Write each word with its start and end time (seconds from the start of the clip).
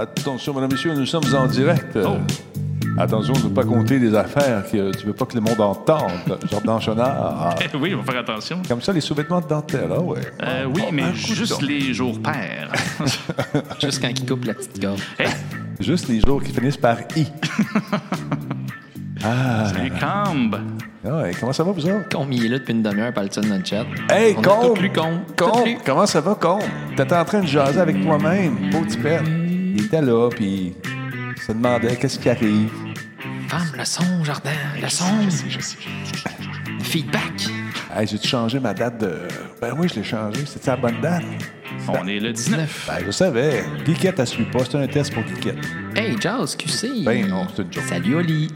Attention, 0.00 0.54
mesdames 0.54 0.70
et 0.70 0.74
messieurs, 0.74 0.94
nous 0.94 1.04
sommes 1.06 1.34
en 1.34 1.46
direct. 1.46 1.98
Oh. 2.02 2.16
Attention 2.98 3.34
de 3.34 3.44
ne 3.44 3.48
pas 3.48 3.64
compter 3.64 3.98
des 3.98 4.14
affaires 4.14 4.64
que 4.70 4.96
tu 4.96 5.06
veux 5.06 5.12
pas 5.12 5.24
que 5.26 5.34
le 5.34 5.40
monde 5.42 5.60
entende. 5.60 6.38
Jordan 6.50 6.80
Chenard. 6.80 7.54
oui, 7.80 7.94
on 7.94 8.02
va 8.02 8.12
faire 8.12 8.20
attention. 8.22 8.62
Comme 8.66 8.80
ça, 8.80 8.92
les 8.92 9.00
sous-vêtements 9.00 9.40
de 9.40 9.46
dentelle, 9.46 9.88
ah 9.94 10.00
ouais. 10.00 10.20
Euh, 10.42 10.64
oui, 10.74 10.82
Oh, 10.86 10.90
mais 10.92 11.14
juste 11.14 11.60
les 11.62 11.92
jours 11.94 12.18
pairs. 12.20 12.70
Juste 13.80 14.00
quand 14.02 14.08
il 14.08 14.26
coupe 14.26 14.44
la 14.44 14.54
petite 14.54 14.80
gorge. 14.80 15.00
hey, 15.18 15.28
Juste 15.80 16.08
les 16.08 16.20
jours 16.20 16.42
qui 16.42 16.52
finissent 16.52 16.76
par 16.76 16.96
I. 17.16 17.26
salut 19.20 19.92
Camb. 20.00 20.56
Ah 21.02 21.22
comment 21.38 21.52
ça 21.52 21.64
va, 21.64 21.72
vous 21.72 21.86
autres? 21.86 22.08
Combe, 22.10 22.28
il 22.32 22.44
est 22.44 22.48
là 22.48 22.58
depuis 22.58 22.72
une 22.74 22.82
demi-heure, 22.82 23.12
parle 23.14 23.28
de 23.28 23.32
ça 23.34 23.40
dans 23.40 23.56
le 23.56 23.64
chat. 23.64 23.86
Hey, 24.10 24.34
Combe! 24.34 24.78
Combe. 25.36 25.68
Comment 25.86 26.04
ça 26.06 26.20
va, 26.20 26.34
Combe? 26.34 26.60
T'étais 26.96 27.16
en 27.16 27.24
train 27.24 27.40
de 27.40 27.46
jaser 27.46 27.80
avec 27.80 28.02
toi-même, 28.02 28.70
beau 28.70 28.80
petit 28.80 28.98
pet. 28.98 29.22
Il 29.72 29.84
était 29.84 30.02
là, 30.02 30.28
puis 30.30 30.74
il 31.36 31.42
se 31.42 31.52
demandait 31.52 31.96
qu'est-ce 31.96 32.18
qui 32.18 32.28
arrive? 32.28 32.70
Femme, 33.48 33.72
le 33.76 33.84
son, 33.84 34.24
Jardin, 34.24 34.50
le 34.80 34.88
son. 34.88 35.04
Le 36.78 36.84
feedback. 36.84 37.48
Hey, 37.94 38.06
j'ai-tu 38.06 38.28
changé 38.28 38.60
ma 38.60 38.74
date 38.74 38.98
de. 39.00 39.12
Ben 39.60 39.74
oui, 39.76 39.88
je 39.88 39.96
l'ai 40.00 40.04
changé. 40.04 40.44
C'était 40.46 40.70
la 40.70 40.76
bonne 40.76 41.00
date? 41.00 41.24
On 41.88 42.06
est 42.06 42.20
le 42.20 42.32
19. 42.32 42.84
Ben, 42.86 43.04
je 43.06 43.10
savais. 43.10 43.64
Guiquette, 43.84 44.18
elle 44.18 44.26
suit 44.26 44.44
pas. 44.44 44.60
C'est 44.64 44.76
un 44.76 44.86
test 44.86 45.12
pour 45.12 45.22
Guiquette. 45.22 45.58
Hey, 45.96 46.16
Jazz, 46.20 46.56
QC. 46.56 47.04
Ben 47.04 47.26
non, 47.28 47.46
c'est 47.54 47.62
une 47.62 47.72
joke. 47.72 47.84
Salut, 47.84 48.14
Oli. 48.16 48.48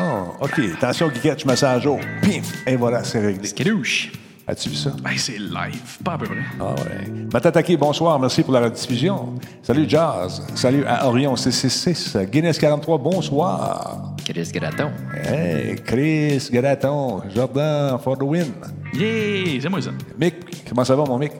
Oh, 0.00 0.44
OK. 0.44 0.60
Attention, 0.78 1.08
Guiquette, 1.08 1.40
je 1.42 1.46
me 1.46 1.54
sens 1.54 1.64
à 1.64 1.78
jour. 1.78 1.98
Pif! 2.22 2.62
Et 2.66 2.76
voilà, 2.76 3.04
c'est 3.04 3.20
réglé. 3.20 3.46
Skadouche. 3.46 4.12
As-tu 4.46 4.70
vu 4.70 4.74
ça? 4.74 4.90
Ben, 5.02 5.10
c'est 5.16 5.38
live, 5.38 5.98
pas 6.04 6.14
à 6.14 6.18
peu 6.18 6.26
près. 6.26 6.36
Ah 6.58 6.74
ouais. 6.74 7.08
Matataki, 7.32 7.76
bonsoir. 7.76 8.18
Merci 8.18 8.42
pour 8.42 8.52
la 8.52 8.62
rediffusion. 8.62 9.34
Salut, 9.62 9.84
Jazz. 9.88 10.42
Salut 10.56 10.84
à 10.84 11.06
Orion 11.06 11.36
666. 11.36 12.16
Guinness 12.30 12.58
43, 12.58 12.98
bonsoir. 12.98 14.14
Chris 14.24 14.50
Graton. 14.52 14.90
Hey, 15.24 15.76
Chris, 15.76 16.48
Garaton, 16.50 17.22
Jordan, 17.32 17.98
for 18.02 18.18
the 18.18 18.22
win. 18.22 18.46
Yeah, 18.94 19.60
c'est 19.60 19.68
moi 19.68 19.80
ça. 19.80 19.90
Mick, 20.18 20.34
comment 20.68 20.84
ça 20.84 20.96
va, 20.96 21.04
mon 21.04 21.18
Mick? 21.18 21.32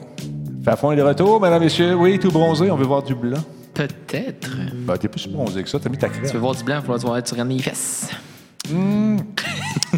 Fafon 0.63 0.93
est 0.93 0.95
de 0.95 1.01
retour, 1.01 1.41
mesdames, 1.41 1.61
messieurs. 1.61 1.95
Oui, 1.95 2.17
tout 2.19 2.31
bronzé. 2.31 2.71
On 2.71 2.77
veut 2.77 2.85
voir 2.85 3.03
du 3.03 3.15
blanc. 3.15 3.43
Peut-être. 3.73 4.49
Ben, 4.85 4.95
t'es 4.97 5.09
plus 5.09 5.27
bronzé 5.27 5.61
que 5.61 5.69
ça. 5.69 5.77
T'as 5.77 5.89
mis 5.89 5.97
ta 5.97 6.07
Tu 6.07 6.19
veux 6.21 6.27
crème. 6.29 6.41
voir 6.41 6.55
du 6.55 6.63
blanc, 6.63 6.79
il 6.81 6.87
va 6.89 6.97
falloir 6.97 7.21
que 7.21 7.27
tu 7.27 7.35
rennes 7.35 7.49
les 7.49 7.59
fesses. 7.61 8.09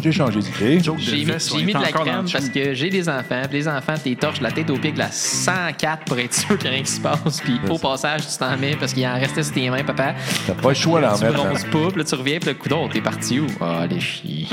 J'ai 0.02 0.12
changé 0.12 0.40
d'idée. 0.40 0.78
De 0.78 0.92
J'ai 0.98 1.16
mis, 1.64 1.72
de 1.72 1.80
la 1.80 1.92
crème 1.92 2.24
parce 2.30 2.48
que 2.48 2.74
j'ai 2.74 2.90
des 2.90 3.08
enfants. 3.08 3.42
Puis 3.48 3.58
les 3.58 3.68
enfants, 3.68 3.94
t'es 4.02 4.14
torches 4.14 4.40
la 4.40 4.50
tête 4.50 4.68
au 4.70 4.74
pied 4.74 4.90
avec 4.90 4.98
la 4.98 5.10
104 5.10 6.04
pour 6.04 6.18
être 6.18 6.34
sûr 6.34 6.58
qu'il 6.58 6.68
n'y 6.68 6.68
a 6.68 6.70
rien 6.74 6.82
qui 6.82 6.90
se 6.90 7.00
passe. 7.00 7.40
Puis 7.42 7.60
au 7.68 7.78
passage, 7.78 8.22
tu 8.28 8.36
t'en 8.36 8.56
mets 8.56 8.76
parce 8.76 8.92
qu'il 8.92 9.06
en 9.06 9.14
restait 9.14 9.42
sur 9.42 9.54
tes 9.54 9.70
mains, 9.70 9.84
papa. 9.84 10.14
T'as 10.46 10.54
pas 10.54 10.68
le 10.70 10.74
choix 10.74 11.00
d'en 11.00 11.16
Tu 11.16 11.24
mettre. 11.24 11.36
bronzes 11.36 11.64
hein. 11.64 11.68
pas, 11.70 11.88
puis 11.88 11.98
là, 11.98 12.04
tu 12.04 12.14
reviens, 12.16 12.38
puis 12.38 12.48
le 12.48 12.54
coup 12.54 12.68
d'eau, 12.68 12.88
t'es 12.92 13.00
parti 13.00 13.40
où? 13.40 13.46
Ah, 13.60 13.86
les 13.88 14.00
chiens. 14.00 14.46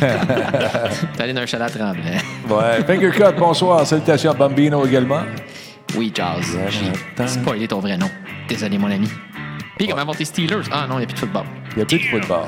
T'es 0.00 1.22
allé 1.22 1.32
dans 1.32 1.42
un 1.42 1.46
chalet 1.46 1.70
tremblant. 1.70 2.02
Ouais. 2.48 2.84
Finger 2.86 3.10
cut, 3.10 3.38
bonsoir. 3.38 3.86
Salutations 3.86 4.30
à 4.30 4.34
Bambino 4.34 4.84
également. 4.86 5.22
Oui, 5.96 6.10
Jazz. 6.14 6.58
J'ai 6.70 7.28
spoilé 7.28 7.68
ton 7.68 7.80
vrai 7.80 7.96
nom. 7.96 8.10
Désolé, 8.48 8.78
mon 8.78 8.90
ami. 8.90 9.08
Puis 9.78 9.86
comment 9.88 10.04
vont 10.06 10.14
tes 10.14 10.24
Steelers? 10.24 10.64
Ah 10.72 10.86
non, 10.88 10.96
il 10.96 10.98
n'y 10.98 11.04
a 11.04 11.06
plus 11.06 11.14
de 11.14 11.20
football. 11.20 11.44
Il 11.76 11.78
y 11.78 11.82
a 11.82 11.84
plus 11.84 11.98
de 11.98 12.04
football. 12.04 12.46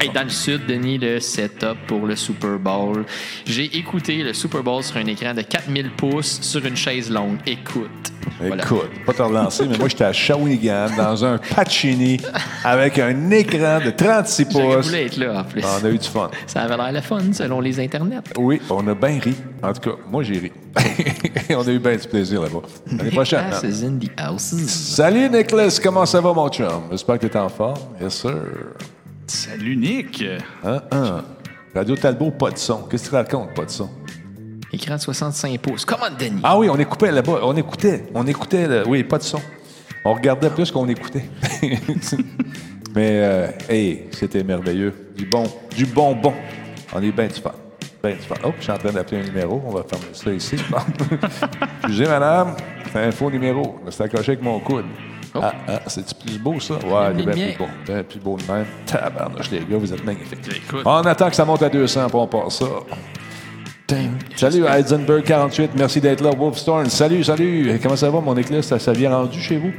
Hey, 0.00 0.10
dans 0.14 0.22
le 0.22 0.28
sud, 0.28 0.64
Denis, 0.66 0.96
le 0.98 1.18
setup 1.18 1.76
pour 1.88 2.06
le 2.06 2.14
Super 2.14 2.56
Bowl. 2.56 3.04
J'ai 3.44 3.64
écouté 3.76 4.22
le 4.22 4.32
Super 4.32 4.62
Bowl 4.62 4.80
sur 4.82 4.96
un 4.96 5.06
écran 5.06 5.34
de 5.34 5.42
4000 5.42 5.90
pouces 5.90 6.38
sur 6.40 6.64
une 6.64 6.76
chaise 6.76 7.10
longue. 7.10 7.38
Écoute. 7.44 8.12
Voilà. 8.38 8.62
Écoute, 8.62 8.90
pas 9.04 9.12
te 9.12 9.22
relancer, 9.22 9.66
mais 9.68 9.76
moi, 9.76 9.88
j'étais 9.88 10.04
à 10.04 10.12
Shawinigan 10.12 10.90
dans 10.96 11.24
un 11.24 11.38
Pacini 11.38 12.20
avec 12.62 12.98
un 13.00 13.30
écran 13.32 13.80
de 13.84 13.90
36 13.90 14.46
J'aurais 14.52 14.76
pouces. 14.76 14.86
voulu 14.86 14.98
être 14.98 15.16
là, 15.16 15.40
en 15.40 15.44
plus. 15.44 15.62
On 15.64 15.84
a 15.84 15.90
eu 15.90 15.98
du 15.98 16.08
fun. 16.08 16.30
Ça 16.46 16.62
avait 16.62 16.76
l'air 16.76 16.92
le 16.92 17.00
fun, 17.00 17.32
selon 17.32 17.60
les 17.60 17.80
internets. 17.80 18.20
Oui, 18.36 18.60
on 18.70 18.86
a 18.86 18.94
bien 18.94 19.18
ri. 19.18 19.34
En 19.62 19.72
tout 19.72 19.90
cas, 19.90 19.96
moi, 20.08 20.22
j'ai 20.22 20.38
ri. 20.38 20.52
on 21.50 21.66
a 21.66 21.70
eu 21.72 21.78
bien 21.80 21.96
du 21.96 22.06
plaisir 22.06 22.42
là-bas. 22.42 22.60
L'année 22.96 23.10
prochaine. 23.10 23.46
In 23.52 23.98
the 23.98 24.10
house. 24.16 24.54
Salut, 24.68 25.28
Nicholas. 25.28 25.80
Comment 25.82 26.06
ça 26.06 26.20
va, 26.20 26.32
mon 26.32 26.48
chum? 26.48 26.68
J'espère 26.92 27.18
que 27.18 27.26
tu 27.26 27.32
es 27.36 27.40
en 27.40 27.48
forme. 27.48 27.78
Yes, 28.00 28.14
sir. 28.14 28.34
Salut 29.28 29.76
Nick. 29.76 30.24
Hein, 30.64 30.80
hein. 30.90 31.24
Radio 31.74 31.94
Talbot, 31.96 32.30
pas 32.32 32.50
de 32.50 32.58
son. 32.58 32.82
Qu'est-ce 32.84 33.04
que 33.04 33.08
tu 33.10 33.14
racontes, 33.14 33.54
pas 33.54 33.64
de 33.64 33.70
son? 33.70 33.90
Écran 34.72 34.96
de 34.96 35.00
65 35.00 35.58
pouces. 35.60 35.84
Comment, 35.84 36.10
Denis? 36.18 36.40
Ah 36.42 36.58
oui, 36.58 36.68
on 36.70 36.76
écoutait 36.78 37.12
là-bas. 37.12 37.40
On 37.42 37.54
écoutait. 37.56 38.04
On 38.14 38.26
écoutait. 38.26 38.66
le- 38.66 38.86
Oui, 38.88 39.04
pas 39.04 39.18
de 39.18 39.22
son. 39.22 39.40
On 40.04 40.14
regardait 40.14 40.50
plus 40.50 40.70
qu'on 40.70 40.88
écoutait. 40.88 41.24
Mais, 42.94 43.20
euh, 43.22 43.48
hey, 43.68 44.04
c'était 44.12 44.42
merveilleux. 44.42 44.94
Du 45.16 45.26
bon, 45.26 45.44
du 45.76 45.84
bonbon. 45.86 46.32
On 46.94 47.02
est 47.02 47.12
bien 47.12 47.26
du 47.26 47.34
fun. 47.40 47.52
Ben 48.02 48.16
du 48.16 48.22
fun. 48.22 48.34
Oh, 48.44 48.52
je 48.58 48.62
suis 48.62 48.72
en 48.72 48.78
train 48.78 48.92
d'appeler 48.92 49.20
un 49.22 49.24
numéro. 49.24 49.62
On 49.66 49.70
va 49.70 49.82
fermer 49.84 50.06
ça 50.12 50.32
ici. 50.32 50.56
Excusez, 51.82 52.06
madame. 52.06 52.54
C'est 52.92 52.98
un 53.04 53.12
faux 53.12 53.30
numéro. 53.30 53.78
C'est 53.90 54.04
accroché 54.04 54.32
avec 54.32 54.42
mon 54.42 54.58
coude. 54.60 54.86
Oh. 55.34 55.40
Ah, 55.42 55.52
ah, 55.68 55.80
c'est 55.86 56.14
plus 56.18 56.38
beau, 56.38 56.58
ça? 56.60 56.74
Ouais, 56.74 57.12
il 57.14 57.20
est 57.20 57.34
bien 57.34 57.48
plus 57.48 57.58
beau. 57.58 57.68
Bien 57.86 58.02
plus 58.02 58.20
beau 58.20 58.36
de 58.36 58.52
même. 58.52 58.66
Tabarnouche, 58.86 59.50
les 59.50 59.60
gars, 59.60 59.76
vous 59.76 59.92
êtes 59.92 60.04
magnifiques. 60.04 60.38
Écoute. 60.48 60.82
On 60.84 61.00
attend 61.02 61.28
que 61.28 61.36
ça 61.36 61.44
monte 61.44 61.62
à 61.62 61.68
200 61.68 62.08
pour 62.08 62.22
on 62.22 62.26
passe 62.26 62.58
ça. 62.58 62.66
Salut 64.36 64.66
Heisenberg 64.66 65.24
48, 65.24 65.70
merci 65.74 66.00
d'être 66.00 66.20
là. 66.20 66.30
Wolfstorm, 66.36 66.86
salut, 66.90 67.24
salut. 67.24 67.80
Comment 67.82 67.96
ça 67.96 68.10
va, 68.10 68.20
mon 68.20 68.36
éclair? 68.36 68.62
Ça, 68.62 68.78
ça 68.78 68.92
vient 68.92 69.16
rendu 69.16 69.40
chez 69.40 69.56
vous? 69.56 69.72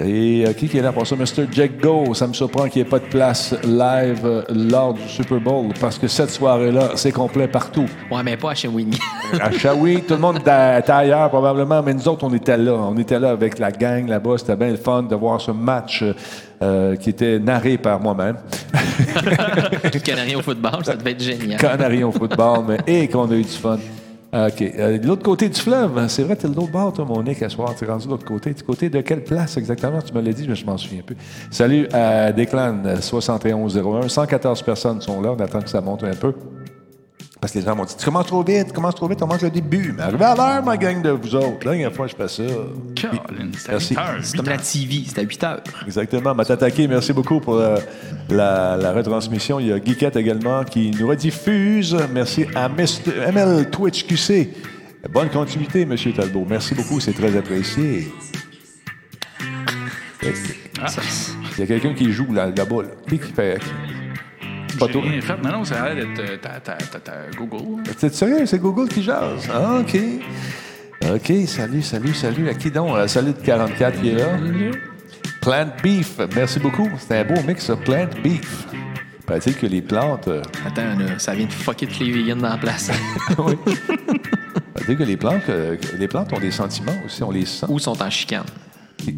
Et 0.00 0.44
euh, 0.46 0.52
qui 0.52 0.68
qui 0.68 0.78
est 0.78 0.82
là 0.82 0.92
pour 0.92 1.06
ça? 1.06 1.16
Mr. 1.16 1.46
Jack 1.50 1.80
Go. 1.80 2.14
Ça 2.14 2.26
me 2.26 2.32
surprend 2.32 2.68
qu'il 2.68 2.82
n'y 2.82 2.86
ait 2.86 2.90
pas 2.90 3.00
de 3.00 3.06
place 3.06 3.54
live 3.64 4.20
euh, 4.24 4.42
lors 4.48 4.94
du 4.94 5.08
Super 5.08 5.40
Bowl 5.40 5.72
parce 5.80 5.98
que 5.98 6.06
cette 6.06 6.30
soirée-là, 6.30 6.90
c'est 6.94 7.10
complet 7.10 7.48
partout. 7.48 7.86
Ouais, 8.10 8.22
mais 8.22 8.36
pas 8.36 8.52
à 8.52 8.54
Shawinigan. 8.54 8.98
À 9.40 9.50
Shawi, 9.50 10.02
tout 10.02 10.14
le 10.14 10.20
monde 10.20 10.38
était 10.38 10.50
ailleurs 10.50 11.28
probablement, 11.28 11.82
mais 11.82 11.92
nous 11.92 12.08
autres, 12.08 12.24
on 12.24 12.32
était 12.32 12.56
là. 12.56 12.72
On 12.72 12.96
était 12.96 13.18
là 13.18 13.30
avec 13.30 13.58
la 13.58 13.70
gang 13.70 14.08
là-bas. 14.08 14.38
C'était 14.38 14.56
bien 14.56 14.70
le 14.70 14.76
fun 14.76 15.02
de 15.02 15.14
voir 15.14 15.40
ce 15.40 15.50
match 15.50 16.02
euh, 16.62 16.96
qui 16.96 17.10
était 17.10 17.38
narré 17.38 17.76
par 17.76 18.00
moi-même. 18.00 18.36
Canadien 20.04 20.38
au 20.38 20.42
football, 20.42 20.84
ça 20.84 20.96
devait 20.96 21.12
être 21.12 21.22
génial. 21.22 21.60
Canaries 21.60 22.04
au 22.04 22.12
football, 22.12 22.64
mais 22.66 22.78
et 22.86 23.08
qu'on 23.08 23.30
a 23.30 23.34
eu 23.34 23.42
du 23.42 23.48
fun. 23.48 23.78
OK. 24.32 24.60
Euh, 24.62 24.98
de 24.98 25.06
l'autre 25.06 25.22
côté 25.22 25.48
du 25.48 25.58
fleuve, 25.58 26.06
c'est 26.08 26.22
vrai, 26.22 26.36
t'es 26.36 26.48
de 26.48 26.54
l'autre 26.54 26.70
bord, 26.70 26.92
toi, 26.92 27.06
mon 27.06 27.22
Nick, 27.22 27.42
à 27.42 27.48
soir. 27.48 27.74
T'es 27.74 27.86
rendu 27.86 28.06
de 28.06 28.10
l'autre 28.10 28.26
côté. 28.26 28.52
Du 28.52 28.62
côté 28.62 28.90
de 28.90 29.00
quelle 29.00 29.24
place 29.24 29.56
exactement? 29.56 30.02
Tu 30.02 30.12
me 30.12 30.20
l'as 30.20 30.32
dit, 30.32 30.46
mais 30.46 30.54
je 30.54 30.66
m'en 30.66 30.76
souviens 30.76 31.02
plus. 31.02 31.16
Salut 31.50 31.88
à 31.92 32.30
Declan 32.32 33.00
7101. 33.00 34.08
114 34.08 34.62
personnes 34.62 35.00
sont 35.00 35.22
là. 35.22 35.32
On 35.32 35.40
attend 35.40 35.62
que 35.62 35.70
ça 35.70 35.80
monte 35.80 36.04
un 36.04 36.14
peu. 36.14 36.34
Parce 37.40 37.52
que 37.52 37.58
les 37.60 37.64
gens 37.64 37.76
m'ont 37.76 37.84
dit 37.84 37.94
Tu 37.96 38.04
commences 38.04 38.26
trop 38.26 38.42
vite, 38.42 38.66
tu 38.68 38.72
commences 38.72 38.94
trop 38.96 39.08
vite, 39.08 39.22
on 39.22 39.26
manque 39.26 39.42
le 39.42 39.50
début. 39.50 39.94
Mais 39.96 40.02
arrivez 40.02 40.24
à 40.24 40.34
l'heure, 40.34 40.62
ma 40.64 40.76
gang 40.76 41.00
de 41.00 41.10
vous 41.10 41.34
autres. 41.36 41.64
La 41.64 41.70
dernière 41.72 41.92
fois, 41.92 42.06
je 42.08 42.16
fais 42.16 42.28
ça. 42.28 42.42
Colin, 43.00 43.50
c'est 43.56 43.68
à 43.68 43.72
Merci. 43.72 43.94
8 43.94 43.98
heures. 43.98 44.18
C'est 44.22 44.32
8 44.32 44.36
comme 44.36 44.48
la. 44.48 44.58
TV, 44.58 45.02
c'est 45.06 45.18
à 45.18 45.22
8 45.22 45.44
heures. 45.44 45.60
Exactement. 45.86 46.34
Matataki, 46.34 46.88
merci 46.88 47.12
beaucoup 47.12 47.40
pour 47.40 47.54
euh, 47.54 47.76
la, 48.28 48.76
la 48.76 48.92
retransmission. 48.92 49.60
Il 49.60 49.68
y 49.68 49.72
a 49.72 49.76
Geekette 49.82 50.16
également 50.16 50.64
qui 50.64 50.90
nous 50.90 51.06
rediffuse. 51.06 51.96
Merci 52.12 52.46
à 52.54 52.68
Mr. 52.68 53.12
ML 53.28 53.70
Twitch 53.70 54.06
QC. 54.06 54.50
Bonne 55.10 55.28
continuité, 55.30 55.82
M. 55.82 55.94
Talbot. 56.16 56.44
Merci 56.48 56.74
beaucoup, 56.74 56.98
c'est 56.98 57.12
très 57.12 57.36
apprécié. 57.36 58.12
Il 60.22 61.60
y 61.60 61.62
a 61.62 61.66
quelqu'un 61.66 61.94
qui 61.94 62.12
joue 62.12 62.32
là-bas. 62.32 62.82
Là. 62.82 62.88
Qui 63.08 63.18
qui 63.18 63.32
fait. 63.32 63.58
Pas 64.78 64.86
J'ai 64.86 64.92
toi. 64.92 65.02
rien 65.02 65.20
fait. 65.20 65.36
Non, 65.42 65.52
non, 65.52 65.64
ça 65.64 65.82
a 65.82 65.92
l'air 65.94 66.06
d'être 66.06 66.20
euh, 66.20 66.36
ta, 66.36 66.60
ta, 66.60 66.74
ta, 66.74 66.98
ta 67.00 67.12
Google. 67.36 67.82
C'est 67.96 68.14
sérieux, 68.14 68.46
c'est 68.46 68.58
Google 68.58 68.88
qui 68.88 69.02
jase. 69.02 69.48
Ah, 69.52 69.78
OK. 69.80 69.96
OK, 71.14 71.32
salut, 71.46 71.82
salut, 71.82 72.14
salut. 72.14 72.48
À 72.48 72.54
qui 72.54 72.70
donc? 72.70 72.90
Euh, 72.96 73.06
salut 73.06 73.32
de 73.32 73.38
44 73.44 74.00
qui 74.00 74.10
est 74.10 74.14
là? 74.14 74.26
Plant 75.40 75.68
Beef, 75.82 76.18
merci 76.34 76.58
beaucoup. 76.58 76.88
C'est 76.98 77.18
un 77.20 77.24
beau 77.24 77.40
mix, 77.46 77.64
ça. 77.66 77.76
Plant 77.76 78.08
Beef. 78.22 78.66
Paraît-il 79.24 79.54
que 79.56 79.66
les 79.66 79.82
plantes. 79.82 80.26
euh, 80.28 80.42
Attends, 80.66 80.98
là, 80.98 81.18
ça 81.18 81.34
vient 81.34 81.46
de 81.46 81.52
fucker 81.52 81.86
toutes 81.86 82.00
les 82.00 82.10
vegans 82.10 82.36
dans 82.36 82.48
la 82.48 82.56
place. 82.56 82.90
oui. 83.38 83.54
Paraît-il 84.74 84.96
que 84.96 85.02
les 85.04 85.16
plantes, 85.16 85.42
euh, 85.50 85.76
que 85.76 85.96
les 85.96 86.08
plantes 86.08 86.32
ont 86.32 86.40
des 86.40 86.50
sentiments 86.50 86.96
aussi, 87.04 87.22
on 87.22 87.30
les 87.30 87.44
sent. 87.44 87.66
Ou 87.68 87.78
sont 87.78 88.00
en 88.02 88.10
chicane. 88.10 88.44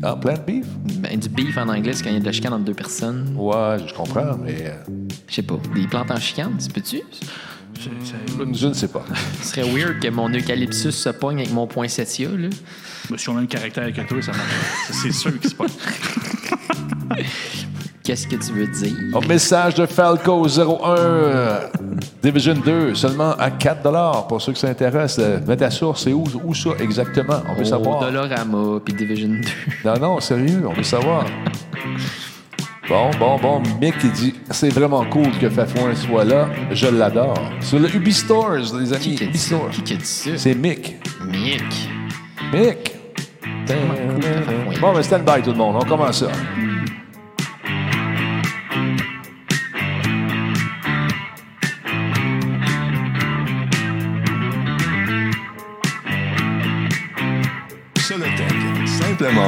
Ah, 0.02 0.14
Plant 0.16 0.34
Beef? 0.46 0.66
Ben, 0.98 1.18
du 1.18 1.28
beef 1.28 1.56
en 1.56 1.68
anglais, 1.68 1.92
c'est 1.94 2.02
quand 2.04 2.10
il 2.10 2.14
y 2.14 2.16
a 2.16 2.20
de 2.20 2.26
la 2.26 2.32
chicane 2.32 2.52
entre 2.52 2.64
deux 2.64 2.74
personnes. 2.74 3.34
Ouais, 3.36 3.76
je 3.86 3.92
comprends, 3.94 4.36
mais 4.42 4.56
euh, 4.66 4.76
Je 5.28 5.34
sais 5.34 5.42
pas. 5.42 5.58
Des 5.74 5.86
plantes 5.86 6.10
en 6.10 6.16
chicane, 6.20 6.56
tu 6.58 6.68
peux-tu? 6.70 7.00
C'est- 7.80 7.90
je 8.54 8.66
ne 8.68 8.72
sais 8.74 8.88
pas. 8.88 9.04
Ce 9.42 9.48
serait 9.54 9.62
weird 9.72 10.00
que 10.00 10.08
mon 10.08 10.28
eucalyptus 10.28 10.90
se 10.94 11.08
pogne 11.10 11.38
avec 11.38 11.52
mon 11.52 11.66
poinsettia, 11.66 12.28
là. 12.28 12.48
Ben, 13.08 13.16
Si 13.18 13.28
on 13.30 13.36
a 13.38 13.40
un 13.40 13.46
caractère 13.46 13.90
que 13.92 14.02
toi, 14.02 14.20
ça 14.22 14.32
marche. 14.32 14.92
C'est 15.02 15.12
sûr 15.12 15.38
qu'il 15.40 15.50
se 15.50 15.54
passe. 15.54 15.76
Qu'est-ce 18.02 18.26
que 18.26 18.36
tu 18.36 18.52
veux 18.52 18.66
dire? 18.66 18.96
Oh, 19.14 19.20
message 19.28 19.74
de 19.74 19.84
Falco 19.84 20.46
01, 20.46 20.96
euh, 20.96 21.60
Division 22.22 22.54
2, 22.54 22.94
seulement 22.94 23.32
à 23.32 23.50
4 23.50 24.26
pour 24.26 24.40
ceux 24.40 24.52
qui 24.52 24.60
s'intéressent. 24.60 25.42
Mais 25.46 25.56
ta 25.56 25.70
source, 25.70 26.04
c'est 26.04 26.12
où, 26.12 26.24
où 26.44 26.54
ça 26.54 26.70
exactement? 26.80 27.42
On 27.48 27.54
veut 27.54 27.64
savoir. 27.64 28.00
Dollarama 28.00 28.80
puis 28.84 28.94
Division 28.94 29.28
2. 29.28 29.40
Non, 29.84 29.98
non, 30.00 30.20
sérieux, 30.20 30.62
on 30.66 30.72
veut 30.72 30.82
savoir. 30.82 31.26
Bon, 32.88 33.10
bon, 33.20 33.38
bon. 33.38 33.62
Mick, 33.80 33.94
il 34.02 34.12
dit 34.12 34.34
c'est 34.50 34.70
vraiment 34.70 35.04
cool 35.04 35.30
que 35.38 35.48
Fafouin 35.50 35.94
soit 35.94 36.24
là. 36.24 36.48
Je 36.72 36.88
l'adore. 36.88 37.38
Sur 37.60 37.78
le 37.78 37.94
Ubi 37.94 38.12
Stores, 38.12 38.74
les 38.80 38.92
amis. 38.92 39.14
Qui 39.14 39.26
dit 39.28 39.38
ça? 39.38 39.56
C'est 40.36 40.54
Mick. 40.54 40.96
Mick. 41.30 41.88
Mick. 42.52 42.96
Bon, 44.80 44.92
mais 44.94 45.02
stand 45.02 45.24
by 45.24 45.42
tout 45.42 45.50
le 45.50 45.56
monde. 45.56 45.76
On 45.76 45.84
commence 45.84 46.20
ça. 46.20 46.30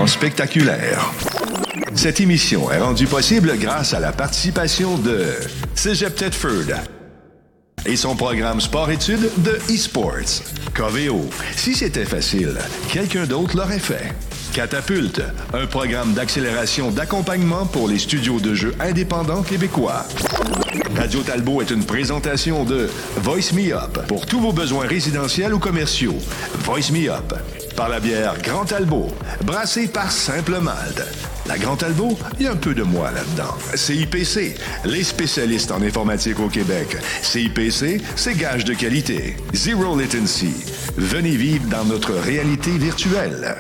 Spectaculaire. 0.07 1.13
Cette 1.95 2.21
émission 2.21 2.71
est 2.71 2.79
rendue 2.79 3.07
possible 3.07 3.57
grâce 3.59 3.95
à 3.95 4.01
la 4.01 4.13
participation 4.13 4.97
de 4.97 5.27
Cégep 5.75 6.15
Tedford 6.15 6.77
et 7.85 7.97
son 7.97 8.15
programme 8.15 8.61
sport-études 8.61 9.29
de 9.39 9.59
eSports. 9.69 10.43
Coveo, 10.75 11.29
si 11.57 11.75
c'était 11.75 12.05
facile, 12.05 12.55
quelqu'un 12.93 13.27
d'autre 13.27 13.57
l'aurait 13.57 13.79
fait. 13.79 14.15
Catapulte, 14.53 15.23
un 15.53 15.67
programme 15.67 16.13
d'accélération 16.13 16.91
d'accompagnement 16.91 17.67
pour 17.67 17.89
les 17.89 17.99
studios 17.99 18.39
de 18.39 18.55
jeux 18.55 18.75
indépendants 18.79 19.43
québécois. 19.43 20.05
Radio 20.97 21.23
Talbot 21.23 21.63
est 21.63 21.71
une 21.71 21.85
présentation 21.85 22.65
de 22.65 22.89
Voice 23.17 23.53
Me 23.55 23.75
Up 23.75 24.07
pour 24.07 24.27
tous 24.27 24.41
vos 24.41 24.53
besoins 24.53 24.87
résidentiels 24.87 25.55
ou 25.55 25.59
commerciaux. 25.59 26.19
Voice 26.65 26.93
Me 26.93 27.11
Up 27.11 27.35
par 27.83 27.89
la 27.89 27.99
bière 27.99 28.41
Grand 28.41 28.65
Talbot, 28.65 29.09
brassée 29.45 29.89
par 29.89 30.13
Simple 30.13 30.61
Malte. 30.61 31.03
La 31.47 31.59
Grand 31.59 31.75
Talbot, 31.75 32.17
il 32.39 32.45
y 32.45 32.47
a 32.47 32.53
un 32.53 32.57
peu 32.57 32.75
de 32.75 32.85
moi 32.85 33.11
là-dedans. 33.11 33.57
CIPC, 33.75 34.55
les 34.85 35.03
spécialistes 35.03 35.73
en 35.73 35.83
informatique 35.83 36.39
au 36.39 36.47
Québec. 36.47 36.97
CIPC, 37.23 38.01
c'est 38.15 38.39
gage 38.39 38.65
de 38.65 38.75
qualité. 38.75 39.37
Zero 39.53 39.99
latency. 39.99 40.55
Venez 40.97 41.35
vivre 41.35 41.67
dans 41.71 41.85
notre 41.85 42.13
réalité 42.13 42.71
virtuelle. 42.71 43.57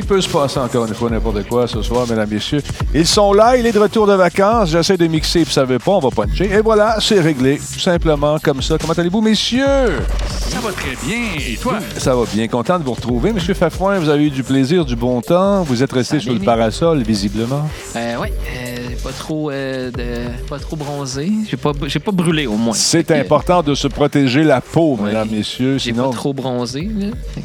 Il 0.00 0.06
peut 0.06 0.20
se 0.22 0.28
passer 0.30 0.58
encore 0.58 0.86
une 0.86 0.94
fois 0.94 1.10
n'importe 1.10 1.46
quoi 1.46 1.68
ce 1.68 1.82
soir, 1.82 2.06
mesdames, 2.08 2.30
messieurs. 2.30 2.62
Ils 2.94 3.06
sont 3.06 3.34
là, 3.34 3.58
il 3.58 3.66
est 3.66 3.72
de 3.72 3.78
retour 3.78 4.06
de 4.06 4.14
vacances. 4.14 4.70
J'essaie 4.70 4.96
de 4.96 5.06
mixer, 5.06 5.44
puis 5.44 5.52
ça 5.52 5.64
veut 5.66 5.78
pas, 5.78 5.92
on 5.92 5.98
va 5.98 6.08
puncher. 6.08 6.50
Et 6.50 6.62
voilà, 6.62 6.96
c'est 7.00 7.20
réglé. 7.20 7.58
Tout 7.58 7.80
simplement 7.80 8.38
comme 8.38 8.62
ça. 8.62 8.78
Comment 8.78 8.94
allez-vous, 8.94 9.20
messieurs? 9.20 10.00
Ça 10.30 10.58
va 10.60 10.72
très 10.72 10.96
bien. 11.06 11.18
Et 11.46 11.56
toi? 11.56 11.74
Ça 11.98 12.14
va 12.16 12.24
bien. 12.32 12.48
Content 12.48 12.78
de 12.78 12.84
vous 12.84 12.94
retrouver. 12.94 13.34
Monsieur 13.34 13.52
Fafouin, 13.52 13.98
vous 13.98 14.08
avez 14.08 14.24
eu 14.24 14.30
du 14.30 14.42
plaisir, 14.42 14.86
du 14.86 14.96
bon 14.96 15.20
temps. 15.20 15.64
Vous 15.64 15.82
êtes 15.82 15.92
resté 15.92 16.18
sur 16.18 16.32
le 16.32 16.40
parasol, 16.40 17.02
visiblement. 17.02 17.68
Euh, 17.94 18.16
ouais, 18.16 18.32
euh, 18.56 18.79
pas 19.02 19.12
trop, 19.12 19.50
euh, 19.50 19.90
de, 19.90 20.46
pas 20.48 20.58
trop 20.58 20.76
bronzé. 20.76 21.30
J'ai 21.48 21.56
pas, 21.56 21.72
j'ai 21.86 21.98
pas 21.98 22.12
brûlé 22.12 22.46
au 22.46 22.56
moins. 22.56 22.74
C'est 22.74 23.10
important 23.10 23.62
de 23.62 23.74
se 23.74 23.88
protéger 23.88 24.44
la 24.44 24.60
peau, 24.60 24.96
Ouais. 24.96 25.08
mesdames, 25.08 25.28
messieurs. 25.30 25.78
J'ai 25.78 25.92
Sinon, 25.92 26.10
pas 26.10 26.16
trop 26.16 26.32
bronzé, 26.34 26.88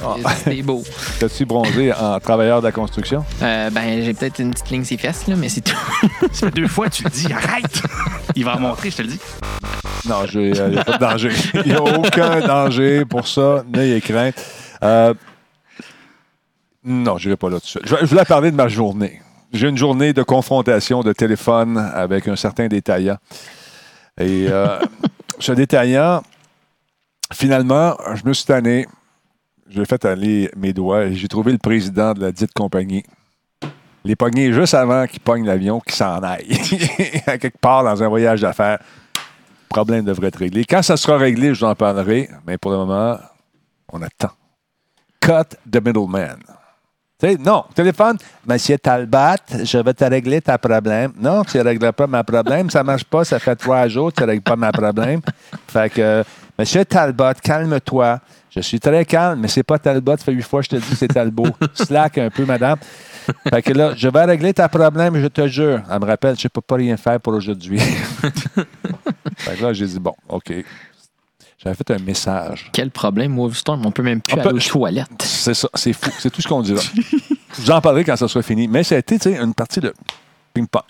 Ah. 0.04 0.16
C'est 0.44 0.62
beau. 0.62 0.84
t'as-tu 1.20 1.46
bronzé 1.46 1.94
en 1.94 2.20
travailleur 2.20 2.62
de 2.62 2.66
la 2.68 2.72
construction? 2.72 3.24
Euh, 3.42 3.70
ben, 3.70 4.04
j'ai 4.04 4.14
peut-être 4.14 4.40
une 4.40 4.52
petite 4.52 4.70
ligne 4.70 4.84
ses 4.84 4.98
fesses, 4.98 5.28
là, 5.28 5.36
mais 5.36 5.50
c'est 5.50 5.62
tout. 5.62 5.78
Ça 6.32 6.48
fait 6.48 6.56
deux 6.56 6.68
fois 6.68 6.90
tu 6.90 7.04
le 7.04 7.10
dis. 7.10 7.28
Arrête! 7.32 7.82
Il 8.36 8.44
va 8.46 8.58
en 8.58 8.60
montrer, 8.60 8.92
je 8.92 8.98
te 8.98 9.02
le 9.02 9.08
dis. 9.10 9.20
Non, 10.08 10.18
il 10.34 10.52
n'y 10.52 10.78
a 10.78 10.84
pas 10.84 10.94
de 10.94 10.98
danger. 11.00 11.30
Il 11.66 11.72
n'y 11.72 11.74
a 11.74 11.82
aucun 11.82 12.40
danger 12.42 13.06
pour 13.06 13.28
ça. 13.28 13.64
N'ayez 13.74 14.02
crainte. 14.02 14.36
Euh, 14.84 15.14
non, 16.84 17.18
je 17.18 17.28
n'irai 17.30 17.38
pas 17.38 17.50
là 17.50 17.58
dessus. 17.60 17.80
Je, 17.84 17.96
je 18.02 18.06
voulais 18.06 18.26
parler 18.26 18.52
de 18.52 18.56
ma 18.56 18.68
journée. 18.68 19.22
J'ai 19.52 19.70
une 19.70 19.78
journée 19.78 20.14
de 20.14 20.24
confrontation 20.24 21.02
de 21.02 21.14
téléphone 21.14 21.78
avec 21.78 22.28
un 22.28 22.36
certain 22.36 22.68
détaillant. 22.68 23.18
Et 24.20 24.48
euh, 24.50 24.80
ce 25.40 25.52
détaillant, 25.52 26.22
finalement, 27.34 27.96
je 28.16 28.26
me 28.26 28.34
suis 28.34 28.46
tanné. 28.46 28.86
J'ai 29.70 29.86
fait 29.86 30.06
aller 30.06 30.52
mes 30.56 30.74
doigts 30.74 31.06
et 31.06 31.16
j'ai 31.16 31.28
trouvé 31.28 31.52
le 31.52 31.58
président 31.58 32.14
de 32.14 32.22
la 32.22 32.32
dite 32.32 32.54
compagnie. 32.54 33.04
Les 34.04 34.16
pognés 34.16 34.54
juste 34.54 34.76
avant 34.76 35.08
qu'il 35.08 35.20
pogne 35.20 35.46
l'avion, 35.46 35.80
qu'il 35.80 35.96
s'en 35.96 36.20
aille. 36.20 36.52
à 37.26 37.38
quelque 37.38 37.58
part 37.58 37.84
dans 37.84 38.04
un 38.04 38.08
voyage 38.08 38.42
d'affaires 38.42 38.80
problème 39.76 40.06
devrait 40.06 40.28
être 40.28 40.38
réglé. 40.38 40.64
Quand 40.64 40.82
ça 40.82 40.96
sera 40.96 41.18
réglé, 41.18 41.54
je 41.54 41.60
vous 41.60 41.66
en 41.66 41.76
parlerai, 41.76 42.30
mais 42.48 42.58
pour 42.58 42.72
le 42.72 42.78
moment, 42.78 43.18
on 43.92 44.02
attend. 44.02 44.32
Cut 45.20 45.58
the 45.70 45.84
middleman. 45.86 46.40
Non, 47.24 47.64
téléphone, 47.74 48.18
Monsieur 48.46 48.78
Talbot, 48.78 49.38
je 49.64 49.78
vais 49.78 49.94
te 49.94 50.04
régler 50.04 50.42
ta 50.42 50.58
problème. 50.58 51.14
Non, 51.18 51.46
tu 51.46 51.58
ne 51.58 51.64
régles 51.64 51.94
pas 51.94 52.08
ma 52.08 52.26
problème. 52.26 52.70
Ça 52.70 52.80
ne 52.80 52.84
marche 52.84 53.06
pas, 53.06 53.24
ça 53.24 53.40
fait 53.40 53.56
trois 53.56 53.88
jours, 53.88 54.12
tu 54.12 54.22
ne 54.22 54.28
règles 54.28 54.44
pas 54.44 54.58
ma 54.58 54.72
problème. 54.72 55.22
Fait 55.68 55.90
que, 55.90 56.24
Monsieur 56.60 56.84
Talbot, 56.84 57.34
calme-toi. 57.42 58.20
Je 58.50 58.60
suis 58.60 58.80
très 58.82 59.06
calme, 59.06 59.40
mais 59.40 59.48
c'est 59.48 59.64
pas 59.64 59.80
Talbot. 59.80 60.18
Ça 60.18 60.26
fait 60.26 60.34
huit 60.34 60.42
fois 60.42 60.60
que 60.60 60.66
je 60.66 60.70
te 60.72 60.76
dis 60.76 60.90
que 60.90 60.96
c'est 60.96 61.08
Talbot. 61.08 61.48
Slack 61.74 62.18
un 62.18 62.30
peu, 62.30 62.44
madame. 62.46 62.78
Fait 63.50 63.62
que 63.62 63.72
là, 63.72 63.94
je 63.96 64.10
vais 64.10 64.26
régler 64.26 64.54
ta 64.54 64.68
problème, 64.68 65.20
je 65.20 65.28
te 65.28 65.48
jure. 65.48 65.82
Elle 65.90 66.00
me 66.00 66.06
rappelle, 66.06 66.38
je 66.38 66.46
ne 66.46 66.50
peux 66.50 66.62
pas 66.62 66.76
rien 66.76 66.98
faire 66.98 67.20
pour 67.22 67.34
aujourd'hui. 67.34 67.80
Fait 69.38 69.56
que 69.56 69.64
là, 69.64 69.74
j'ai 69.74 69.86
dit, 69.86 70.00
bon, 70.00 70.14
OK. 70.28 70.54
J'avais 71.66 71.76
fait 71.76 71.92
un 71.92 71.98
message. 72.00 72.70
Quel 72.72 72.92
problème, 72.92 73.36
Wolfstorm? 73.36 73.84
On 73.86 73.92
peut 73.92 74.04
même 74.04 74.22
plus 74.22 74.34
On 74.34 74.42
peut- 74.44 74.50
aller 74.50 74.58
aux 74.66 74.70
toilettes. 74.70 75.24
C'est 75.24 75.56
ça, 75.56 75.68
c'est 75.74 75.94
fou. 75.94 76.12
C'est 76.20 76.30
tout 76.30 76.42
ce 76.42 76.48
qu'on 76.48 76.62
dira. 76.62 76.80
J'en 77.64 77.82
parlerai 77.82 78.04
quand 78.04 78.16
ça 78.16 78.28
sera 78.28 78.44
fini. 78.44 78.68
Mais 78.68 78.84
ça 78.84 78.96
a 78.96 78.98
été, 79.00 79.18
tu 79.18 79.32
sais, 79.32 79.38
une 79.42 79.54
partie 79.54 79.80
de 79.80 79.92
ping-pong. 80.54 80.84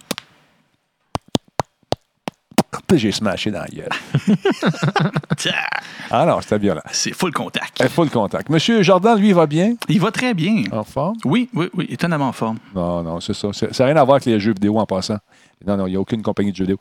Puis 2.88 3.00
j'ai 3.00 3.12
smashé 3.12 3.50
dans 3.52 3.62
la 3.62 3.68
gueule. 3.68 3.90
Tiens, 5.38 5.54
Ah 6.12 6.26
non, 6.26 6.40
c'était 6.42 6.60
violent. 6.60 6.82
C'est 6.92 7.14
full 7.14 7.32
contact. 7.32 7.82
Eh, 7.84 7.88
Full 7.88 8.10
contact. 8.12 8.50
Monsieur 8.50 8.84
Jordan, 8.84 9.18
lui, 9.18 9.30
il 9.30 9.34
va 9.34 9.48
bien? 9.48 9.76
Il 9.88 10.00
va 10.02 10.12
très 10.12 10.34
bien. 10.34 10.64
En 10.72 10.84
forme? 10.84 11.16
Oui, 11.24 11.50
oui, 11.54 11.68
oui, 11.74 11.88
étonnamment 11.90 12.28
en 12.28 12.32
forme. 12.34 12.58
Non, 12.76 13.02
non, 13.02 13.20
c'est 13.22 13.34
ça. 13.34 13.48
Ça 13.54 13.68
n'a 13.80 13.86
rien 13.86 13.96
à 13.96 14.04
voir 14.04 14.16
avec 14.16 14.26
les 14.26 14.40
jeux 14.40 14.54
vidéo 14.54 14.78
en 14.78 14.86
passant. 14.86 15.18
Non, 15.66 15.78
non, 15.78 15.88
il 15.88 15.92
n'y 15.92 15.96
a 15.96 16.00
aucune 16.00 16.22
compagnie 16.22 16.52
de 16.52 16.58
jeux 16.58 16.66
vidéo. 16.66 16.78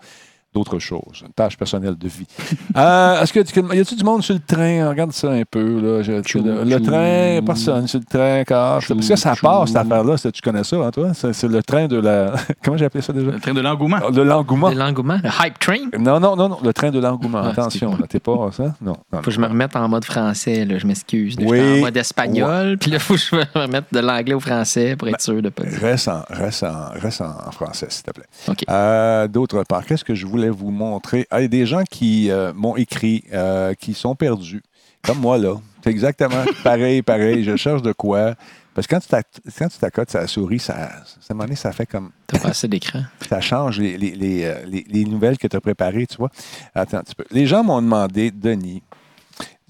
D'autres 0.55 0.79
choses. 0.79 1.23
Une 1.27 1.33
tâche 1.33 1.57
personnelle 1.57 1.97
de 1.97 2.09
vie. 2.09 2.27
Euh, 2.77 3.23
Est-ce 3.23 3.33
que 3.33 3.75
y 3.75 3.81
a-tu 3.81 3.95
du 3.95 4.03
monde 4.05 4.23
sur 4.23 4.35
le 4.35 4.41
train? 4.41 4.89
Regarde 4.89 5.13
ça 5.13 5.31
un 5.31 5.43
peu. 5.49 5.81
Là. 5.81 6.03
Je- 6.03 6.13
le, 6.13 6.81
train, 6.81 7.41
personne 7.45 7.87
sur 7.87 8.01
le 8.01 8.05
train. 8.05 8.43
Car, 8.45 8.81
Tchou, 8.81 8.95
parce 8.97 9.09
que 9.09 9.17
ça 9.17 9.35
part, 9.41 9.69
cette 9.69 9.77
affaire-là. 9.77 10.17
C'est- 10.17 10.33
Tu 10.33 10.43
connais 10.43 10.65
ça, 10.65 10.77
hein, 10.77 10.91
toi? 10.91 11.13
C'est 11.15 11.43
le 11.45 11.63
train 11.63 11.87
de 11.87 11.97
la. 12.01 12.33
Comment 12.65 12.77
j'ai 12.77 12.87
appelé 12.87 13.03
ça 13.03 13.13
déjà? 13.13 13.31
Le 13.31 13.39
train 13.39 13.55
de 13.55 13.61
l'engouement. 13.61 14.11
De 14.11 14.23
l'engouement. 14.23 14.71
De 14.71 14.77
l'engouement, 14.77 15.19
le 15.23 15.31
hype 15.47 15.59
train? 15.61 15.77
Non, 15.99 16.19
non, 16.19 16.35
non, 16.35 16.49
non. 16.49 16.59
Le 16.65 16.73
train 16.73 16.91
de 16.91 16.99
l'engouement. 16.99 17.43
Ah, 17.45 17.51
Attention, 17.51 17.97
là, 17.97 18.07
t'es 18.09 18.19
pas 18.21 18.51
ça? 18.53 18.75
Non. 18.81 18.97
non, 19.13 19.19
Faut 19.19 19.23
que 19.23 19.31
je 19.31 19.41
me 19.41 19.47
remette 19.47 19.77
en 19.77 19.89
mode 19.89 20.05
français, 20.05 20.65
là, 20.65 20.79
je 20.79 20.87
m'excuse. 20.87 21.37
Oui. 21.39 21.59
J'étais 21.59 21.79
en 21.79 21.81
mode 21.83 21.97
espagnol, 21.97 22.79
puis 22.79 22.91
là, 22.91 22.99
faut 22.99 23.15
que 23.15 23.21
je 23.21 23.37
me 23.37 23.45
remette 23.55 23.85
de 23.93 24.01
l'anglais 24.01 24.35
au 24.35 24.41
français 24.41 24.97
pour 24.97 25.09
être 25.09 25.21
sûr 25.21 25.41
de 25.41 25.49
pas. 25.49 25.63
Reste 25.81 26.09
en, 26.09 26.23
reste, 26.29 26.65
en, 26.65 26.91
reste 27.01 27.21
en 27.21 27.51
français, 27.53 27.87
s'il 27.89 28.03
te 28.05 28.11
plaît. 28.11 28.27
OK. 28.49 28.65
Euh, 28.69 29.29
D'autre 29.29 29.63
part, 29.65 29.85
qu'est-ce 29.87 30.05
que 30.05 30.15
je 30.15 30.27
voulais 30.27 30.44
vous 30.51 30.71
montrer? 30.71 31.27
Ah, 31.31 31.41
il 31.41 31.43
y 31.43 31.47
a 31.47 31.49
des 31.49 31.67
gens 31.67 31.83
qui 31.91 32.31
euh, 32.31 32.53
m'ont 32.55 32.77
écrit, 32.77 33.25
euh, 33.33 33.75
qui 33.75 33.95
sont 33.95 34.15
perdus, 34.15 34.63
comme 35.03 35.19
moi, 35.19 35.39
là. 35.39 35.55
C'est 35.83 35.91
exactement 35.91 36.45
pareil, 36.65 37.03
pareil. 37.03 37.45
Je 37.45 37.57
cherche 37.57 37.83
de 37.83 37.93
quoi. 37.93 38.35
Parce 38.75 38.87
que 38.89 38.97
quand 38.97 39.69
tu 39.69 39.79
t'accotes 39.79 40.27
souris, 40.27 40.59
ça, 40.59 40.75
à 40.75 40.87
un 40.89 41.35
moment 41.35 41.45
donné, 41.45 41.55
ça 41.55 41.71
fait 41.71 41.87
comme. 41.87 42.11
T'as 42.27 42.39
pas 42.41 42.49
assez 42.49 42.67
d'écran. 42.67 43.03
Ça 43.29 43.41
change 43.41 43.79
les, 43.79 43.97
les- 43.97 44.17
les, 44.17 44.45
euh, 44.45 44.65
les- 44.67 44.85
les 44.89 45.05
nouvelles 45.05 45.39
que 45.39 45.47
tu 45.47 45.55
as 45.57 45.61
préparées, 45.61 46.07
tu 46.07 46.17
vois. 46.17 46.31
Attends 46.75 46.99
un 46.99 47.03
petit 47.03 47.15
peu. 47.15 47.25
Les 47.31 47.47
gens 47.47 47.63
m'ont 47.63 47.81
demandé, 47.81 48.33
Denis, 48.33 48.83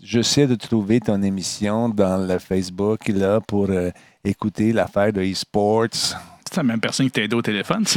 je 0.03 0.23
sais 0.23 0.47
de 0.47 0.55
trouver 0.55 1.01
ton 1.01 1.23
émission 1.23 1.91
dans 1.91 2.17
le 2.27 2.39
Facebook 2.39 3.09
là, 3.09 3.41
pour 3.41 3.67
euh, 3.69 3.91
écouter 4.25 4.73
l'affaire 4.73 5.13
de 5.13 5.21
e-sports. 5.21 5.89
C'est 5.93 6.57
la 6.57 6.63
même 6.63 6.81
personne 6.81 7.05
qui 7.07 7.13
t'a 7.13 7.23
aidé 7.23 7.35
au 7.37 7.43
téléphone. 7.43 7.85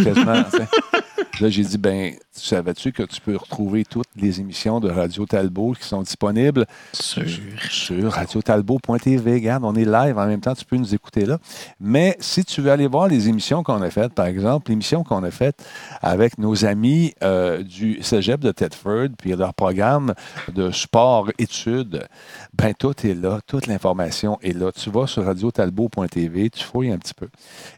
Là, 1.40 1.50
j'ai 1.50 1.64
dit, 1.64 1.78
ben, 1.78 2.14
tu 2.38 2.46
savais-tu 2.46 2.92
que 2.92 3.04
tu 3.04 3.20
peux 3.22 3.36
retrouver 3.36 3.84
toutes 3.84 4.08
les 4.16 4.40
émissions 4.40 4.80
de 4.80 4.90
Radio 4.90 5.26
Talbot 5.26 5.74
qui 5.74 5.88
sont 5.88 6.02
disponibles 6.02 6.66
Sûr. 6.94 7.26
sur 7.70 8.12
radiotalbot.tv. 8.12 9.34
Regarde, 9.34 9.64
on 9.66 9.76
est 9.76 9.86
live 9.86 10.18
en 10.18 10.28
même 10.28 10.40
temps, 10.40 10.54
tu 10.54 10.66
peux 10.66 10.78
nous 10.78 10.94
écouter 10.94 11.26
là. 11.26 11.40
Mais 11.80 12.16
si 12.20 12.46
tu 12.46 12.62
veux 12.62 12.72
aller 12.72 12.88
voir 12.88 13.08
les 13.08 13.28
émissions 13.30 13.64
qu'on 13.64 13.82
a 13.82 13.90
faites, 13.90 14.14
par 14.14 14.28
exemple, 14.28 14.70
l'émission 14.70 15.04
qu'on 15.04 15.24
a 15.24 15.32
faite 15.32 15.66
avec 16.02 16.38
nos 16.38 16.66
amis 16.66 17.14
euh, 17.24 17.64
du 17.64 18.02
Cégep 18.04 18.42
de 18.42 18.52
Thetford, 18.52 19.10
puis 19.18 19.36
leur 19.36 19.54
programme 19.54 20.14
de 20.54 20.72
sport-études, 20.72 22.06
ben 22.54 22.74
tout 22.74 22.94
est 23.06 23.16
là, 23.16 23.40
toute 23.48 23.68
l'information 23.68 24.38
est 24.44 24.56
là. 24.58 24.72
Tu 24.72 24.90
vas 24.90 25.08
sur 25.08 25.26
radiotalbot.tv, 25.26 26.50
tu 26.50 26.64
fouilles 26.64 26.92
un 26.92 26.98
petit 26.98 27.14
peu. 27.14 27.28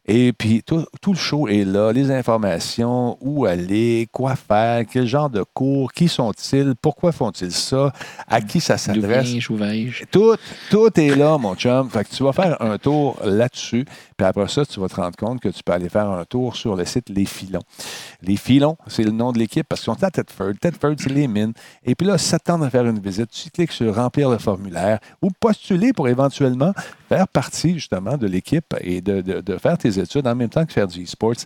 Et 0.05 0.33
puis 0.33 0.63
tout, 0.63 0.85
tout 1.01 1.13
le 1.13 1.17
show 1.17 1.47
est 1.47 1.65
là, 1.65 1.91
les 1.91 2.11
informations, 2.11 3.17
où 3.21 3.45
aller, 3.45 4.07
quoi 4.11 4.35
faire, 4.35 4.48
quel 4.91 5.05
genre 5.05 5.29
de 5.29 5.43
cours, 5.53 5.91
qui 5.93 6.07
sont-ils, 6.07 6.73
pourquoi 6.81 7.11
font-ils 7.11 7.51
ça, 7.51 7.93
à 8.27 8.41
qui 8.41 8.59
ça 8.59 8.77
s'adresse? 8.77 9.27
Tout, 10.11 10.35
tout 10.69 10.99
est 10.99 11.15
là, 11.15 11.37
mon 11.37 11.55
chum. 11.55 11.89
Fait 11.89 12.03
que 12.03 12.09
tu 12.15 12.23
vas 12.23 12.33
faire 12.33 12.61
un 12.61 12.77
tour 12.77 13.17
là-dessus. 13.23 13.85
Puis 14.17 14.25
après 14.27 14.47
ça, 14.47 14.65
tu 14.65 14.79
vas 14.79 14.87
te 14.89 14.95
rendre 14.95 15.15
compte 15.15 15.39
que 15.39 15.49
tu 15.49 15.61
peux 15.63 15.71
aller 15.71 15.87
faire 15.89 16.09
un 16.09 16.25
tour 16.25 16.55
sur 16.55 16.75
le 16.75 16.83
site 16.85 17.09
Les 17.09 17.25
Filons. 17.25 17.61
Les 18.21 18.35
Filons, 18.37 18.75
c'est 18.87 19.03
le 19.03 19.11
nom 19.11 19.31
de 19.31 19.39
l'équipe 19.39 19.65
parce 19.67 19.81
qu'ils 19.81 19.93
sont 19.93 20.03
à 20.03 20.11
Thetford. 20.11 20.53
Thetford, 20.59 20.95
c'est 20.97 21.09
les 21.09 21.27
mines. 21.27 21.53
Et 21.85 21.95
puis 21.95 22.05
là, 22.07 22.17
tente 22.43 22.61
de 22.63 22.69
faire 22.69 22.85
une 22.85 22.99
visite, 22.99 23.29
tu 23.29 23.49
cliques 23.51 23.71
sur 23.71 23.93
remplir 23.95 24.29
le 24.29 24.37
formulaire 24.39 24.99
ou 25.21 25.29
postuler 25.39 25.93
pour 25.93 26.07
éventuellement 26.07 26.73
faire 27.07 27.27
partie 27.27 27.75
justement 27.75 28.17
de 28.17 28.27
l'équipe 28.27 28.73
et 28.81 29.01
de, 29.01 29.21
de- 29.21 29.41
de 29.41 29.57
faire 29.57 29.77
tes 29.77 29.99
études 29.99 30.25
en 30.27 30.35
même 30.35 30.49
temps 30.49 30.65
que 30.65 30.73
faire 30.73 30.87
du 30.87 31.03
e-sports. 31.03 31.45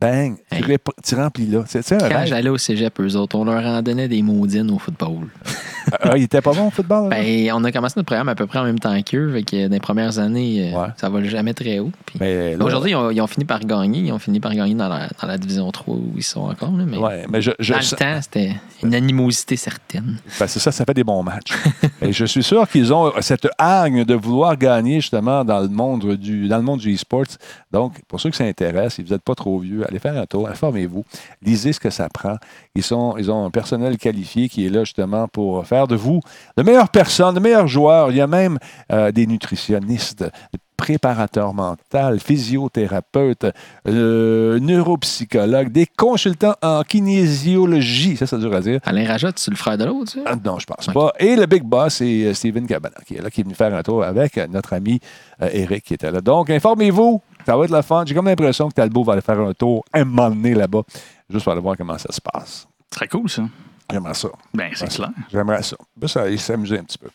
Bang, 0.00 0.36
tu, 0.50 0.56
Hey. 0.56 0.62
rép- 0.62 0.88
tu 1.04 1.14
remplis 1.14 1.46
là. 1.46 1.64
C'est 1.66 1.82
c'est 1.82 2.02
un 2.02 2.08
Quand 2.08 2.24
j'allais 2.26 2.48
au 2.48 2.56
cégep, 2.58 2.98
eux 3.00 3.16
autres, 3.16 3.36
on 3.36 3.44
leur 3.44 3.64
en 3.64 3.82
donnait 3.82 4.08
des 4.08 4.22
maudines 4.22 4.70
au 4.70 4.78
football. 4.78 5.26
Ah, 6.02 6.16
il 6.16 6.22
était 6.24 6.42
pas 6.42 6.52
bon 6.52 6.68
au 6.68 6.70
football? 6.70 7.08
Ben, 7.08 7.50
on 7.54 7.64
a 7.64 7.72
commencé 7.72 7.94
notre 7.96 8.06
programme 8.06 8.28
à 8.28 8.34
peu 8.34 8.46
près 8.46 8.58
en 8.60 8.64
même 8.64 8.78
temps 8.78 8.94
qu'eux. 9.02 9.32
Fait 9.32 9.42
que 9.42 9.66
dans 9.66 9.72
les 9.72 9.80
premières 9.80 10.18
années, 10.18 10.72
euh, 10.72 10.78
Ouais. 10.78 10.88
ça 10.96 11.08
va 11.08 11.24
jamais 11.24 11.52
très 11.54 11.78
haut. 11.80 11.90
Puis- 12.04 12.18
Mais 12.20 12.54
là- 12.54 12.64
Aujourd'hui, 12.64 12.92
ils 12.92 12.94
ont, 12.96 13.10
ils 13.10 13.20
ont 13.20 13.26
fini 13.26 13.44
par 13.46 13.60
gagner. 13.60 14.00
Ils 14.00 14.12
ont 14.12 14.18
fini 14.18 14.38
par 14.40 14.54
gagner 14.54 14.74
dans 14.74 14.88
la, 14.88 15.08
dans 15.20 15.26
la 15.26 15.38
division 15.38 15.68
3 15.72 15.94
où 15.96 16.12
ils 16.16 16.22
sont 16.22 16.42
encore. 16.42 16.70
là, 16.76 16.84
mais 16.86 16.98
Ouais, 16.98 17.24
mais 17.30 17.40
je, 17.40 17.50
je- 17.58 17.72
dans 17.72 17.78
le 17.80 17.96
temps, 17.96 18.20
c'était 18.22 18.52
une 18.84 18.94
animosité 18.94 19.56
certaine. 19.56 20.18
Ben, 20.38 20.46
c'est 20.46 20.60
ça, 20.60 20.70
ça 20.70 20.84
fait 20.84 20.94
des 20.94 21.02
bons 21.02 21.22
matchs. 21.24 21.52
Et 22.02 22.12
je 22.12 22.24
suis 22.26 22.42
sûr 22.44 22.68
qu'ils 22.68 22.92
ont 22.92 23.10
cette 23.20 23.48
hargne 23.58 24.04
de 24.04 24.14
vouloir 24.14 24.56
gagner 24.58 25.00
justement 25.00 25.44
dans 25.44 25.60
le 25.60 25.68
monde 25.68 26.14
du, 26.16 26.46
dans 26.46 26.58
le 26.58 26.62
monde 26.62 26.78
du 26.80 26.94
e-sports. 26.94 27.24
Donc, 27.72 27.94
pour 28.06 28.20
ceux 28.20 28.30
qui 28.30 28.36
s'intéressent, 28.36 28.96
si 28.96 29.02
vous 29.02 29.12
n'êtes 29.14 29.22
pas 29.24 29.34
trop 29.34 29.58
vieux, 29.58 29.82
allez 29.90 29.98
faire 29.98 30.16
un 30.16 30.26
tour, 30.26 30.48
informez-vous, 30.48 31.04
lisez 31.42 31.72
ce 31.72 31.80
que 31.80 31.90
ça 31.90 32.08
prend. 32.08 32.36
Ils, 32.74 32.82
sont, 32.82 33.16
ils 33.18 33.30
ont 33.30 33.44
un 33.46 33.50
personnel 33.50 33.98
qualifié 33.98 34.48
qui 34.48 34.66
est 34.66 34.70
là 34.70 34.84
justement 34.84 35.28
pour 35.28 35.66
faire 35.66 35.86
de 35.86 35.96
vous 35.96 36.20
de 36.56 36.62
meilleures 36.62 36.88
personnes, 36.88 37.34
de 37.34 37.40
meilleurs 37.40 37.68
joueurs. 37.68 38.10
Il 38.10 38.16
y 38.16 38.20
a 38.20 38.26
même 38.26 38.58
euh, 38.92 39.12
des 39.12 39.26
nutritionnistes, 39.26 40.22
des 40.22 40.58
préparateurs 40.80 41.52
mentaux, 41.52 42.18
physiothérapeutes, 42.18 43.46
euh, 43.86 44.58
neuropsychologues, 44.60 45.70
des 45.70 45.86
consultants 45.86 46.54
en 46.62 46.82
kinésiologie. 46.84 48.16
Ça, 48.16 48.26
c'est 48.26 48.38
dur 48.38 48.54
à 48.54 48.60
dire. 48.60 48.80
Alain 48.84 49.06
Rajot, 49.06 49.28
c'est 49.36 49.50
le 49.50 49.58
frère 49.58 49.76
de 49.76 49.84
l'autre, 49.84 50.12
ça? 50.12 50.20
Ah, 50.24 50.36
non, 50.42 50.58
je 50.58 50.64
pense 50.64 50.86
pas. 50.86 51.12
Et 51.18 51.36
le 51.36 51.44
big 51.44 51.64
boss, 51.64 51.96
c'est 51.96 52.24
euh, 52.24 52.34
Steven 52.34 52.66
Cabana, 52.66 52.96
qui 53.06 53.16
est 53.16 53.22
là, 53.22 53.30
qui 53.30 53.42
est 53.42 53.44
venu 53.44 53.54
faire 53.54 53.74
un 53.74 53.82
tour 53.82 54.02
avec 54.02 54.38
notre 54.50 54.72
ami 54.72 55.00
euh, 55.42 55.50
Eric, 55.52 55.84
qui 55.84 55.94
était 55.94 56.10
là. 56.10 56.22
Donc, 56.22 56.48
informez-vous. 56.48 57.20
Ça 57.50 57.56
va 57.56 57.64
être 57.64 57.72
le 57.72 57.82
fun. 57.82 58.04
J'ai 58.06 58.14
comme 58.14 58.26
l'impression 58.26 58.68
que 58.68 58.74
Talbot 58.74 59.02
va 59.02 59.14
aller 59.14 59.22
faire 59.22 59.40
un 59.40 59.52
tour 59.52 59.84
un 59.92 60.04
moment 60.04 60.30
donné 60.30 60.54
là-bas, 60.54 60.82
juste 61.28 61.42
pour 61.42 61.52
aller 61.52 61.60
voir 61.60 61.76
comment 61.76 61.98
ça 61.98 62.12
se 62.12 62.20
passe. 62.20 62.68
Très 62.88 63.08
cool, 63.08 63.28
ça. 63.28 63.42
J'aimerais 63.90 64.14
ça. 64.14 64.28
Ben, 64.54 64.70
c'est 64.72 64.86
clair. 64.88 65.10
J'aimerais 65.32 65.64
ça. 65.64 65.76
Aller 66.20 66.36
s'amuser 66.36 66.78
un 66.78 66.84
petit 66.84 66.98
peu. 66.98 67.08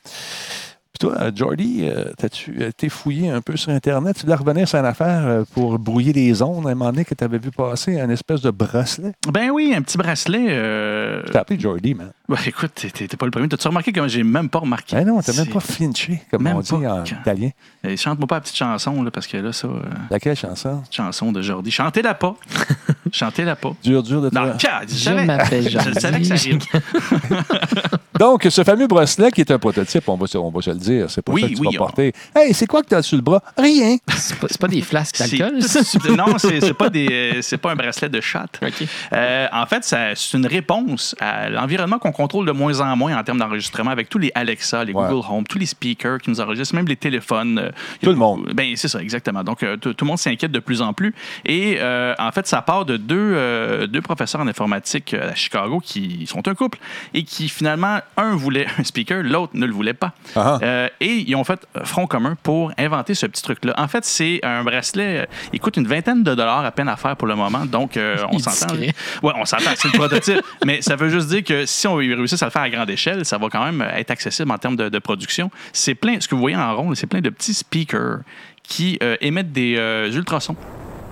Puis 0.97 1.09
toi, 1.09 1.17
euh, 1.19 1.31
Jordy, 1.35 1.81
euh, 1.83 2.05
t'as-tu 2.17 2.55
euh, 2.61 2.69
été 2.69 2.87
fouillé 2.87 3.29
un 3.29 3.41
peu 3.41 3.57
sur 3.57 3.69
Internet? 3.73 4.15
Tu 4.15 4.21
voulais 4.23 4.35
revenir 4.35 4.65
sur 4.65 4.79
une 4.79 4.85
affaire 4.85 5.25
euh, 5.27 5.43
pour 5.53 5.77
brouiller 5.77 6.13
les 6.13 6.41
ondes 6.41 6.65
à 6.67 6.69
un 6.69 6.75
moment 6.75 6.89
donné 6.91 7.03
que 7.03 7.13
tu 7.13 7.21
avais 7.21 7.37
vu 7.37 7.51
passer, 7.51 7.99
un 7.99 8.09
espèce 8.09 8.39
de 8.41 8.49
bracelet? 8.49 9.11
Ben 9.29 9.49
oui, 9.49 9.73
un 9.75 9.81
petit 9.81 9.97
bracelet. 9.97 10.45
euh, 10.51 11.21
Je 11.27 11.31
t'ai 11.33 11.37
appelé 11.37 11.59
Jordy, 11.59 11.93
man. 11.95 12.11
ben, 12.29 12.37
écoute, 12.45 12.71
t'es- 12.75 13.07
pas 13.17 13.25
le 13.25 13.31
premier. 13.31 13.49
T'as-tu 13.49 13.67
remarqué 13.67 13.91
que 13.91 14.07
j'ai 14.07 14.23
même 14.23 14.47
pas 14.47 14.59
remarqué? 14.59 14.95
Eh 14.97 15.03
non, 15.03 15.19
t'as 15.21 15.33
même 15.33 15.47
pas 15.51 15.59
flinché, 15.59 16.21
comme 16.31 16.43
Même 16.43 16.55
on 16.55 16.61
dit 16.61 16.73
en 16.73 16.79
Quand- 16.79 17.03
italien. 17.05 17.49
Eh, 17.83 17.97
Chante-moi 17.97 18.27
pas 18.27 18.35
la 18.35 18.41
petite 18.41 18.55
chanson, 18.55 19.03
là, 19.03 19.11
parce 19.11 19.27
que 19.27 19.35
là, 19.35 19.51
ça, 19.51 19.67
euh, 19.67 19.81
Laquelle 20.09 20.37
chanson? 20.37 20.81
chanson 20.91 21.33
de 21.33 21.41
Jordi. 21.41 21.71
Chantez-la 21.71 22.13
pas. 22.13 22.37
Chantez-la 23.15 23.55
pas. 23.55 23.74
Dur, 23.84 24.03
dur 24.03 24.22
de 24.22 24.29
Non, 24.34 24.51
te... 24.51 24.57
tiens, 24.57 24.81
je 24.88 24.93
Je 24.95 25.10
m'appelle 25.12 25.63
Je 25.63 25.69
Jordi. 25.69 26.00
savais 26.01 26.19
que 26.19 26.25
ça 26.25 26.34
arrive. 26.34 26.60
Donc, 28.19 28.48
ce 28.50 28.63
fameux 28.63 28.88
bracelet 28.88 29.31
qui 29.31 29.41
est 29.41 29.51
un 29.51 29.60
prototype, 29.60 30.07
on 30.07 30.15
va 30.15 30.25
se, 30.27 30.38
on 30.38 30.50
va 30.50 30.62
se 30.62 30.69
le 30.69 30.77
dire, 30.77 31.10
c'est 31.10 31.22
pas 31.22 31.34
Oui, 31.34 31.41
ça 31.41 31.48
que 31.50 31.53
tu 31.53 31.60
oui, 31.62 31.67
vas 31.67 31.74
on- 31.74 31.86
porter. 31.86 32.13
Hey, 32.36 32.53
c'est 32.53 32.65
quoi 32.65 32.81
que 32.81 32.88
tu 32.88 32.95
as 32.95 33.01
sur 33.01 33.17
le 33.17 33.22
bras? 33.22 33.41
Rien. 33.57 33.98
C'est 34.15 34.38
pas, 34.39 34.48
pas 34.60 34.67
des 34.67 34.81
flasques 34.81 35.17
d'alcool, 35.19 35.60
non, 36.15 36.38
c'est 36.38 36.74
pas 36.74 36.89
des, 36.89 37.39
pas 37.62 37.72
un 37.72 37.75
bracelet 37.75 38.07
de 38.10 38.22
chat. 38.22 38.48
OK. 38.62 38.88
Euh, 39.13 39.48
en 39.51 39.65
fait, 39.65 39.84
c'est 39.84 40.38
une 40.38 40.45
réponse 40.48 41.15
à 41.19 41.50
l'environnement 41.50 42.00
qu'on 42.00 42.12
contrôle 42.13 42.45
de 42.45 42.51
moins 42.51 42.79
en 42.81 42.95
moins 42.95 43.17
en 43.17 43.24
termes 43.24 43.38
d'enregistrement 43.39 43.91
avec 43.91 44.07
tous 44.10 44.17
les 44.17 44.31
Alexa, 44.36 44.84
les 44.84 44.93
Ouais. 44.93 45.07
Google 45.10 45.25
Home, 45.29 45.43
tous 45.48 45.57
les 45.60 45.65
speakers 45.65 46.19
qui 46.19 46.29
nous 46.29 46.39
enregistrent, 46.39 46.75
même 46.75 46.88
les 46.88 46.95
téléphones. 46.95 47.60
euh, 47.60 47.69
Tout 48.01 48.12
le 48.12 48.15
monde. 48.15 48.50
Ben, 48.53 48.74
c'est 48.77 48.88
ça, 48.88 49.01
exactement. 49.01 49.43
Donc, 49.43 49.62
euh, 49.63 49.75
tout 49.77 49.93
tout 49.93 50.05
le 50.05 50.10
monde 50.10 50.19
s'inquiète 50.19 50.51
de 50.51 50.60
plus 50.60 50.81
en 50.81 50.93
plus. 50.93 51.13
Et 51.45 51.77
euh, 51.79 52.13
en 52.17 52.31
fait, 52.31 52.48
ça 52.48 52.62
part 52.62 52.86
de 52.86 52.95
deux, 53.05 53.15
euh, 53.17 53.88
deux 53.88 54.01
professeurs 54.01 54.41
en 54.41 54.47
informatique 54.47 55.13
euh, 55.13 55.31
à 55.31 55.35
Chicago 55.35 55.79
qui 55.83 56.25
sont 56.27 56.47
un 56.47 56.55
couple 56.55 56.79
et 57.13 57.24
qui 57.24 57.50
finalement, 57.50 58.00
un 58.17 58.35
voulait 58.35 58.67
un 58.77 58.83
speaker, 58.83 59.24
l'autre 59.24 59.53
ne 59.55 59.65
le 59.65 59.74
voulait 59.74 59.93
pas. 59.93 60.13
Ah. 60.35 60.59
Euh, 60.62 60.89
et 61.00 61.24
ils 61.27 61.35
ont 61.35 61.43
fait 61.43 61.65
front 61.83 62.07
commun 62.07 62.35
pour 62.41 62.71
inventer 62.77 63.13
ce 63.13 63.25
petit 63.25 63.41
truc-là. 63.41 63.74
En 63.77 63.88
fait, 63.88 64.05
c'est 64.05 64.39
un 64.43 64.63
bracelet, 64.63 65.27
il 65.53 65.59
coûte 65.59 65.77
une 65.77 65.88
vingtaine 65.88 66.24
de 66.24 66.35
dollars 66.35 66.65
à 66.65 66.71
peine 66.71 66.89
à 66.89 66.95
faire 66.95 67.15
pour 67.15 67.27
le 67.27 67.35
moment. 67.35 67.65
Donc, 67.65 67.97
euh, 67.97 68.17
on 68.31 68.39
s'entend. 68.39 68.75
Ouais, 68.75 69.33
on 69.35 69.45
s'entend, 69.45 69.71
c'est 69.75 69.91
le 69.91 69.97
prototype. 69.97 70.41
mais 70.65 70.81
ça 70.81 70.95
veut 70.95 71.09
juste 71.09 71.27
dire 71.27 71.43
que 71.43 71.65
si 71.65 71.88
on 71.88 71.95
réussit 71.95 72.41
à 72.41 72.45
le 72.45 72.51
faire 72.51 72.62
à 72.63 72.69
grande 72.69 72.89
échelle, 72.89 73.25
ça 73.25 73.38
va 73.38 73.47
quand 73.50 73.63
même 73.63 73.81
être 73.95 74.12
accessible 74.12 74.51
en 74.51 74.57
termes 74.57 74.75
de, 74.75 74.89
de 74.89 75.00
production. 75.00 75.51
C'est 75.74 75.95
plein, 75.95 76.19
ce 76.19 76.27
que 76.27 76.35
vous 76.35 76.41
voyez 76.41 76.57
en 76.57 76.75
rond, 76.75 76.95
c'est 76.95 77.07
plein 77.07 77.21
de 77.21 77.29
petits 77.29 77.53
speakers 77.53 78.19
qui 78.67 78.97
euh, 79.03 79.15
émettent 79.21 79.51
des 79.51 79.75
euh, 79.77 80.12
ultrasons. 80.12 80.55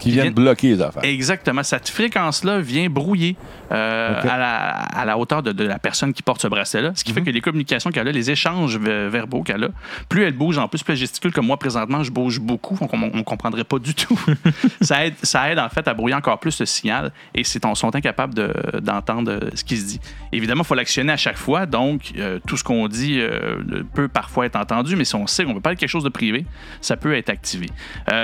Qui 0.03 0.11
viennent 0.11 0.23
viennent- 0.25 0.33
bloquer 0.33 0.69
les 0.69 0.81
affaires. 0.81 1.03
Exactement. 1.03 1.63
Cette 1.63 1.89
fréquence-là 1.89 2.59
vient 2.59 2.89
brouiller 2.89 3.35
euh, 3.71 4.21
à, 4.21 4.37
la, 4.37 4.69
à 4.69 5.05
la 5.05 5.17
hauteur 5.17 5.41
de, 5.41 5.51
de 5.51 5.63
la 5.63 5.79
personne 5.79 6.13
qui 6.13 6.21
porte 6.21 6.41
ce 6.41 6.47
bracelet-là. 6.47 6.91
Ce 6.95 7.03
qui 7.03 7.11
Mhm. 7.11 7.15
fait 7.15 7.21
que 7.23 7.29
les 7.31 7.41
communications 7.41 7.89
qu'elle 7.89 8.07
a, 8.07 8.11
les 8.11 8.29
échanges 8.31 8.77
ve- 8.77 9.07
verbaux 9.07 9.41
qu'elle 9.43 9.63
a, 9.63 9.67
plus 10.09 10.23
elle 10.23 10.33
bouge, 10.33 10.57
en 10.57 10.67
plus, 10.67 10.83
plus 10.83 10.93
elle 10.93 10.99
gesticule, 10.99 11.31
comme 11.31 11.47
moi 11.47 11.57
présentement, 11.57 12.03
je 12.03 12.11
bouge 12.11 12.39
beaucoup, 12.39 12.75
donc 12.79 12.93
on 12.93 12.97
ne 12.97 13.21
comprendrait 13.23 13.63
pas 13.63 13.79
du 13.79 13.95
tout. 13.95 14.19
ça, 14.81 15.05
aide, 15.05 15.15
ça 15.23 15.51
aide 15.51 15.59
en 15.59 15.69
fait 15.69 15.87
à 15.87 15.93
brouiller 15.93 16.15
encore 16.15 16.39
plus 16.39 16.59
le 16.59 16.65
signal 16.65 17.11
et 17.33 17.43
c'est 17.43 17.65
on 17.65 17.73
sont 17.75 17.95
incapables 17.95 18.33
de- 18.33 18.53
d'entendre 18.81 19.39
ce 19.55 19.63
qui 19.63 19.77
se 19.77 19.85
dit. 19.85 19.99
Évidemment, 20.31 20.61
il 20.63 20.67
faut 20.67 20.75
l'actionner 20.75 21.11
à 21.13 21.17
chaque 21.17 21.37
fois, 21.37 21.65
donc 21.65 22.11
euh, 22.17 22.39
tout 22.45 22.57
ce 22.57 22.63
qu'on 22.63 22.87
dit 22.87 23.19
euh, 23.19 23.57
peut 23.95 24.07
parfois 24.07 24.45
être 24.45 24.55
entendu, 24.57 24.95
mais 24.95 25.05
si 25.05 25.15
on 25.15 25.25
sait 25.27 25.45
qu'on 25.45 25.53
veut 25.53 25.61
parler 25.61 25.75
de 25.75 25.79
quelque 25.79 25.89
chose 25.89 26.03
de 26.03 26.09
privé, 26.09 26.45
ça 26.81 26.97
peut 26.97 27.15
être 27.15 27.29
activé. 27.29 27.67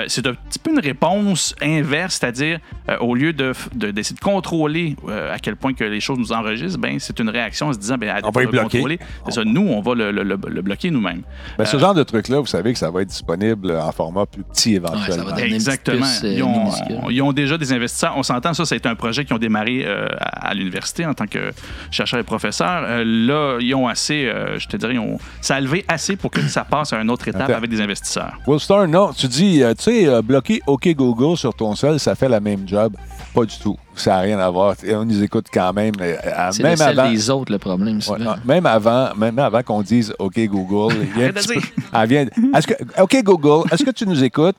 C'est 0.06 0.26
un 0.26 0.34
petit 0.34 0.58
peu 0.58 0.70
une 0.70 0.78
réponse 0.80 1.54
inverse, 1.78 2.18
c'est-à-dire 2.20 2.58
euh, 2.88 2.96
au 2.98 3.14
lieu 3.14 3.32
de, 3.32 3.52
de- 3.74 3.90
d'essayer 3.90 4.14
de 4.16 4.20
contrôler 4.20 4.96
euh, 5.08 5.32
à 5.34 5.38
quel 5.38 5.56
point 5.56 5.72
que 5.74 5.84
les 5.84 6.00
choses 6.00 6.18
nous 6.18 6.32
enregistrent, 6.32 6.78
ben, 6.80 6.98
c'est 6.98 7.18
une 7.20 7.28
réaction 7.28 7.68
en 7.68 7.72
se 7.72 7.78
disant 7.78 7.96
ben, 7.98 8.08
à 8.10 8.20
On 8.24 8.30
va 8.30 8.44
de 8.44 8.50
bloquer. 8.50 8.62
contrôler, 8.78 8.98
c'est 9.26 9.32
ça, 9.32 9.44
nous, 9.44 9.66
on 9.68 9.80
va 9.80 9.94
le, 9.94 10.10
le- 10.10 10.22
le- 10.22 10.38
le 10.48 10.62
bloquer 10.62 10.90
nous-mêmes. 10.90 11.22
Ben, 11.58 11.64
ce 11.64 11.76
genre 11.78 11.94
de 11.94 12.02
truc-là, 12.02 12.40
vous 12.40 12.46
savez 12.46 12.72
que 12.72 12.78
ça 12.78 12.90
va 12.90 13.02
être 13.02 13.08
disponible 13.08 13.72
en 13.72 13.92
format 13.92 14.26
plus 14.26 14.42
petit 14.42 14.74
éventuellement. 14.74 15.36
Exactement. 15.36 16.06
euh, 16.24 16.28
ils, 16.32 16.42
ont, 16.42 16.58
minuscule. 16.64 16.96
ils 17.10 17.22
ont 17.22 17.32
déjà 17.32 17.58
des 17.58 17.72
investisseurs. 17.72 18.14
On 18.16 18.22
s'entend, 18.22 18.54
ça, 18.54 18.64
c'est 18.64 18.86
un 18.86 18.94
projet 18.94 19.24
qui 19.24 19.32
ont 19.32 19.38
démarré 19.38 19.84
euh, 19.86 20.06
à, 20.18 20.48
à 20.48 20.54
l'université 20.54 21.06
en 21.06 21.14
tant 21.14 21.26
que 21.26 21.50
chercheur 21.90 22.20
et 22.20 22.24
professeur. 22.24 22.84
Euh, 22.86 23.04
là, 23.04 23.58
ils 23.60 23.74
ont 23.74 23.88
assez, 23.88 24.26
euh, 24.26 24.58
je 24.58 24.66
te 24.68 24.76
dirais, 24.76 24.94
ils 24.94 24.98
ont, 24.98 25.18
ça 25.40 25.56
a 25.56 25.60
levé 25.60 25.84
assez 25.88 26.16
pour 26.16 26.30
que 26.30 26.40
ça 26.42 26.64
passe 26.64 26.92
à 26.92 27.00
une 27.00 27.10
autre 27.10 27.28
étape 27.28 27.42
Attends. 27.42 27.54
avec 27.54 27.70
des 27.70 27.80
investisseurs. 27.80 28.32
Willstar, 28.46 28.86
non, 28.88 29.12
tu 29.12 29.26
dis, 29.28 29.62
euh, 29.62 29.74
tu 29.74 29.84
sais, 29.84 30.06
euh, 30.08 30.22
bloquer 30.22 30.60
OK 30.66 30.88
Google 30.94 31.36
sur 31.36 31.54
ton 31.60 31.74
seul, 31.76 32.00
ça 32.00 32.14
fait 32.14 32.28
la 32.28 32.40
même 32.40 32.66
job. 32.66 32.94
Pas 33.34 33.44
du 33.44 33.54
tout. 33.58 33.76
Ça 33.94 34.12
n'a 34.12 34.18
rien 34.20 34.38
à 34.38 34.48
voir. 34.48 34.74
Et 34.82 34.94
On 34.94 35.04
nous 35.04 35.22
écoute 35.22 35.46
quand 35.52 35.72
même. 35.74 35.92
euh, 36.00 36.16
C'est 36.52 36.62
même 36.62 36.80
avant. 36.80 37.10
des 37.10 37.28
autres, 37.30 37.52
le 37.52 37.58
problème. 37.58 37.96
Ouais, 37.96 38.00
souvent. 38.02 38.18
non, 38.18 38.34
même 38.46 38.64
avant, 38.64 39.14
même 39.14 39.38
avant 39.38 39.62
qu'on 39.62 39.82
dise 39.82 40.14
OK 40.18 40.38
Google, 40.46 40.94
il 41.02 41.06
vient 41.12 41.26
un 41.26 41.30
Arrête 41.30 41.34
de 41.34 41.40
petit 41.40 41.48
dire. 41.52 41.60
peu- 41.76 41.82
elle 42.00 42.08
vient- 42.08 42.26
est-ce 42.56 42.66
que, 42.66 42.74
OK 43.02 43.22
Google, 43.22 43.68
est-ce 43.70 43.84
que 43.84 43.90
tu 43.90 44.06
nous 44.06 44.24
écoutes? 44.24 44.56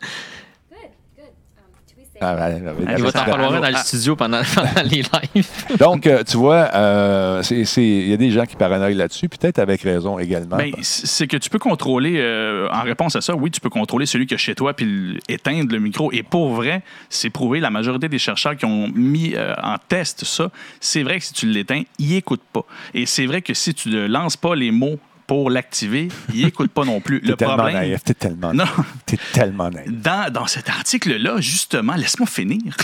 Ah, 2.24 2.36
ouais, 2.36 2.42
ouais, 2.54 2.62
ouais, 2.62 2.96
Il 2.98 3.04
va 3.04 3.12
t'en 3.12 3.26
falloir 3.26 3.54
un 3.56 3.60
dans 3.62 3.70
le 3.70 3.76
studio 3.78 4.16
pendant, 4.16 4.42
pendant 4.56 4.82
les 4.84 5.02
lives? 5.34 5.48
Donc, 5.80 6.06
euh, 6.06 6.24
tu 6.24 6.38
vois, 6.38 6.70
euh, 6.76 7.42
c'est- 7.42 7.66
c'est- 7.66 7.84
il 7.84 8.10
y 8.10 8.14
a 8.14 8.18
des 8.18 8.30
gens 8.30 8.46
qui 8.46 8.56
paranoïent 8.56 8.96
là-dessus, 8.96 9.28
peut-être 9.28 9.58
avec 9.60 9.82
raison 9.82 10.20
également. 10.20 10.56
Ben, 10.58 10.72
c'est 10.82 11.26
que 11.28 11.38
tu 11.38 11.50
peux 11.50 11.58
contrôler, 11.60 12.18
euh, 12.20 12.68
en 12.72 12.84
réponse 12.84 13.16
à 13.16 13.22
ça, 13.22 13.36
oui, 13.36 13.50
tu 13.50 13.60
peux 13.60 13.70
contrôler 13.72 14.06
celui 14.06 14.28
qui 14.28 14.36
est 14.36 14.38
chez 14.38 14.54
toi 14.56 14.74
puis 14.76 15.20
éteindre 15.28 15.72
le 15.74 15.80
micro. 15.80 16.12
Et 16.12 16.22
pour 16.24 16.54
vrai, 16.54 16.84
c'est 17.10 17.30
prouvé, 17.32 17.60
la 17.60 17.72
majorité 17.72 18.08
des 18.08 18.20
chercheurs 18.20 18.56
qui 18.56 18.66
ont 18.66 18.88
mis 18.94 19.34
euh, 19.36 19.54
en 19.64 19.76
test 19.88 20.24
ça, 20.24 20.52
c'est 20.80 21.02
vrai 21.04 21.18
que 21.20 21.26
si 21.26 21.34
tu 21.34 21.48
l'éteins, 21.48 21.82
il 21.98 22.14
écoute 22.16 22.42
pas. 22.54 22.66
Et 22.94 23.06
c'est 23.08 23.26
vrai 23.26 23.42
que 23.42 23.54
si 23.56 23.74
tu 23.74 23.90
ne 23.90 24.06
lances 24.06 24.38
pas 24.38 24.54
les 24.56 24.70
mots 24.72 25.00
pour 25.32 25.50
l'activer, 25.50 26.10
il 26.34 26.46
écoute 26.46 26.72
pas 26.72 26.84
non 26.84 27.00
plus. 27.00 27.22
T'es 27.22 27.28
Le 27.30 27.36
tellement 27.38 27.54
problème, 27.56 27.76
naïf, 27.78 28.04
t'es 28.04 28.14
tellement 28.14 28.54
Non. 28.54 28.66
naïf. 28.66 28.76
T'es 29.06 29.18
tellement 29.32 29.70
naïf. 29.70 29.90
dans, 29.90 30.30
dans 30.30 30.46
cet 30.46 30.68
article-là, 30.68 31.40
justement, 31.40 31.96
laisse-moi 31.96 32.28
finir. 32.28 32.76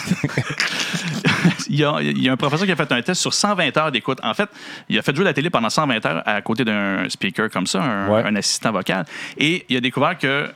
il, 1.69 1.75
y 1.75 1.83
a, 1.83 1.97
il 2.01 2.21
y 2.23 2.29
a 2.29 2.31
un 2.31 2.37
professeur 2.37 2.65
qui 2.65 2.71
a 2.71 2.77
fait 2.77 2.89
un 2.89 3.01
test 3.01 3.19
sur 3.19 3.33
120 3.33 3.75
heures 3.75 3.91
d'écoute. 3.91 4.19
En 4.23 4.33
fait, 4.33 4.47
il 4.87 4.97
a 4.97 5.01
fait 5.01 5.13
jouer 5.13 5.25
la 5.25 5.33
télé 5.33 5.49
pendant 5.49 5.69
120 5.69 6.05
heures 6.05 6.23
à 6.25 6.41
côté 6.41 6.63
d'un 6.63 7.09
speaker 7.09 7.49
comme 7.49 7.67
ça, 7.67 7.83
un, 7.83 8.07
Ouais. 8.07 8.23
un 8.25 8.35
assistant 8.37 8.71
vocal. 8.71 9.05
Et 9.37 9.65
il 9.67 9.75
a 9.75 9.81
découvert 9.81 10.17
que 10.17 10.49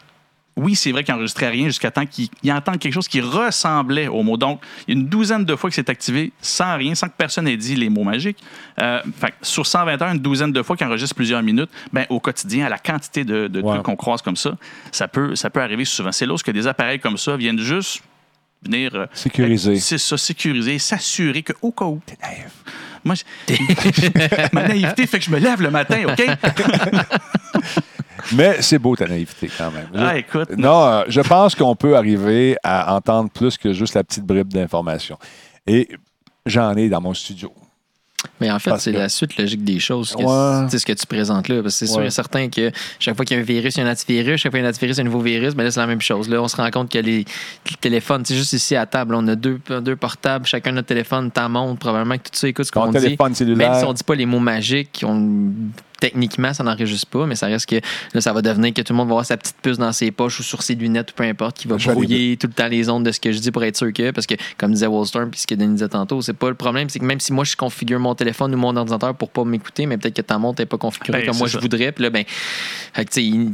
oui, 0.57 0.75
c'est 0.75 0.91
vrai 0.91 1.03
qu'il 1.03 1.13
n'enregistrait 1.13 1.49
rien 1.49 1.65
jusqu'à 1.65 1.91
temps 1.91 2.05
qu'il 2.05 2.27
il 2.43 2.51
entende 2.51 2.77
quelque 2.77 2.93
chose 2.93 3.07
qui 3.07 3.21
ressemblait 3.21 4.07
au 4.07 4.21
mot. 4.21 4.37
Donc, 4.37 4.61
il 4.87 4.93
y 4.93 4.97
a 4.97 4.99
une 4.99 5.07
douzaine 5.07 5.45
de 5.45 5.55
fois 5.55 5.69
que 5.69 5.75
c'est 5.75 5.89
activé 5.89 6.31
sans 6.41 6.77
rien, 6.77 6.93
sans 6.93 7.07
que 7.07 7.13
personne 7.17 7.47
ait 7.47 7.57
dit 7.57 7.75
les 7.75 7.89
mots 7.89 8.03
magiques. 8.03 8.37
Euh, 8.81 9.01
fait 9.19 9.33
sur 9.41 9.65
120 9.65 10.01
heures, 10.01 10.11
une 10.11 10.19
douzaine 10.19 10.51
de 10.51 10.61
fois 10.61 10.75
qu'il 10.75 10.85
enregistre 10.87 11.15
plusieurs 11.15 11.41
minutes, 11.41 11.69
ben, 11.93 12.05
au 12.09 12.19
quotidien, 12.19 12.65
à 12.65 12.69
la 12.69 12.77
quantité 12.77 13.23
de, 13.23 13.47
trucs 13.61 13.83
qu'on 13.83 13.95
croise 13.95 14.21
comme 14.21 14.35
ça, 14.35 14.57
ça 14.91 15.07
peut, 15.07 15.35
ça 15.35 15.49
peut 15.49 15.61
arriver 15.61 15.85
souvent. 15.85 16.11
C'est 16.11 16.25
lorsque 16.25 16.51
des 16.51 16.67
appareils 16.67 16.99
comme 16.99 17.17
ça 17.17 17.37
viennent 17.37 17.59
juste 17.59 18.03
venir. 18.61 18.93
euh, 18.95 19.05
Sécuriser. 19.13 19.79
C'est 19.79 19.97
ça, 19.97 20.17
sécuriser, 20.17 20.79
s'assurer 20.79 21.43
qu'au 21.43 21.71
cas 21.71 21.85
où. 21.85 22.01
Moi, 23.03 23.15
ma 24.53 24.67
naïveté 24.67 25.07
fait 25.07 25.19
que 25.19 25.25
je 25.25 25.31
me 25.31 25.39
lève 25.39 25.61
le 25.61 25.71
matin, 25.71 26.03
OK? 26.07 26.23
Mais 28.33 28.61
c'est 28.61 28.79
beau 28.79 28.95
ta 28.95 29.07
naïveté 29.07 29.49
quand 29.57 29.71
même. 29.71 29.87
Ah, 29.95 30.17
écoute. 30.17 30.49
Non, 30.57 30.83
euh, 30.85 31.03
je 31.07 31.21
pense 31.21 31.55
qu'on 31.55 31.75
peut 31.75 31.95
arriver 31.95 32.55
à 32.63 32.95
entendre 32.95 33.29
plus 33.29 33.57
que 33.57 33.73
juste 33.73 33.93
la 33.95 34.03
petite 34.03 34.25
bribe 34.25 34.47
d'information. 34.51 35.17
Et 35.67 35.87
j'en 36.45 36.75
ai 36.75 36.89
dans 36.89 37.01
mon 37.01 37.13
studio. 37.13 37.51
Mais 38.39 38.51
en 38.51 38.59
fait, 38.59 38.77
c'est 38.77 38.91
que- 38.93 38.97
la 38.99 39.09
suite 39.09 39.35
logique 39.37 39.63
des 39.63 39.79
choses. 39.79 40.15
que 40.15 40.21
Ouais. 40.21 40.67
C'est 40.69 40.77
ce 40.77 40.85
que 40.85 40.93
tu 40.93 41.07
présentes 41.07 41.47
là. 41.47 41.55
Parce 41.63 41.73
que 41.73 41.87
c'est 41.87 41.91
sûr 41.91 42.03
et 42.03 42.11
certain 42.11 42.49
que 42.49 42.71
chaque 42.99 43.15
fois 43.15 43.25
qu'il 43.25 43.35
y 43.35 43.39
a 43.39 43.41
un 43.41 43.45
virus, 43.45 43.75
il 43.75 43.79
y 43.79 43.83
a 43.83 43.87
un 43.87 43.91
antivirus. 43.91 44.39
Chaque 44.39 44.51
fois 44.51 44.59
qu'il 44.59 44.63
y 44.63 44.65
a 44.65 44.67
un 44.67 44.69
antivirus, 44.69 44.97
il 44.97 44.99
y 44.99 45.01
a 45.01 45.01
un 45.01 45.05
nouveau 45.11 45.21
virus. 45.23 45.55
Mais 45.55 45.63
là, 45.63 45.71
c'est 45.71 45.79
la 45.79 45.87
même 45.87 46.01
chose. 46.01 46.29
Là, 46.29 46.39
on 46.39 46.47
se 46.47 46.55
rend 46.55 46.69
compte 46.69 46.91
que 46.91 46.99
les, 46.99 47.17
les 47.25 47.75
téléphones, 47.79 48.23
c'est 48.23 48.35
juste 48.35 48.53
ici 48.53 48.75
à 48.75 48.85
table, 48.85 49.15
on 49.15 49.27
a 49.27 49.35
deux, 49.35 49.59
deux 49.81 49.95
portables, 49.95 50.45
chacun 50.45 50.71
notre 50.71 50.87
téléphone, 50.89 51.31
ta 51.31 51.49
montre, 51.49 51.79
probablement 51.79 52.15
que 52.17 52.29
tout 52.29 52.35
ça 52.37 52.47
écoute 52.47 52.65
ce 52.65 52.71
qu'on 52.71 52.91
dit. 52.91 52.99
téléphone 52.99 53.33
cellulaire. 53.33 53.71
Même 53.71 53.79
si 53.79 53.85
on 53.85 53.93
dit 53.93 54.03
pas 54.03 54.13
les 54.13 54.27
mots 54.27 54.39
magiques, 54.39 55.03
on- 55.07 55.51
techniquement, 56.01 56.53
ça 56.53 56.63
n'enregistre 56.65 57.07
pas, 57.07 57.25
mais 57.25 57.35
ça 57.35 57.45
reste 57.47 57.67
que 57.69 57.75
là, 58.13 58.19
ça 58.19 58.33
va 58.33 58.41
devenir 58.41 58.73
que 58.73 58.81
tout 58.81 58.91
le 58.91 58.97
monde 58.97 59.07
va 59.07 59.13
avoir 59.13 59.25
sa 59.25 59.37
petite 59.37 59.55
puce 59.61 59.77
dans 59.77 59.93
ses 59.93 60.11
poches 60.11 60.39
ou 60.39 60.43
sur 60.43 60.61
ses 60.63 60.75
lunettes 60.75 61.11
ou 61.11 61.13
peu 61.15 61.23
importe, 61.23 61.57
qui 61.59 61.67
va 61.69 61.77
Je 61.77 61.89
brouiller 61.91 62.35
tout 62.37 62.47
le 62.47 62.53
temps 62.53 62.67
les 62.67 62.89
ondes 62.89 63.05
de 63.05 63.11
ce 63.13 63.19
que 63.21 63.31
je 63.31 63.39
dis 63.39 63.51
pour 63.51 63.63
être 63.63 63.77
sûr 63.77 63.93
que, 63.93 64.11
parce 64.11 64.27
que, 64.27 64.35
comme 64.57 64.73
disait 64.73 64.87
Wallstorm, 64.87 65.29
puis 65.29 65.39
ce 65.39 65.47
que 65.47 65.55
Denis 65.55 65.75
disait 65.75 65.87
tantôt, 65.87 66.21
c'est 66.21 66.33
pas 66.33 66.49
le 66.49 66.55
problème, 66.55 66.89
c'est 66.89 66.99
que 66.99 67.05
même 67.05 67.19
si 67.21 67.31
moi 67.31 67.43
je 67.45 67.55
configure 67.55 67.99
mon 67.99 68.15
téléphone 68.15 68.53
ou 68.53 68.57
mon 68.57 68.75
ordinateur 68.75 69.15
pour 69.15 69.29
pas 69.29 69.43
m'écouter, 69.45 69.85
mais 69.85 69.97
peut-être 69.97 70.15
que 70.15 70.21
ta 70.21 70.37
montre 70.37 70.61
n'est 70.61 70.65
pas 70.65 70.77
configurée 70.77 71.19
Ben, 71.19 71.27
comme 71.27 71.37
moi 71.37 71.47
je 71.47 71.59
voudrais, 71.59 71.91
puis 71.91 72.03
là, 72.03 72.09
ben, 72.09 72.23
fait 72.25 73.05
que, 73.05 73.11
tu 73.11 73.21
sais, 73.21 73.23
ils- 73.25 73.51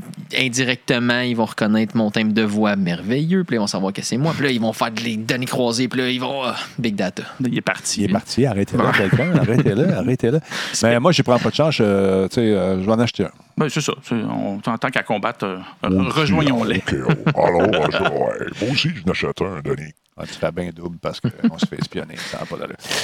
indirectement, 0.47 1.19
ils 1.21 1.35
vont 1.35 1.45
reconnaître 1.45 1.95
mon 1.95 2.09
thème 2.11 2.33
de 2.33 2.41
voix 2.43 2.75
merveilleux, 2.75 3.43
puis 3.43 3.55
là, 3.55 3.57
ils 3.57 3.61
vont 3.63 3.67
savoir 3.67 3.93
que 3.93 4.01
c'est 4.01 4.17
moi, 4.17 4.33
puis 4.35 4.45
là, 4.45 4.51
ils 4.51 4.61
vont 4.61 4.73
faire 4.73 4.91
des 4.91 5.17
données 5.17 5.45
croisées, 5.45 5.87
puis 5.87 5.99
là, 5.99 6.09
ils 6.09 6.19
vont. 6.19 6.43
ah, 6.43 6.55
big 6.79 6.95
data. 6.95 7.23
Il 7.45 7.57
est 7.57 7.61
parti. 7.61 8.01
Il 8.01 8.09
est 8.09 8.13
parti, 8.13 8.45
arrêtez-le, 8.45 8.83
quelqu'un, 8.97 9.35
arrêtez-le, 9.35 9.93
arrêtez-le. 9.93 10.39
Mais 10.83 10.99
moi, 10.99 11.11
je 11.11 11.21
prends 11.21 11.39
pas 11.39 11.49
de 11.49 11.55
chance, 11.55 11.77
euh, 11.81 12.27
euh, 12.41 12.79
je 12.79 12.85
vais 12.85 12.91
en 12.91 12.99
acheter 12.99 13.25
un. 13.25 13.31
Ben, 13.57 13.69
c'est 13.69 13.81
ça. 13.81 13.93
On, 14.11 14.59
en 14.65 14.77
tant 14.77 14.89
qu'à 14.89 15.03
combattre, 15.03 15.45
euh, 15.45 15.59
rejoignons-les. 15.83 16.77
OK. 16.77 16.95
oh, 17.35 17.39
Alors, 17.39 17.61
euh, 17.61 17.87
je- 17.91 18.03
ouais, 18.03 18.47
moi 18.61 18.71
aussi, 18.71 18.89
je 18.95 19.03
n'achète 19.05 19.41
un, 19.41 19.61
Denis. 19.63 19.93
Ah, 20.19 20.23
tu 20.25 20.33
fais 20.33 20.51
bien 20.51 20.71
double 20.75 20.97
parce 20.99 21.19
qu'on 21.19 21.59
se 21.59 21.67
fait 21.67 21.77
espionner. 21.77 22.15
Ça 22.17 22.39
n'a 22.39 22.45
pas. 22.47 22.55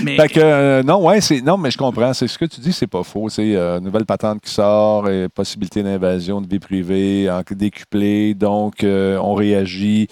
Mais 0.04 0.16
Fait 0.18 0.28
que, 0.30 0.40
euh, 0.40 0.82
non, 0.82 1.00
ouais, 1.06 1.22
c'est, 1.22 1.42
non, 1.42 1.58
mais 1.60 1.70
je 1.70 1.78
comprends. 1.78 2.12
C'est 2.12 2.28
ce 2.28 2.40
que 2.40 2.46
tu 2.46 2.60
dis, 2.60 2.74
c'est 2.74 2.88
pas 2.88 3.04
faux. 3.04 3.30
C'est 3.30 3.56
euh, 3.56 3.80
nouvelle 3.80 4.06
patente 4.08 4.42
qui 4.42 4.50
sort, 4.50 5.08
et 5.08 5.30
possibilité 5.30 5.84
d'invasion 5.84 6.42
de 6.42 6.48
vie 6.48 6.58
privée, 6.58 7.30
en 7.30 7.44
décuplée. 7.52 8.34
Donc, 8.34 8.84
euh, 8.84 9.20
on 9.22 9.36
réagit. 9.36 10.08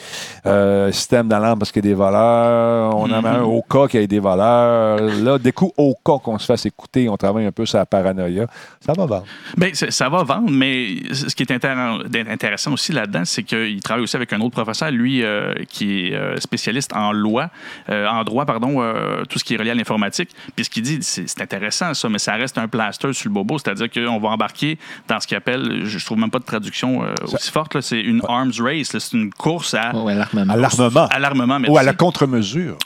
Euh, 0.46 0.92
système 0.92 1.28
d'alarme 1.28 1.58
parce 1.58 1.72
qu'il 1.72 1.84
y 1.84 1.88
a 1.88 1.90
des 1.90 1.96
voleurs. 1.96 2.96
On 2.96 3.10
en 3.12 3.22
met 3.24 3.30
un 3.30 3.42
au 3.44 3.64
cas 3.64 3.88
qu'il 3.88 4.00
y 4.02 4.04
ait 4.04 4.08
des 4.08 4.20
voleurs. 4.20 5.00
Là, 5.02 5.40
des 5.40 5.54
coups, 5.54 5.74
au 5.78 5.96
cas 6.06 6.20
qu'on 6.24 6.38
se 6.38 6.46
fasse 6.46 6.68
écouter, 6.68 7.10
on 7.10 7.18
travaille 7.18 7.48
un 7.48 7.52
peu 7.52 7.66
sur 7.66 7.80
la 7.80 7.88
paranoïa. 7.88 8.46
Ça 8.80 8.94
va 8.94 9.08
vendre. 9.08 9.26
C'est- 9.74 9.90
ça 9.90 10.08
va 10.08 10.22
vendre, 10.36 10.50
mais 10.52 10.98
ce 11.14 11.34
qui 11.36 11.44
est 11.44 11.52
intér- 11.52 12.30
intéressant 12.32 12.74
aussi 12.74 12.92
là-dedans, 12.92 13.24
c'est 13.26 13.44
qu'il 13.44 13.82
travaille 13.82 14.04
aussi 14.04 14.16
avec 14.16 14.32
un 14.34 14.40
autre 14.42 14.52
professeur, 14.56 14.92
lui, 14.92 15.24
euh, 15.24 15.54
qui 15.70 16.08
est 16.08 16.14
euh, 16.14 16.38
spécialiste 16.40 16.94
en 16.96 17.12
loi, 17.12 17.50
euh, 17.90 18.08
en 18.08 18.24
droit, 18.24 18.46
pardon, 18.46 18.82
euh, 18.82 19.24
tout 19.30 19.40
ce 19.40 19.44
qui 19.44 19.54
est 19.54 19.58
relié 19.58 19.72
à 19.72 19.76
l'informatique. 19.76 20.30
Puis 20.56 20.66
ce 20.66 20.70
qu'il 20.70 20.84
dit, 20.84 21.00
c'est 21.02 21.42
intéressant, 21.42 21.94
ça, 21.94 22.10
mais 22.10 22.20
ça 22.20 22.34
reste 22.34 22.58
un 22.58 22.68
plaster 22.68 23.14
sur 23.14 23.30
le 23.30 23.34
bobo, 23.34 23.58
c'est-à-dire 23.58 23.90
qu'on 23.90 24.20
va 24.20 24.30
embarquer 24.30 24.78
dans 25.08 25.20
ce 25.20 25.28
qu'il 25.28 25.38
appelle, 25.38 25.82
je 25.86 26.06
trouve 26.06 26.18
même 26.20 26.32
pas 26.32 26.40
de 26.40 26.44
traduction 26.46 27.04
euh, 27.04 27.14
aussi 27.24 27.52
forte, 27.52 27.76
là, 27.76 27.82
c'est 27.82 28.00
une 28.02 28.22
arms 28.28 28.52
race, 28.60 28.94
là, 28.94 29.00
c'est 29.00 29.18
une 29.18 29.32
course 29.34 29.74
à, 29.74 29.92
l'armement. 30.16 30.54
À 30.54 30.58
l'armement. 30.58 31.08
à 31.08 31.20
l'armement. 31.20 31.60
Ou 31.70 31.78
à 31.78 31.84
la 31.84 31.94
contre-mesure. 31.94 32.78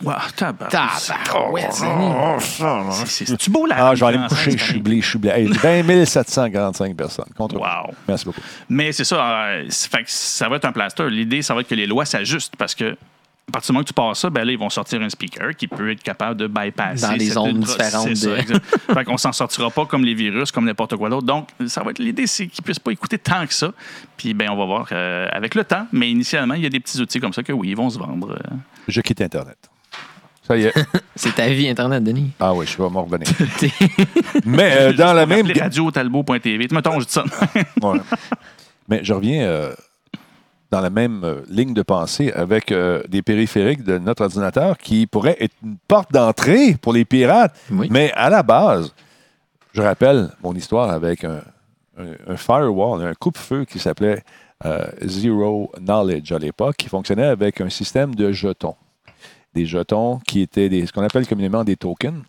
C'est- 3.05 3.49
beau 3.49 3.65
la 3.65 3.75
Ah, 3.89 3.95
je 3.95 3.99
vais 4.01 4.08
aller 4.08 4.17
me 4.17 4.27
coucher, 4.27 4.51
je 4.58 4.63
suis 4.63 4.79
blé, 4.79 5.01
je 5.01 5.08
suis 5.10 5.19
blé. 5.19 5.29
Hey, 5.31 5.47
20 5.47 6.05
745 6.05 6.95
personnes. 6.95 7.25
Contre 7.38 7.56
Wow. 7.58 7.93
Merci 8.08 8.26
beaucoup. 8.26 8.41
Mais 8.69 8.91
c'est 8.91 9.04
ça, 9.04 9.17
euh, 9.48 9.65
c'est- 9.69 9.91
fait 9.91 10.04
que 10.04 10.10
ça 10.10 10.48
va 10.50 10.56
être 10.58 10.65
un 10.65 10.71
plaster. 10.71 11.10
L'idée, 11.10 11.41
ça 11.41 11.54
va 11.54 11.62
être 11.62 11.67
que 11.67 11.76
les 11.76 11.88
lois 11.88 12.06
s'ajustent 12.06 12.56
parce 12.56 12.74
que 12.76 12.95
à 13.48 13.52
partir 13.52 13.67
du 13.67 13.74
moment 13.74 13.84
que 13.84 13.89
tu 13.89 13.93
passes 13.93 14.19
ça, 14.21 14.30
ben 14.32 14.43
là, 14.43 14.52
ils 14.54 14.58
vont 14.58 14.71
sortir 14.71 15.00
un 15.04 15.10
speaker 15.10 15.56
qui 15.56 15.67
peut 15.67 15.91
être 15.91 16.02
capable 16.02 16.36
de 16.39 16.48
bypasser. 16.48 17.06
Dans 17.06 17.13
des 17.15 17.28
ultra- 17.28 17.52
différentes 17.54 18.15
ça, 18.15 18.28
de- 18.30 18.38
exact. 18.38 18.65
fait 18.93 19.04
qu'on 19.06 19.17
s'en 19.17 19.32
sortira 19.34 19.69
pas 19.69 19.86
comme 19.86 20.04
les 20.04 20.15
virus, 20.15 20.52
comme 20.52 20.65
n'importe 20.65 20.95
quoi 20.95 21.10
d'autre. 21.12 21.28
Donc, 21.28 21.50
ça 21.67 21.84
va 21.84 21.91
être 21.91 22.00
l'idée, 22.00 22.26
c'est 22.26 22.48
qu'ils 22.48 22.63
puissent 22.63 22.80
pas 22.80 22.89
écouter 22.91 23.19
tant 23.19 23.45
que 23.45 23.54
ça. 23.54 23.71
Puis, 24.17 24.34
ben, 24.34 24.50
on 24.50 24.56
va 24.56 24.65
voir 24.65 24.88
euh, 24.91 25.28
avec 25.32 25.54
le 25.54 25.63
temps. 25.63 25.86
Mais 25.91 26.10
initialement, 26.10 26.56
il 26.56 26.63
y 26.63 26.65
a 26.65 26.69
des 26.69 26.80
petits 26.80 27.00
outils 27.00 27.19
comme 27.19 27.34
ça 27.34 27.43
que 27.43 27.52
oui, 27.54 27.69
ils 27.69 27.76
vont 27.78 27.89
se 27.91 28.00
vendre. 28.00 28.32
euh. 28.32 28.56
Je 28.88 29.02
quitte 29.02 29.21
Internet. 29.21 29.58
Ça 30.47 30.55
y 30.58 30.63
est. 30.65 30.73
C'est 31.15 31.34
ta 31.36 31.47
vie, 31.47 31.67
Internet, 31.67 32.03
Denis. 32.03 32.31
Ah 32.39 32.53
oui, 32.53 32.65
je 32.67 32.77
vais 32.81 32.89
m'en 32.89 33.03
revenir. 33.03 33.27
Mais 34.45 34.73
euh, 34.77 34.93
dans 34.93 35.13
la 35.13 35.25
même. 35.25 35.47
Radio-talbot.tv. 35.47 36.67
Mettons, 36.71 36.99
je 36.99 37.05
dis 37.05 37.12
ça. 37.12 37.23
Ouais. 37.81 37.99
Mais 38.88 38.99
je 39.03 39.13
reviens 39.13 39.41
euh, 39.43 39.73
dans 40.71 40.81
la 40.81 40.89
même 40.91 41.23
euh, 41.23 41.41
ligne 41.49 41.73
de 41.73 41.81
pensée 41.81 42.31
avec 42.34 42.71
euh, 42.71 43.01
des 43.08 43.21
périphériques 43.23 43.84
de 43.84 43.97
notre 43.97 44.23
ordinateur 44.23 44.77
qui 44.77 45.08
pourraient 45.08 45.38
être 45.39 45.55
une 45.63 45.77
porte 45.88 46.12
d'entrée 46.12 46.75
pour 46.81 46.93
les 46.93 47.05
pirates. 47.05 47.55
Oui. 47.71 47.88
Mais 47.89 48.12
à 48.13 48.29
la 48.29 48.43
base, 48.43 48.93
je 49.73 49.81
rappelle 49.81 50.29
mon 50.43 50.53
histoire 50.53 50.91
avec 50.91 51.23
un, 51.23 51.41
un- 51.97 52.34
un 52.34 52.38
firewall, 52.38 53.01
un 53.03 53.13
coupe-feu 53.15 53.65
qui 53.65 53.79
s'appelait 53.79 54.23
euh, 54.65 54.86
Zero 55.03 55.71
Knowledge 55.79 56.31
à 56.31 56.38
l'époque, 56.38 56.75
qui 56.77 56.88
fonctionnait 56.89 57.25
avec 57.25 57.60
un 57.62 57.69
système 57.69 58.13
de 58.13 58.31
jetons. 58.31 58.75
Des 59.56 59.65
jetons 59.65 60.20
qui 60.28 60.41
étaient 60.41 60.70
des, 60.70 60.86
ce 60.86 60.91
qu'on 60.91 61.04
appelle 61.04 61.28
communément 61.28 61.63
des 61.63 61.78
tokens. 61.78 62.24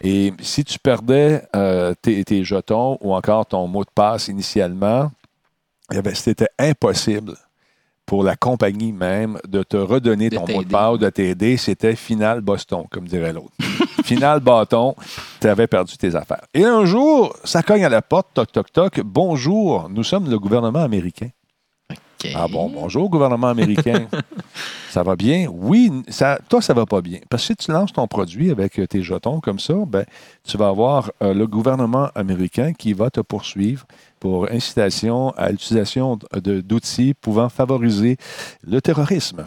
Et 0.00 0.32
si 0.40 0.64
tu 0.64 0.78
perdais 0.78 1.42
euh, 1.54 1.94
tes, 2.00 2.24
tes 2.24 2.44
jetons 2.44 2.98
ou 3.00 3.14
encore 3.14 3.46
ton 3.46 3.66
mot 3.66 3.84
de 3.84 3.90
passe 3.94 4.28
initialement, 4.28 5.10
eh 5.92 6.02
bien, 6.02 6.14
c'était 6.14 6.48
impossible 6.58 7.34
pour 8.06 8.22
la 8.24 8.36
compagnie 8.36 8.92
même 8.92 9.38
de 9.46 9.62
te 9.62 9.76
redonner 9.76 10.30
De 10.30 10.36
ton 10.36 10.46
mot 10.50 10.64
de 10.64 10.68
passe, 10.68 10.94
ou 10.94 10.98
de 10.98 11.10
t'aider. 11.10 11.56
C'était 11.58 11.94
final 11.94 12.40
Boston, 12.40 12.84
comme 12.90 13.06
dirait 13.06 13.34
l'autre. 13.34 13.52
final 14.04 14.40
bâton, 14.40 14.94
tu 15.40 15.46
avais 15.46 15.66
perdu 15.66 15.96
tes 15.98 16.14
affaires. 16.14 16.46
Et 16.54 16.64
un 16.64 16.86
jour, 16.86 17.36
ça 17.44 17.62
cogne 17.62 17.84
à 17.84 17.90
la 17.90 18.00
porte, 18.00 18.28
toc, 18.32 18.50
toc, 18.50 18.72
toc. 18.72 19.00
Bonjour, 19.04 19.88
nous 19.90 20.04
sommes 20.04 20.30
le 20.30 20.38
gouvernement 20.38 20.80
américain. 20.82 21.28
Ah 22.34 22.48
bon, 22.48 22.68
bonjour, 22.68 23.08
gouvernement 23.08 23.48
américain. 23.48 24.08
ça 24.90 25.02
va 25.02 25.14
bien? 25.14 25.46
Oui, 25.50 25.90
ça, 26.08 26.38
toi, 26.48 26.60
ça 26.60 26.74
va 26.74 26.84
pas 26.84 27.00
bien. 27.00 27.20
Parce 27.28 27.42
que 27.42 27.46
si 27.48 27.56
tu 27.56 27.70
lances 27.70 27.92
ton 27.92 28.06
produit 28.08 28.50
avec 28.50 28.78
euh, 28.78 28.86
tes 28.86 29.02
jetons 29.02 29.40
comme 29.40 29.58
ça, 29.58 29.74
ben, 29.86 30.04
tu 30.44 30.56
vas 30.56 30.68
avoir 30.68 31.12
euh, 31.22 31.32
le 31.32 31.46
gouvernement 31.46 32.10
américain 32.14 32.72
qui 32.72 32.92
va 32.92 33.10
te 33.10 33.20
poursuivre 33.20 33.86
pour 34.18 34.50
incitation 34.50 35.30
à 35.36 35.50
l'utilisation 35.50 36.18
d'outils 36.34 37.14
pouvant 37.14 37.48
favoriser 37.48 38.16
le 38.66 38.80
terrorisme. 38.80 39.46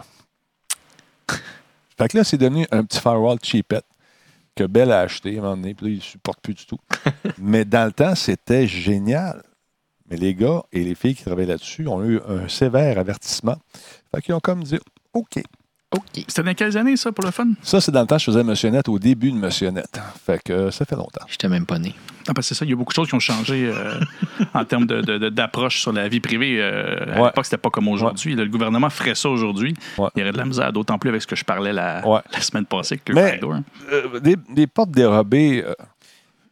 Fait 1.97 2.07
que 2.07 2.17
là, 2.17 2.23
c'est 2.23 2.37
devenu 2.37 2.65
un 2.71 2.83
petit 2.83 2.99
firewall 2.99 3.37
cheapette 3.43 3.85
que 4.55 4.63
Bell 4.63 4.91
a 4.91 5.01
acheté 5.01 5.35
à 5.35 5.39
un 5.39 5.41
moment 5.43 5.57
donné, 5.57 5.73
puis 5.73 5.85
là, 5.85 5.91
il 5.93 5.97
ne 5.97 6.01
supporte 6.01 6.39
plus 6.41 6.53
du 6.53 6.65
tout. 6.65 6.79
Mais 7.37 7.65
dans 7.65 7.85
le 7.85 7.91
temps, 7.91 8.15
c'était 8.15 8.67
génial. 8.67 9.43
Mais 10.11 10.17
les 10.17 10.35
gars 10.35 10.61
et 10.73 10.83
les 10.83 10.93
filles 10.93 11.15
qui 11.15 11.23
travaillaient 11.23 11.47
là-dessus 11.53 11.87
ont 11.87 12.03
eu 12.03 12.19
un 12.27 12.47
sévère 12.49 12.99
avertissement. 12.99 13.55
Fait 14.13 14.21
qu'ils 14.21 14.35
ont 14.35 14.39
comme 14.41 14.61
dit 14.63 14.77
OK, 15.13 15.41
OK. 15.93 16.01
C'était 16.27 16.43
dans 16.43 16.53
quelles 16.53 16.77
années, 16.77 16.95
ça, 16.97 17.11
pour 17.11 17.23
le 17.25 17.31
fun? 17.31 17.47
Ça, 17.61 17.81
c'est 17.81 17.91
dans 17.91 18.01
le 18.01 18.07
temps 18.07 18.15
que 18.15 18.21
je 18.21 18.25
faisais 18.25 18.43
Monsieur 18.43 18.69
Net, 18.69 18.87
au 18.87 18.97
début 18.99 19.31
de 19.31 19.37
Monsieur 19.37 19.69
Net. 19.71 19.99
Fait 20.25 20.41
que 20.43 20.53
euh, 20.53 20.71
ça 20.71 20.85
fait 20.85 20.95
longtemps. 20.95 21.25
J'étais 21.27 21.49
même 21.49 21.65
pas 21.65 21.79
né. 21.79 21.93
Ah, 22.27 22.33
parce 22.33 22.47
que 22.47 22.53
c'est 22.53 22.59
ça, 22.59 22.65
il 22.65 22.69
y 22.69 22.73
a 22.73 22.77
beaucoup 22.77 22.91
de 22.93 22.95
choses 22.95 23.09
qui 23.09 23.15
ont 23.15 23.19
changé 23.19 23.65
euh, 23.73 23.99
en 24.53 24.63
termes 24.63 24.85
de- 24.85 25.01
de- 25.01 25.17
de- 25.17 25.29
d'approche 25.29 25.81
sur 25.81 25.91
la 25.91 26.07
vie 26.07 26.19
privée. 26.21 26.57
Euh, 26.61 27.15
à 27.15 27.19
Ouais. 27.21 27.27
l'époque, 27.27 27.45
c'était 27.45 27.57
pas 27.57 27.69
comme 27.69 27.87
aujourd'hui. 27.89 28.35
Le 28.35 28.45
gouvernement 28.47 28.89
ferait 28.89 29.15
ça 29.15 29.27
aujourd'hui. 29.29 29.73
Ouais. 29.97 30.07
Il 30.15 30.19
y 30.19 30.21
aurait 30.23 30.31
de 30.31 30.37
la 30.37 30.45
misère, 30.45 30.71
d'autant 30.71 30.97
plus 30.97 31.09
avec 31.09 31.21
ce 31.21 31.27
que 31.27 31.35
je 31.35 31.43
parlais 31.43 31.73
la, 31.73 32.07
Ouais. 32.07 32.19
la 32.31 32.39
semaine 32.41 32.65
passée 32.65 32.93
avec 32.95 33.09
le 33.09 33.15
Mais- 33.15 33.31
Backdoor. 33.31 33.55
Euh, 33.91 34.19
des, 34.21 34.35
des 34.53 34.67
portes 34.67 34.91
dérobées, 34.91 35.63
euh, 35.65 35.73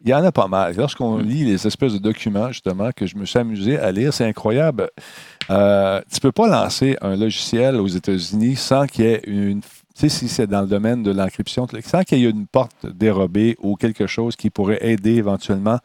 il 0.02 0.10
y 0.10 0.14
en 0.14 0.24
a 0.24 0.32
pas 0.32 0.48
mal. 0.48 0.76
Lorsqu'on 0.76 1.18
lit 1.18 1.44
les 1.44 1.68
espèces 1.68 1.94
de 1.94 1.98
documents, 1.98 2.50
justement, 2.50 2.92
que 2.96 3.06
je 3.06 3.18
me 3.18 3.26
suis 3.26 3.40
amusé 3.40 3.78
à 3.78 3.92
lire, 3.92 4.14
c'est 4.14 4.26
incroyable. 4.26 4.90
Euh, 5.50 6.02
tu 6.12 6.20
peux 6.20 6.32
pas 6.32 6.48
lancer 6.48 6.98
un 7.02 7.16
logiciel 7.16 7.76
aux 7.76 7.88
États-Unis 7.88 8.56
sans 8.56 8.86
qu'il 8.86 9.06
y 9.06 9.08
ait 9.10 9.22
une. 9.26 9.62
Tu 9.62 10.08
sais, 10.08 10.10
si 10.10 10.30
c'est 10.30 10.48
dans 10.48 10.62
le 10.62 10.68
domaine 10.68 11.04
de 11.04 11.12
l'encryption, 11.12 11.68
sans 11.84 12.04
qu'il 12.04 12.20
y 12.20 12.26
ait 12.26 12.30
une 12.30 12.48
porte 12.48 12.86
dérobée 12.86 13.58
ou 13.60 13.76
quelque 13.76 14.08
chose 14.08 14.38
qui 14.38 14.50
pourrait 14.50 14.80
aider 14.82 15.16
éventuellement 15.16 15.80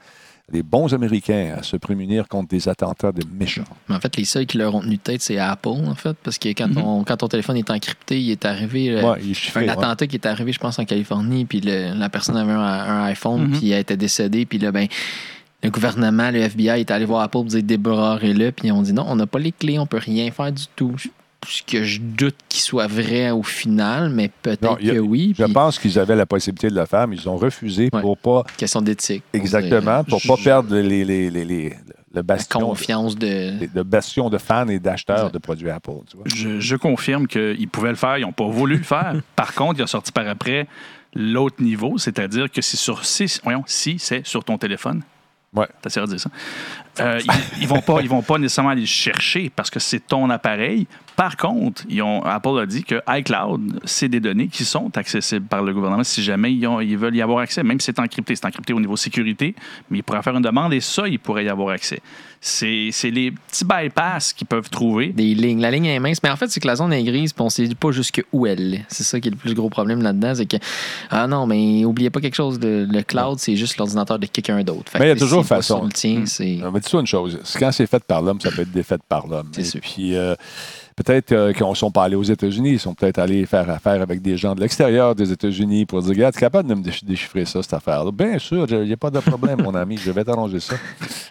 les 0.53 0.63
bons 0.63 0.93
Américains 0.93 1.55
à 1.59 1.63
se 1.63 1.77
prémunir 1.77 2.29
contre 2.29 2.49
des 2.49 2.69
attentats 2.69 3.13
de 3.13 3.23
méchants. 3.33 3.65
Mais 3.89 3.95
en 3.97 4.01
fait, 4.01 4.15
les 4.17 4.27
seuls 4.27 4.45
qui 4.47 4.59
leur 4.59 4.75
ont 4.75 4.81
tenu 4.83 4.99
tête, 4.99 5.23
c'est 5.23 5.39
Apple, 5.39 5.69
en 5.69 5.95
fait, 5.95 6.17
parce 6.23 6.39
que 6.39 6.49
quand, 6.51 6.69
Mhm. 6.69 6.79
on- 6.79 7.05
quand 7.05 7.17
ton 7.17 7.29
téléphone 7.29 7.57
est 7.57 7.71
encrypté, 7.71 8.21
il 8.21 8.31
est 8.31 8.45
arrivé. 8.45 8.91
euh, 8.91 9.11
Ouais, 9.13 9.19
il 9.23 9.31
est 9.31 9.35
chiffré, 9.35 9.61
un 9.61 9.63
ouais. 9.65 9.71
attentat 9.71 10.07
qui 10.07 10.17
est 10.17 10.27
arrivé, 10.27 10.53
je 10.53 10.59
pense, 10.59 10.79
en 10.79 10.85
Californie, 10.85 11.45
puis 11.47 11.61
le- 11.61 11.99
la 11.99 12.09
personne 12.11 12.37
avait 12.37 12.53
un, 12.53 12.59
un 12.61 13.05
iPhone, 13.05 13.47
Mhm. 13.49 13.59
puis 13.59 13.71
elle 13.71 13.81
était 13.81 13.97
décédée, 13.97 14.45
puis 14.45 14.59
là, 14.59 14.71
ben, 14.71 14.87
le 15.63 15.71
gouvernement, 15.71 16.31
le 16.31 16.41
FBI 16.41 16.81
est 16.81 16.91
allé 16.91 17.07
voir 17.07 17.23
Apple 17.23 17.33
pour 17.33 17.45
dire 17.45 17.63
débarrez-le, 17.63 18.53
puis 18.53 18.69
ils 18.69 18.73
ont 18.73 18.83
dit 18.83 18.93
non, 18.93 19.07
on 19.09 19.17
n'a 19.17 19.27
pas 19.27 19.39
les 19.39 19.53
clés, 19.53 19.79
on 19.79 19.87
peut 19.87 19.97
rien 19.99 20.31
faire 20.31 20.53
du 20.53 20.65
tout. 20.77 20.95
Ce 21.49 21.63
que 21.63 21.85
je 21.85 22.01
doute 22.01 22.37
qu'il 22.49 22.61
soit 22.61 22.87
vrai 22.87 23.31
au 23.31 23.43
final, 23.43 24.11
mais 24.11 24.31
peut-être 24.43 24.79
que 24.79 24.99
oui. 24.99 25.35
Je 25.39 25.45
puis 25.45 25.53
pense 25.53 25.79
qu'ils 25.79 25.99
avaient 25.99 26.17
la 26.17 26.27
possibilité 26.27 26.69
de 26.69 26.75
le 26.75 26.87
faire, 26.87 27.07
mais 27.09 27.17
ils 27.17 27.29
ont 27.29 27.37
refusé 27.37 27.89
Ouais. 27.93 28.01
pour 28.01 28.17
pas. 28.19 28.45
question 28.57 28.81
d'éthique. 28.81 29.23
Exactement, 29.33 30.05
pour 30.05 30.19
je- 30.21 30.29
pas 30.29 30.37
perdre 30.37 30.77
les, 30.77 31.05
les, 31.05 31.31
les, 31.31 31.45
les- 31.45 31.69
le 31.71 31.75
la 32.15 32.23
bastion. 32.23 32.61
confiance 32.61 33.17
de. 33.19 33.67
de 33.67 33.83
bastion 33.83 34.31
de 34.31 34.39
fans 34.39 34.69
et 34.69 34.79
d'acheteurs 34.79 35.31
de 35.33 35.39
produits 35.39 35.71
Apple. 35.71 35.91
Tu 36.09 36.17
vois. 36.17 36.27
Je, 36.33 36.61
je 36.61 36.77
confirme 36.77 37.27
qu'ils 37.27 37.69
pouvaient 37.69 37.91
le 37.91 37.97
faire, 37.97 38.19
ils 38.19 38.23
n'ont 38.23 38.33
pas 38.33 38.47
voulu 38.47 38.77
le 38.77 38.85
faire. 38.85 39.15
Par 39.37 39.53
contre, 39.55 39.81
il 39.81 39.83
a 39.83 39.87
sorti 39.89 40.13
par 40.13 40.29
après 40.29 40.69
l'autre 41.15 41.61
niveau, 41.63 41.99
c'est-à-dire 41.99 42.51
que 42.51 42.63
si, 42.63 42.77
sur, 42.77 43.05
si, 43.05 43.27
voyons, 43.43 43.65
si 43.67 43.99
c'est 43.99 44.25
sur 44.27 44.45
ton 44.45 44.59
téléphone, 44.59 45.03
Ouais. 45.57 45.69
T'as 45.83 46.03
à 46.03 46.07
dire 46.07 46.19
ça. 46.19 46.31
Euh, 47.01 47.19
ils, 47.25 47.63
ils 47.63 47.69
vont 47.69 47.81
pas, 47.81 48.01
ils 48.03 48.09
vont 48.09 48.23
pas 48.23 48.39
nécessairement 48.39 48.71
aller 48.71 48.83
le 48.83 48.87
chercher 48.87 49.51
parce 49.55 49.71
que 49.71 49.81
c'est 49.81 50.07
ton 50.07 50.31
appareil. 50.31 50.87
Par 51.17 51.37
contre, 51.37 51.83
ils 51.89 52.03
ont, 52.03 52.23
Apple 52.25 52.59
a 52.61 52.67
dit 52.67 52.83
que 52.83 52.97
iCloud, 53.09 53.81
c'est 53.85 54.09
des 54.09 54.19
données 54.21 54.49
qui 54.49 54.65
sont 54.65 54.97
accessibles 54.97 55.47
par 55.47 55.63
le 55.63 55.73
gouvernement 55.73 56.03
si 56.05 56.23
jamais 56.25 56.53
ils, 56.53 56.67
ont- 56.67 56.81
ils 56.81 56.99
veulent 56.99 57.15
y 57.15 57.23
avoir 57.23 57.39
accès, 57.39 57.63
même 57.63 57.79
si 57.79 57.87
c'est 57.87 57.99
encrypté. 58.01 58.35
C'est 58.35 58.47
encrypté 58.47 58.73
au 58.73 58.81
niveau 58.81 58.97
sécurité, 58.97 59.55
mais 59.91 59.99
ils 59.99 60.03
pourraient 60.03 60.23
faire 60.23 60.35
une 60.37 60.43
demande 60.43 60.73
et 60.75 60.81
ça, 60.81 61.07
ils 61.09 61.19
pourraient 61.21 61.45
y 61.45 61.49
avoir 61.49 61.69
accès. 61.71 62.01
C'est 62.41 62.91
les 63.05 63.31
petits 63.31 63.65
bypass 63.65 64.33
qu'ils 64.35 64.47
peuvent 64.47 64.69
trouver. 64.69 65.09
des 65.09 65.35
lignes. 65.35 65.61
La 65.61 65.71
ligne 65.71 65.87
est 65.87 65.99
mince, 65.99 66.19
mais 66.23 66.29
en 66.31 66.37
fait, 66.37 66.49
c'est 66.51 66.61
que 66.61 66.67
la 66.67 66.77
zone 66.77 66.93
est 66.93 67.03
grise, 67.03 67.33
puis 67.33 67.41
on 67.41 67.47
ne 67.47 67.51
sait 67.51 67.69
pas 67.79 67.91
jusque 67.91 68.23
où 68.33 68.47
elle 68.47 68.75
est. 68.75 68.85
C'est 68.89 69.03
ça 69.05 69.19
qui 69.19 69.29
est 69.29 69.31
le 69.31 69.37
plus 69.37 69.55
gros 69.55 69.71
problème 69.71 70.03
là-dedans, 70.03 70.35
c'est 70.35 70.45
que 70.47 70.57
ah 71.11 71.27
non, 71.27 71.47
mais 71.47 71.85
oubliez 71.87 72.11
pas 72.11 72.21
quelque 72.21 72.35
chose, 72.35 72.61
le, 72.61 72.85
le 72.85 73.03
cloud, 73.03 73.39
c'est 73.39 73.57
juste 73.57 73.79
l'ordinateur 73.79 74.19
de 74.19 74.27
quelqu'un 74.27 74.63
d'autre. 74.63 74.93
Mais 74.99 75.07
il 75.07 75.09
y 75.09 75.13
a 75.13 75.17
toujours 75.17 75.47
façon. 75.47 75.85
le 75.87 75.93
tien, 75.93 76.27
ça 76.91 76.99
une 76.99 77.07
chose. 77.07 77.39
Quand 77.59 77.73
c'est 77.73 77.87
fait 77.87 78.03
par 78.05 78.23
l'homme, 78.23 78.41
ça 78.41 78.51
peut 78.51 78.63
être 78.63 78.73
défait 78.73 78.99
par 79.09 79.27
l'homme. 79.27 79.51
Et 79.57 79.65
sûr. 79.65 79.81
Puis, 79.81 80.17
euh, 80.17 80.35
peut-être 80.97 81.33
euh, 81.33 81.53
qu'ils 81.53 81.67
ne 81.67 81.75
sont 81.75 81.91
pas 81.91 82.05
allés 82.05 82.17
aux 82.17 82.23
États-Unis. 82.23 82.73
Ils 82.73 82.79
sont 82.81 82.95
peut-être 82.95 83.19
allés 83.19 83.47
faire 83.47 83.69
affaire 83.71 84.01
avec 84.03 84.23
des 84.23 84.37
gens 84.37 84.55
de 84.55 84.61
l'extérieur 84.61 85.15
des 85.15 85.33
États-Unis 85.33 85.87
pour 85.87 86.01
dire 86.03 86.11
Regarde, 86.11 86.33
tu 86.35 86.39
es 86.39 86.41
capable 86.41 86.69
de 86.69 86.75
me 86.75 86.83
déch- 86.83 87.05
déchiffrer 87.05 87.45
ça, 87.45 87.63
cette 87.63 87.75
affaire-là? 87.75 88.11
Bien 88.13 88.39
sûr, 88.39 88.67
il 88.71 88.83
n'y 88.83 88.93
a 88.93 88.97
pas 88.97 89.11
de 89.11 89.19
problème, 89.21 89.63
mon 89.63 89.75
ami. 89.75 89.97
Je 89.97 90.11
vais 90.11 90.25
t'arranger 90.25 90.61
ça. 90.61 90.77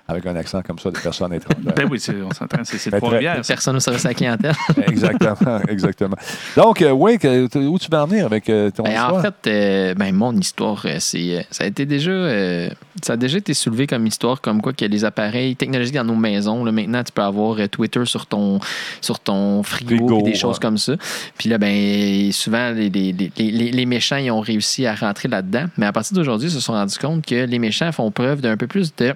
Avec 0.07 0.25
un 0.25 0.35
accent 0.35 0.61
comme 0.61 0.79
ça 0.79 0.91
de 0.91 0.97
personnes 0.99 1.33
étrangères. 1.33 1.73
Ben 1.75 1.87
oui, 1.89 1.99
c'est- 1.99 2.13
on 2.21 2.31
s'entend, 2.31 2.57
c'est 2.63 2.89
Ben, 2.89 2.97
Trois-Rivières. 2.97 3.45
ça. 3.45 3.53
personne 3.53 3.79
service 3.79 4.05
à 4.05 4.09
la 4.09 4.13
clientèle. 4.13 4.53
exactement, 4.87 5.59
exactement. 5.67 6.15
Donc, 6.57 6.81
euh, 6.81 6.91
oui, 6.91 7.17
t- 7.17 7.47
où 7.57 7.79
tu 7.79 7.89
vas 7.89 8.03
en 8.03 8.07
venir 8.07 8.25
avec 8.25 8.49
euh, 8.49 8.69
ton 8.71 8.83
Ben, 8.83 8.91
histoire? 8.91 9.15
en 9.15 9.21
fait, 9.21 9.33
euh, 9.47 9.93
ben, 9.95 10.13
mon 10.13 10.33
histoire, 10.35 10.81
euh, 10.85 10.97
c'est, 10.99 11.37
euh, 11.37 11.41
ça 11.51 11.63
a 11.63 11.67
été 11.67 11.85
déjà, 11.85 12.11
euh, 12.11 12.69
ça 13.01 13.13
a 13.13 13.17
déjà 13.17 13.37
été 13.37 13.53
soulevé 13.53 13.87
comme 13.87 14.05
histoire, 14.07 14.41
comme 14.41 14.61
quoi 14.61 14.73
que 14.73 14.85
les 14.85 15.05
appareils 15.05 15.55
technologiques 15.55 15.95
dans 15.95 16.03
nos 16.03 16.15
maisons, 16.15 16.63
là, 16.65 16.71
maintenant, 16.71 17.03
tu 17.03 17.11
peux 17.11 17.21
avoir 17.21 17.57
euh, 17.59 17.67
Twitter 17.67 18.05
sur 18.05 18.25
ton, 18.25 18.59
sur 19.01 19.19
ton 19.19 19.52
frigo, 19.61 19.95
Frigo, 20.07 20.21
des 20.23 20.33
choses 20.35 20.55
ouais. 20.55 20.61
comme 20.61 20.77
ça. 20.77 20.93
Puis 21.37 21.49
là, 21.49 21.57
ben, 21.57 22.31
souvent, 22.31 22.71
les, 22.71 22.89
les, 22.89 23.11
les, 23.13 23.71
les- 23.71 23.85
méchants, 23.85 24.15
ils 24.17 24.31
ont 24.31 24.39
réussi 24.39 24.87
à 24.87 24.95
rentrer 24.95 25.27
là-dedans. 25.27 25.65
Mais 25.77 25.85
à 25.85 25.91
partir 25.91 26.15
d'aujourd'hui, 26.15 26.47
ils 26.47 26.53
se 26.53 26.59
sont 26.61 26.73
rendus 26.73 26.97
compte 26.97 27.25
que 27.25 27.45
les 27.45 27.59
méchants 27.59 27.91
font 27.91 28.09
preuve 28.09 28.41
d'un 28.41 28.57
peu 28.57 28.65
plus 28.65 28.95
de 28.95 29.13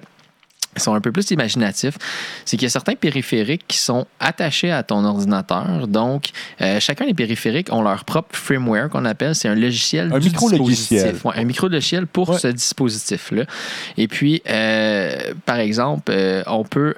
sont 0.81 0.93
un 0.93 1.01
peu 1.01 1.11
plus 1.11 1.29
imaginatifs, 1.31 1.97
c'est 2.45 2.57
qu'il 2.57 2.65
y 2.65 2.67
a 2.67 2.69
certains 2.69 2.95
périphériques 2.95 3.63
qui 3.67 3.77
sont 3.77 4.05
attachés 4.19 4.71
à 4.71 4.83
ton 4.83 5.03
ordinateur. 5.05 5.87
Donc, 5.87 6.29
euh, 6.61 6.79
chacun 6.79 7.05
des 7.05 7.13
périphériques 7.13 7.71
ont 7.71 7.81
leur 7.81 8.05
propre 8.05 8.35
firmware 8.37 8.89
qu'on 8.89 9.05
appelle. 9.05 9.35
C'est 9.35 9.47
un 9.47 9.55
logiciel 9.55 10.11
Un 10.13 10.19
du 10.19 10.29
dispositif. 10.29 11.25
Ouais, 11.25 11.33
un 11.35 11.43
micro-logiciel 11.43 12.07
pour 12.07 12.29
Ouais. 12.29 12.39
ce 12.39 12.47
dispositif-là. 12.47 13.43
Et 13.97 14.07
puis, 14.07 14.41
euh, 14.49 15.33
par 15.45 15.57
exemple, 15.59 16.11
euh, 16.11 16.43
on, 16.47 16.63
peut, 16.63 16.93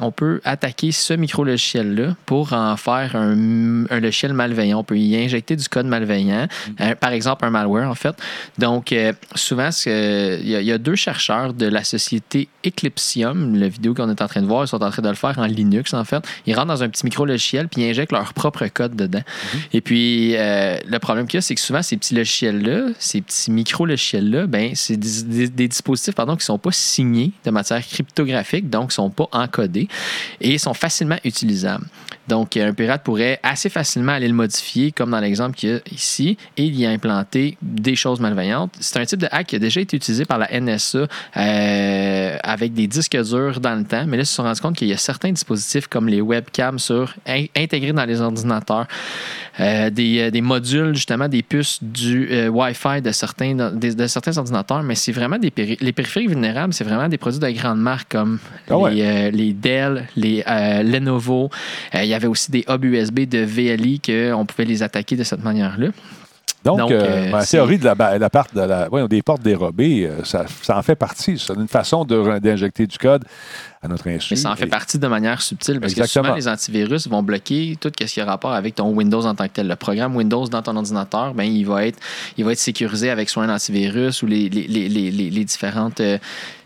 on 0.00 0.10
peut 0.12 0.40
attaquer 0.44 0.92
ce 0.92 1.14
micro-logiciel-là 1.14 2.16
pour 2.26 2.52
en 2.52 2.76
faire 2.76 3.16
un, 3.16 3.84
un 3.90 4.00
logiciel 4.00 4.32
malveillant. 4.32 4.80
On 4.80 4.84
peut 4.84 4.98
y 4.98 5.16
injecter 5.16 5.56
du 5.56 5.68
code 5.68 5.86
malveillant, 5.86 6.46
Euh, 6.80 6.94
par 6.94 7.12
exemple 7.12 7.44
un 7.44 7.50
malware 7.50 7.88
en 7.90 7.94
fait. 7.94 8.14
Donc, 8.58 8.94
souvent, 9.34 9.70
il 9.86 9.90
y, 10.48 10.54
a- 10.56 10.60
il 10.60 10.66
y 10.66 10.72
a 10.72 10.78
deux 10.78 10.94
chercheurs 10.94 11.52
de 11.54 11.66
la 11.66 11.84
société 11.84 12.48
Eclipsium, 13.02 13.56
la 13.56 13.68
vidéo 13.68 13.94
qu'on 13.94 14.08
est 14.10 14.22
en 14.22 14.26
train 14.28 14.40
de 14.42 14.46
voir, 14.46 14.64
ils 14.64 14.68
sont 14.68 14.82
en 14.82 14.90
train 14.90 15.02
de 15.02 15.08
le 15.08 15.14
faire 15.14 15.38
en 15.38 15.46
Linux 15.46 15.92
en 15.94 16.04
fait. 16.04 16.24
Ils 16.46 16.54
rentrent 16.54 16.68
dans 16.68 16.82
un 16.82 16.88
petit 16.88 17.04
micro-logiciel 17.04 17.68
puis 17.68 17.82
ils 17.82 17.90
injectent 17.90 18.12
leur 18.12 18.32
propre 18.32 18.66
code 18.68 18.94
dedans. 18.96 19.22
Et 19.72 19.80
puis, 19.80 20.36
euh, 20.36 20.76
le 20.86 20.98
problème 20.98 21.26
qu'il 21.26 21.36
y 21.36 21.38
a, 21.38 21.42
c'est 21.42 21.54
que 21.54 21.60
souvent, 21.60 21.82
ces 21.82 21.96
petits 21.96 22.14
logiciels-là, 22.14 22.88
ces 22.98 23.20
petits 23.20 23.50
micro-logiciels-là, 23.50 24.46
ben, 24.46 24.72
c'est 24.74 24.96
des, 24.96 25.22
des- 25.22 25.48
des 25.48 25.68
dispositifs 25.68 26.14
pardon, 26.14 26.34
qui 26.34 26.40
ne 26.42 26.44
sont 26.44 26.58
pas 26.58 26.72
signés 26.72 27.32
de 27.44 27.50
matière 27.50 27.84
cryptographique, 27.86 28.70
donc 28.70 28.88
ne 28.88 28.92
sont 28.92 29.10
pas 29.10 29.28
encodés 29.32 29.88
et 30.40 30.58
sont 30.58 30.74
facilement 30.74 31.16
utilisables. 31.24 31.86
Donc, 32.28 32.56
un 32.56 32.72
pirate 32.72 33.02
pourrait 33.02 33.40
assez 33.42 33.68
facilement 33.68 34.12
aller 34.12 34.28
le 34.28 34.34
modifier, 34.34 34.92
comme 34.92 35.10
dans 35.10 35.18
l'exemple 35.18 35.56
qu'il 35.56 35.70
y 35.70 35.72
a 35.72 35.80
ici, 35.90 36.36
et 36.56 36.64
y 36.66 36.86
implanter 36.86 37.58
des 37.62 37.96
choses 37.96 38.20
malveillantes. 38.20 38.72
C'est 38.78 38.98
un 39.00 39.04
type 39.04 39.18
de 39.18 39.26
hack 39.32 39.48
qui 39.48 39.56
a 39.56 39.58
déjà 39.58 39.80
été 39.80 39.96
utilisé 39.96 40.24
par 40.24 40.38
la 40.38 40.48
NSA 40.60 41.08
euh, 41.36 42.36
avec 42.44 42.74
des 42.74 42.86
disques 42.92 43.16
durs 43.22 43.60
dans 43.60 43.74
le 43.74 43.84
temps, 43.84 44.04
mais 44.06 44.16
là, 44.16 44.22
ils 44.22 44.26
se 44.26 44.34
sont 44.34 44.42
rendus 44.42 44.60
compte 44.60 44.76
qu'il 44.76 44.88
y 44.88 44.92
a 44.92 44.96
certains 44.96 45.32
dispositifs 45.32 45.86
comme 45.88 46.08
les 46.08 46.20
webcams 46.20 46.78
sur, 46.78 47.14
in- 47.26 47.46
intégrés 47.56 47.92
dans 47.92 48.04
les 48.04 48.20
ordinateurs, 48.20 48.86
euh, 49.60 49.90
des, 49.90 50.18
euh, 50.20 50.30
des 50.30 50.40
modules, 50.40 50.94
justement, 50.94 51.28
des 51.28 51.42
puces 51.42 51.78
du 51.82 52.28
euh, 52.30 52.48
Wi-Fi 52.48 53.02
de 53.02 53.12
certains, 53.12 53.54
de, 53.54 53.92
de 53.92 54.06
certains 54.06 54.36
ordinateurs, 54.38 54.82
mais 54.82 54.94
c'est 54.94 55.12
vraiment 55.12 55.38
des 55.38 55.50
péri- 55.50 55.78
les 55.80 55.92
périphériques 55.92 56.30
vulnérables, 56.30 56.72
c'est 56.72 56.84
vraiment 56.84 57.08
des 57.08 57.18
produits 57.18 57.40
de 57.40 57.50
grandes 57.50 57.80
marques 57.80 58.12
comme 58.12 58.38
Ah 58.70 58.78
ouais. 58.78 58.94
les, 58.94 59.02
euh, 59.02 59.30
les 59.30 59.52
Dell, 59.52 60.06
les 60.16 60.42
Lenovo. 60.84 61.50
Il 61.94 62.04
y 62.06 62.14
avait 62.14 62.26
aussi 62.28 62.50
des 62.50 62.64
hubs 62.68 62.84
USB 62.84 63.20
de 63.28 63.38
VLI 63.38 64.00
qu'on 64.00 64.44
pouvait 64.46 64.64
les 64.64 64.82
attaquer 64.82 65.16
de 65.16 65.24
cette 65.24 65.42
manière-là. 65.44 65.88
Donc, 66.64 66.78
Donc, 66.78 66.90
euh, 66.92 67.00
euh, 67.02 67.30
ma 67.30 67.44
théorie 67.44 67.76
de 67.78 67.84
la, 67.84 67.94
ba- 67.96 68.16
la 68.18 68.30
part 68.30 68.46
de 68.54 68.60
la, 68.60 68.88
voyons, 68.88 69.08
des 69.08 69.20
portes 69.20 69.42
dérobées, 69.42 70.06
euh, 70.06 70.22
ça, 70.22 70.44
ça 70.62 70.78
en 70.78 70.82
fait 70.82 70.94
partie. 70.94 71.36
C'est 71.38 71.54
une 71.54 71.66
façon 71.66 72.04
d'injecter 72.04 72.86
du 72.86 72.96
code 72.98 73.24
à 73.82 73.88
notre 73.88 74.08
insu. 74.08 74.28
Mais 74.34 74.36
ça 74.36 74.52
en 74.52 74.54
fait 74.56 74.66
Et- 74.66 74.68
partie 74.68 74.96
de 74.98 75.06
manière 75.08 75.42
subtile 75.42 75.80
parce 75.80 75.92
Exactement. 75.92 76.22
que 76.22 76.28
souvent 76.28 76.36
les 76.36 76.48
antivirus 76.48 77.08
vont 77.08 77.22
bloquer 77.24 77.76
tout 77.80 77.90
ce 77.98 78.04
qui 78.04 78.20
a 78.20 78.24
rapport 78.24 78.52
avec 78.52 78.76
ton 78.76 78.90
Windows 78.94 79.24
en 79.26 79.34
tant 79.34 79.44
que 79.48 79.52
tel. 79.54 79.66
Le 79.66 79.74
programme 79.76 80.14
Windows 80.14 80.46
dans 80.46 80.62
ton 80.62 80.76
ordinateur, 80.76 81.34
ben, 81.34 81.42
il, 81.44 81.64
va 81.66 81.84
être, 81.86 81.98
il 82.36 82.44
va 82.44 82.52
être 82.52 82.58
sécurisé 82.60 83.10
avec 83.10 83.28
soit 83.28 83.42
un 83.42 83.52
antivirus 83.52 84.22
ou 84.22 84.26
les, 84.26 84.48
les, 84.48 84.68
les, 84.68 84.88
les, 84.88 85.10
les- 85.10 85.30
les 85.30 85.44
différentes. 85.44 86.00
euh, 86.00 86.18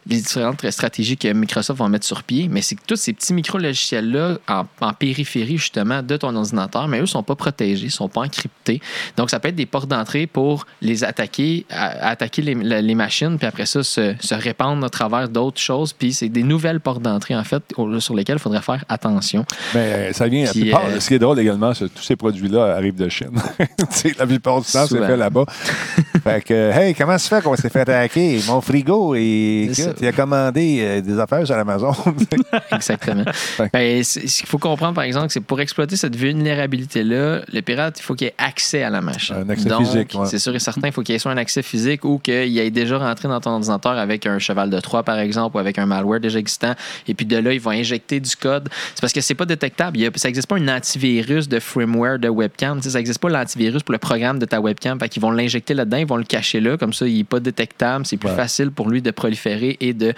les 0.08 0.18
différentes 0.20 0.68
stratégies 0.70 1.16
que 1.16 1.32
Microsoft 1.32 1.80
va 1.80 1.88
mettre 1.88 2.06
sur 2.06 2.22
pied, 2.22 2.48
mais 2.50 2.62
c'est 2.62 2.74
que 2.76 2.82
tous 2.86 2.96
ces 2.96 3.12
petits 3.12 3.32
micro-logiciels-là 3.34 4.38
en, 4.48 4.64
en 4.80 4.92
périphérie 4.92 5.58
justement 5.58 6.02
de 6.02 6.16
ton 6.16 6.34
ordinateur, 6.36 6.88
mais 6.88 6.98
eux 6.98 7.02
ne 7.02 7.06
sont 7.06 7.22
pas 7.22 7.34
protégés, 7.34 7.86
ne 7.86 7.90
sont 7.90 8.08
pas 8.08 8.20
encryptés. 8.22 8.80
Donc, 9.16 9.30
ça 9.30 9.40
peut 9.40 9.48
être 9.48 9.56
des 9.56 9.66
portes 9.66 9.88
d'entrée 9.88 10.26
pour 10.26 10.66
les 10.80 11.04
attaquer, 11.04 11.66
à- 11.70 12.08
attaquer 12.10 12.42
les, 12.42 12.54
la- 12.54 12.80
les 12.82 12.94
machines, 12.94 13.36
puis 13.38 13.46
après 13.46 13.66
ça, 13.66 13.82
se, 13.82 14.14
se 14.20 14.34
répandre 14.34 14.84
à 14.84 14.90
travers 14.90 15.28
d'autres 15.28 15.60
choses. 15.60 15.92
Puis 15.92 16.12
c'est 16.12 16.28
des 16.28 16.42
nouvelles 16.42 16.80
portes 16.80 17.02
d'entrée, 17.02 17.34
en 17.36 17.44
fait, 17.44 17.62
au- 17.76 17.98
sur 18.00 18.14
lesquelles 18.14 18.36
il 18.36 18.42
faudrait 18.42 18.62
faire 18.62 18.84
attention. 18.88 19.44
Mais 19.74 19.80
euh, 19.80 20.12
ça 20.12 20.28
vient. 20.28 20.44
la 20.44 20.50
Puis, 20.52 20.60
plupart- 20.62 20.84
euh, 20.86 21.00
Ce 21.00 21.08
qui 21.08 21.14
est 21.14 21.18
drôle 21.18 21.38
également, 21.40 21.74
c'est 21.74 21.86
que 21.88 21.94
tous 21.94 22.02
ces 22.04 22.16
produits-là 22.16 22.76
arrivent 22.76 22.94
de 22.96 23.08
Chine. 23.08 23.30
La 24.18 24.26
plupart 24.26 24.60
du 24.60 24.66
temps, 24.70 24.86
c'est 24.86 24.98
fait 25.04 25.16
là-bas. 25.16 25.44
fait 26.24 26.42
que, 26.44 26.70
hey, 26.72 26.94
comment 26.94 27.18
ça 27.18 27.36
fait 27.36 27.42
qu'on 27.42 27.56
s'est 27.56 27.68
fait 27.70 27.80
attaquer? 27.80 28.40
Mon 28.46 28.60
frigo 28.60 29.14
est. 29.14 29.70
Il 30.00 30.06
a 30.06 30.12
commandé 30.12 30.78
euh, 30.80 31.00
des 31.00 31.18
affaires 31.18 31.46
sur 31.46 31.56
Amazon. 31.56 31.92
Exactement. 32.72 33.24
Ben, 33.72 34.02
ce 34.04 34.20
qu'il 34.20 34.46
faut 34.46 34.59
comprendre, 34.59 34.94
par 34.94 35.04
exemple, 35.04 35.28
c'est 35.30 35.40
pour 35.40 35.61
exploiter 35.61 35.96
cette 35.96 36.16
vulnérabilité-là, 36.16 37.40
le 37.52 37.61
pirate, 37.62 37.98
il 37.98 38.02
faut 38.02 38.14
qu'il 38.14 38.28
ait 38.28 38.35
accès 38.38 38.82
à 38.82 38.90
la 38.90 39.00
machine. 39.00 39.37
Un 39.37 39.48
accès 39.48 39.68
Donc, 39.68 39.80
physique, 39.87 40.12
ouais. 40.14 40.26
C'est 40.26 40.38
sûr 40.38 40.54
et 40.54 40.59
certain, 40.59 40.88
il 40.88 40.92
faut 40.92 41.02
qu'il 41.02 41.14
ait 41.14 41.18
soit 41.18 41.32
un 41.32 41.37
accès 41.37 41.62
physique 41.62 42.04
ou 42.04 42.18
qu'il 42.18 42.59
ait 42.59 42.70
déjà 42.70 42.98
rentré 42.98 43.28
dans 43.28 43.40
ton 43.40 43.50
ordinateur 43.52 43.92
avec 43.92 44.26
un 44.26 44.38
cheval 44.38 44.70
de 44.70 44.80
Troie, 44.80 45.02
par 45.02 45.18
exemple, 45.18 45.56
ou 45.56 45.61
avec 45.61 45.78
un 45.78 45.87
malware 45.87 46.20
déjà 46.20 46.38
existant. 46.38 46.74
Et 47.09 47.14
puis 47.14 47.26
de 47.26 47.37
là, 47.37 47.52
ils 47.52 47.61
vont 47.61 47.70
injecter 47.70 48.20
du 48.20 48.35
code. 48.37 48.68
C'est 48.94 49.00
parce 49.00 49.12
que 49.12 49.20
c'est 49.20 49.35
pas 49.35 49.46
détectable. 49.46 49.96
Il 49.96 50.02
y 50.02 50.06
a- 50.06 50.11
ça 50.16 50.28
n'existe 50.28 50.48
pas 50.48 50.56
un 50.56 50.68
antivirus 50.68 51.48
de 51.48 51.59
firmware 51.61 52.18
de 52.18 52.28
webcam. 52.28 52.80
Ça 52.82 52.98
n'existe 52.98 53.18
pas 53.20 53.28
l'antivirus 53.28 53.82
pour 53.82 53.92
le 53.92 53.98
programme 53.98 54.38
de 54.38 54.46
ta 54.46 54.61
webcam. 54.61 54.98
Fait 54.98 55.09
qu'ils 55.09 55.22
vont 55.22 55.30
l'injecter 55.30 55.74
là-dedans, 55.74 55.96
ils 55.98 56.06
vont 56.06 56.16
le 56.16 56.24
cacher 56.24 56.61
là. 56.61 56.76
Comme 56.76 56.92
ça, 56.92 57.06
il 57.06 57.16
n'est 57.18 57.24
pas 57.24 57.40
détectable. 57.40 58.06
C'est 58.06 58.16
plus 58.16 58.26
Ouais. 58.28 58.35
facile 58.37 58.70
pour 58.70 58.88
lui 58.90 59.02
de 59.02 59.11
proliférer 59.11 59.76
et 59.80 59.86
de 59.94 60.14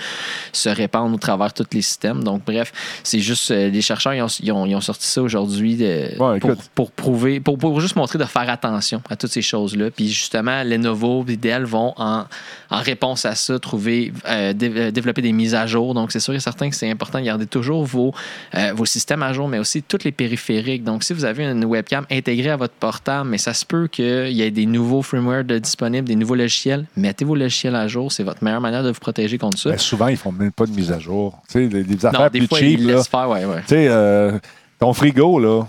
se 0.53 0.69
répandre 0.69 1.15
au 1.15 1.19
travers 1.19 1.53
tous 1.53 1.65
les 1.73 1.83
systèmes. 1.83 2.23
Donc, 2.25 2.43
bref, 2.47 2.73
c'est 3.03 3.21
juste 3.21 3.51
euh, 3.51 3.69
les 3.69 3.83
chercheurs 3.83 4.15
ils 4.15 4.23
ont, 4.23 4.27
ils 4.43 4.53
ont- 4.53 4.67
ils 4.67 4.75
ont 4.75 4.81
sorti 4.81 5.07
ça 5.07 5.23
aujourd'hui 5.23 5.77
Ouais, 6.19 6.39
pour, 6.41 6.57
pour 6.75 6.91
prouver, 6.91 7.41
pour, 7.41 7.59
pour 7.59 7.81
juste 7.81 7.97
montrer 7.97 8.19
de 8.19 8.25
faire 8.25 8.49
attention 8.49 9.03
à 9.11 9.17
toutes 9.17 9.31
ces 9.31 9.43
choses-là. 9.43 9.91
Puis 9.91 10.09
justement, 10.09 10.63
Lenovo 10.65 11.25
et 11.29 11.37
Dell 11.37 11.65
vont 11.65 11.93
en, 11.97 12.25
en 12.71 12.81
réponse 12.81 13.25
à 13.25 13.35
ça 13.35 13.59
trouver, 13.59 14.13
euh, 14.27 14.53
dé- 14.53 14.73
euh, 14.75 14.91
développer 14.91 15.23
des 15.23 15.33
mises 15.33 15.55
à 15.55 15.67
jour. 15.67 15.95
Donc, 15.95 16.13
c'est 16.13 16.21
sûr 16.21 16.35
et 16.35 16.41
certain 16.41 16.71
que 16.71 16.77
c'est 16.77 16.91
important 16.91 17.19
de 17.21 17.25
garder 17.25 17.47
toujours 17.47 17.85
vos, 17.85 18.13
euh, 18.55 18.73
vos 18.75 18.87
systèmes 18.87 19.23
à 19.23 19.33
jour, 19.33 19.49
mais 19.49 19.59
aussi 19.59 19.83
tous 19.83 20.05
les 20.05 20.13
périphériques. 20.13 20.85
Donc, 20.85 21.05
si 21.05 21.13
vous 21.13 21.25
avez 21.25 21.45
une 21.45 21.65
webcam 21.65 22.07
intégrée 22.11 22.51
à 22.51 22.57
votre 22.57 22.75
portable, 22.75 23.29
mais 23.29 23.39
ça 23.39 23.55
se 23.55 23.65
peut 23.67 23.89
qu'il 23.89 24.33
y 24.33 24.43
ait 24.43 24.51
des 24.51 24.67
nouveaux 24.67 25.03
firmware 25.03 25.45
de 25.45 25.59
disponibles, 25.59 26.07
des 26.09 26.17
nouveaux 26.17 26.35
logiciels, 26.37 26.87
mettez 26.97 27.25
vos 27.25 27.35
logiciels 27.35 27.75
à 27.77 27.89
jour. 27.89 28.11
C'est 28.13 28.23
votre 28.25 28.43
meilleure 28.43 28.61
manière 28.61 28.83
de 28.83 28.91
vous 28.91 29.01
protéger 29.01 29.39
contre 29.39 29.58
ça. 29.59 29.71
Ben, 29.71 29.79
souvent, 29.79 30.09
ils 30.09 30.17
font 30.17 30.33
même 30.33 30.53
pas 30.53 30.67
de 30.67 30.73
mise 30.73 30.91
à 30.93 30.99
jour. 30.99 31.39
Tu 31.49 31.53
sais, 31.55 31.67
des, 31.69 31.85
des 31.85 32.07
affaires 32.07 32.21
non, 32.21 32.27
des 32.29 32.39
plus 32.41 32.49
fois, 32.49 32.59
cheap, 32.59 32.79
ils 32.81 32.87
là. 32.87 32.95
laissent 32.97 33.09
faire, 33.09 33.29
ouais, 33.29 33.45
ouais. 33.45 33.61
Tu 33.63 33.69
sais, 33.69 33.87
euh, 33.89 34.39
ton 34.79 34.93
frigo, 34.93 35.39
là. 35.39 35.67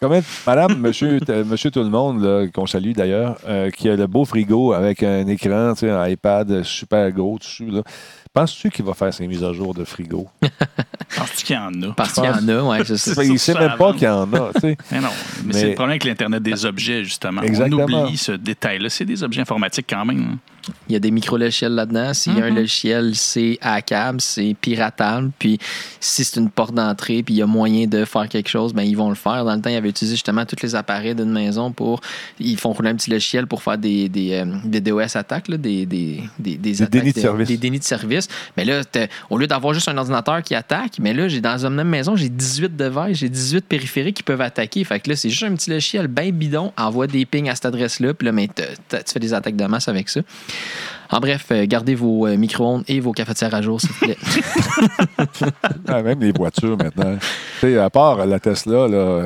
Comment, 0.00 0.20
madame, 0.46 0.78
monsieur, 0.80 1.20
t- 1.20 1.42
monsieur 1.44 1.70
tout 1.72 1.80
le 1.82 1.88
monde, 1.90 2.22
là, 2.22 2.46
qu'on 2.54 2.66
salue 2.66 2.92
d'ailleurs, 2.92 3.36
euh, 3.48 3.68
qui 3.70 3.88
a 3.88 3.96
le 3.96 4.06
beau 4.06 4.24
frigo 4.24 4.72
avec 4.72 5.02
un 5.02 5.26
écran, 5.26 5.72
tu 5.74 5.80
sais, 5.80 5.90
un 5.90 6.06
iPad 6.06 6.62
super 6.62 7.10
gros 7.10 7.38
dessus, 7.38 7.66
là. 7.70 7.82
Penses-tu 8.32 8.70
qu'il 8.70 8.84
va 8.84 8.94
faire 8.94 9.12
ses 9.12 9.26
mises 9.26 9.42
à 9.42 9.52
jour 9.52 9.74
de 9.74 9.82
frigo? 9.84 10.28
Penses-tu 11.16 11.44
qu'il 11.46 11.56
y 11.56 11.58
en 11.58 11.82
a? 11.82 11.92
Parce 11.94 12.12
qu'il 12.12 12.24
y 12.24 12.28
en 12.28 12.48
a, 12.48 12.62
ouais, 12.62 12.84
je 12.84 12.94
sais. 12.94 13.14
C'est 13.14 13.26
il 13.26 13.38
ça, 13.38 13.54
sait 13.54 13.58
même 13.58 13.76
pas 13.76 13.92
qu'il 13.92 14.02
y 14.02 14.08
en 14.08 14.32
a, 14.32 14.52
tu 14.54 14.60
sais. 14.60 14.76
Mais 14.92 15.00
non, 15.00 15.08
mais, 15.44 15.44
Mais- 15.46 15.52
c'est 15.54 15.68
le 15.70 15.74
problème 15.74 15.90
avec 15.92 16.04
l'Internet 16.04 16.42
des 16.42 16.64
objets, 16.66 17.02
justement. 17.02 17.42
Exactement. 17.42 17.86
On 17.90 18.04
oublie 18.06 18.16
ce 18.18 18.32
détail-là. 18.32 18.90
C'est 18.90 19.04
des 19.06 19.22
objets 19.24 19.40
informatiques 19.40 19.86
quand 19.88 20.04
même. 20.04 20.20
hein. 20.34 20.38
Il 20.88 20.92
y 20.92 20.96
a 20.96 20.98
des 20.98 21.10
micro-logiciels 21.10 21.72
là-dedans. 21.72 22.14
S'il 22.14 22.38
y 22.38 22.42
a 22.42 22.46
un 22.46 22.50
logiciel, 22.50 23.14
c'est 23.14 23.58
hackable, 23.60 24.20
c'est 24.20 24.54
piratable. 24.60 25.30
Puis 25.38 25.58
si 26.00 26.24
c'est 26.24 26.40
une 26.40 26.50
porte 26.50 26.74
d'entrée, 26.74 27.22
puis 27.22 27.34
il 27.34 27.38
y 27.38 27.42
a 27.42 27.46
moyen 27.46 27.86
de 27.86 28.04
faire 28.04 28.28
quelque 28.28 28.48
chose, 28.48 28.72
ben 28.72 28.82
ils 28.82 28.96
vont 28.96 29.08
le 29.08 29.14
faire. 29.14 29.44
Dans 29.44 29.54
le 29.54 29.60
temps, 29.60 29.70
ils 29.70 29.76
avaient 29.76 29.88
utilisé 29.88 30.14
justement 30.16 30.44
tous 30.44 30.62
les 30.62 30.74
appareils 30.74 31.14
d'une 31.14 31.32
maison 31.32 31.72
pour. 31.72 32.00
Ils 32.38 32.58
font 32.58 32.72
rouler 32.72 32.90
un 32.90 32.94
petit 32.94 33.10
logiciel 33.10 33.46
pour 33.46 33.62
faire 33.62 33.78
des, 33.78 34.08
des, 34.08 34.32
euh, 34.34 34.44
des 34.64 34.80
DOS 34.80 35.16
attaques, 35.16 35.48
là, 35.48 35.56
des, 35.56 35.86
des, 35.86 36.22
des, 36.38 36.56
des 36.56 36.82
attaques 36.82 37.00
dénis 37.00 37.12
de 37.12 37.20
service. 37.20 37.48
Des 37.48 37.56
dénis 37.56 37.78
de 37.78 37.84
service. 37.84 38.28
Mais 38.56 38.64
là, 38.64 38.82
au 39.30 39.38
lieu 39.38 39.46
d'avoir 39.46 39.74
juste 39.74 39.88
un 39.88 39.96
ordinateur 39.96 40.42
qui 40.42 40.54
attaque, 40.54 40.98
mais 41.00 41.12
là, 41.12 41.28
j'ai 41.28 41.40
dans 41.40 41.64
une 41.64 41.74
même 41.74 41.88
maison, 41.88 42.16
j'ai 42.16 42.28
18 42.28 42.76
devices, 42.76 43.18
j'ai 43.18 43.28
18 43.28 43.64
périphériques 43.66 44.16
qui 44.16 44.22
peuvent 44.22 44.40
attaquer. 44.40 44.84
Fait 44.84 45.00
que 45.00 45.10
là, 45.10 45.16
c'est 45.16 45.30
juste 45.30 45.44
un 45.44 45.54
petit 45.54 45.70
logiciel 45.70 46.08
bien 46.08 46.30
bidon, 46.30 46.72
envoie 46.76 47.06
des 47.06 47.24
pings 47.26 47.48
à 47.48 47.54
cette 47.54 47.66
adresse-là, 47.66 48.14
puis 48.14 48.26
là, 48.26 48.32
mais 48.32 48.48
tu 48.48 48.64
fais 49.06 49.20
des 49.20 49.34
attaques 49.34 49.56
de 49.56 49.64
masse 49.66 49.88
avec 49.88 50.08
ça. 50.08 50.20
En 51.10 51.20
bref, 51.20 51.46
euh, 51.52 51.64
gardez 51.66 51.94
vos 51.94 52.26
euh, 52.26 52.36
micro-ondes 52.36 52.84
et 52.86 53.00
vos 53.00 53.12
cafetières 53.12 53.54
à 53.54 53.62
jour, 53.62 53.80
s'il 53.80 53.90
vous 53.90 53.98
plaît. 54.06 54.18
Ah, 55.88 56.02
même 56.02 56.20
les 56.20 56.32
voitures 56.32 56.76
maintenant. 56.76 57.16
Tu 57.60 57.60
sais, 57.60 57.78
à 57.78 57.88
part 57.90 58.26
la 58.26 58.38
Tesla, 58.38 58.86
là, 58.88 59.24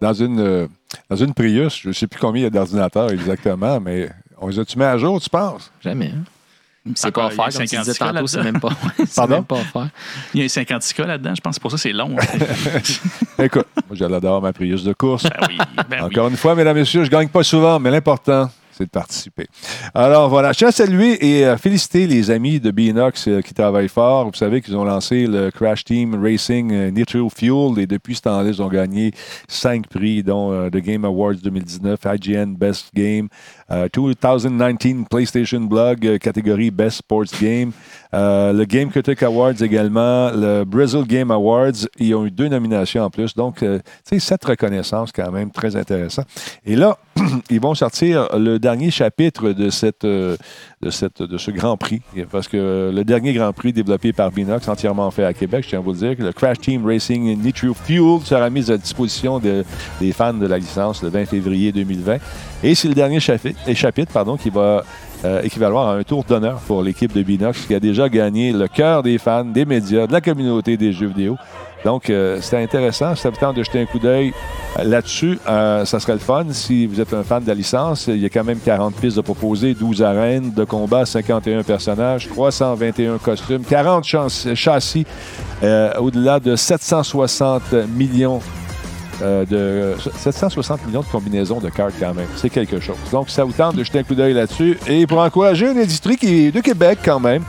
dans 0.00 0.12
une, 0.14 0.40
euh, 0.40 0.66
dans 1.10 1.16
une 1.16 1.34
Prius, 1.34 1.80
je 1.82 1.88
ne 1.88 1.92
sais 1.92 2.06
plus 2.06 2.18
combien 2.20 2.40
il 2.40 2.44
y 2.44 2.46
a 2.46 2.50
d'ordinateurs 2.50 3.10
exactement, 3.10 3.78
mais 3.80 4.08
on 4.40 4.48
les 4.48 4.58
a-tu 4.58 4.78
mis 4.78 4.84
à 4.84 4.96
jour, 4.96 5.20
tu 5.20 5.28
penses? 5.28 5.70
Jamais. 5.82 6.06
hein? 6.16 6.22
C'est 6.94 7.08
Encore, 7.08 7.24
pas 7.24 7.44
a 7.44 7.48
offert, 7.48 7.58
comme 7.58 7.66
tu 7.66 7.76
50 7.76 7.84
disais 7.86 7.98
cas 7.98 8.12
tantôt, 8.14 8.26
c'est 8.26 8.42
même 8.42 8.60
pas, 8.60 8.70
Pardon? 9.16 9.34
même 9.34 9.44
pas 9.44 9.56
offert. 9.56 9.88
Il 10.32 10.40
y 10.40 10.42
a 10.42 10.44
un 10.44 10.46
56K 10.46 11.06
là-dedans, 11.06 11.34
je 11.34 11.40
pense. 11.42 11.54
C'est 11.56 11.60
pour 11.60 11.70
ça 11.70 11.76
que 11.76 11.82
c'est 11.82 11.92
long. 11.92 12.16
Écoute, 13.38 13.66
moi, 13.76 13.96
je 13.96 14.04
l'adore, 14.06 14.40
ma 14.40 14.52
Prius 14.54 14.84
de 14.84 14.94
course. 14.94 15.24
ben 15.24 15.30
oui, 15.48 15.58
ben 15.76 15.84
oui. 15.90 15.98
Encore 16.00 16.28
une 16.28 16.36
fois, 16.36 16.54
mesdames 16.54 16.76
et 16.78 16.80
messieurs, 16.80 17.04
je 17.04 17.10
gagne 17.10 17.28
pas 17.28 17.42
souvent, 17.42 17.78
mais 17.78 17.90
l'important, 17.90 18.48
de 18.84 18.90
participer. 18.90 19.46
Alors 19.94 20.28
voilà, 20.28 20.52
je 20.52 20.58
tiens 20.58 20.68
à 20.68 20.72
saluer 20.72 21.18
et 21.24 21.44
à 21.44 21.56
féliciter 21.56 22.06
les 22.06 22.30
amis 22.30 22.60
de 22.60 22.70
Binox 22.70 23.28
euh, 23.28 23.40
qui 23.40 23.54
travaillent 23.54 23.88
fort. 23.88 24.26
Vous 24.26 24.34
savez 24.34 24.60
qu'ils 24.60 24.76
ont 24.76 24.84
lancé 24.84 25.26
le 25.26 25.50
Crash 25.50 25.84
Team 25.84 26.20
Racing 26.22 26.72
euh, 26.72 26.90
Nitro 26.90 27.28
Fuel 27.30 27.78
et 27.78 27.86
depuis 27.86 28.14
ce 28.14 28.22
temps-là, 28.22 28.48
ils 28.48 28.62
ont 28.62 28.68
gagné 28.68 29.12
cinq 29.48 29.88
prix, 29.88 30.22
dont 30.22 30.52
euh, 30.52 30.70
le 30.72 30.80
Game 30.80 31.04
Awards 31.04 31.34
2019, 31.34 32.00
IGN 32.04 32.54
Best 32.54 32.90
Game, 32.94 33.28
euh, 33.70 33.88
2019 33.92 35.08
PlayStation 35.08 35.60
Blog, 35.60 36.06
euh, 36.06 36.18
catégorie 36.18 36.70
Best 36.70 36.98
Sports 36.98 37.26
Game, 37.40 37.72
euh, 38.14 38.52
le 38.52 38.64
Game 38.64 38.90
Critic 38.90 39.22
Awards 39.22 39.60
également, 39.60 40.30
le 40.30 40.64
Brazil 40.64 41.04
Game 41.06 41.30
Awards. 41.30 41.86
Ils 41.98 42.14
ont 42.14 42.24
eu 42.24 42.30
deux 42.30 42.48
nominations 42.48 43.04
en 43.04 43.10
plus. 43.10 43.34
Donc, 43.34 43.62
euh, 43.62 43.78
tu 43.78 44.18
sais, 44.18 44.20
cette 44.20 44.44
reconnaissance 44.44 45.12
quand 45.12 45.30
même 45.30 45.50
très 45.50 45.76
intéressant. 45.76 46.22
Et 46.64 46.76
là, 46.76 46.98
ils 47.50 47.60
vont 47.60 47.74
sortir 47.74 48.28
le 48.36 48.58
dernier 48.68 48.90
chapitre 48.90 49.52
de, 49.52 49.70
cette, 49.70 50.04
euh, 50.04 50.36
de, 50.82 50.90
cette, 50.90 51.22
de 51.22 51.38
ce 51.38 51.50
Grand 51.50 51.78
Prix. 51.78 52.02
Parce 52.30 52.48
que 52.48 52.92
le 52.94 53.02
dernier 53.02 53.32
Grand 53.32 53.54
Prix 53.54 53.72
développé 53.72 54.12
par 54.12 54.30
Binox, 54.30 54.68
entièrement 54.68 55.10
fait 55.10 55.24
à 55.24 55.32
Québec, 55.32 55.64
je 55.64 55.70
tiens 55.70 55.78
à 55.78 55.82
vous 55.82 55.92
le 55.92 55.98
dire, 55.98 56.14
le 56.18 56.32
Crash 56.32 56.58
Team 56.58 56.84
Racing 56.84 57.40
Nitro 57.42 57.72
Fuel 57.72 58.20
sera 58.24 58.50
mis 58.50 58.70
à 58.70 58.76
disposition 58.76 59.38
de- 59.38 59.64
des 60.02 60.12
fans 60.12 60.34
de 60.34 60.46
la 60.46 60.58
licence 60.58 61.02
le 61.02 61.08
20 61.08 61.24
février 61.24 61.72
2020. 61.72 62.18
Et 62.62 62.74
c'est 62.74 62.88
le 62.88 62.94
dernier 62.94 63.20
chapitre 63.20 64.12
pardon, 64.12 64.36
qui 64.36 64.50
va 64.50 64.84
euh, 65.24 65.40
équivaloir 65.42 65.88
à 65.88 65.94
un 65.96 66.02
tour 66.02 66.24
d'honneur 66.24 66.60
pour 66.66 66.82
l'équipe 66.82 67.12
de 67.14 67.22
Binox 67.22 67.64
qui 67.66 67.74
a 67.74 67.80
déjà 67.80 68.10
gagné 68.10 68.52
le 68.52 68.68
cœur 68.68 69.02
des 69.02 69.16
fans, 69.16 69.46
des 69.46 69.64
médias, 69.64 70.06
de 70.06 70.12
la 70.12 70.20
communauté 70.20 70.76
des 70.76 70.92
jeux 70.92 71.06
vidéo. 71.08 71.36
Donc, 71.84 72.10
euh, 72.10 72.40
c'était 72.40 72.56
intéressant. 72.62 73.14
Si 73.14 73.22
ça 73.22 73.30
vous 73.30 73.36
tente 73.36 73.56
de 73.56 73.62
jeter 73.62 73.80
un 73.80 73.86
coup 73.86 73.98
d'œil 74.00 74.32
là-dessus, 74.82 75.38
euh, 75.48 75.84
ça 75.84 76.00
serait 76.00 76.14
le 76.14 76.18
fun. 76.18 76.44
Si 76.50 76.86
vous 76.86 77.00
êtes 77.00 77.14
un 77.14 77.22
fan 77.22 77.42
de 77.42 77.48
la 77.48 77.54
licence, 77.54 78.08
il 78.08 78.18
y 78.18 78.26
a 78.26 78.28
quand 78.28 78.42
même 78.44 78.58
40 78.58 78.94
pistes 78.96 79.16
de 79.16 79.22
proposer, 79.22 79.74
12 79.74 80.02
arènes 80.02 80.52
de 80.52 80.64
combat, 80.64 81.06
51 81.06 81.62
personnages, 81.62 82.28
321 82.28 83.18
costumes, 83.18 83.62
40 83.62 84.04
chans- 84.04 84.54
châssis, 84.54 85.06
euh, 85.62 85.92
au-delà 85.98 86.40
de 86.40 86.56
760 86.56 87.72
millions 87.94 88.40
de 89.20 89.94
760 90.16 90.86
millions 90.86 91.00
de 91.00 91.06
combinaisons 91.06 91.58
de 91.58 91.68
cartes 91.70 91.94
quand 91.98 92.14
même. 92.14 92.28
C'est 92.36 92.50
quelque 92.50 92.78
chose. 92.78 92.94
Donc, 93.10 93.30
ça 93.30 93.42
vous 93.42 93.50
tente 93.52 93.74
de 93.74 93.82
jeter 93.82 93.98
un 93.98 94.02
coup 94.04 94.14
d'œil 94.14 94.32
là-dessus. 94.32 94.78
Et 94.86 95.08
pour 95.08 95.18
encourager 95.18 95.70
une 95.72 95.78
industrie 95.78 96.16
qui 96.16 96.46
est 96.46 96.52
de 96.52 96.60
Québec 96.60 97.00
quand 97.04 97.18
même, 97.18 97.42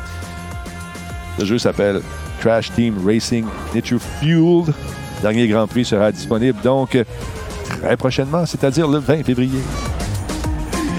le 1.37 1.45
jeu 1.45 1.59
s'appelle 1.59 2.01
Crash 2.39 2.71
Team 2.71 2.95
Racing 3.05 3.45
Nature 3.73 3.99
Fueled. 4.19 4.67
Le 4.67 5.21
dernier 5.21 5.47
Grand 5.47 5.67
Prix 5.67 5.85
sera 5.85 6.11
disponible 6.11 6.59
donc 6.61 6.97
très 7.81 7.97
prochainement, 7.97 8.45
c'est-à-dire 8.45 8.87
le 8.87 8.99
20 8.99 9.23
février. 9.23 9.59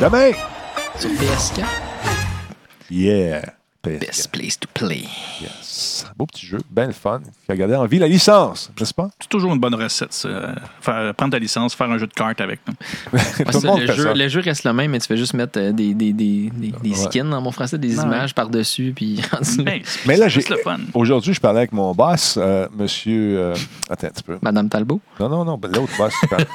Demain! 0.00 0.32
Sur 0.98 1.10
PS4, 1.10 1.64
Yeah! 2.90 3.42
best 3.82 4.30
place 4.32 4.58
to 4.58 4.68
play. 4.74 5.06
Yes. 5.40 5.69
Beau 6.16 6.26
petit 6.26 6.46
jeu, 6.46 6.58
bien 6.70 6.86
le 6.86 6.92
fun. 6.92 7.20
Qui 7.46 7.52
a 7.52 7.56
gardé 7.56 7.74
en 7.74 7.86
vie 7.86 7.98
la 7.98 8.08
licence, 8.08 8.70
n'est-ce 8.78 8.94
pas? 8.94 9.10
C'est 9.20 9.28
toujours 9.28 9.52
une 9.52 9.60
bonne 9.60 9.74
recette, 9.74 10.12
ça. 10.12 10.28
Faire- 10.80 11.14
prendre 11.14 11.32
ta 11.32 11.38
licence, 11.38 11.74
faire 11.74 11.90
un 11.90 11.98
jeu 11.98 12.06
de 12.06 12.12
cartes 12.12 12.40
avec. 12.40 12.60
Ouais, 13.12 13.20
Tout 13.50 13.60
le 13.62 13.66
monde 13.66 13.80
le, 13.80 13.86
fait 13.86 13.94
jeu, 13.94 14.02
ça. 14.04 14.14
le 14.14 14.28
jeu 14.28 14.40
reste 14.40 14.64
le 14.64 14.72
même, 14.72 14.90
mais 14.90 14.98
tu 15.00 15.06
fais 15.06 15.16
juste 15.16 15.34
mettre 15.34 15.58
euh, 15.58 15.72
des, 15.72 15.94
des, 15.94 16.12
des, 16.12 16.50
des, 16.54 16.72
des 16.82 16.90
Ouais. 16.90 16.94
skins 16.96 17.32
en 17.32 17.42
bon 17.42 17.50
français, 17.50 17.78
des 17.78 17.98
Ouais. 17.98 18.04
images 18.04 18.34
par-dessus, 18.34 18.92
puis 18.94 19.20
Ben, 19.58 19.80
Mais 20.06 20.16
là, 20.16 20.28
j'ai- 20.28 20.36
reste 20.40 20.50
le 20.50 20.58
fun. 20.58 20.78
Aujourd'hui, 20.94 21.34
je 21.34 21.40
parlais 21.40 21.58
avec 21.60 21.72
mon 21.72 21.94
boss, 21.94 22.36
euh, 22.40 22.68
monsieur. 22.76 23.38
euh, 23.38 23.54
attends 23.88 24.06
un 24.06 24.10
petit 24.10 24.22
peu. 24.22 24.38
Madame 24.42 24.68
Talbot? 24.68 25.00
Non, 25.18 25.28
non, 25.28 25.44
non, 25.44 25.58
ben, 25.58 25.70
l'autre 25.72 25.92
boss. 25.98 26.12
je 26.22 26.28
parlais- 26.28 26.46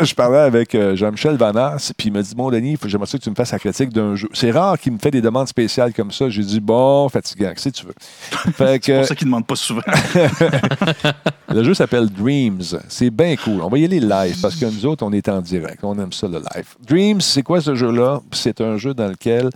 je 0.00 0.14
parlais 0.14 0.38
avec 0.38 0.74
euh, 0.74 0.96
Jean-Michel 0.96 1.36
Vanas, 1.36 1.92
puis 1.96 2.08
il 2.08 2.12
m'a 2.12 2.22
dit 2.22 2.34
Bon, 2.34 2.50
Denis, 2.50 2.72
il 2.72 2.76
faut- 2.78 2.88
j'aimerais 2.88 3.06
ça 3.06 3.18
que 3.18 3.22
tu 3.24 3.30
me 3.30 3.34
fasses 3.34 3.52
la 3.52 3.58
critique 3.58 3.90
d'un 3.92 4.16
jeu. 4.16 4.28
C'est 4.32 4.50
rare 4.50 4.78
qu'il 4.78 4.92
me 4.92 4.98
fait 4.98 5.10
des 5.10 5.20
demandes 5.20 5.48
spéciales 5.48 5.92
comme 5.92 6.10
ça. 6.10 6.28
J'ai 6.28 6.42
dit 6.42 6.60
Bon, 6.60 7.08
fatigant, 7.08 7.52
si 7.56 7.72
tu 7.72 7.86
veux. 7.86 7.94
C'est 8.56 8.80
que 8.80 8.98
pour 8.98 9.06
ça 9.06 9.14
qu'ils 9.14 9.26
ne 9.26 9.30
demandent 9.30 9.46
pas 9.46 9.56
souvent. 9.56 9.82
le 11.48 11.64
jeu 11.64 11.74
s'appelle 11.74 12.08
Dreams. 12.08 12.62
C'est 12.88 13.10
bien 13.10 13.36
cool. 13.36 13.60
On 13.62 13.68
va 13.68 13.78
y 13.78 13.84
aller 13.84 14.00
live 14.00 14.36
parce 14.40 14.56
que 14.56 14.66
nous 14.66 14.86
autres, 14.86 15.04
on 15.04 15.12
est 15.12 15.28
en 15.28 15.40
direct. 15.40 15.80
On 15.82 15.98
aime 15.98 16.12
ça, 16.12 16.28
le 16.28 16.38
live. 16.38 16.66
Dreams, 16.86 17.20
c'est 17.20 17.42
quoi 17.42 17.60
ce 17.60 17.74
jeu-là? 17.74 18.20
C'est 18.32 18.60
un 18.60 18.76
jeu 18.76 18.94
dans 18.94 19.08
lequel 19.08 19.50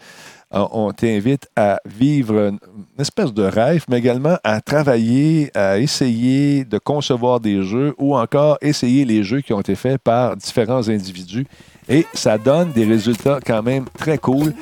euh, 0.55 0.65
on 0.71 0.93
t'invite 0.93 1.49
à 1.57 1.81
vivre 1.85 2.51
une 2.51 2.59
espèce 2.99 3.33
de 3.33 3.43
rêve, 3.43 3.85
mais 3.89 3.99
également 3.99 4.39
à 4.45 4.61
travailler, 4.61 5.51
à 5.57 5.79
essayer 5.79 6.65
de 6.65 6.79
concevoir 6.79 7.41
des 7.41 7.63
jeux 7.63 7.95
ou 7.99 8.17
encore 8.17 8.57
essayer 8.61 9.05
les 9.05 9.25
jeux 9.25 9.41
qui 9.41 9.53
ont 9.53 9.61
été 9.61 9.75
faits 9.75 10.01
par 10.01 10.37
différents 10.37 10.89
individus. 10.89 11.47
Et 11.89 12.07
ça 12.15 12.39
donne 12.39 12.73
des 12.73 12.85
résultats 12.85 13.41
quand 13.45 13.63
même 13.63 13.87
très 13.99 14.19
cool. 14.19 14.53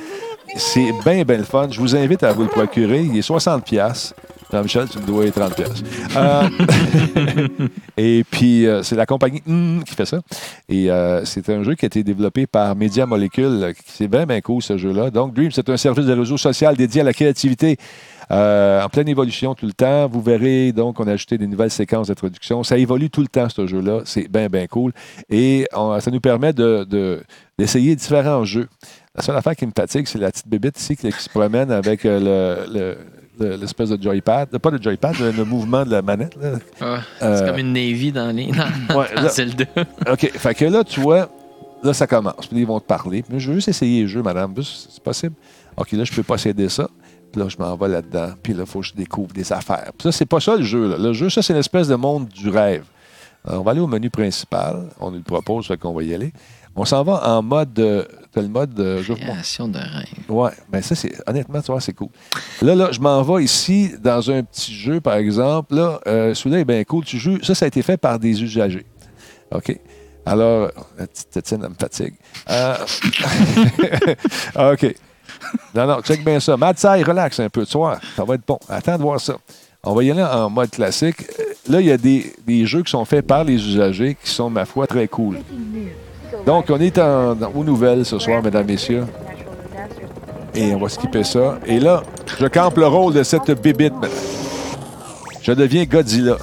C'est 0.55 0.91
bien, 1.03 1.23
bien 1.23 1.37
le 1.37 1.43
fun. 1.43 1.67
Je 1.69 1.79
vous 1.79 1.95
invite 1.95 2.23
à 2.23 2.31
vous 2.33 2.43
le 2.43 2.49
procurer. 2.49 3.01
Il 3.01 3.17
est 3.17 3.21
60 3.21 3.63
pièces. 3.65 4.13
Jean-Michel, 4.51 4.87
tu 4.87 4.99
me 4.99 5.05
dois 5.05 5.29
30 5.31 5.55
pièces. 5.55 5.83
et 7.97 8.23
puis, 8.29 8.65
euh, 8.67 8.83
c'est 8.83 8.95
la 8.95 9.05
compagnie 9.05 9.41
qui 9.85 9.95
fait 9.95 10.05
ça. 10.05 10.19
Et 10.69 10.89
euh, 10.91 11.25
c'est 11.25 11.49
un 11.49 11.63
jeu 11.63 11.75
qui 11.75 11.85
a 11.85 11.87
été 11.87 12.03
développé 12.03 12.45
par 12.45 12.75
Media 12.75 13.05
Molecule. 13.05 13.73
C'est 13.85 14.07
bien, 14.07 14.25
bien 14.25 14.41
cool, 14.41 14.61
ce 14.61 14.77
jeu-là. 14.77 15.09
Donc, 15.09 15.33
Dream, 15.33 15.51
c'est 15.51 15.67
un 15.69 15.77
service 15.77 16.05
de 16.05 16.13
réseau 16.13 16.37
social 16.37 16.75
dédié 16.75 17.01
à 17.01 17.03
la 17.03 17.13
créativité. 17.13 17.77
euh, 18.31 18.83
en 18.83 18.89
pleine 18.89 19.07
évolution 19.09 19.55
tout 19.55 19.65
le 19.65 19.73
temps. 19.73 20.07
Vous 20.07 20.21
verrez, 20.21 20.71
donc, 20.71 20.99
on 20.99 21.07
a 21.07 21.13
ajouté 21.13 21.37
des 21.37 21.47
nouvelles 21.47 21.71
séquences 21.71 22.07
d'introduction. 22.07 22.63
Ça 22.63 22.77
évolue 22.77 23.09
tout 23.09 23.21
le 23.21 23.27
temps, 23.27 23.49
ce 23.49 23.65
jeu-là. 23.67 24.01
C'est 24.05 24.27
bien, 24.31 24.47
bien 24.47 24.67
cool. 24.67 24.93
Et 25.29 25.67
ça 25.99 26.11
nous 26.11 26.21
permet 26.21 26.53
de- 26.53 26.85
de- 26.89 27.23
d'essayer 27.57 27.95
différents 27.95 28.43
jeux. 28.45 28.67
La 29.15 29.21
seule 29.23 29.35
affaire 29.37 29.55
qui 29.55 29.65
me 29.65 29.71
fatigue, 29.75 30.07
c'est 30.07 30.19
la 30.19 30.31
petite 30.31 30.47
bébête 30.47 30.79
ici 30.79 30.95
qui, 30.95 31.09
qui 31.11 31.21
se 31.23 31.29
promène 31.29 31.71
avec 31.71 32.05
euh, 32.05 32.65
le- 32.67 32.73
le- 32.73 32.97
le- 33.39 33.55
l'espèce 33.57 33.89
de 33.89 34.01
joypad. 34.01 34.49
Pas 34.57 34.69
le 34.69 34.81
joypad, 34.81 35.17
le, 35.19 35.31
le 35.31 35.45
mouvement 35.45 35.85
de 35.85 35.91
la 35.91 36.01
manette. 36.01 36.37
Euh, 36.81 36.97
C'est 37.19 37.45
comme 37.47 37.59
une 37.59 37.73
Navy 37.73 38.11
dans, 38.11 38.35
les, 38.35 38.47
dans, 38.51 38.95
Ouais, 38.99 39.07
dans 39.15 39.21
là- 39.23 39.29
Zelda. 39.29 39.65
OK. 40.11 40.31
Fait 40.31 40.53
que 40.55 40.65
là, 40.65 40.83
tu 40.83 40.99
vois, 40.99 41.29
là, 41.83 41.93
ça 41.93 42.07
commence. 42.07 42.47
Puis 42.47 42.59
ils 42.59 42.65
vont 42.67 42.79
te 42.79 42.85
parler. 42.85 43.23
Puis 43.23 43.39
je 43.39 43.49
veux 43.49 43.55
juste 43.55 43.69
essayer 43.69 44.01
le 44.01 44.07
jeu, 44.07 44.21
madame. 44.21 44.53
C'est 44.63 45.01
possible? 45.03 45.35
OK, 45.77 45.91
là, 45.93 46.03
je 46.03 46.11
peux 46.13 46.23
posséder 46.23 46.67
ça. 46.69 46.87
Puis 47.31 47.41
là, 47.41 47.47
je 47.49 47.57
m'en 47.57 47.75
vais 47.75 47.87
là-dedans. 47.89 48.29
Puis 48.43 48.53
là, 48.53 48.61
il 48.61 48.65
faut 48.69 48.79
que 48.79 48.85
je 48.87 48.93
découvre 48.93 49.33
des 49.33 49.51
affaires. 49.53 49.91
Puis 49.97 50.03
ça, 50.03 50.11
c'est 50.11 50.25
pas 50.25 50.39
ça 50.39 50.55
le 50.57 50.63
jeu. 50.63 50.89
Là. 50.89 50.97
Le 50.97 51.13
jeu, 51.13 51.29
ça, 51.29 51.41
c'est 51.41 51.53
une 51.53 51.59
espèce 51.59 51.87
de 51.87 51.95
monde 51.95 52.27
du 52.27 52.49
rêve. 52.49 52.83
Alors, 53.47 53.61
on 53.61 53.63
va 53.63 53.71
aller 53.71 53.79
au 53.81 53.87
menu 53.87 54.09
principal. 54.09 54.87
On 54.99 55.11
nous 55.11 55.17
le 55.17 55.23
propose, 55.23 55.67
fait 55.67 55.77
qu'on 55.77 55.93
va 55.93 56.03
y 56.03 56.13
aller. 56.13 56.31
On 56.75 56.83
s'en 56.85 57.03
va 57.03 57.27
en 57.29 57.41
mode. 57.41 57.77
euh, 57.79 58.03
T'as 58.33 58.41
le 58.41 58.49
mode. 58.49 58.77
euh, 58.79 59.01
je. 59.01 59.13
Création 59.13 59.67
de 59.69 59.77
rêve. 59.77 60.07
Ouais, 60.29 60.51
mais 60.71 60.81
ça, 60.81 60.93
c'est 60.93 61.13
honnêtement, 61.25 61.61
tu 61.61 61.71
vois, 61.71 61.79
c'est 61.79 61.93
cool. 61.93 62.09
Là, 62.61 62.75
là, 62.75 62.89
je 62.91 62.99
m'en 62.99 63.21
vais 63.21 63.43
ici 63.45 63.93
dans 64.03 64.29
un 64.29 64.43
petit 64.43 64.73
jeu, 64.73 64.99
par 64.99 65.13
exemple. 65.15 65.73
Là, 65.75 65.99
euh, 66.05 66.33
celui-là 66.33 66.59
est 66.59 66.65
bien 66.65 66.83
cool. 66.83 67.05
Tu 67.05 67.17
joues. 67.17 67.41
Ça, 67.43 67.55
ça 67.55 67.63
a 67.65 67.67
été 67.69 67.81
fait 67.81 67.95
par 67.97 68.19
des 68.19 68.43
usagers. 68.43 68.85
OK? 69.51 69.79
Alors, 70.25 70.69
la 70.97 71.07
petite 71.07 71.29
tétine, 71.29 71.59
elle 71.63 71.69
me 71.69 71.75
fatigue. 71.75 72.15
Euh, 72.49 72.75
OK. 74.73 74.95
Non, 75.73 75.87
non, 75.87 76.01
check 76.01 76.23
bien 76.23 76.39
ça. 76.39 76.57
Mad 76.57 76.77
Sai, 76.77 77.03
relax 77.03 77.39
un 77.39 77.49
peu, 77.49 77.65
tu 77.65 77.77
vois. 77.77 77.99
Ça 78.15 78.23
va 78.23 78.35
être 78.35 78.45
bon. 78.45 78.59
Attends 78.67 78.97
de 78.97 79.01
voir 79.01 79.19
ça. 79.19 79.35
On 79.83 79.93
va 79.93 80.03
y 80.03 80.11
aller 80.11 80.23
en 80.23 80.49
mode 80.49 80.71
classique. 80.71 81.21
Euh, 81.39 81.43
Là, 81.67 81.81
il 81.81 81.87
y 81.87 81.91
a 81.91 81.97
des, 81.97 82.31
des 82.45 82.65
jeux 82.67 82.83
qui 82.83 82.91
sont 82.91 83.05
faits 83.05 83.25
par 83.25 83.43
les 83.43 83.55
usagers 83.55 84.15
qui 84.23 84.29
sont, 84.29 84.51
ma 84.51 84.65
foi, 84.65 84.85
très 84.85 85.07
cool. 85.07 85.39
Donc, 86.45 86.65
on 86.69 86.79
est 86.79 86.97
en, 86.97 87.35
aux 87.53 87.63
nouvelles 87.63 88.05
ce 88.05 88.19
soir, 88.19 88.41
mesdames, 88.43 88.65
messieurs. 88.65 89.05
Et 90.53 90.73
on 90.73 90.79
va 90.79 90.89
skipper 90.89 91.23
ça. 91.23 91.59
Et 91.65 91.79
là, 91.79 92.03
je 92.39 92.45
campe 92.47 92.77
le 92.77 92.87
rôle 92.87 93.13
de 93.13 93.23
cette 93.23 93.51
bébite 93.61 93.93
maintenant. 93.93 94.09
Je 95.41 95.51
deviens 95.51 95.83
Godzilla. 95.83 96.37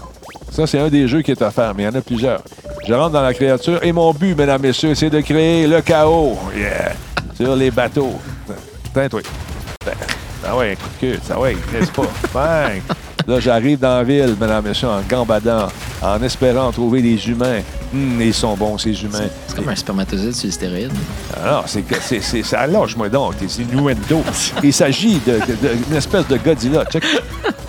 Ça, 0.50 0.66
c'est 0.66 0.78
un 0.78 0.88
des 0.88 1.08
jeux 1.08 1.22
qui 1.22 1.30
est 1.30 1.42
à 1.42 1.50
faire, 1.50 1.74
mais 1.74 1.84
il 1.84 1.86
y 1.86 1.88
en 1.88 1.94
a 1.94 2.02
plusieurs. 2.02 2.42
Je 2.86 2.92
rentre 2.92 3.12
dans 3.12 3.22
la 3.22 3.32
créature 3.32 3.82
et 3.82 3.92
mon 3.92 4.12
but, 4.12 4.36
mesdames, 4.36 4.60
messieurs, 4.60 4.94
c'est 4.94 5.08
de 5.08 5.20
créer 5.20 5.66
le 5.66 5.80
chaos. 5.80 6.36
Yeah! 6.54 6.92
Sur 7.34 7.56
les 7.56 7.70
bateaux. 7.70 8.12
Putain, 8.84 9.08
toi. 9.08 9.20
Ben, 9.86 9.92
Ah 10.46 10.56
ouais, 10.56 10.76
coup 10.76 11.06
de 11.06 11.12
queue. 11.14 11.20
Ça 11.22 11.40
ouais, 11.40 11.56
n'est-ce 11.72 11.90
pas? 11.90 12.02
Bang! 12.34 12.82
Là, 13.26 13.40
j'arrive 13.40 13.78
dans 13.78 13.96
la 13.98 14.04
ville, 14.04 14.36
mesdames, 14.38 14.64
messieurs, 14.64 14.88
en 14.88 15.00
gambadant, 15.08 15.68
en 16.02 16.22
espérant 16.22 16.70
trouver 16.72 17.00
des 17.00 17.28
humains. 17.30 17.60
Hum, 17.94 18.20
ils 18.22 18.32
sont 18.32 18.54
bons, 18.56 18.78
ces 18.78 19.02
humains. 19.02 19.28
C'est 19.46 19.54
comme 19.56 19.68
un 19.68 19.76
spermatozoïde 19.76 20.34
sur 20.34 20.46
le 20.46 20.52
stéroïde. 20.52 20.92
Ah 21.36 21.50
non, 21.52 21.62
c'est 21.66 21.84
c'est, 22.00 22.20
c'est, 22.22 22.42
ça 22.42 22.66
lâche-moi 22.66 23.08
donc, 23.10 23.36
tes 23.36 23.62
innuendos. 23.62 24.22
Il 24.62 24.72
s'agit 24.72 25.18
de, 25.26 25.32
de- 25.32 25.68
de- 25.68 25.74
d'une 25.84 25.96
espèce 25.96 26.26
de 26.26 26.38
Godzilla. 26.38 26.84
Check, 26.86 27.04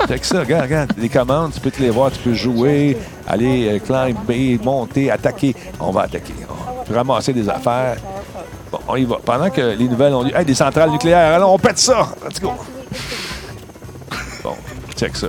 check 0.07 0.23
ça, 0.23 0.39
regarde, 0.39 0.63
regarde. 0.63 0.93
Les 0.97 1.09
commandes, 1.09 1.51
tu 1.53 1.59
peux 1.59 1.71
te 1.71 1.81
les 1.81 1.89
voir, 1.89 2.09
tu 2.11 2.19
peux 2.19 2.33
jouer, 2.33 2.97
aller 3.27 3.67
euh, 3.67 3.79
climber, 3.79 4.57
monter, 4.63 5.11
attaquer. 5.11 5.53
On 5.79 5.91
va 5.91 6.03
attaquer. 6.03 6.33
On 6.79 6.83
peut 6.85 6.95
ramasser 6.95 7.33
des 7.33 7.49
affaires. 7.49 7.97
Bon, 8.71 8.79
on 8.87 8.95
y 8.95 9.03
va. 9.03 9.17
Pendant 9.25 9.49
que 9.49 9.75
les 9.77 9.87
nouvelles 9.89 10.13
ont 10.13 10.23
dit 10.23 10.31
Hey, 10.33 10.45
des 10.45 10.55
centrales 10.55 10.89
nucléaires, 10.91 11.35
allons, 11.35 11.53
on 11.53 11.59
pète 11.59 11.79
ça! 11.79 12.07
Let's 12.25 12.39
go! 12.39 12.53
Bon, 14.43 14.55
check 14.95 15.15
ça. 15.17 15.27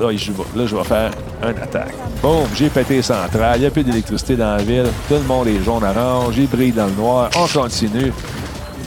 Là, 0.00 0.08
je 0.16 0.32
vais, 0.32 0.42
là, 0.56 0.66
je 0.66 0.74
vais 0.76 0.84
faire 0.84 1.10
une 1.42 1.62
attaque. 1.62 1.92
Boum, 2.22 2.46
j'ai 2.56 2.70
pété 2.70 2.96
les 2.96 3.02
centrales. 3.02 3.56
Il 3.56 3.60
n'y 3.60 3.66
a 3.66 3.70
plus 3.70 3.84
d'électricité 3.84 4.34
dans 4.34 4.56
la 4.56 4.62
ville. 4.62 4.86
Tout 5.08 5.14
le 5.14 5.20
monde 5.22 5.46
est 5.48 5.62
jaune 5.62 5.84
orange. 5.84 6.34
Il 6.38 6.48
brille 6.48 6.72
dans 6.72 6.86
le 6.86 6.92
noir. 6.92 7.28
On 7.36 7.46
continue. 7.46 8.10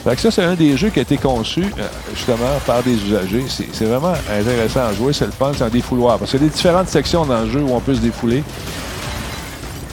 Fait 0.03 0.15
que 0.15 0.21
ça, 0.21 0.31
c'est 0.31 0.43
un 0.43 0.55
des 0.55 0.75
jeux 0.75 0.89
qui 0.89 0.99
a 0.99 1.03
été 1.03 1.17
conçu 1.17 1.61
euh, 1.63 1.87
justement 2.15 2.59
par 2.65 2.81
des 2.83 2.93
usagers. 2.95 3.45
C'est 3.47 3.85
vraiment 3.85 4.13
intéressant 4.37 4.81
à 4.87 4.93
jouer. 4.93 5.13
C'est 5.13 5.25
le 5.27 5.31
fun. 5.31 5.51
C'est 5.55 5.63
un 5.63 5.69
défouloir. 5.69 6.17
Parce 6.17 6.31
qu'il 6.31 6.41
y 6.41 6.45
a 6.45 6.47
des 6.47 6.53
différentes 6.53 6.89
sections 6.89 7.25
dans 7.25 7.41
le 7.43 7.49
jeu 7.49 7.61
où 7.61 7.71
on 7.73 7.79
peut 7.79 7.93
se 7.95 8.01
défouler. 8.01 8.43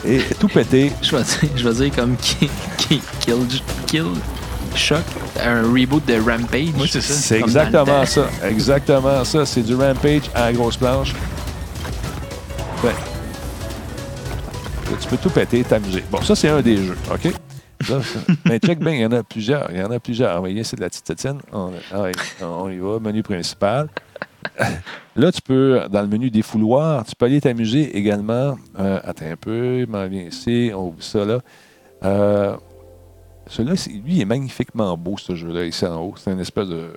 Et 0.07 0.21
tout 0.39 0.49
péter. 0.49 0.91
Je 1.03 1.15
vais 1.69 1.75
dire, 1.75 1.95
comme 1.95 2.17
qui- 2.17 2.49
Kill, 2.79 3.01
Kill 3.87 4.07
Shock, 4.75 5.05
un 5.43 5.63
reboot 5.63 6.05
de 6.07 6.15
Rampage. 6.15 6.73
Oui, 6.79 6.89
c'est 6.91 7.01
ça. 7.01 7.37
Exactement 7.37 8.07
ça. 8.07 8.27
Exactement 8.45 9.25
ça. 9.25 9.47
C'est 9.47 9.63
du 9.63 9.75
Rampage 9.75 10.31
à 10.35 10.47
la 10.47 10.53
grosse 10.53 10.77
planche. 10.77 11.15
Ouais. 12.85 12.95
Tu 15.01 15.09
peux 15.09 15.17
tout 15.17 15.31
péter, 15.31 15.63
t'amuser. 15.63 16.05
Bon, 16.11 16.21
ça, 16.23 16.35
c'est 16.35 16.49
un 16.49 16.61
des 16.61 16.77
jeux, 16.77 16.97
OK? 17.13 17.33
Là, 17.89 17.99
Mais 18.47 18.59
check 18.59 18.79
bien, 18.79 18.93
il 18.93 19.01
y 19.01 19.07
en 19.07 19.13
a 19.13 19.23
plusieurs. 19.23 19.71
Il 19.71 19.79
y 19.79 19.83
en 19.83 19.91
a 19.91 19.99
plusieurs. 19.99 20.35
Vous 20.35 20.41
voyez, 20.41 20.65
c'est 20.65 20.77
de 20.77 20.83
la 20.83 20.89
petite 20.89 21.05
tétine. 21.05 21.39
On, 21.53 21.71
y 22.69 22.79
va. 22.79 22.99
Menu 23.01 23.23
principal. 23.23 23.89
Là, 25.17 25.33
tu 25.33 25.43
peux, 25.43 25.83
dans 25.91 26.03
le 26.03 26.09
menu 26.09 26.31
des 26.31 26.43
fouloirs, 26.43 27.05
tu 27.05 27.15
peux 27.15 27.27
aller 27.27 27.41
t'amuser 27.41 27.97
également. 27.97 28.57
Euh, 28.79 29.01
attends 29.05 29.27
un 29.31 29.37
peu, 29.37 29.87
m'en 29.87 30.07
viens 30.07 30.23
ici, 30.23 30.71
on 30.75 30.89
ouvre 30.89 31.03
ça 31.03 31.25
là. 31.25 31.41
Euh, 32.05 32.57
celui-là, 33.51 33.75
lui, 34.05 34.15
il 34.15 34.21
est 34.21 34.27
magnifiquement 34.27 34.97
beau, 34.97 35.17
ce 35.19 35.35
jeu-là, 35.35 35.65
ici 35.65 35.85
en 35.85 36.01
haut. 36.01 36.15
C'est 36.17 36.33
une 36.33 36.41
espèce 36.41 36.69
de 36.69 36.93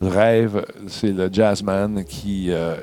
rêve. 0.00 0.64
C'est 0.86 1.12
le 1.12 1.28
jazzman 1.30 2.02
qui 2.04 2.50
euh, 2.50 2.76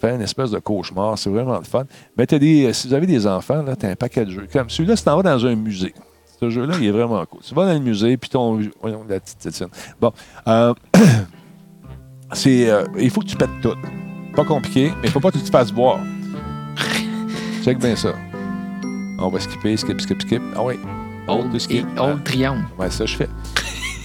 fait 0.00 0.14
une 0.14 0.22
espèce 0.22 0.50
de 0.50 0.58
cauchemar. 0.58 1.18
C'est 1.18 1.28
vraiment 1.28 1.58
le 1.58 1.64
fun. 1.64 1.84
Mais 2.16 2.26
t'as 2.26 2.38
des, 2.38 2.72
si 2.72 2.88
vous 2.88 2.94
avez 2.94 3.06
des 3.06 3.26
enfants, 3.26 3.62
là, 3.62 3.74
as 3.80 3.86
un 3.86 3.94
paquet 3.94 4.24
de 4.24 4.30
jeux. 4.30 4.48
Comme 4.50 4.70
celui-là, 4.70 4.96
si 4.96 5.04
tu 5.04 5.10
vas 5.10 5.22
dans 5.22 5.46
un 5.46 5.54
musée. 5.54 5.94
Ce 6.40 6.48
jeu-là, 6.48 6.74
il 6.80 6.86
est 6.86 6.90
vraiment 6.90 7.24
cool. 7.26 7.42
Tu 7.42 7.54
vas 7.54 7.66
dans 7.66 7.74
le 7.74 7.80
musée, 7.80 8.16
puis 8.16 8.30
ton. 8.30 8.58
Voyons, 8.80 9.04
la 9.06 9.20
petite. 9.20 9.64
Bon. 10.00 10.10
euh, 10.48 10.72
c'est, 12.32 12.70
euh, 12.70 12.86
il 12.98 13.10
faut 13.10 13.20
que 13.20 13.26
tu 13.26 13.36
pètes 13.36 13.50
tout. 13.60 13.76
Pas 14.34 14.44
compliqué, 14.44 14.92
mais 15.02 15.08
il 15.08 15.10
faut 15.10 15.20
pas 15.20 15.30
que 15.30 15.36
tu 15.36 15.44
te 15.44 15.50
fasses 15.50 15.72
voir. 15.72 16.00
Check 17.62 17.78
bien 17.78 17.94
ça. 17.94 18.14
On 19.18 19.28
va 19.28 19.38
skipper, 19.38 19.76
skip, 19.76 20.00
skip, 20.00 20.22
skip. 20.22 20.42
Ah 20.56 20.62
oui. 20.62 20.76
Old, 21.28 21.54
et. 21.70 21.84
Old 21.98 22.24
Triangle. 22.24 22.64
Ouais, 22.78 22.90
ça, 22.90 23.06
je 23.06 23.16
fais. 23.16 23.28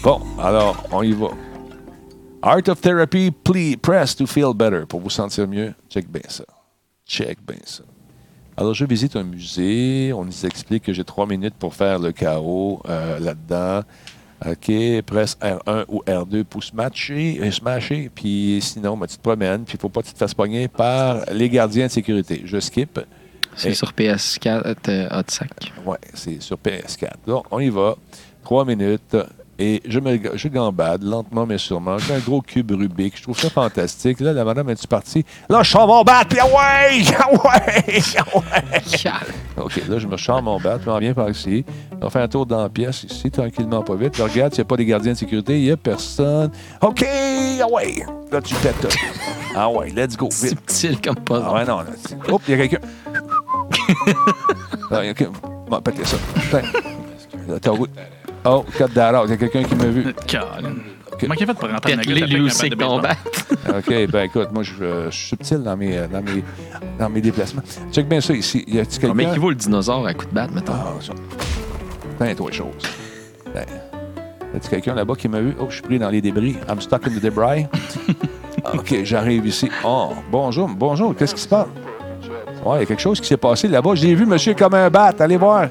Bon, 0.03 0.21
alors, 0.39 0.83
on 0.91 1.01
y 1.01 1.13
va. 1.13 1.29
Art 2.41 2.67
of 2.67 2.79
Therapy, 2.81 3.31
please 3.31 3.77
press 3.77 4.15
to 4.15 4.27
feel 4.27 4.53
better. 4.53 4.85
Pour 4.85 4.99
vous 4.99 5.09
sentir 5.09 5.47
mieux, 5.47 5.73
check 5.89 6.07
bien 6.07 6.21
ça. 6.27 6.43
Check 7.07 7.39
bien 7.45 7.57
ça. 7.65 7.83
Alors, 8.57 8.73
je 8.73 8.85
visite 8.85 9.15
un 9.15 9.23
musée. 9.23 10.13
On 10.13 10.25
nous 10.25 10.45
explique 10.45 10.83
que 10.83 10.93
j'ai 10.93 11.03
trois 11.03 11.25
minutes 11.25 11.55
pour 11.55 11.73
faire 11.73 11.99
le 11.99 12.11
chaos 12.11 12.81
euh, 12.87 13.19
là-dedans. 13.19 13.81
OK, 14.45 15.01
presse 15.05 15.37
R1 15.41 15.85
ou 15.87 16.03
R2 16.05 16.43
pour 16.43 16.63
se 16.63 16.75
matcher, 16.75 17.39
euh, 17.41 17.49
se 17.49 17.63
matcher. 17.63 18.11
Puis 18.13 18.59
sinon, 18.61 18.97
ben, 18.97 19.07
tu 19.07 19.17
te 19.17 19.21
promènes. 19.21 19.63
Puis 19.63 19.73
il 19.73 19.77
ne 19.77 19.81
faut 19.81 19.89
pas 19.89 20.01
que 20.01 20.07
tu 20.07 20.13
te 20.13 20.19
fasses 20.19 20.33
pogner 20.33 20.67
par 20.67 21.21
les 21.31 21.49
gardiens 21.49 21.87
de 21.87 21.91
sécurité. 21.91 22.41
Je 22.45 22.59
skip. 22.59 22.99
C'est 23.55 23.71
Et- 23.71 23.73
sur 23.75 23.91
PS4 23.93 24.75
euh, 24.89 25.07
Hot 25.11 25.23
Sack. 25.27 25.49
Ouais, 25.85 25.97
c'est 26.13 26.41
sur 26.41 26.57
PS4. 26.57 27.11
Donc, 27.27 27.45
on 27.51 27.59
y 27.59 27.69
va. 27.69 27.95
Trois 28.43 28.65
minutes. 28.65 29.15
Et 29.57 29.81
je 29.87 30.01
me 30.01 30.19
je 30.35 30.47
gambade 30.49 31.01
lentement 31.01 31.45
mais 31.45 31.57
sûrement. 31.57 31.97
J'ai 31.97 32.13
un 32.15 32.19
gros 32.19 32.41
cube 32.41 32.71
Rubik. 32.71 33.15
Je 33.17 33.23
trouve 33.23 33.39
ça 33.39 33.49
fantastique. 33.49 34.19
Là, 34.19 34.33
la 34.33 34.43
madame 34.43 34.69
est 34.69 34.85
partie? 34.85 35.23
Là, 35.47 35.63
je 35.63 35.71
sors 35.71 35.87
mon 35.87 36.03
bat, 36.03 36.23
puis 36.29 36.37
ah 36.41 36.45
ouais! 36.45 37.01
Ah 37.17 37.31
ouais! 37.31 38.01
Ah 38.17 38.25
ouais! 38.35 39.63
OK, 39.63 39.81
là, 39.87 39.97
je 39.97 40.07
me 40.07 40.17
sors 40.17 40.41
mon 40.43 40.59
bat, 40.59 40.77
je 40.83 40.89
m'en 40.89 40.99
viens 40.99 41.13
par 41.13 41.29
ici. 41.29 41.63
On 42.01 42.09
fait 42.09 42.19
un 42.19 42.27
tour 42.27 42.45
dans 42.45 42.63
la 42.63 42.67
pièce 42.69 43.03
ici, 43.05 43.31
tranquillement, 43.31 43.81
pas 43.81 43.95
vite. 43.95 44.17
Je 44.17 44.23
regarde 44.23 44.53
s'il 44.53 44.61
n'y 44.61 44.67
a 44.67 44.67
pas 44.67 44.75
des 44.77 44.85
gardiens 44.85 45.13
de 45.13 45.17
sécurité. 45.17 45.57
Il 45.57 45.63
n'y 45.63 45.71
a 45.71 45.77
personne. 45.77 46.51
OK! 46.81 47.05
Ah 47.61 47.65
ouais! 47.71 48.05
Là, 48.33 48.41
tu 48.41 48.53
tout. 48.55 48.87
Ah 49.55 49.69
ouais, 49.69 49.89
let's 49.91 50.17
go. 50.17 50.27
Vite. 50.27 50.69
Subtil 50.69 50.99
comme 50.99 51.15
pas. 51.23 51.41
Ah 51.47 51.53
ouais, 51.53 51.65
non. 51.65 51.79
c'est- 52.05 52.29
Oups, 52.29 52.43
il 52.49 52.51
y 52.51 52.53
a 52.61 52.67
quelqu'un. 52.67 52.85
Ah, 54.91 55.03
il 55.03 55.07
y 55.07 55.09
a. 55.09 55.13
Bon, 55.69 55.81
pétez 55.81 56.05
ça. 56.05 56.17
Putain. 56.35 56.61
Oh, 58.45 58.63
cut 58.77 58.93
that 58.93 59.19
out. 59.19 59.25
Il 59.27 59.31
y 59.31 59.33
a 59.33 59.37
quelqu'un 59.37 59.63
qui 59.63 59.75
m'a 59.75 59.85
vu. 59.85 60.13
Colin. 60.29 60.75
Comment 61.19 61.33
il 61.33 61.43
a 61.43 61.45
fait 61.45 61.53
pour 61.53 61.69
rentrer 61.69 61.91
dans 61.93 61.97
la 61.99 62.03
gueule 62.05 62.29
lui 62.29 62.41
aussi 62.41 62.69
combat. 62.69 63.15
OK, 63.69 64.07
ben 64.11 64.23
écoute, 64.25 64.49
moi, 64.51 64.63
je, 64.63 64.73
euh, 64.83 65.09
je 65.11 65.15
suis 65.17 65.27
subtil 65.29 65.63
dans 65.63 65.77
mes, 65.77 65.97
euh, 65.97 66.07
dans 66.07 66.21
mes, 66.21 66.43
dans 66.99 67.09
mes 67.09 67.21
déplacements. 67.21 67.61
Check 67.91 68.07
bien 68.09 68.19
ça 68.19 68.33
ici. 68.33 68.63
Y 68.67 68.79
a-tu 68.79 68.99
Combien 68.99 69.13
quelqu'un? 69.15 69.33
qui 69.33 69.39
vaut 69.39 69.49
le 69.49 69.55
dinosaure 69.55 70.05
à 70.05 70.13
coup 70.13 70.25
de 70.25 70.33
batte, 70.33 70.51
mettons? 70.51 70.73
Ah, 70.73 70.93
ça. 70.99 71.13
Plein 72.19 72.35
toi 72.35 72.51
choses. 72.51 72.83
Ben, 73.53 73.65
Y 74.53 74.57
a 74.57 74.69
quelqu'un 74.69 74.93
là-bas 74.93 75.15
qui 75.15 75.29
m'a 75.29 75.39
vu? 75.39 75.55
Oh, 75.59 75.67
je 75.69 75.75
suis 75.75 75.83
pris 75.83 75.99
dans 75.99 76.09
les 76.09 76.21
débris. 76.21 76.57
I'm 76.69 76.81
stuck 76.81 77.07
in 77.07 77.11
the 77.11 77.21
debris. 77.21 77.65
OK, 78.73 79.03
j'arrive 79.03 79.45
ici. 79.47 79.69
Oh, 79.85 80.13
bonjour, 80.31 80.67
bonjour, 80.67 81.15
qu'est-ce 81.15 81.35
qui 81.35 81.41
se 81.41 81.47
passe? 81.47 81.67
Ouais, 82.65 82.77
il 82.77 82.79
y 82.79 82.83
a 82.83 82.85
quelque 82.87 83.01
chose 83.01 83.21
qui 83.21 83.27
s'est 83.27 83.37
passé 83.37 83.67
là-bas. 83.67 83.91
J'ai 83.93 84.15
vu 84.15 84.25
Monsieur 84.25 84.55
comme 84.55 84.73
un 84.73 84.89
bat. 84.89 85.13
Allez 85.19 85.37
voir. 85.37 85.67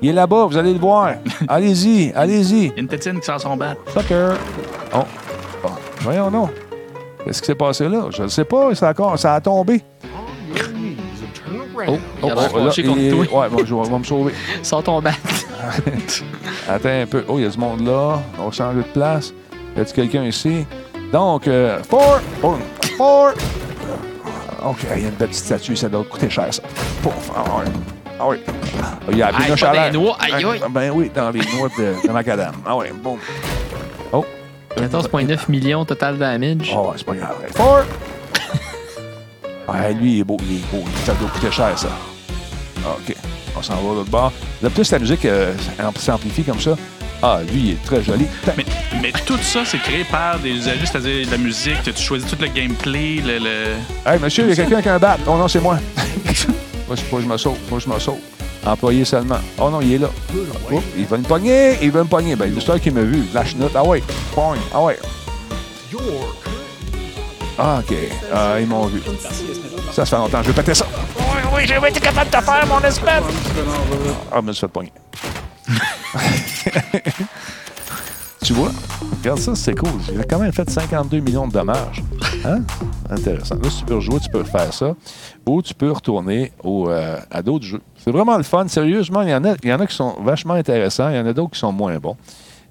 Il 0.00 0.10
est 0.10 0.12
là-bas, 0.12 0.44
vous 0.44 0.56
allez 0.56 0.72
le 0.72 0.78
voir. 0.78 1.14
allez-y, 1.48 2.12
allez-y. 2.14 2.66
Il 2.66 2.66
y 2.66 2.70
a 2.70 2.80
une 2.80 2.86
tétine 2.86 3.18
qui 3.18 3.26
sort 3.26 3.40
son 3.40 3.56
bat. 3.56 3.74
Fucker. 3.86 4.34
Oh. 4.94 4.98
oh. 5.64 5.68
Voyons, 6.02 6.30
non. 6.30 6.48
Qu'est-ce 7.24 7.40
qui 7.40 7.46
s'est 7.46 7.56
passé 7.56 7.88
là? 7.88 8.06
Je 8.10 8.22
ne 8.22 8.28
sais 8.28 8.44
pas. 8.44 8.72
Ça 8.76 8.90
a, 8.90 9.16
ça 9.16 9.34
a 9.34 9.40
tombé. 9.40 9.82
Oh, 11.88 11.98
oh, 12.22 12.28
oh, 12.28 12.28
là, 12.28 12.70
il, 12.78 13.14
ouais, 13.14 13.26
bon, 13.50 13.58
je 13.64 13.74
vais, 13.74 13.98
me 13.98 14.04
sauver. 14.04 14.32
Sors 14.62 14.82
ton 14.82 15.00
bat. 15.00 15.10
Attends 16.68 16.88
un 16.88 17.06
peu. 17.06 17.24
Oh, 17.28 17.38
il 17.38 17.44
y 17.44 17.46
a 17.46 17.50
ce 17.50 17.58
monde 17.58 17.84
là. 17.84 18.20
On 18.38 18.50
change 18.52 18.76
de 18.76 18.82
place. 18.82 19.34
Y 19.76 19.80
a-t-il 19.80 19.94
quelqu'un 19.94 20.24
ici? 20.24 20.64
Donc, 21.12 21.44
4, 21.44 21.88
4, 21.88 22.22
4. 22.98 23.65
OK, 24.64 24.78
il 24.96 25.02
y 25.02 25.04
a 25.04 25.08
une 25.08 25.14
belle 25.14 25.28
petite 25.28 25.44
statue. 25.44 25.76
Ça 25.76 25.88
doit 25.88 26.04
coûter 26.04 26.30
cher, 26.30 26.52
ça. 26.52 26.62
Pouf. 27.02 27.30
Ah 27.34 27.44
oui. 27.58 27.70
Ah 28.18 28.26
oui. 28.28 28.36
Ah, 28.82 28.94
Il 29.10 29.18
y 29.18 29.22
a 29.22 29.30
l'air. 29.30 29.84
les 29.86 29.90
noix. 29.98 30.16
Aïe, 30.20 30.32
aïe. 30.44 30.60
Ah, 30.64 30.68
Ben 30.70 30.90
oui, 30.94 31.10
dans 31.14 31.30
les 31.30 31.40
noix 31.40 31.68
de, 31.78 32.06
de 32.06 32.12
macadam. 32.12 32.54
Ah 32.66 32.76
oui, 32.76 32.86
boum. 33.02 33.18
Oh. 34.12 34.24
14,9 34.76 35.38
millions 35.50 35.84
total 35.84 36.16
damage. 36.18 36.72
Oh, 36.74 36.92
c'est 36.96 37.04
pas 37.04 37.14
grave. 37.14 37.36
Four. 37.54 37.80
Ah, 39.68 39.90
lui, 39.90 40.14
il 40.14 40.20
est 40.20 40.24
beau, 40.24 40.36
il 40.48 40.56
est 40.58 40.70
beau. 40.70 40.84
Ça 41.04 41.12
doit 41.14 41.28
coûter 41.28 41.50
cher, 41.50 41.78
ça. 41.78 41.88
OK. 42.86 43.14
On 43.58 43.62
s'en 43.62 43.74
va 43.76 43.80
de 43.90 43.96
l'autre 43.96 44.10
bord. 44.10 44.32
Là, 44.62 44.70
plus 44.70 44.90
la 44.92 44.98
musique 44.98 45.24
euh, 45.24 45.52
s'amplifie 45.98 46.44
comme 46.44 46.60
ça. 46.60 46.76
Ah, 47.22 47.40
lui, 47.50 47.60
il 47.60 47.70
est 47.72 47.82
très 47.84 48.02
joli. 48.02 48.26
Mais, 48.56 48.64
mais 49.00 49.12
tout 49.24 49.38
ça, 49.38 49.60
c'est 49.64 49.78
créé 49.78 50.04
par 50.04 50.38
des 50.38 50.50
usagers, 50.50 50.84
c'est-à-dire 50.86 51.26
la 51.30 51.38
musique, 51.38 51.82
tu 51.82 51.92
choisis 52.02 52.28
tout 52.28 52.36
le 52.40 52.48
gameplay, 52.48 53.22
le. 53.24 53.38
le- 53.38 53.74
Hey, 54.04 54.18
monsieur, 54.20 54.44
il 54.44 54.50
y 54.50 54.52
a 54.52 54.56
quelqu'un 54.56 54.82
qui 54.82 54.88
a 54.88 54.94
un 54.94 54.98
bat. 54.98 55.16
Oh 55.26 55.36
non, 55.36 55.48
c'est 55.48 55.60
moi. 55.60 55.78
Moi, 56.88 56.96
je 57.20 57.26
me 57.26 57.36
sauve. 57.36 57.56
Que 57.68 57.78
je 57.80 57.88
me 57.88 57.98
sauve. 57.98 58.18
Employé 58.64 59.04
seulement. 59.04 59.38
Oh 59.58 59.70
non, 59.70 59.80
il 59.80 59.94
est 59.94 59.98
là. 59.98 60.08
Oh, 60.72 60.80
il 60.96 61.04
va 61.06 61.16
me 61.18 61.24
pogner. 61.24 61.78
Il 61.82 61.90
va 61.90 62.00
me 62.04 62.08
pogner. 62.08 62.36
Ben, 62.36 62.52
l'histoire 62.52 62.80
qu'il 62.80 62.92
m'a 62.94 63.00
vu. 63.02 63.24
Lâche 63.34 63.56
note. 63.56 63.72
Ah 63.74 63.82
ouais. 63.84 64.02
Pogne. 64.34 64.60
Ah 64.72 64.82
ouais. 64.82 64.96
Ah, 67.58 67.80
OK. 67.80 67.96
Ah, 68.32 68.60
ils 68.60 68.66
m'ont 68.66 68.86
vu. 68.86 69.00
Ça, 69.90 70.04
ça 70.04 70.06
fait 70.06 70.16
longtemps. 70.16 70.42
Je 70.42 70.48
vais 70.48 70.52
péter 70.62 70.74
ça. 70.74 70.86
Oui, 71.18 71.24
oui, 71.54 71.62
j'ai 71.66 71.76
été 71.88 72.00
capable 72.00 72.30
de 72.30 72.36
te 72.36 72.42
faire, 72.42 72.66
mon 72.68 72.80
espèce. 72.80 73.22
Ah, 74.30 74.36
je 74.36 74.40
me 74.42 74.52
suis 74.52 74.60
fait 74.60 74.68
pogner. 74.68 74.92
tu 78.42 78.52
vois? 78.52 78.70
Regarde 79.18 79.38
ça, 79.40 79.54
c'est 79.54 79.74
cool. 79.74 79.90
Il 80.12 80.20
a 80.20 80.24
quand 80.24 80.38
même 80.38 80.52
fait 80.52 80.68
52 80.68 81.18
millions 81.20 81.48
de 81.48 81.52
dommages. 81.52 82.02
Hein? 82.44 82.60
Intéressant. 83.10 83.56
Là, 83.56 83.70
si 83.70 83.78
tu 83.80 83.84
peux 83.86 83.96
rejouer, 83.96 84.20
tu 84.20 84.30
peux 84.30 84.44
faire 84.44 84.72
ça. 84.72 84.94
Ou 85.46 85.62
tu 85.62 85.74
peux 85.74 85.90
retourner 85.90 86.52
euh, 86.64 87.18
à 87.30 87.42
d'autres 87.42 87.64
jeux. 87.64 87.82
C'est 87.96 88.10
vraiment 88.10 88.36
le 88.36 88.44
fun. 88.44 88.68
Sérieusement, 88.68 89.22
il 89.22 89.28
y, 89.28 89.32
il 89.32 89.68
y 89.68 89.72
en 89.72 89.80
a 89.80 89.86
qui 89.86 89.94
sont 89.96 90.16
vachement 90.22 90.54
intéressants. 90.54 91.08
Il 91.10 91.16
y 91.16 91.20
en 91.20 91.26
a 91.26 91.32
d'autres 91.32 91.52
qui 91.52 91.58
sont 91.58 91.72
moins 91.72 91.96
bons. 91.98 92.16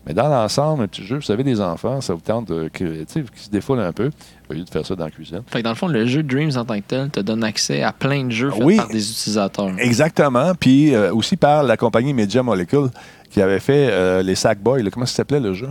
Mais 0.05 0.13
dans 0.13 0.27
l'ensemble, 0.27 0.83
un 0.83 0.87
petit 0.87 1.03
jeu, 1.03 1.15
vous 1.15 1.21
savez, 1.23 1.43
des 1.43 1.59
enfants, 1.61 1.99
ça 1.99 2.13
vous 2.13 2.21
tente 2.21 2.47
de, 2.49 2.67
qu'ils 2.69 3.05
se 3.07 3.49
défoulent 3.49 3.79
un 3.79 3.91
peu, 3.91 4.11
au 4.49 4.53
lieu 4.53 4.63
de 4.63 4.69
faire 4.69 4.85
ça 4.85 4.95
dans 4.95 5.05
la 5.05 5.11
cuisine. 5.11 5.41
Fait 5.47 5.59
que 5.59 5.63
dans 5.63 5.71
le 5.71 5.75
fond, 5.75 5.87
le 5.87 6.05
jeu 6.05 6.21
Dreams 6.21 6.51
en 6.57 6.63
tant 6.65 6.75
que 6.75 6.83
tel 6.87 7.09
te 7.09 7.19
donne 7.19 7.43
accès 7.43 7.81
à 7.81 7.91
plein 7.91 8.23
de 8.25 8.29
jeux 8.31 8.51
faits 8.51 8.63
Oui. 8.63 8.77
par 8.77 8.87
des 8.89 9.09
utilisateurs. 9.11 9.71
Exactement. 9.79 10.53
Puis 10.53 10.93
euh, 10.93 11.11
aussi 11.13 11.37
par 11.37 11.63
la 11.63 11.75
compagnie 11.75 12.13
Media 12.13 12.43
Molecule 12.43 12.89
qui 13.31 13.41
avait 13.41 13.59
fait 13.59 13.89
euh, 13.91 14.21
les 14.21 14.35
Sackboys. 14.35 14.83
là. 14.83 14.91
Comment 14.91 15.07
ça 15.07 15.15
s'appelait 15.15 15.39
le 15.39 15.53
jeu? 15.55 15.69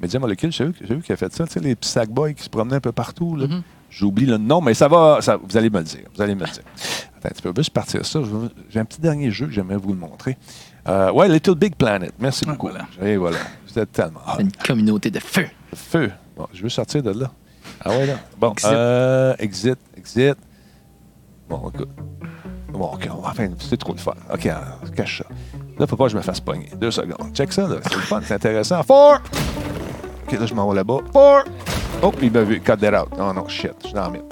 Media 0.00 0.18
Molecule, 0.20 0.52
c'est 0.52 0.64
eux, 0.64 0.72
qui 1.04 1.12
a 1.12 1.16
fait 1.16 1.32
ça. 1.32 1.46
Tu 1.46 1.52
sais, 1.54 1.60
les 1.60 1.74
petits 1.74 1.88
Sackboys 1.90 2.34
qui 2.34 2.42
se 2.44 2.50
promenaient 2.50 2.76
un 2.76 2.80
peu 2.80 2.92
partout. 2.92 3.36
là. 3.36 3.46
J'oublie 3.90 4.26
le 4.26 4.36
nom, 4.36 4.60
mais 4.60 4.74
ça 4.74 4.88
va, 4.88 5.18
ça- 5.22 5.38
vous 5.42 5.56
allez 5.56 5.70
me 5.70 5.78
le 5.78 5.84
dire. 5.84 6.00
Vous 6.14 6.20
allez 6.20 6.34
me 6.34 6.40
le 6.40 6.46
dire. 6.50 6.62
Attends, 7.18 7.34
tu 7.34 7.40
peux 7.42 7.52
juste 7.56 7.70
partir 7.70 8.04
ça. 8.04 8.20
J'ai 8.68 8.78
un 8.80 8.84
petit 8.84 9.00
dernier 9.00 9.30
jeu 9.30 9.46
que 9.46 9.52
j'aimerais 9.52 9.76
vous 9.78 9.90
le 9.92 9.98
montrer. 9.98 10.36
Euh, 10.88 11.10
ouais, 11.12 11.28
Little 11.28 11.54
Big 11.56 11.74
Planet. 11.74 12.12
Merci 12.18 12.44
Ah, 12.46 12.52
beaucoup. 12.52 12.68
voilà. 12.68 12.86
Et 13.02 13.16
voilà. 13.16 13.38
Vous 13.68 13.78
êtes 13.78 13.92
tellement. 13.92 14.20
Ah, 14.26 14.36
Une 14.40 14.52
communauté 14.52 15.10
de 15.10 15.18
feu. 15.18 15.46
Feu. 15.74 16.10
Bon, 16.36 16.46
je 16.52 16.62
veux 16.62 16.68
sortir 16.68 17.02
de 17.02 17.10
là. 17.10 17.30
Ah 17.84 17.90
ouais, 17.90 18.06
là. 18.06 18.14
Bon, 18.38 18.52
Exit. 18.52 18.70
euh, 18.70 19.34
exit, 19.38 19.78
exit. 19.96 20.36
Bon, 21.48 21.70
écoute. 21.74 21.88
Bon, 22.72 22.86
OK, 22.92 23.08
on 23.10 23.20
va 23.20 23.30
enfin, 23.30 23.48
c'est 23.58 23.76
trop 23.76 23.94
de 23.94 24.00
fun. 24.00 24.12
OK, 24.32 24.48
on 24.84 24.90
cache 24.90 25.18
ça. 25.18 25.24
Là, 25.78 25.86
faut 25.86 25.96
pas 25.96 26.04
que 26.04 26.10
je 26.12 26.16
me 26.16 26.22
fasse 26.22 26.40
pogner. 26.40 26.70
Deux 26.76 26.90
secondes. 26.90 27.32
Check 27.34 27.52
ça, 27.52 27.66
là. 27.66 27.76
C'est 27.82 27.94
le 27.94 28.00
fun, 28.00 28.20
c'est 28.24 28.34
intéressant. 28.34 28.82
Four! 28.82 29.18
OK, 30.26 30.32
là, 30.38 30.46
je 30.46 30.54
m'en 30.54 30.68
vais 30.68 30.76
là-bas. 30.76 30.98
Four! 31.12 31.44
Oh, 32.02 32.12
il 32.22 32.30
m'a 32.30 32.42
vu. 32.42 32.60
Cut 32.60 32.76
that 32.78 33.02
out. 33.02 33.16
Non, 33.18 33.32
non, 33.34 33.48
shit. 33.48 33.72
Je 33.82 33.86
suis 33.86 33.94
dans 33.94 34.02
la 34.02 34.10
merde. 34.10 34.24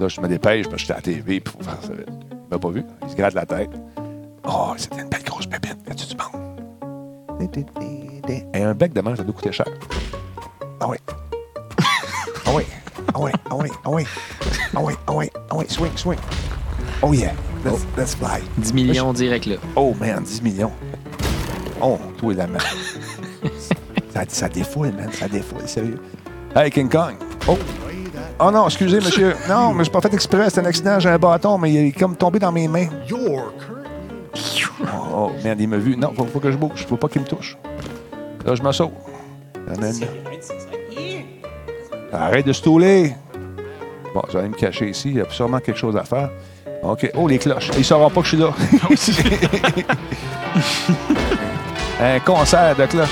Là, 0.00 0.08
je 0.08 0.20
me 0.20 0.28
dépêche, 0.28 0.64
parce 0.66 0.74
que 0.76 0.80
j'étais 0.80 0.92
à 0.92 0.96
la 0.96 1.02
TV, 1.02 1.40
puis 1.40 1.52
faut 1.56 1.62
faire 1.62 1.78
ça 1.82 1.92
vite. 1.92 2.08
Il 2.30 2.36
m'a 2.50 2.58
pas 2.58 2.70
vu. 2.70 2.84
Il 3.04 3.10
se 3.10 3.16
gratte 3.16 3.34
la 3.34 3.46
tête. 3.46 3.70
Oh, 4.44 4.72
c'était 4.76 5.02
une 5.02 5.08
belle 5.08 5.22
grosse 5.24 5.46
pépite. 5.46 5.76
As-tu 5.90 6.06
du 6.06 6.16
monde? 6.16 6.38
Et 8.54 8.62
un 8.62 8.74
bec 8.74 8.92
de 8.92 9.00
manche, 9.00 9.18
ça 9.18 9.24
doit 9.24 9.34
coûter 9.34 9.52
cher. 9.52 9.66
Ah 10.80 10.88
oui. 10.88 10.96
Ah 12.46 12.50
oui. 12.54 12.62
Ah 13.14 13.18
oui. 13.20 13.30
Ah 13.50 13.54
oui. 13.56 13.70
Ah 13.84 13.90
oui. 13.90 14.04
Ah 14.74 14.80
oui. 14.82 14.94
Ah 15.06 15.12
oui. 15.14 15.30
Ah 15.50 15.56
oui. 15.56 15.64
Swing, 15.68 15.96
swing. 15.96 16.18
Oh 17.02 17.12
yeah. 17.12 17.32
Let's, 17.64 17.86
let's 17.96 18.14
fly. 18.14 18.42
10 18.58 18.72
millions 18.72 19.12
direct 19.12 19.46
là. 19.46 19.56
Oh 19.76 19.94
man, 19.98 20.22
10 20.22 20.42
millions. 20.42 20.72
Oh, 21.80 21.98
toi 22.16 22.34
la 22.34 22.46
main. 22.46 22.58
ça, 24.12 24.22
ça 24.28 24.48
défoule, 24.48 24.92
man. 24.92 25.10
Ça 25.12 25.28
défoule, 25.28 25.66
sérieux. 25.68 26.00
Hey, 26.54 26.70
King 26.70 26.88
Kong. 26.88 27.14
Oh. 27.46 27.58
Oh 28.40 28.50
non, 28.50 28.66
excusez, 28.66 28.98
monsieur. 29.00 29.34
Non, 29.48 29.74
mais 29.74 29.84
j'ai 29.84 29.90
pas 29.90 30.00
fait 30.00 30.14
exprès. 30.14 30.50
C'est 30.50 30.60
un 30.60 30.64
accident. 30.64 31.00
J'ai 31.00 31.08
un 31.08 31.18
bâton, 31.18 31.58
mais 31.58 31.72
il 31.72 31.86
est 31.88 31.92
comme 31.92 32.16
tombé 32.16 32.38
dans 32.38 32.52
mes 32.52 32.68
mains. 32.68 32.88
Oh, 33.12 33.40
oh, 35.14 35.30
merde, 35.42 35.60
il 35.60 35.68
m'a 35.68 35.78
vu. 35.78 35.96
Non, 35.96 36.12
faut, 36.14 36.24
faut 36.26 36.40
que 36.40 36.50
je 36.50 36.56
bouge. 36.56 36.86
Faut 36.86 36.96
pas 36.96 37.08
qu'il 37.08 37.22
me 37.22 37.26
touche. 37.26 37.56
Là, 38.44 38.54
je 38.54 38.62
me 38.62 38.72
sauve. 38.72 38.92
Arrête 42.12 42.46
de 42.46 42.52
stouler. 42.52 43.14
Bon, 44.14 44.22
aller 44.34 44.48
me 44.48 44.54
cacher 44.54 44.88
ici. 44.90 45.10
Il 45.10 45.16
y 45.16 45.20
a 45.20 45.28
sûrement 45.30 45.60
quelque 45.60 45.78
chose 45.78 45.96
à 45.96 46.04
faire. 46.04 46.30
OK. 46.82 47.10
Oh, 47.14 47.28
les 47.28 47.38
cloches. 47.38 47.70
Il 47.74 47.78
ne 47.78 47.82
saura 47.82 48.08
pas 48.10 48.20
que 48.22 48.26
je 48.26 48.36
suis 48.36 48.38
là. 48.38 48.54
Un 52.16 52.20
concert 52.20 52.76
de 52.76 52.86
cloches. 52.86 53.08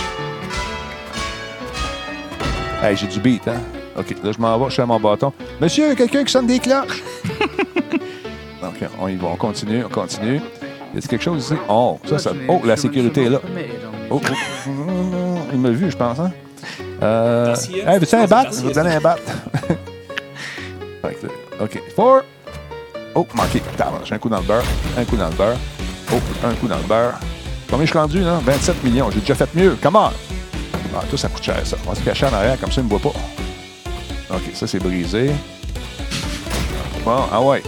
Hey, 2.83 2.97
j'ai 2.97 3.07
du 3.07 3.21
beat, 3.21 3.49
hein? 3.49 3.61
OK, 3.99 4.14
là, 4.23 4.33
je 4.33 4.39
m'en 4.39 4.59
vais, 4.59 4.67
je 4.67 4.73
suis 4.73 4.83
à 4.83 4.87
mon 4.87 5.01
bâton. 5.01 5.33
Monsieur, 5.61 5.95
quelqu'un 5.95 6.23
qui 6.25 6.33
sonne 6.33 6.47
des 6.47 6.59
cloches? 6.59 7.03
OK, 8.62 8.89
on 9.01 9.09
y 9.09 9.17
va, 9.17 9.29
on 9.29 9.37
continue, 9.37 9.85
on 9.85 9.89
continue. 9.89 10.41
Y 10.97 10.99
a 10.99 11.03
quelque 11.03 11.22
chose 11.22 11.44
ici? 11.44 11.55
Oh, 11.68 11.99
ça, 12.09 12.18
ça... 12.18 12.32
Oh, 12.49 12.62
la 12.64 12.74
sécurité 12.74 13.24
est 13.24 13.28
là. 13.28 13.38
Oh, 14.11 14.18
oh. 14.18 14.68
Il 15.53 15.59
m'a 15.61 15.68
vu, 15.68 15.90
je 15.90 15.97
pense, 15.97 16.18
hein? 16.18 16.32
Euh... 17.03 17.55
Hey, 17.86 17.99
veux-tu 17.99 18.14
un 18.14 18.26
bat? 18.26 18.47
Je 18.51 18.62
vais 18.62 18.70
te 18.70 18.74
donner 18.74 18.94
un 18.94 19.01
bat. 19.01 19.16
OK. 21.61 21.82
Four. 21.94 22.22
Oh, 23.14 23.26
manqué. 23.34 23.62
J'ai 24.05 24.14
un 24.14 24.18
coup 24.18 24.30
dans 24.30 24.38
le 24.40 24.47
beurre. 24.47 24.64
Un 24.97 25.05
coup 25.05 25.16
dans 25.16 25.28
le 25.28 25.34
beurre. 25.34 25.59
Oh, 26.12 26.16
un 26.44 26.55
coup 26.55 26.66
dans 26.66 26.78
le 26.78 26.84
beurre. 26.84 27.20
Combien 27.68 27.84
je 27.84 27.90
suis 27.90 27.99
rendu, 27.99 28.20
là? 28.20 28.40
27 28.42 28.82
millions. 28.82 29.11
J'ai 29.11 29.20
déjà 29.20 29.34
fait 29.34 29.55
mieux. 29.55 29.76
Comment? 29.82 30.11
Ah, 30.94 31.03
tout 31.11 31.18
ça 31.18 31.28
coûte 31.28 31.42
cher, 31.42 31.61
ça. 31.64 31.76
On 31.86 31.90
va 31.90 31.94
se 31.94 32.03
cacher 32.03 32.24
en 32.24 32.32
arrière, 32.32 32.59
comme 32.59 32.72
ça, 32.72 32.80
il 32.80 32.84
ne 32.86 32.90
me 32.90 32.99
voit 32.99 33.12
pas. 33.12 33.18
OK, 34.34 34.51
ça, 34.55 34.66
c'est 34.66 34.78
brisé. 34.78 35.30
Bon, 37.05 37.18
ah 37.30 37.42
ouais. 37.42 37.62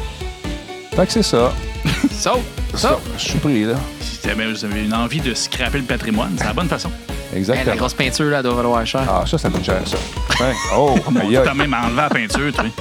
Fait 0.96 1.06
que 1.06 1.12
c'est 1.12 1.22
ça. 1.22 1.52
Sauf, 2.10 2.40
Ça, 2.74 2.98
je 3.16 3.22
suis 3.24 3.38
pris, 3.38 3.64
là. 3.64 3.74
si 4.00 4.18
vous 4.28 4.64
avez 4.64 4.84
une 4.84 4.94
envie 4.94 5.20
de 5.20 5.34
scraper 5.34 5.78
le 5.78 5.84
patrimoine, 5.84 6.34
c'est 6.38 6.44
la 6.44 6.52
bonne 6.52 6.68
façon. 6.68 6.90
Hey, 7.32 7.38
Exactement. 7.38 7.70
la 7.70 7.76
grosse 7.76 7.94
peinture 7.94 8.26
là 8.26 8.42
doit 8.42 8.54
valoir 8.54 8.86
cher. 8.86 9.02
Ah, 9.08 9.24
ça, 9.26 9.36
ça 9.38 9.50
coûte 9.50 9.64
cher, 9.64 9.80
ça. 9.86 9.96
Ouais. 10.44 10.52
Oh, 10.76 10.94
aïe, 11.20 11.38
T'as 11.42 11.50
aïe. 11.50 11.56
même 11.56 11.74
enlevé 11.74 11.96
la 11.96 12.08
peinture, 12.08 12.52
tu 12.52 12.62
sais. 12.62 12.72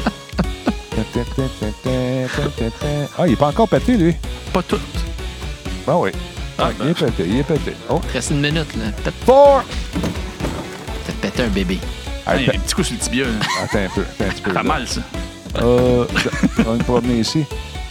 Ah, 3.18 3.28
il 3.28 3.34
est 3.34 3.36
pas 3.36 3.48
encore 3.48 3.68
pété, 3.68 3.98
lui. 3.98 4.16
Pas 4.54 4.62
tout. 4.64 4.80
Ah 5.88 5.98
oui. 5.98 6.12
Ah, 6.58 6.70
Ah, 6.70 6.72
il 6.84 6.90
est 6.90 6.94
pété, 6.94 7.24
il 7.28 7.38
est 7.40 7.44
pété. 7.44 7.74
Oh, 7.90 8.02
Il 8.04 8.12
reste 8.14 8.32
une 8.32 8.42
minute 8.42 8.76
là. 8.76 8.92
Peut-être 9.04 9.18
four! 9.26 9.64
peut-être 11.06 11.18
péter 11.22 11.44
un 11.44 11.48
bébé. 11.48 11.80
Ah, 12.26 12.34
un 12.34 12.38
petit 12.38 12.74
coup 12.76 12.84
sur 12.84 12.94
le 12.96 13.00
tibia. 13.00 13.26
là. 13.26 13.32
Attends 13.64 13.78
un 13.80 13.90
peu, 13.94 14.02
attends 14.02 14.26
un 14.26 14.30
petit 14.30 14.42
peu. 14.42 14.54
Pas 14.54 14.64
mal, 14.64 14.88
ça. 14.88 15.02
Euh, 15.62 16.06
on 16.60 16.74
va 16.74 16.84
promener 16.84 17.20
ici. 17.20 17.46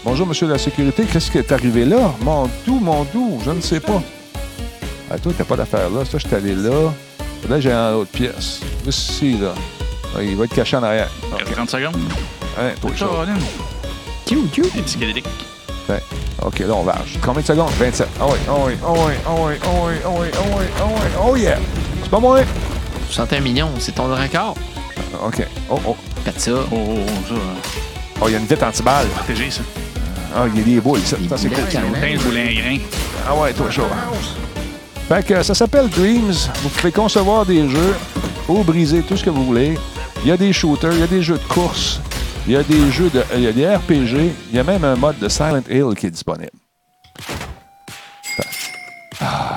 Bonjour, 0.07 0.25
monsieur 0.25 0.47
de 0.47 0.53
la 0.53 0.59
sécurité. 0.59 1.03
Qu'est-ce 1.03 1.33
qui 1.33 1.39
est 1.39 1.51
arrivé 1.51 1.85
là? 1.85 2.15
Mon 2.21 2.49
doux, 2.65 2.79
mon 2.79 3.03
doux, 3.13 3.41
je 3.45 3.51
ne 3.51 3.61
sais 3.61 3.81
pas. 3.81 4.01
Ah, 5.11 5.19
toi, 5.19 5.33
t'as 5.37 5.43
pas 5.43 5.57
d'affaire 5.57 5.91
là. 5.91 6.05
Ça, 6.05 6.19
je 6.19 6.29
suis 6.29 6.37
allé 6.37 6.55
là. 6.55 6.93
Là, 7.49 7.59
j'ai 7.59 7.73
un 7.73 7.95
autre 7.95 8.13
pièce. 8.13 8.61
Juste 8.85 9.11
ici, 9.11 9.37
là. 9.37 9.53
Ah, 10.17 10.23
il 10.23 10.37
va 10.37 10.45
être 10.45 10.55
caché 10.55 10.77
en 10.77 10.85
arrière. 10.85 11.11
Il 11.25 11.35
reste 11.35 11.49
OK. 11.49 11.55
30 11.55 11.71
secondes. 11.71 11.97
Hein, 12.57 12.71
toi, 12.81 12.91
ça. 12.97 13.07
Psychédéliques. 14.85 15.27
Ouais. 15.89 16.01
OK, 16.41 16.61
là, 16.61 16.75
on 16.75 16.85
varge. 16.85 17.19
Combien 17.21 17.43
de 17.43 17.47
secondes? 17.49 17.71
27. 17.73 18.09
Ah 18.21 18.27
oui, 18.29 18.39
ah 18.49 18.53
oui, 18.65 18.73
ah 18.85 18.93
oui, 18.93 19.13
ah 19.27 19.31
oui, 19.37 19.55
ah 19.61 19.69
oui, 19.69 19.95
ah 20.05 20.09
oui, 20.09 20.27
ah 20.33 20.41
oui, 20.57 20.65
ah 20.79 20.85
oui, 20.87 21.31
oh 21.33 21.37
yeah! 21.37 21.59
C'est 22.05 22.11
pas 22.11 22.21
moi! 22.21 22.43
61 23.11 23.41
millions, 23.41 23.71
c'est 23.81 23.97
ton 23.97 24.05
record. 24.05 24.55
OK. 25.25 25.45
Oh, 25.69 25.81
oh. 25.85 25.97
Faites 26.25 26.41
ça. 26.41 26.53
Oh, 26.53 26.65
oh, 26.73 26.97
oh, 26.97 27.29
ça, 27.29 27.35
euh, 27.35 27.39
Oh, 28.21 28.29
il 28.29 28.33
y 28.33 28.37
a 28.37 28.39
une 28.39 28.47
vitre 28.47 28.65
anti-balle. 28.65 29.09
protégé, 29.09 29.51
ça. 29.51 29.63
Ah, 30.35 30.47
il 30.53 30.59
y 30.59 30.63
a 30.63 30.65
des 30.65 30.81
boules. 30.81 31.01
Ça, 31.01 31.17
ça, 31.29 31.37
c'est 31.37 31.49
cool. 31.49 31.65
même. 31.65 31.93
Plein 31.93 32.17
de 32.17 32.23
boulingrin. 32.23 32.79
Ah 33.27 33.35
ouais, 33.37 33.53
toi, 33.53 33.71
chaud. 33.71 33.87
Fait 35.09 35.25
que 35.25 35.43
ça 35.43 35.55
s'appelle 35.55 35.89
Dreams. 35.89 36.35
Vous 36.63 36.69
pouvez 36.69 36.93
concevoir 36.93 37.47
des 37.47 37.69
jeux 37.69 37.95
ou 38.49 38.63
briser 38.65 39.03
tout 39.03 39.17
ce 39.17 39.25
que 39.25 39.31
vous 39.31 39.45
voulez. 39.45 39.79
Il 40.23 40.29
y 40.29 40.33
a 40.33 40.37
des 40.37 40.53
shooters, 40.53 40.93
il 40.93 41.01
y 41.01 41.03
a 41.03 41.07
des 41.07 41.23
jeux 41.23 41.39
de 41.39 41.47
course, 41.47 42.01
il 42.47 42.55
y 42.55 42.57
a 42.57 42.63
des 42.63 42.91
jeux 42.91 43.11
de. 43.11 43.23
Il 43.35 43.43
y 43.43 43.47
a 43.47 43.53
des 43.53 43.67
RPG, 43.67 44.33
il 44.51 44.57
y 44.57 44.59
a 44.59 44.65
même 44.65 44.83
un 44.85 44.97
mode 44.97 45.19
de 45.19 45.29
Silent 45.29 45.63
Hill 45.71 45.95
qui 45.97 46.07
est 46.07 46.11
disponible. 46.11 46.51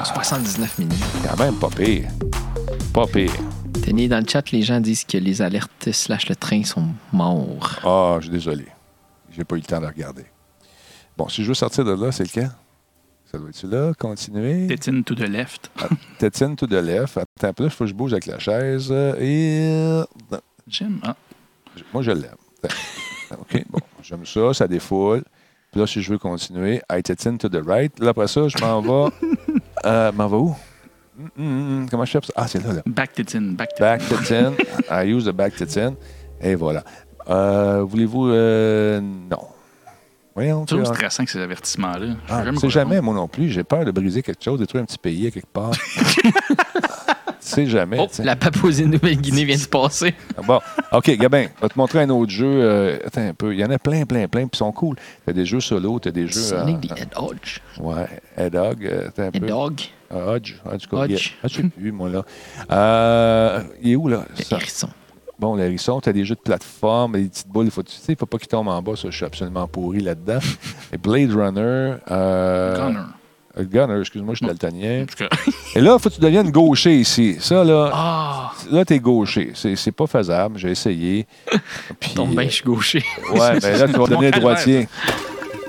79 0.05 0.79
minutes. 0.79 1.03
Quand 1.27 1.37
même 1.43 1.55
pas 1.55 1.69
pire. 1.69 2.09
Pas 2.93 3.05
pire. 3.07 3.31
Tenez, 3.83 4.07
dans 4.07 4.19
le 4.19 4.27
chat, 4.27 4.51
les 4.51 4.61
gens 4.61 4.79
disent 4.79 5.03
que 5.03 5.17
les 5.17 5.41
alertes 5.41 5.91
slash 5.91 6.29
le 6.29 6.35
train 6.35 6.63
sont 6.63 6.87
morts. 7.11 7.79
Ah, 7.83 8.17
je 8.19 8.25
suis 8.25 8.31
désolé. 8.31 8.67
J'ai 9.35 9.43
pas 9.43 9.55
eu 9.55 9.59
le 9.59 9.65
temps 9.65 9.81
de 9.81 9.85
regarder. 9.87 10.25
Bon, 11.19 11.27
si 11.27 11.43
je 11.43 11.49
veux 11.49 11.53
sortir 11.53 11.83
de 11.83 11.91
là, 11.91 12.13
c'est 12.13 12.23
lequel? 12.23 12.49
Ça 13.29 13.37
doit 13.37 13.49
être 13.49 13.63
là. 13.67 13.91
Continuer. 13.99 14.67
Tétine 14.67 15.03
to 15.03 15.13
the 15.13 15.27
left. 15.27 15.69
Tétine 16.17 16.55
to 16.55 16.65
the 16.65 16.71
left. 16.81 17.17
Attends 17.17 17.49
un 17.49 17.53
peu, 17.53 17.65
il 17.65 17.69
faut 17.69 17.83
que 17.83 17.89
je 17.89 17.93
bouge 17.93 18.13
avec 18.13 18.25
la 18.25 18.39
chaise. 18.39 18.89
Et. 19.19 19.69
non, 20.31 20.39
Jim, 20.65 20.93
ah. 21.03 21.17
Moi, 21.93 22.03
je 22.03 22.11
l'aime. 22.11 22.31
OK, 23.37 23.65
bon, 23.69 23.79
j'aime 24.01 24.25
ça, 24.25 24.53
ça 24.53 24.65
défoule. 24.65 25.23
Puis 25.73 25.81
là, 25.81 25.85
si 25.87 26.01
je 26.01 26.09
veux 26.13 26.17
continuer, 26.17 26.81
I 26.89 27.03
tétine 27.03 27.37
to 27.37 27.49
the 27.49 27.61
right. 27.67 27.99
Là, 27.99 28.11
après 28.11 28.29
ça, 28.29 28.47
je 28.47 28.57
m'en 28.59 28.79
vais. 28.81 29.13
Euh, 29.85 30.11
m'en 30.13 30.27
vais 30.29 30.37
où? 30.37 30.55
Hum, 31.19 31.29
hum, 31.37 31.45
hum, 31.81 31.89
comment 31.89 32.05
je 32.05 32.11
fais 32.11 32.19
ça? 32.27 32.33
Ah, 32.37 32.47
c'est 32.47 32.63
là, 32.65 32.73
là. 32.73 32.81
Back 32.85 33.11
tétine, 33.11 33.55
back 33.55 33.75
tétine. 33.75 33.85
Back 33.85 34.07
tétine. 34.07 34.53
I 34.89 35.05
use 35.13 35.25
the 35.25 35.31
back 35.33 35.53
tétine. 35.57 35.95
Et 36.41 36.55
voilà. 36.55 36.83
Euh, 37.29 37.83
Voulez-vous. 37.83 38.29
euh, 38.29 39.01
non. 39.01 39.39
Voyons. 40.39 40.65
C'est 40.67 40.75
toujours 40.75 40.95
stressant 40.95 41.25
que 41.25 41.31
ces 41.31 41.39
avertissements-là. 41.39 42.05
Je 42.27 42.33
Ah, 42.33 42.43
sais 42.59 42.69
jamais, 42.69 43.01
moi 43.01 43.13
non 43.13 43.27
plus. 43.27 43.49
J'ai 43.49 43.63
peur 43.65 43.83
de 43.83 43.91
briser 43.91 44.21
quelque 44.21 44.41
chose, 44.43 44.57
détruire 44.59 44.83
un 44.83 44.85
petit 44.85 44.97
pays 44.97 45.27
à 45.27 45.31
quelque 45.31 45.51
part. 45.51 45.71
tu 45.97 46.55
sais 47.39 47.65
jamais. 47.65 47.97
Oh, 47.99 48.07
la 48.23 48.35
Papouasie-Nouvelle-Guinée 48.35 49.43
vient 49.45 49.55
de 49.57 49.61
se 49.61 49.67
passer. 49.67 50.13
Ah, 50.37 50.41
Bon, 50.45 50.59
OK, 50.93 51.09
Gabin, 51.17 51.47
je 51.57 51.61
vais 51.63 51.69
te 51.69 51.77
montrer 51.77 52.01
un 52.03 52.09
autre 52.09 52.31
jeu. 52.31 52.47
euh, 52.47 52.97
attends 53.05 53.27
un 53.27 53.33
peu. 53.33 53.53
Il 53.53 53.59
y 53.59 53.65
en 53.65 53.69
a 53.71 53.77
plein, 53.79 54.05
plein, 54.05 54.27
plein, 54.27 54.41
puis 54.47 54.51
ils 54.53 54.57
sont 54.57 54.71
cool. 54.71 54.95
Tu 55.25 55.29
as 55.29 55.33
des 55.33 55.45
jeux 55.45 55.59
solo, 55.59 55.99
tu 55.99 56.07
as 56.07 56.11
des 56.11 56.27
jeux. 56.27 56.39
Sonic 56.39 56.89
euh, 56.91 56.95
the 56.95 57.01
Hedgehog. 57.01 57.37
Ouais, 57.79 58.07
Hedgehog, 58.37 58.85
euh, 58.85 59.07
attends 59.09 59.23
un 59.23 59.31
peu. 59.31 59.37
Hedgehog. 59.45 59.81
Ah, 60.11 60.15
Hodge, 60.31 60.55
Hodge. 60.65 60.83
Hodge. 60.91 61.33
A- 61.43 61.45
Ah, 61.45 61.47
je 61.47 61.55
sais 61.55 61.63
plus, 61.63 61.91
moi, 61.91 62.09
là. 62.09 62.23
Euh, 62.71 63.61
il 63.81 63.91
est 63.91 63.95
où, 63.95 64.07
là? 64.07 64.25
Le 64.37 64.43
Ça? 64.43 64.55
hérisson. 64.55 64.89
Bon, 65.39 65.55
l'hérisson, 65.55 66.01
tu 66.01 66.09
as 66.09 66.13
des 66.13 66.25
jeux 66.25 66.35
de 66.35 66.41
plateforme, 66.41 67.13
des 67.13 67.29
petites 67.29 67.47
boules. 67.47 67.65
Il 67.65 67.71
faut, 67.71 67.81
tu 67.83 67.93
sais, 67.93 68.11
il 68.13 68.17
faut 68.17 68.25
pas 68.25 68.37
qu'ils 68.37 68.47
tombent 68.49 68.67
en 68.67 68.81
bas. 68.81 68.95
Ça, 68.95 69.09
je 69.09 69.15
suis 69.15 69.25
absolument 69.25 69.67
pourri 69.67 70.01
là-dedans. 70.01 70.39
Et 70.93 70.97
Blade 70.97 71.31
Runner. 71.31 71.93
Euh, 72.11 72.75
Gunner. 72.77 72.99
euh, 73.57 73.63
Gunner, 73.63 73.99
excuse-moi, 74.01 74.33
je 74.33 74.39
suis 74.39 74.47
daltonien. 74.47 75.05
Et 75.75 75.79
là, 75.79 75.95
il 75.97 76.01
faut 76.01 76.09
que 76.09 76.15
tu 76.15 76.19
deviennes 76.21 76.51
gaucher 76.51 76.95
ici. 76.97 77.37
Ça, 77.39 77.63
là, 77.63 77.89
Ah! 77.93 78.51
là 78.69 78.83
tu 78.83 78.93
es 78.95 78.99
gaucher. 78.99 79.51
C'est 79.55 79.77
c'est 79.77 79.93
pas 79.93 80.07
faisable. 80.07 80.57
J'ai 80.57 80.71
essayé. 80.71 81.25
Puis, 82.01 82.13
Tombe 82.15 82.31
bien, 82.31 82.43
je 82.43 82.49
suis 82.55 82.63
gaucher. 82.65 83.03
Ouais, 83.31 83.59
mais 83.63 83.77
là, 83.77 83.87
tu 83.87 83.93
vas 83.93 84.07
devenir 84.07 84.31
droitier. 84.31 84.89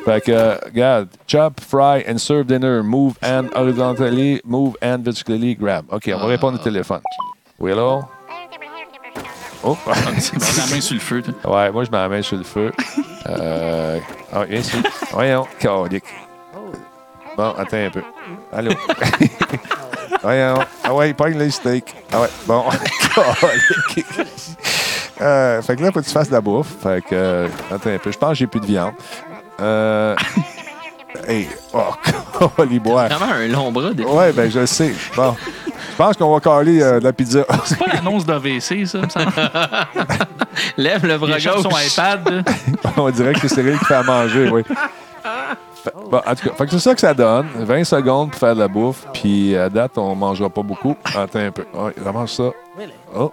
Fait 0.05 0.21
que, 0.25 0.33
euh, 0.33 0.57
regarde, 0.65 1.09
chop, 1.29 1.61
fry 1.61 2.03
and 2.11 2.19
serve 2.19 2.47
dinner. 2.47 2.83
Move 2.83 3.15
and 3.23 3.49
horizontally, 3.55 4.41
move 4.45 4.75
and 4.83 4.99
vertically, 5.05 5.55
grab. 5.55 5.85
OK, 5.93 6.11
on 6.13 6.19
va 6.19 6.27
répondre 6.27 6.59
au 6.59 6.63
téléphone. 6.65 7.01
Oui, 7.61 7.71
alors? 7.73 8.09
Oh! 9.63 9.77
Tu 9.87 10.37
mets 10.37 10.47
la 10.57 10.67
main 10.75 10.81
sur 10.81 10.95
le 10.95 11.01
feu. 11.01 11.23
toi. 11.23 11.55
ouais, 11.55 11.71
moi, 11.71 11.85
je 11.85 11.91
mets 11.91 11.99
la 11.99 12.09
main 12.09 12.23
sur 12.23 12.37
le 12.37 12.45
feu. 12.45 12.73
Euh, 13.27 13.99
ah, 14.33 14.45
viens 14.45 14.61
ici. 14.61 14.77
Voyons, 15.13 15.47
calique. 15.59 16.05
Bon, 17.37 17.51
attends 17.57 17.77
un 17.77 17.91
peu. 17.91 18.03
Allô? 18.53 18.73
Voyons. 20.23 20.59
Ah 20.85 20.95
ouais, 20.95 21.11
il 21.11 21.15
pogne 21.15 21.39
les 21.39 21.51
steaks. 21.51 21.95
Ah 22.13 22.23
ouais, 22.23 22.29
bon. 22.47 22.65
Calique. 23.15 24.07
Euh, 25.21 25.61
fait 25.63 25.77
que 25.77 25.83
là, 25.83 25.93
faut 25.93 26.01
que 26.01 26.07
tu 26.07 26.13
fasses 26.13 26.29
de 26.29 26.35
la 26.35 26.41
bouffe. 26.41 26.75
Fait 26.83 27.03
que, 27.03 27.09
euh, 27.13 27.49
attends 27.71 27.91
un 27.91 27.99
peu. 27.99 28.11
Je 28.11 28.19
pense 28.19 28.31
que 28.31 28.35
j'ai 28.37 28.47
plus 28.47 28.61
de 28.61 28.67
viande. 28.67 28.95
Euh, 29.61 30.17
hey, 31.27 31.49
oh, 31.73 32.51
les 32.71 32.79
boire. 32.79 33.09
Vraiment 33.09 33.33
un 33.33 33.47
long 33.49 33.73
bras. 33.73 33.93
Des... 33.93 34.05
Ouais, 34.05 34.33
ben, 34.33 34.51
je 34.51 34.61
le 34.61 34.67
sais. 34.67 34.95
Bon. 35.17 35.35
Je 35.91 35.97
pense 35.97 36.17
qu'on 36.17 36.33
va 36.33 36.41
caler 36.41 36.81
euh, 36.81 36.99
de 36.99 37.05
la 37.05 37.13
pizza. 37.13 37.45
C'est 37.65 37.79
pas 37.79 37.87
l'annonce 37.93 38.25
d'AVC, 38.25 38.87
ça, 38.87 38.99
me 38.99 39.09
semble. 39.09 39.33
Lève 40.77 41.07
le 41.07 41.19
bras 41.19 41.37
échappe 41.37 41.59
son 41.59 41.69
gauche. 41.69 41.93
iPad. 41.93 42.45
On 42.97 43.11
dirait 43.11 43.35
que 43.35 43.41
c'est 43.41 43.49
Cyril 43.49 43.79
qui 43.79 43.85
fait 43.85 43.95
à 43.95 44.03
manger, 44.03 44.49
oui. 44.51 44.63
Bon, 46.11 46.19
en 46.27 46.35
tout 46.35 46.49
cas, 46.49 46.55
fait 46.57 46.65
que 46.67 46.71
c'est 46.73 46.79
ça 46.79 46.95
que 46.95 47.01
ça 47.01 47.15
donne. 47.15 47.47
20 47.55 47.85
secondes 47.85 48.31
pour 48.31 48.41
faire 48.41 48.55
de 48.55 48.61
la 48.61 48.69
bouffe. 48.69 49.07
Puis 49.13 49.57
à 49.57 49.69
date, 49.69 49.99
on 49.99 50.15
mangera 50.15 50.49
pas 50.49 50.63
beaucoup. 50.63 50.97
Attends 51.05 51.39
un 51.39 51.51
peu. 51.51 51.65
Ouais, 51.75 51.93
ramasse 52.03 52.33
ça. 52.33 52.51
Oh. 53.15 53.33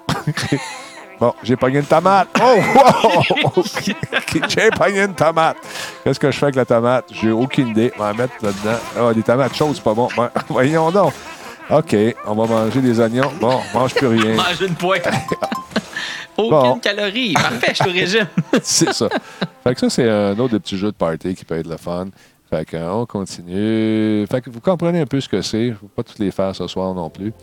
Bon, 1.19 1.33
j'ai 1.41 1.55
pogné 1.55 1.79
une 1.79 1.85
tomate. 1.85 2.27
Oh, 2.39 2.57
wow! 2.75 3.63
J'ai 4.49 4.69
pogné 4.69 5.01
une 5.01 5.15
tomate. 5.15 5.57
Qu'est-ce 6.03 6.19
que 6.19 6.29
je 6.29 6.37
fais 6.37 6.45
avec 6.45 6.55
la 6.55 6.65
tomate? 6.65 7.05
J'ai 7.11 7.31
aucune 7.31 7.69
idée. 7.69 7.91
On 7.97 8.01
va 8.03 8.07
la 8.09 8.13
mettre 8.13 8.33
là-dedans. 8.43 8.79
Ah, 8.99 9.13
des 9.13 9.23
tomates 9.23 9.55
chaudes, 9.55 9.73
c'est 9.75 9.83
pas 9.83 9.95
bon. 9.95 10.07
Ben, 10.15 10.29
voyons 10.49 10.91
donc. 10.91 11.13
OK, 11.71 11.95
on 12.27 12.35
va 12.35 12.45
manger 12.45 12.81
des 12.81 12.99
oignons. 12.99 13.31
Bon, 13.41 13.59
on 13.73 13.79
mange 13.79 13.95
plus 13.95 14.07
rien. 14.07 14.35
Mange 14.35 14.61
une 14.61 14.75
pointe. 14.75 15.07
Aucune 16.37 16.49
Bon. 16.51 16.79
calorie. 16.79 17.33
Parfait, 17.33 17.67
je 17.69 17.73
suis 17.75 17.89
au 17.89 17.93
régime. 17.93 18.27
c'est 18.61 18.93
ça. 18.93 19.09
Fait 19.63 19.73
que 19.73 19.79
ça, 19.79 19.89
c'est 19.89 20.07
un 20.07 20.37
autre 20.37 20.53
des 20.53 20.59
petits 20.59 20.77
jeux 20.77 20.91
de 20.91 20.95
party 20.97 21.33
qui 21.33 21.43
peut 21.45 21.57
être 21.57 21.67
le 21.67 21.77
fun. 21.77 22.09
Fait 22.49 22.63
que, 22.63 22.77
euh, 22.77 22.91
on 22.93 23.05
continue. 23.07 24.25
Fait 24.27 24.39
que 24.41 24.49
vous 24.51 24.61
comprenez 24.61 25.01
un 25.01 25.05
peu 25.07 25.19
ce 25.19 25.27
que 25.27 25.41
c'est. 25.41 25.65
Je 25.65 25.69
ne 25.71 25.73
vais 25.73 25.87
pas 25.95 26.03
toutes 26.03 26.19
les 26.19 26.29
faire 26.31 26.55
ce 26.55 26.67
soir 26.67 26.93
non 26.93 27.09
plus. 27.09 27.33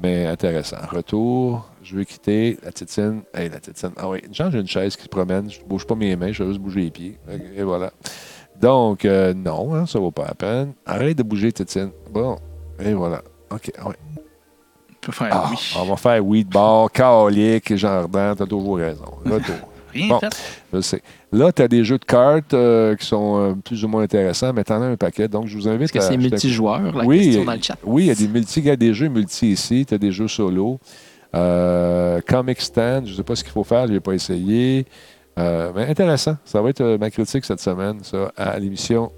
Mais 0.00 0.26
intéressant. 0.26 0.78
Retour. 0.90 1.66
Je 1.82 1.96
veux 1.96 2.04
quitter 2.04 2.58
la 2.62 2.72
tétine. 2.72 3.22
Hey, 3.34 3.48
la 3.48 3.58
tétine. 3.58 3.92
Ah 3.96 4.08
oui, 4.08 4.20
genre, 4.32 4.50
j'ai 4.50 4.60
une 4.60 4.66
chaise 4.66 4.96
qui 4.96 5.04
se 5.04 5.08
promène. 5.08 5.50
Je 5.50 5.60
ne 5.60 5.64
bouge 5.64 5.86
pas 5.86 5.94
mes 5.94 6.14
mains, 6.16 6.32
je 6.32 6.42
vais 6.42 6.48
juste 6.50 6.60
bouger 6.60 6.82
les 6.82 6.90
pieds. 6.90 7.18
Et 7.56 7.62
voilà. 7.62 7.92
Donc, 8.60 9.04
euh, 9.04 9.32
non, 9.32 9.74
hein, 9.74 9.86
ça 9.86 9.98
ne 9.98 10.04
vaut 10.04 10.10
pas 10.10 10.26
la 10.26 10.34
peine. 10.34 10.74
Arrête 10.84 11.16
de 11.16 11.22
bouger, 11.22 11.50
tétine. 11.52 11.90
Bon, 12.10 12.36
et 12.78 12.92
voilà. 12.92 13.22
OK, 13.50 13.72
ah. 13.78 13.88
On 13.88 13.92
peut 15.00 15.12
faire 15.12 15.28
Ah, 15.32 15.48
oui. 15.50 15.74
On 15.78 15.84
va 15.84 15.96
faire 15.96 16.24
weed 16.24 16.48
bar, 16.48 16.92
calique, 16.92 17.74
jardin. 17.76 18.34
T'as 18.36 18.46
toujours 18.46 18.76
raison. 18.76 19.06
Retour. 19.24 19.54
Rien 19.92 20.08
bon. 20.08 20.20
fait. 20.20 20.36
Je 20.72 20.80
sais. 20.82 21.02
Là, 21.32 21.50
tu 21.52 21.62
as 21.62 21.68
des 21.68 21.84
jeux 21.84 21.98
de 21.98 22.04
cartes 22.04 22.54
euh, 22.54 22.94
qui 22.96 23.06
sont 23.06 23.38
euh, 23.38 23.54
plus 23.54 23.84
ou 23.84 23.88
moins 23.88 24.02
intéressants, 24.02 24.52
mais 24.52 24.62
tu 24.62 24.72
en 24.72 24.82
as 24.82 24.86
un 24.86 24.96
paquet. 24.96 25.26
Donc, 25.26 25.46
je 25.46 25.56
vous 25.56 25.66
invite 25.66 25.84
Est-ce 25.84 25.92
que 25.92 26.00
c'est 26.00 26.16
multijoueur, 26.16 26.96
la 26.96 27.04
oui, 27.04 27.24
question 27.24 27.44
dans 27.44 27.54
le 27.54 27.62
chat? 27.62 27.76
oui, 27.84 28.04
il 28.04 28.06
y 28.06 28.10
a 28.10 28.14
des 28.14 28.28
multi, 28.28 28.60
il 28.60 28.66
y 28.66 28.70
a 28.70 28.76
des 28.76 28.92
jeux 28.94 29.08
multi 29.08 29.52
ici. 29.52 29.86
Tu 29.86 29.94
as 29.94 29.98
des 29.98 30.12
jeux 30.12 30.28
solo. 30.28 30.78
Euh, 31.34 32.20
Comic 32.26 32.60
Stand, 32.60 33.06
je 33.06 33.12
ne 33.12 33.16
sais 33.16 33.22
pas 33.22 33.36
ce 33.36 33.44
qu'il 33.44 33.52
faut 33.52 33.64
faire, 33.64 33.86
je 33.86 33.92
n'ai 33.92 34.00
pas 34.00 34.12
essayé. 34.12 34.86
Euh, 35.38 35.70
mais 35.74 35.86
intéressant. 35.88 36.36
Ça 36.44 36.60
va 36.60 36.70
être 36.70 36.80
euh, 36.80 36.98
ma 36.98 37.10
critique 37.10 37.44
cette 37.44 37.60
semaine, 37.60 38.02
ça, 38.02 38.32
à 38.36 38.58
l'émission 38.58 39.12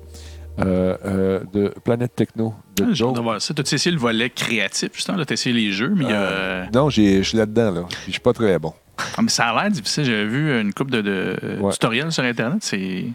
euh, 0.61 0.97
euh, 1.07 1.41
de 1.53 1.73
Planète 1.83 2.15
Techno 2.15 2.55
de 2.77 2.85
Ah, 2.91 2.93
Joe. 2.93 3.19
voir 3.21 3.41
ça. 3.41 3.55
T'as 3.55 3.63
essayé 3.63 3.91
le 3.95 4.01
volet 4.01 4.29
créatif, 4.29 4.91
justement. 4.95 5.25
T'as 5.25 5.33
essayé 5.35 5.55
les 5.55 5.73
jeux, 5.73 5.93
mais 5.97 6.05
il 6.05 6.11
y 6.11 6.13
a. 6.13 6.21
Euh, 6.23 6.65
non, 6.75 6.91
j'ai- 6.91 7.23
je 7.23 7.29
suis 7.31 7.39
là-dedans, 7.39 7.71
là. 7.71 7.83
Je 8.07 8.11
suis 8.13 8.21
pas 8.21 8.35
très 8.35 8.59
bon. 8.59 8.75
Ah, 9.17 9.23
mais 9.23 9.31
ça 9.31 9.47
a 9.47 9.63
l'air 9.63 9.71
difficile. 9.71 10.05
J'avais 10.05 10.27
vu 10.27 10.61
une 10.61 10.73
couple 10.75 10.91
de, 10.93 11.01
de 11.01 11.37
Ouais. 11.61 11.73
tutoriels 11.73 12.13
sur 12.13 12.23
Internet. 12.25 12.59
C'est. 12.61 13.07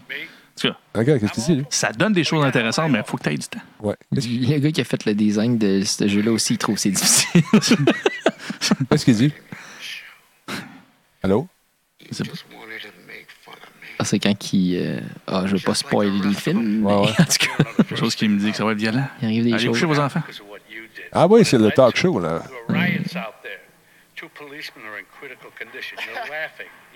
Tout 0.58 1.04
cas, 1.04 1.18
qu'est-ce 1.18 1.52
lui? 1.52 1.64
ça 1.70 1.92
donne 1.92 2.12
des 2.12 2.24
choses 2.24 2.44
intéressantes, 2.44 2.90
mais 2.90 2.98
il 2.98 3.04
faut 3.04 3.16
que 3.16 3.22
tu 3.24 3.30
aies 3.30 3.36
du 3.38 3.46
temps. 3.48 3.60
Ouais. 3.80 3.96
Le 4.12 4.58
gars 4.58 4.72
qui 4.72 4.80
a 4.80 4.84
fait 4.84 5.04
le 5.04 5.14
design 5.14 5.58
de 5.58 5.82
ce 5.84 6.06
jeu-là 6.08 6.32
aussi, 6.32 6.54
il 6.54 6.58
trouve 6.58 6.74
que 6.76 6.80
c'est 6.80 6.90
difficile. 6.90 7.42
qu'est-ce 8.90 9.04
qu'il 9.04 9.16
dit? 9.16 9.32
Allô? 11.22 11.46
Pas. 13.44 13.52
Ah, 13.98 14.04
c'est 14.04 14.18
quand 14.18 14.36
qui. 14.38 14.76
euh, 14.78 15.00
Ah, 15.26 15.42
je 15.46 15.56
veux 15.56 15.62
pas 15.62 15.74
spoiler 15.74 16.18
le 16.18 16.32
film. 16.32 16.84
Ouais, 16.86 16.94
ouais. 16.94 17.00
en 17.18 17.24
tout 17.24 17.24
cas, 17.56 17.64
Quelque 17.78 17.96
chose 17.96 18.14
qui 18.14 18.28
me 18.28 18.38
dit 18.38 18.50
que 18.52 18.56
ça 18.56 18.64
va 18.64 18.72
être 18.72 18.78
violent. 18.78 19.06
il 19.20 19.24
arrive 19.26 19.44
des 19.44 19.52
Allez 19.54 19.64
choses. 19.66 19.72
coucher 19.74 19.86
vos 19.86 19.98
enfants. 19.98 20.22
Ah 21.12 21.26
oui, 21.26 21.44
c'est 21.44 21.58
le 21.58 21.70
talk 21.70 21.96
show, 21.96 22.18
là. 22.20 22.42
There 22.68 23.00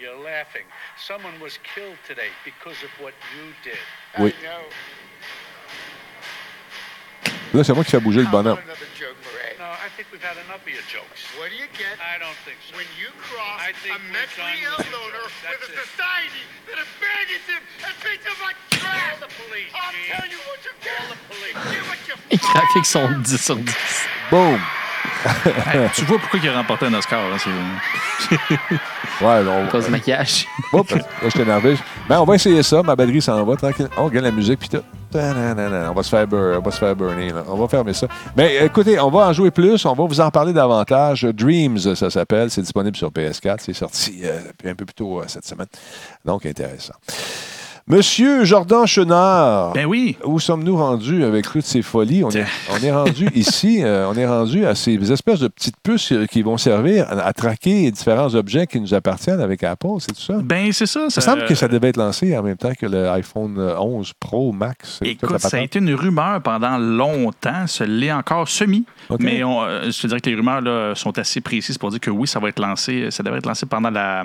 You're 0.02 0.18
laughing. 0.18 0.66
Someone 0.98 1.38
was 1.38 1.58
killed 1.62 1.94
today 2.08 2.34
because 2.44 2.74
of 2.82 2.90
what 2.98 3.14
you 3.38 3.54
did. 3.62 3.78
Oui. 4.18 4.34
Là, 7.54 7.62
c'est 7.62 7.72
moi 7.72 7.84
qui 7.84 7.90
fais 7.92 8.00
bouger 8.00 8.22
le 8.22 8.26
bonhomme. 8.26 8.58
No, 8.58 9.68
I 9.70 9.88
think 9.94 10.08
we've 10.10 10.18
had 10.24 10.34
enough 10.48 10.58
of 10.66 10.72
your 10.72 10.82
jokes. 10.90 11.22
What 11.38 11.50
do 11.50 11.56
you 11.56 11.68
get 11.78 11.94
I 12.02 12.18
don't 12.18 12.34
think 12.44 12.58
so. 12.66 12.74
when 12.74 12.86
you 12.98 13.12
cross 13.22 13.60
I 13.62 13.70
think 13.78 13.94
a 13.94 13.98
we're 14.02 14.10
mentally 14.10 14.58
done 14.58 14.72
ill 14.72 14.76
with 14.82 14.90
your 14.90 14.98
loner 14.98 15.22
jokes. 15.22 15.38
with 15.38 15.70
a 15.70 15.70
That's 15.70 15.70
it. 15.70 15.86
society 15.86 16.42
that 16.66 16.78
abandons 16.82 17.46
him 17.46 17.62
and 17.86 17.94
treats 18.02 18.24
him 18.26 18.38
like 18.42 18.58
trash? 18.74 18.98
Call 19.06 19.22
the 19.22 19.30
police, 19.38 19.70
I'll 19.70 19.92
Gene. 19.94 20.10
tell 20.18 20.26
you 20.26 20.40
what 20.50 20.58
you 20.66 20.72
Call 20.82 21.06
get. 21.06 21.14
the 21.14 21.18
police. 21.30 21.56
Get 21.70 21.82
what 21.86 22.00
you 22.10 22.14
Les 22.32 22.38
graphiques 22.42 22.90
sont 22.90 23.06
10 23.22 23.38
sur 23.38 23.54
10. 23.56 23.70
Boom! 24.32 24.58
Hey, 25.70 25.88
tu 25.94 26.04
vois 26.06 26.18
pourquoi 26.18 26.40
il 26.42 26.48
a 26.48 26.54
remporté 26.56 26.86
un 26.86 26.94
Oscar. 26.94 27.20
hein, 27.20 27.38
c'est- 27.38 27.54
Ouais, 29.22 29.42
on, 29.48 29.66
À 29.66 29.70
cause 29.70 29.84
du 29.86 29.90
maquillage. 29.90 30.46
Oups, 30.72 30.90
là, 30.90 30.98
je 31.24 31.28
suis 31.30 31.40
énervé. 31.40 31.76
Ben, 32.08 32.20
on 32.20 32.24
va 32.24 32.34
essayer 32.34 32.62
ça. 32.62 32.82
Ma 32.82 32.96
batterie 32.96 33.22
s'en 33.22 33.44
va 33.44 33.56
tranquille. 33.56 33.88
On 33.96 34.04
regarde 34.06 34.24
la 34.26 34.32
musique, 34.32 34.58
puis 34.58 34.68
tout. 34.68 34.82
On 35.14 35.92
va 35.94 36.02
se 36.02 36.08
faire 36.08 36.26
bur- 36.26 36.56
on 36.58 36.60
va 36.60 36.70
se 36.70 36.78
faire 36.78 36.96
burner. 36.96 37.30
là. 37.30 37.44
On 37.46 37.56
va 37.56 37.68
fermer 37.68 37.92
ça. 37.92 38.06
Mais 38.36 38.64
écoutez, 38.64 38.98
on 38.98 39.10
va 39.10 39.28
en 39.28 39.32
jouer 39.32 39.50
plus. 39.50 39.84
On 39.84 39.92
va 39.94 40.04
vous 40.06 40.20
en 40.20 40.30
parler 40.30 40.52
davantage. 40.52 41.22
Dreams, 41.24 41.78
ça 41.94 42.10
s'appelle. 42.10 42.50
C'est 42.50 42.62
disponible 42.62 42.96
sur 42.96 43.10
PS4. 43.10 43.56
C'est 43.60 43.72
sorti 43.74 44.22
euh, 44.24 44.40
un 44.64 44.74
peu 44.74 44.84
plus 44.86 44.94
tôt 44.94 45.20
euh, 45.20 45.24
cette 45.28 45.44
semaine. 45.46 45.66
Donc, 46.24 46.46
intéressant. 46.46 46.94
Monsieur 47.88 48.44
Jordan 48.44 48.86
Chenard. 48.86 49.72
Ben 49.72 49.86
oui. 49.86 50.16
Où 50.24 50.38
sommes-nous 50.38 50.76
rendus 50.76 51.24
avec 51.24 51.50
toutes 51.50 51.64
ces 51.64 51.82
folies? 51.82 52.22
On 52.24 52.30
est, 52.30 52.44
on 52.70 52.76
est 52.84 52.92
rendu 52.92 53.28
ici, 53.34 53.80
euh, 53.82 54.06
on 54.08 54.14
est 54.16 54.26
rendu 54.26 54.64
à 54.64 54.74
ces 54.76 55.10
espèces 55.10 55.40
de 55.40 55.48
petites 55.48 55.76
puces 55.82 56.12
euh, 56.12 56.26
qui 56.26 56.42
vont 56.42 56.56
servir 56.56 57.06
à, 57.08 57.20
à 57.26 57.32
traquer 57.32 57.90
différents 57.90 58.34
objets 58.36 58.66
qui 58.68 58.80
nous 58.80 58.94
appartiennent 58.94 59.40
avec 59.40 59.64
Apple, 59.64 59.88
c'est 59.98 60.12
tout 60.14 60.20
ça? 60.20 60.34
Ben 60.42 60.70
c'est 60.72 60.86
ça. 60.86 61.10
Ça 61.10 61.20
semble 61.20 61.44
que 61.44 61.54
ça 61.56 61.66
devait 61.66 61.88
être 61.88 61.96
lancé 61.96 62.36
en 62.38 62.42
même 62.44 62.56
temps 62.56 62.72
que 62.78 62.86
le 62.86 63.08
iPhone 63.10 63.58
11 63.58 64.12
Pro 64.20 64.52
Max. 64.52 65.00
Écoute, 65.02 65.38
ça 65.40 65.56
a 65.56 65.60
été 65.60 65.80
une 65.80 65.92
rumeur 65.94 66.40
pendant 66.40 66.78
longtemps. 66.78 67.66
Ce 67.66 67.82
l'est 67.84 68.12
encore 68.12 68.48
semi. 68.48 68.84
Mais 69.18 69.42
on, 69.42 69.62
euh, 69.64 69.90
je 69.90 70.00
te 70.02 70.06
dirais 70.06 70.20
que 70.20 70.30
les 70.30 70.36
rumeurs 70.36 70.60
là, 70.60 70.94
sont 70.94 71.18
assez 71.18 71.40
précises 71.40 71.78
pour 71.78 71.90
dire 71.90 72.00
que 72.00 72.10
oui, 72.10 72.28
ça 72.28 72.38
va 72.38 72.48
être 72.48 72.60
lancé. 72.60 73.10
Ça 73.10 73.22
devrait 73.24 73.38
être 73.40 73.46
lancé 73.46 73.66
pendant 73.66 73.90
la. 73.90 74.22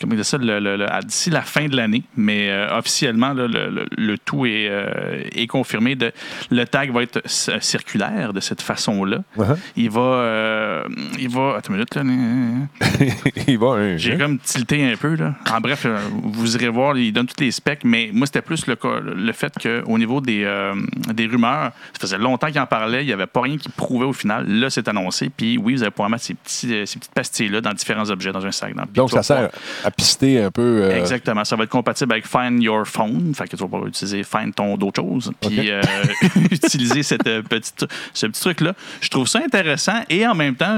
Comment 0.00 0.22
ça? 0.22 0.38
le- 0.38 0.60
le- 0.60 0.90
à- 0.92 1.00
D'ici 1.02 1.30
la 1.30 1.42
fin 1.42 1.66
de 1.66 1.76
l'année. 1.76 2.02
Mais 2.16 2.48
euh, 2.50 2.68
officiellement, 2.84 3.32
là, 3.32 3.46
le, 3.46 3.70
le- 3.70 3.86
le 3.96 4.18
tout 4.18 4.44
est, 4.44 4.68
euh, 4.70 5.22
est 5.34 5.46
confirmé. 5.46 5.94
De, 5.96 6.12
le 6.50 6.64
tag 6.66 6.92
va 6.92 7.02
être 7.02 7.22
c- 7.24 7.52
circulaire 7.60 8.32
de 8.34 8.40
cette 8.40 8.60
façon-là. 8.60 9.18
Uh-huh. 9.38 9.56
Il 9.76 9.90
va. 9.90 10.00
euh, 10.00 10.84
il 11.18 11.30
va. 11.30 11.54
Attends 11.56 11.72
une 11.72 11.76
minute, 11.76 11.94
là. 11.94 12.02
Il 13.46 13.58
va. 13.58 13.96
J'ai 13.96 14.14
hein? 14.14 14.18
comme 14.18 14.38
tilté 14.38 14.90
un 14.92 14.96
peu. 14.96 15.14
Là. 15.16 15.34
En 15.52 15.60
bref, 15.60 15.84
euh, 15.86 15.98
vous 16.22 16.54
irez 16.56 16.68
voir, 16.68 16.96
il 16.96 17.12
donne 17.12 17.26
tous 17.26 17.42
les 17.42 17.50
specs, 17.50 17.84
mais 17.84 18.10
moi, 18.12 18.26
c'était 18.26 18.42
plus 18.42 18.66
le, 18.66 18.76
le 19.14 19.32
fait 19.32 19.52
qu'au 19.60 19.98
niveau 19.98 20.20
des, 20.20 20.42
euh, 20.44 20.74
des 21.12 21.26
rumeurs, 21.26 21.72
ça 21.92 22.00
faisait 22.00 22.18
longtemps 22.18 22.48
qu'il 22.48 22.60
en 22.60 22.66
parlait, 22.66 23.02
il 23.02 23.06
n'y 23.06 23.12
avait 23.12 23.26
pas 23.26 23.42
rien 23.42 23.56
qui 23.56 23.68
prouvait 23.68 24.06
au 24.06 24.12
final. 24.12 24.46
Là, 24.48 24.70
c'est 24.70 24.88
annoncé, 24.88 25.30
puis 25.34 25.58
oui, 25.58 25.74
vous 25.74 25.82
allez 25.82 25.90
pouvoir 25.90 26.10
mettre 26.10 26.24
ces, 26.24 26.34
petits, 26.34 26.74
euh, 26.74 26.86
ces 26.86 26.98
petites 26.98 27.14
pastilles-là 27.14 27.60
dans 27.60 27.72
différents 27.72 28.08
objets, 28.10 28.32
dans 28.32 28.44
un 28.44 28.52
sac. 28.52 28.74
Dans, 28.74 28.84
Donc, 28.92 29.10
ça 29.10 29.22
sert 29.22 29.50
à 29.84 29.90
pister 29.90 30.42
un 30.42 30.50
peu. 30.50 30.62
euh, 30.84 30.98
Exactement. 30.98 31.44
Ça 31.44 31.56
va 31.56 31.64
être 31.64 31.70
compatible 31.70 32.12
avec 32.12 32.26
Find 32.26 32.62
Your 32.62 32.73
Phone. 32.84 33.32
Fait 33.36 33.44
que 33.44 33.50
tu 33.50 33.56
vas 33.56 33.66
pouvoir 33.68 33.86
utiliser 33.86 34.24
Find 34.24 34.52
ton 34.54 34.76
d'autres 34.76 35.00
choses. 35.02 35.30
Puis 35.40 35.70
euh, 35.70 35.80
utiliser 36.50 37.02
cette, 37.04 37.26
euh, 37.28 37.42
petite, 37.42 37.86
ce 38.12 38.26
petit 38.26 38.40
truc-là. 38.40 38.74
Je 39.00 39.08
trouve 39.08 39.28
ça 39.28 39.38
intéressant. 39.44 40.00
Et 40.10 40.26
en 40.26 40.34
même 40.34 40.56
temps, 40.56 40.76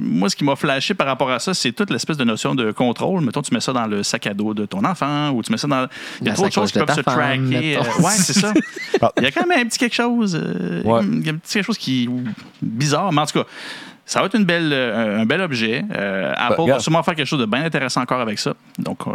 moi, 0.00 0.28
ce 0.30 0.36
qui 0.36 0.44
m'a 0.44 0.54
flashé 0.56 0.94
par 0.94 1.06
rapport 1.06 1.30
à 1.30 1.38
ça, 1.38 1.54
c'est 1.54 1.72
toute 1.72 1.90
l'espèce 1.90 2.16
de 2.16 2.24
notion 2.24 2.54
de 2.54 2.70
contrôle. 2.70 3.22
Mettons, 3.22 3.42
tu 3.42 3.52
mets 3.52 3.60
ça 3.60 3.72
dans 3.72 3.86
le 3.86 4.02
sac 4.02 4.26
à 4.26 4.34
dos 4.34 4.54
de 4.54 4.66
ton 4.66 4.84
enfant 4.84 5.30
ou 5.30 5.42
tu 5.42 5.50
mets 5.50 5.58
ça 5.58 5.66
dans. 5.66 5.86
Il 6.20 6.28
y 6.28 6.30
a 6.30 6.34
trop 6.34 6.46
de 6.46 6.52
choses 6.52 6.70
qui 6.70 6.78
peuvent 6.78 6.94
se 6.94 7.02
femme, 7.02 7.50
tracker. 7.50 7.76
Euh, 7.78 8.02
ouais, 8.02 8.12
c'est 8.12 8.34
ça. 8.34 8.52
Ah. 9.02 9.12
Il 9.18 9.24
y 9.24 9.26
a 9.26 9.30
quand 9.30 9.46
même 9.46 9.58
un 9.60 9.64
petit 9.68 9.78
quelque 9.78 9.94
chose. 9.94 10.34
euh, 10.40 10.82
Ouais. 10.82 11.00
Il 11.04 11.26
y 11.26 11.28
a 11.28 11.32
un 11.32 11.36
petit 11.36 11.54
quelque 11.54 11.66
chose 11.66 11.78
qui. 11.78 12.08
bizarre. 12.62 13.12
Mais 13.12 13.20
en 13.20 13.26
tout 13.26 13.38
cas. 13.40 13.46
Ça 14.08 14.20
va 14.20 14.26
être 14.26 14.36
une 14.36 14.44
belle, 14.44 14.70
euh, 14.72 15.20
un 15.20 15.26
bel 15.26 15.40
objet. 15.40 15.84
Euh, 15.92 16.32
Apple 16.36 16.50
va 16.50 16.56
Ben, 16.56 16.62
regarde. 16.62 16.80
sûrement 16.80 17.02
faire 17.02 17.16
quelque 17.16 17.26
chose 17.26 17.40
de 17.40 17.44
bien 17.46 17.64
intéressant 17.64 18.02
encore 18.02 18.20
avec 18.20 18.38
ça. 18.38 18.54
Donc, 18.78 18.98
euh, 19.08 19.10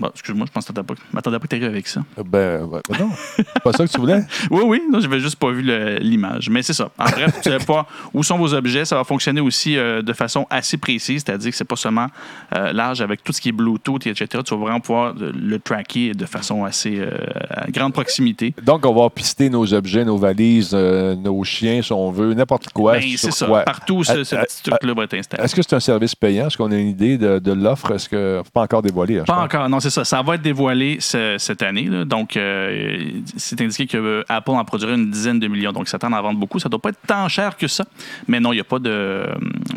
bon, 0.00 0.08
excuse-moi, 0.12 0.46
je 0.48 0.52
pense 0.52 0.64
que 0.66 0.72
tu 0.72 0.80
m'attendais 1.12 1.38
pas 1.38 1.46
que 1.46 1.48
tu 1.48 1.56
arrives 1.56 1.68
avec 1.72 1.86
ça. 1.86 2.00
Ben, 2.16 2.66
ben, 2.66 2.80
non. 2.98 3.10
C'est 3.36 3.62
pas 3.62 3.72
ça 3.72 3.86
que 3.86 3.92
tu 3.92 4.00
voulais? 4.00 4.20
Oui, 4.50 4.62
oui, 4.66 4.82
non, 4.90 4.98
j'avais 5.00 5.20
juste 5.20 5.36
pas 5.36 5.50
vu 5.52 5.62
l'image. 6.00 6.50
Mais 6.50 6.62
c'est 6.62 6.72
ça. 6.72 6.90
En 6.98 7.04
bref, 7.04 7.36
tu 7.40 7.50
savais 7.50 7.64
pas 7.64 7.86
où 8.12 8.22
sont 8.24 8.36
vos 8.36 8.52
objets. 8.52 8.84
Ça 8.84 8.96
va 8.96 9.04
fonctionner 9.04 9.40
aussi 9.40 9.76
euh, 9.78 10.02
de 10.02 10.12
façon 10.12 10.44
assez 10.50 10.76
précise, 10.76 11.22
c'est-à-dire 11.24 11.50
que 11.52 11.56
c'est 11.56 11.64
pas 11.64 11.76
seulement 11.76 12.08
euh, 12.56 12.72
large 12.72 13.00
avec 13.00 13.22
tout 13.22 13.32
ce 13.32 13.40
qui 13.40 13.50
est 13.50 13.52
Bluetooth, 13.52 14.06
etc. 14.08 14.42
Tu 14.44 14.54
vas 14.54 14.60
vraiment 14.60 14.80
pouvoir 14.80 15.14
euh, 15.20 15.30
le 15.34 15.58
tracker 15.60 16.14
de 16.14 16.26
façon 16.26 16.64
assez 16.64 16.98
euh, 16.98 17.10
à 17.48 17.70
grande 17.70 17.92
proximité. 17.92 18.54
Donc, 18.60 18.84
on 18.84 18.92
va 18.94 19.08
pister 19.08 19.48
nos 19.48 19.72
objets, 19.72 20.04
nos 20.04 20.16
valises, 20.18 20.72
euh, 20.74 21.14
nos 21.14 21.44
chiens, 21.44 21.80
si 21.80 21.92
on 21.92 22.10
veut, 22.10 22.34
n'importe 22.34 22.70
quoi. 22.70 22.94
Ben, 22.98 23.02
c'est 23.16 23.30
ça. 23.30 23.46
quoi? 23.46 23.62
Partout, 23.62 24.02
Euh, 24.10 24.24
ce 24.32 24.36
euh, 24.36 24.42
petit 24.44 24.62
truc-là 24.70 24.94
va 24.94 25.04
être 25.04 25.14
installé. 25.14 25.42
Est-ce 25.44 25.54
que 25.54 25.62
c'est 25.62 25.74
un 25.76 25.80
service 25.80 26.14
payant? 26.14 26.46
Est-ce 26.48 26.56
qu'on 26.56 26.70
a 26.72 26.76
une 26.76 26.88
idée 26.88 27.18
de, 27.18 27.38
de 27.38 27.52
l'offre? 27.52 27.90
Est-ce 27.92 28.08
que. 28.08 28.42
Pas 28.52 28.62
encore 28.62 28.82
dévoilé. 28.82 29.18
hein, 29.18 29.22
je 29.22 29.26
Pas 29.26 29.34
pense. 29.34 29.44
encore, 29.44 29.68
non, 29.68 29.80
c'est 29.80 29.90
ça. 29.90 30.04
Ça 30.04 30.22
va 30.22 30.34
être 30.34 30.42
dévoilé 30.42 30.98
ce- 31.00 31.36
cette 31.38 31.62
année. 31.62 31.84
là. 31.84 32.04
Donc, 32.04 32.36
euh, 32.36 32.98
c'est 33.36 33.60
indiqué 33.60 33.86
que 33.86 33.96
euh, 33.96 34.22
Apple 34.28 34.50
en 34.50 34.64
produirait 34.64 34.94
une 34.94 35.10
dizaine 35.10 35.38
de 35.40 35.48
millions. 35.48 35.72
Donc, 35.72 35.88
ça 35.88 35.98
tend 35.98 36.12
à 36.12 36.18
en 36.18 36.22
vendre 36.22 36.38
beaucoup. 36.38 36.58
Ça 36.58 36.68
ne 36.68 36.70
doit 36.70 36.80
pas 36.80 36.90
être 36.90 37.00
tant 37.06 37.28
cher 37.28 37.56
que 37.56 37.66
ça. 37.68 37.84
Mais 38.28 38.40
non, 38.40 38.52
il 38.52 38.56
n'y 38.56 38.60
a 38.60 38.64
pas 38.64 38.78
de, 38.78 39.26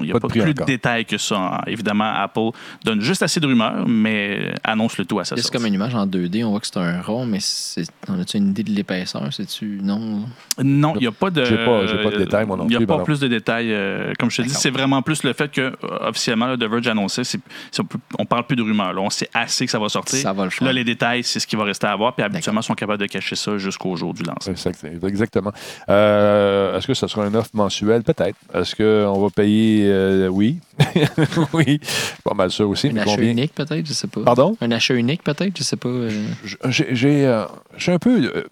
il 0.01 0.05
y 0.07 0.11
a 0.11 0.19
Pas 0.19 0.27
plus 0.27 0.41
encore. 0.41 0.53
de 0.53 0.63
détails 0.65 1.05
que 1.05 1.17
ça. 1.17 1.35
hein. 1.37 1.61
Évidemment, 1.67 2.11
Apple 2.15 2.49
donne 2.83 3.01
juste 3.01 3.23
assez 3.23 3.39
de 3.39 3.47
rumeurs, 3.47 3.87
mais 3.87 4.53
annonce 4.63 4.97
le 4.97 5.05
tout 5.05 5.19
à 5.19 5.25
sa 5.25 5.35
C'est 5.37 5.51
comme 5.51 5.65
une 5.65 5.73
image 5.73 5.95
en 5.95 6.05
2D, 6.05 6.43
on 6.45 6.51
voit 6.51 6.59
que 6.59 6.67
c'est 6.67 6.77
un 6.77 7.01
rond, 7.01 7.25
mais 7.25 7.39
on 8.07 8.19
a-tu 8.19 8.37
une 8.37 8.49
idée 8.49 8.63
de 8.63 8.71
l'épaisseur? 8.71 9.21
C'est-tu. 9.31 9.79
Non? 9.83 10.21
Non, 10.63 10.93
il 10.95 11.01
n'y 11.01 11.07
a 11.07 11.11
pas 11.11 11.29
de. 11.29 11.43
J'ai 11.43 11.57
pas- 11.65 11.85
j'ai 11.85 12.01
pas 12.03 12.11
de 12.11 12.17
détails, 12.17 12.45
moi 12.45 12.57
non 12.57 12.65
Il 12.65 12.69
n'y 12.69 12.75
a 12.75 12.79
plus, 12.79 12.87
pas 12.87 12.93
pardon. 12.93 13.05
plus 13.05 13.19
de 13.19 13.27
détails. 13.27 13.71
euh, 13.71 14.13
comme 14.19 14.29
je 14.31 14.37
te 14.41 14.44
dis, 14.45 14.53
c'est 14.53 14.69
vraiment 14.69 15.01
plus 15.01 15.23
le 15.23 15.33
fait 15.33 15.51
que, 15.51 15.61
euh, 15.61 15.73
officiellement, 16.01 16.47
là, 16.47 16.57
The 16.57 16.63
Verge 16.63 16.87
a 16.87 16.91
annoncé, 16.91 17.23
c'est, 17.23 17.39
c'est- 17.71 17.81
on 17.81 17.85
peut- 17.85 17.99
on 18.19 18.25
parle 18.25 18.45
plus 18.47 18.55
de 18.55 18.61
rumeurs. 18.63 18.93
Là. 18.93 19.01
On 19.01 19.09
sait 19.09 19.29
assez 19.33 19.65
que 19.65 19.71
ça 19.71 19.79
va 19.79 19.89
sortir. 19.89 20.19
Ça 20.19 20.33
va 20.33 20.43
le 20.45 20.49
faire. 20.49 20.65
Là, 20.67 20.73
les 20.73 20.83
détails, 20.83 21.23
c'est 21.23 21.39
ce 21.39 21.47
qui 21.47 21.55
va 21.55 21.63
rester 21.63 21.87
à 21.87 21.95
voir. 21.95 22.13
Puis 22.15 22.23
habituellement, 22.23 22.61
ils 22.61 22.65
sont 22.65 22.73
capables 22.75 23.01
de 23.01 23.07
cacher 23.07 23.35
ça 23.35 23.57
jusqu'au 23.57 23.95
jour 23.95 24.13
du 24.13 24.23
lancement. 24.23 24.51
Exact- 24.53 24.85
Exactement. 25.03 25.51
Euh, 25.89 26.77
Est-ce 26.77 26.87
que 26.87 26.93
ce 26.93 27.07
sera 27.07 27.25
une 27.27 27.35
offre 27.35 27.49
mensuelle? 27.53 28.03
Peut-être. 28.03 28.37
Est-ce 28.53 28.75
qu'on 28.75 29.19
va 29.21 29.29
payer? 29.29 29.85
euh, 29.87 30.27
oui? 30.27 30.59
oui. 31.53 31.79
Pas 32.23 32.33
mal 32.33 32.51
sûr 32.51 32.69
aussi. 32.69 32.87
Un 32.89 32.93
mais 32.93 33.01
achat 33.01 33.11
combien? 33.11 33.31
unique, 33.31 33.53
peut-être, 33.53 33.85
je 33.85 33.93
sais 33.93 34.07
pas. 34.07 34.21
Pardon? 34.21 34.55
Un 34.61 34.71
achat 34.71 34.93
unique, 34.93 35.23
peut-être, 35.23 35.57
je 35.57 35.63
sais 35.63 35.77
pas. 35.77 35.89
euh, 35.89 36.09
J'ai 36.65 36.87
j'ai, 36.91 37.25
euh, 37.25 37.45
j'ai 37.77 37.93
un 37.93 37.99
peu. 37.99 38.45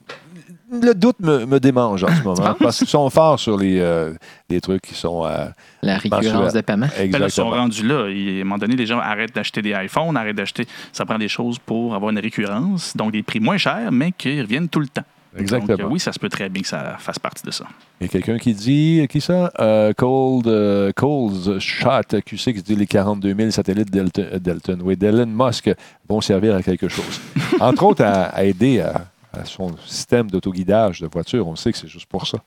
Le 0.82 0.94
doute 0.94 1.20
me, 1.20 1.46
me 1.46 1.60
démange 1.60 2.04
en 2.04 2.16
ce 2.16 2.22
moment. 2.24 2.56
parce 2.60 2.78
qu'ils 2.80 2.88
sont 2.88 3.10
forts 3.10 3.40
sur 3.40 3.58
les, 3.58 3.80
euh, 3.80 4.14
les 4.50 4.60
trucs 4.62 4.82
qui 4.82 4.94
sont. 4.96 5.26
euh, 5.26 5.46
la 5.82 5.98
récurrence 5.98 6.26
Mensuel. 6.26 6.54
de 6.54 6.62
paiement. 6.62 6.88
Ben 6.98 6.98
là, 6.98 7.04
ils 7.04 7.12
sont 7.12 7.18
exactement. 7.44 7.50
rendus 7.52 7.88
là. 7.88 8.10
Il- 8.10 8.38
à 8.38 8.42
un 8.42 8.44
moment 8.46 8.58
donné, 8.58 8.76
les 8.76 8.86
gens 8.86 9.00
arrêtent 9.00 9.36
d'acheter 9.36 9.62
des 9.62 9.72
iPhones, 9.72 10.16
arrêtent 10.18 10.36
d'acheter. 10.38 10.66
Ça 10.92 11.06
prend 11.06 11.18
des 11.18 11.28
choses 11.28 11.60
pour 11.60 11.94
avoir 11.96 12.12
une 12.12 12.20
récurrence, 12.20 12.96
donc 12.96 13.12
des 13.12 13.24
prix 13.24 13.40
moins 13.40 13.58
chers, 13.58 13.92
mais 13.92 14.12
qui 14.12 14.42
reviennent 14.42 14.70
tout 14.70 14.80
le 14.80 14.88
temps. 14.88 15.04
Exactement. 15.36 15.76
Donc, 15.78 15.80
euh, 15.88 15.90
oui, 15.90 16.00
ça 16.00 16.14
se 16.14 16.20
peut 16.20 16.30
très 16.30 16.48
bien 16.48 16.62
que 16.62 16.68
ça 16.68 16.96
fasse 17.00 17.18
partie 17.18 17.44
de 17.44 17.50
ça. 17.50 17.66
Il 18.00 18.04
y 18.06 18.08
a 18.08 18.12
quelqu'un 18.12 18.38
qui 18.38 18.54
dit, 18.54 19.04
qui 19.10 19.20
ça? 19.20 19.52
Euh, 19.60 19.92
Cold, 19.98 20.46
euh, 20.46 20.92
Coles 20.96 21.60
Shot 21.60 22.22
QC 22.24 22.54
qui 22.54 22.62
dit 22.62 22.76
les 22.76 22.86
42 22.86 23.34
000 23.36 23.50
satellites 23.50 23.90
Delta- 23.92 24.38
Delton, 24.38 24.78
oui, 24.84 24.96
d'Elon 24.96 25.26
Musk 25.26 25.72
vont 26.08 26.22
servir 26.22 26.54
à 26.56 26.62
quelque 26.62 26.88
chose. 26.88 27.20
Entre 27.60 27.84
autres, 27.84 28.04
à, 28.04 28.26
à 28.26 28.44
aider 28.44 28.80
à, 28.82 29.06
son 29.46 29.76
système 29.86 30.30
d'autoguidage 30.30 31.02
de 31.02 31.08
voiture. 31.08 31.48
On 31.48 31.56
sait 31.56 31.72
que 31.72 31.78
c'est 31.78 31.88
juste 31.88 32.06
pour 32.06 32.28
ça. 32.28 32.40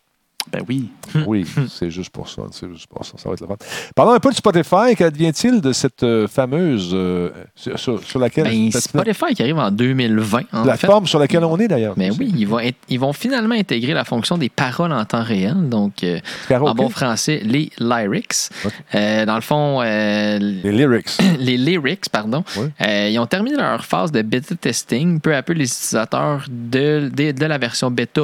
Ben 0.53 0.63
oui. 0.69 0.89
Oui, 1.27 1.47
c'est 1.69 1.91
juste 1.91 2.11
pour 2.11 2.29
ça. 2.29 2.43
C'est 2.51 2.69
juste 2.71 2.89
pour 2.89 3.05
ça. 3.05 3.13
Ça 3.17 3.29
va 3.29 3.35
être 3.35 3.41
le 3.41 3.47
fun. 3.47 3.57
Parlons 3.95 4.13
un 4.13 4.19
peu 4.21 4.31
de 4.31 4.35
Spotify. 4.35 4.95
Qu'advient-il 4.97 5.61
de 5.61 5.73
cette 5.73 6.03
euh, 6.03 6.27
fameuse 6.29 6.91
euh, 6.93 7.31
sur, 7.55 8.19
laquelle 8.19 8.45
Ben, 8.45 8.71
Spotify 8.73 9.35
qui 9.35 9.43
arrive 9.43 9.59
en 9.59 9.71
2020, 9.71 10.39
en 10.53 10.59
fait. 10.59 10.63
plateforme 10.65 11.07
sur 11.07 11.19
laquelle 11.19 11.45
on 11.45 11.59
est 11.59 11.69
d'ailleurs. 11.69 11.95
Mais 11.97 12.11
oui, 12.11 12.33
ils 12.37 12.47
vont, 12.47 12.59
int- 12.59 12.73
ils 12.89 12.99
vont 13.01 13.13
finalement 13.13 13.55
intégrer 13.55 13.95
la 13.95 14.05
fonction 14.05 14.37
des 14.37 14.49
paroles 14.49 14.93
en 14.93 15.05
temps 15.05 15.23
réel. 15.23 15.69
Donc, 15.69 16.03
euh, 16.05 16.19
en 16.51 16.75
bon 16.75 16.89
français, 16.89 17.41
les 17.45 17.71
lyrics. 17.79 18.51
Euh, 18.95 19.25
dans 19.25 19.37
le 19.37 19.41
fond, 19.41 19.81
Les 19.83 20.73
lyrics. 20.73 21.17
les 21.39 21.57
lyrics, 21.57 22.09
pardon, 22.11 22.45
Oui. 22.59 22.67
ils 22.81 23.19
ont 23.19 23.27
terminé 23.27 23.57
leur 23.57 23.85
phase 23.85 24.13
de 24.13 24.23
bêta 24.23 24.55
testing. 24.57 25.21
Peu 25.21 25.35
à 25.35 25.43
peu, 25.43 25.53
les 25.53 25.65
utilisateurs 25.67 26.45
de, 26.51 27.11
de, 27.15 27.31
de 27.33 27.47
la 27.47 27.59
version 27.59 27.91
bêta 27.91 28.23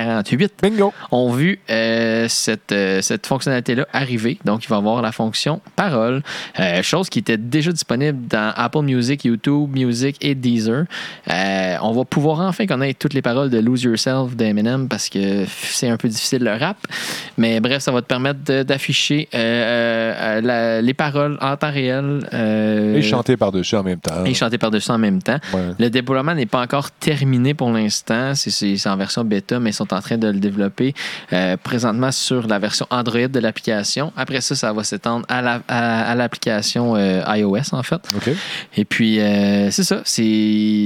8.5.46.848 0.00 0.50
Bingo. 0.62 0.92
ont 1.10 1.32
vu 1.32 1.58
euh, 1.70 2.26
cette, 2.28 2.72
euh, 2.72 3.00
cette 3.02 3.26
fonctionnalité-là 3.26 3.86
arriver. 3.92 4.38
Donc, 4.44 4.64
il 4.64 4.68
va 4.68 4.76
y 4.76 4.78
avoir 4.78 5.02
la 5.02 5.12
fonction 5.12 5.60
parole, 5.76 6.22
euh, 6.58 6.82
chose 6.82 7.08
qui 7.08 7.18
était 7.20 7.36
déjà 7.36 7.72
disponible 7.72 8.26
dans 8.28 8.52
Apple 8.56 8.82
Music, 8.82 9.24
YouTube 9.24 9.70
Music 9.74 10.16
et 10.20 10.34
Deezer. 10.34 10.84
On 11.82 11.92
va 11.92 12.04
pouvoir 12.04 12.40
enfin 12.40 12.66
connaître 12.66 12.98
toutes 12.98 13.14
les 13.14 13.22
paroles 13.22 13.50
de 13.50 13.58
Lose 13.58 13.82
Yourself 13.82 14.36
d'Eminem 14.36 14.88
parce 14.88 15.08
que 15.08 15.44
c'est 15.46 15.88
un 15.88 15.96
peu 15.96 16.08
difficile 16.08 16.44
le 16.44 16.52
rap. 16.52 16.76
Mais 17.36 17.60
bref, 17.60 17.82
ça 17.82 17.92
va 17.92 18.02
te 18.02 18.06
permettre 18.06 18.62
d'afficher 18.62 19.28
les 19.32 20.94
paroles 20.94 21.38
en 21.40 21.56
temps 21.56 21.70
réel. 21.70 22.20
Et 22.32 23.02
chanter 23.02 23.36
par-dessus 23.36 23.76
en 23.76 23.82
même 23.82 24.00
temps. 24.00 24.24
et 24.24 24.34
chanter 24.34 24.58
par-dessus 24.58 24.90
en 24.90 24.98
même 24.98 25.22
temps. 25.22 25.38
Ouais. 25.52 25.70
Le 25.78 25.90
déploiement 25.90 26.34
n'est 26.34 26.46
pas 26.46 26.60
encore 26.60 26.90
terminé 26.90 27.54
pour 27.54 27.70
l'instant. 27.70 28.32
C'est 28.34 28.86
en 28.86 28.96
version 28.96 29.24
bêta, 29.24 29.58
mais 29.58 29.70
ils 29.70 29.74
sont 29.74 29.89
sont 29.90 29.96
en 29.96 30.00
train 30.00 30.16
de 30.18 30.28
le 30.28 30.38
développer 30.40 30.94
euh, 31.32 31.56
présentement 31.56 32.10
sur 32.12 32.46
la 32.46 32.58
version 32.58 32.86
Android 32.90 33.28
de 33.28 33.38
l'application. 33.40 34.12
Après 34.16 34.40
ça, 34.40 34.54
ça 34.54 34.72
va 34.72 34.84
s'étendre 34.84 35.26
à 35.28 35.42
la- 35.42 35.62
à- 35.68 36.10
à 36.10 36.14
l'application 36.14 36.96
euh, 36.96 37.22
iOS, 37.36 37.72
en 37.72 37.82
fait. 37.82 38.00
Et 38.76 38.84
puis, 38.84 39.20
euh, 39.20 39.70
c'est 39.70 39.84
ça. 39.84 40.00
C'est, 40.04 40.22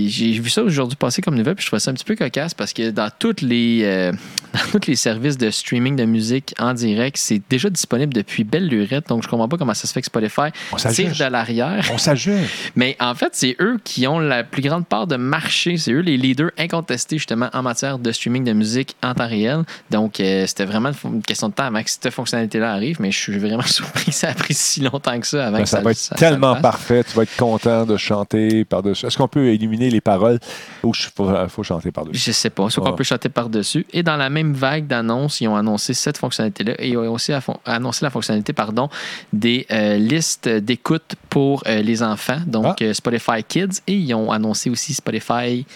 j'ai 0.09 0.33
vu 0.33 0.51
ça 0.51 0.63
aujourd'hui 0.63 0.97
passer 0.97 1.23
comme 1.23 1.35
nouvelle, 1.37 1.55
puis 1.55 1.63
je 1.65 1.69
trouvais 1.69 1.81
ça 1.81 1.91
un 1.91 1.95
petit 1.95 2.05
peu 2.05 2.17
cocasse 2.17 2.55
parce 2.55 2.73
que 2.73 2.91
dans 2.91 3.09
toutes 3.19 3.43
les, 3.43 3.83
dans 4.55 4.79
tous 4.81 4.87
les 4.89 4.97
services 4.97 5.39
de 5.39 5.51
streaming 5.51 5.97
de 5.97 6.05
musique 6.05 6.55
en 6.59 6.75
direct, 6.75 7.17
c'est 7.19 7.43
déjà 7.51 7.71
disponible 7.71 8.13
depuis 8.13 8.45
belle 8.45 8.67
lurette. 8.69 9.09
Donc, 9.09 9.23
je 9.23 9.29
comprends 9.29 9.49
pas 9.49 9.57
comment 9.57 9.75
ça 9.75 9.87
se 9.87 9.93
fait 9.93 10.01
que 10.01 10.07
Spotify 10.07 10.51
tire 10.95 11.13
de 11.27 11.31
l'arrière. 11.31 11.85
On 11.93 11.99
s'ajuste. 11.99 12.51
Mais 12.77 12.97
en 13.01 13.15
fait, 13.15 13.31
c'est 13.33 13.57
eux 13.61 13.79
qui 13.85 14.07
ont 14.07 14.19
la 14.19 14.45
plus 14.45 14.63
grande 14.63 14.87
part 14.87 15.07
de 15.07 15.17
marché. 15.17 15.77
C'est 15.77 15.93
eux 15.93 16.01
les 16.01 16.17
leaders 16.17 16.51
incontestés, 16.59 17.19
justement, 17.19 17.49
en 17.53 17.63
matière 17.63 17.99
de 17.99 18.13
streaming 18.13 18.45
de 18.45 18.53
musique 18.53 18.94
en 19.03 19.15
temps 19.15 19.29
réel. 19.29 19.65
Donc, 19.91 20.21
euh, 20.21 20.47
c'était 20.47 20.65
vraiment 20.65 20.91
une 21.05 21.23
question 21.23 21.49
de 21.49 21.55
temps 21.55 21.65
avant 21.65 21.83
que 21.83 21.91
cette 21.91 22.11
fonctionnalité-là 22.11 22.73
arrive. 22.73 23.01
Mais 23.01 23.11
je 23.11 23.19
suis 23.19 23.39
vraiment 23.39 23.63
surpris 23.67 24.07
que 24.07 24.13
ça 24.13 24.29
a 24.31 24.35
pris 24.35 24.55
si 24.55 24.81
longtemps 24.81 25.19
que 25.21 25.27
ça 25.27 25.47
avant 25.47 25.57
Ben, 25.59 25.63
que 25.65 25.69
ça, 25.69 25.81
va 25.81 25.91
être 25.91 25.97
ça- 25.99 26.15
tellement 26.15 26.57
parfait. 26.61 27.05
Tu 27.05 27.15
vas 27.17 27.23
être 27.25 27.37
content 27.37 27.85
de 27.85 27.97
chanter 27.97 28.65
par-dessus. 28.65 29.07
Est-ce 29.07 29.19
qu'on 29.19 29.29
peut 29.29 29.49
éliminer 29.49 29.91
les 29.91 30.01
paroles? 30.01 30.39
Ou 30.83 30.93
il 30.95 31.07
faut, 31.15 31.31
faut 31.49 31.63
chanter 31.63 31.91
par-dessus? 31.91 32.19
Je 32.27 32.33
sais 32.33 32.51
pas. 32.51 32.71
Soit 32.71 32.83
Ah. 32.87 32.91
qu'on 32.91 32.97
peut 32.97 33.05
chanter 33.05 33.29
par-dessus? 33.29 33.87
Et 33.93 34.03
dans 34.03 34.17
la 34.17 34.31
même 34.31 34.53
vague 34.55 34.87
d'annonces, 34.87 35.41
ils 35.41 35.49
ont 35.49 35.57
annoncé 35.57 35.93
cette 35.95 36.17
fonctionnalité-là. 36.19 36.75
Et 36.79 36.89
ils 36.91 36.97
ont 36.97 37.13
aussi 37.13 37.33
annoncé 37.67 38.05
la 38.05 38.11
fonctionnalité 38.11 38.53
pardon, 38.53 38.89
des 39.33 39.67
euh, 39.71 39.97
listes 39.97 40.49
d'écoute 40.49 41.15
pour 41.29 41.63
euh, 41.67 41.83
les 41.83 42.03
enfants, 42.03 42.39
donc 42.47 42.77
Ah. 42.81 42.85
euh, 42.85 42.95
Spotify 42.95 43.43
Kids. 43.47 43.81
Et 43.87 43.95
ils 43.95 44.15
ont 44.15 44.31
annoncé 44.33 44.71
aussi 44.71 44.95
Spotify 44.95 45.67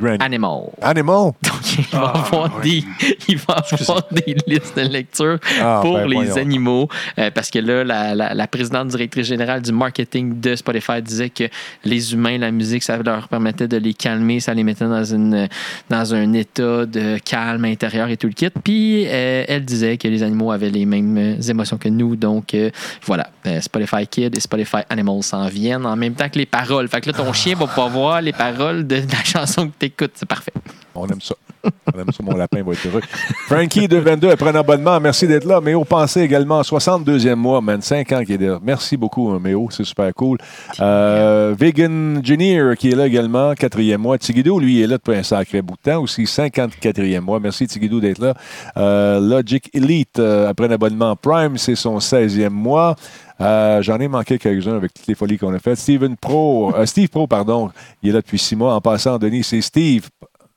Granny. 0.00 0.18
Animal. 0.20 0.60
Animal? 0.82 1.32
Donc, 1.42 1.78
il 1.78 1.84
va 1.92 2.12
Ah, 2.14 2.18
avoir, 2.20 2.56
ouais. 2.56 2.62
des, 2.62 2.84
il 3.28 3.36
va 3.38 3.54
avoir 3.54 4.02
des 4.10 4.36
listes 4.46 4.76
de 4.76 4.82
lecture 4.82 5.38
Ah, 5.60 5.80
pour 5.82 5.94
ben, 5.94 6.08
les 6.08 6.14
voyons. 6.16 6.36
animaux. 6.36 6.88
euh, 7.18 7.30
parce 7.30 7.50
que 7.50 7.58
là, 7.58 7.84
la, 7.84 8.14
la- 8.14 8.34
la 8.34 8.46
présidente 8.46 8.88
directrice 8.88 9.26
générale 9.26 9.62
du 9.62 9.72
marketing 9.72 10.40
de 10.40 10.54
Spotify 10.56 11.02
disait 11.02 11.30
que 11.30 11.44
les 11.84 12.12
humains, 12.14 12.38
la 12.38 12.50
musique, 12.50 12.82
ça 12.82 12.96
leur 12.96 13.28
permettait 13.28 13.68
de 13.68 13.76
les 13.76 13.94
calmer, 13.94 14.40
ça 14.40 14.54
les 14.54 14.64
mettait 14.64 14.86
dans, 14.86 15.04
une, 15.04 15.48
dans 15.88 16.14
un 16.14 16.32
état 16.32 16.86
de 16.86 17.18
calme 17.18 17.64
intérieur 17.66 18.08
et 18.08 18.16
tout 18.16 18.26
le 18.26 18.32
kit. 18.32 18.48
Puis, 18.64 19.04
euh, 19.06 19.44
elle 19.48 19.64
disait 19.64 19.96
que 19.96 20.08
les 20.08 20.22
animaux 20.22 20.50
avaient 20.50 20.70
les 20.70 20.86
mêmes 20.86 21.16
euh, 21.18 21.40
émotions 21.42 21.76
que 21.78 21.88
nous. 21.88 22.16
Donc, 22.16 22.54
euh, 22.54 22.70
voilà, 23.04 23.28
Euh, 23.46 23.60
Spotify 23.60 24.06
Kid 24.06 24.36
et 24.36 24.40
Spotify 24.40 24.82
Animals 24.90 25.22
s'en 25.22 25.46
viennent 25.46 25.86
en 25.86 25.96
même 25.96 26.12
temps 26.14 26.28
que 26.28 26.38
les 26.38 26.44
paroles. 26.46 26.88
Fait 26.88 27.00
que 27.00 27.10
là, 27.10 27.16
ton 27.16 27.32
chien 27.32 27.54
va 27.56 27.66
pas 27.66 27.88
voir 27.88 28.20
les 28.20 28.32
paroles 28.34 28.86
de 28.86 28.96
la 28.96 29.24
chanson 29.24 29.68
que 29.68 29.72
tu 29.78 29.89
écoutes. 29.90 30.12
C'est 30.14 30.28
parfait. 30.28 30.52
On 30.94 31.06
aime 31.06 31.20
ça. 31.20 31.34
On 31.62 31.98
aime 31.98 32.10
ça. 32.12 32.22
Mon 32.22 32.36
lapin 32.36 32.62
va 32.62 32.72
être 32.72 32.86
heureux. 32.86 33.02
Frankie 33.46 33.88
de 33.88 33.96
22 33.98 34.30
après 34.30 34.50
un 34.50 34.54
abonnement. 34.54 34.98
Merci 35.00 35.26
d'être 35.26 35.44
là. 35.44 35.60
Méo 35.60 35.84
Pensée 35.84 36.22
également, 36.22 36.62
62e 36.62 37.34
mois, 37.34 37.60
man. 37.60 37.80
5 37.80 38.12
ans 38.12 38.24
qui 38.24 38.34
est 38.34 38.38
là. 38.38 38.58
Merci 38.62 38.96
beaucoup, 38.96 39.30
hein, 39.30 39.38
Méo. 39.42 39.68
C'est 39.70 39.84
super 39.84 40.12
cool. 40.14 40.38
Euh, 40.80 41.54
Vegan 41.58 42.18
Engineer 42.18 42.76
qui 42.76 42.90
est 42.90 42.96
là 42.96 43.06
également, 43.06 43.54
quatrième 43.54 44.00
mois. 44.00 44.18
Tigidou, 44.18 44.58
lui, 44.58 44.80
est 44.82 44.86
là 44.86 44.96
depuis 44.96 45.16
un 45.16 45.22
sacré 45.22 45.62
bout 45.62 45.76
de 45.76 45.90
temps 45.90 46.02
aussi, 46.02 46.24
54e 46.24 47.20
mois. 47.20 47.40
Merci, 47.40 47.66
Tigidou, 47.66 48.00
d'être 48.00 48.20
là. 48.20 48.34
Euh, 48.76 49.20
Logic 49.20 49.70
Elite, 49.74 50.18
euh, 50.18 50.48
après 50.48 50.66
un 50.66 50.72
abonnement 50.72 51.16
Prime, 51.16 51.56
c'est 51.58 51.76
son 51.76 51.98
16e 51.98 52.50
mois. 52.50 52.96
Euh, 53.40 53.82
J'en 53.82 53.98
ai 53.98 54.08
manqué 54.08 54.38
quelques-uns 54.38 54.76
avec 54.76 54.92
toutes 54.92 55.06
les 55.06 55.14
folies 55.14 55.38
qu'on 55.38 55.54
a 55.54 55.58
faites. 55.58 55.78
Steven 55.78 56.16
Pro, 56.16 56.74
euh, 56.74 56.86
Steve 56.86 57.08
Pro, 57.08 57.26
pardon, 57.26 57.70
il 58.02 58.10
est 58.10 58.12
là 58.12 58.20
depuis 58.20 58.38
six 58.38 58.56
mois. 58.56 58.74
En 58.74 58.80
passant, 58.80 59.18
Denis, 59.18 59.44
c'est 59.44 59.60
Steve. 59.60 60.08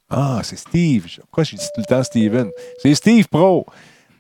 Ah, 0.10 0.42
c'est 0.44 0.58
Steve. 0.58 1.06
Pourquoi 1.22 1.44
je 1.44 1.56
dis 1.56 1.66
tout 1.74 1.82
le 1.82 1.86
temps 1.86 2.04
Steven? 2.04 2.50
C'est 2.82 2.94
Steve 2.96 3.28
Pro. 3.28 3.66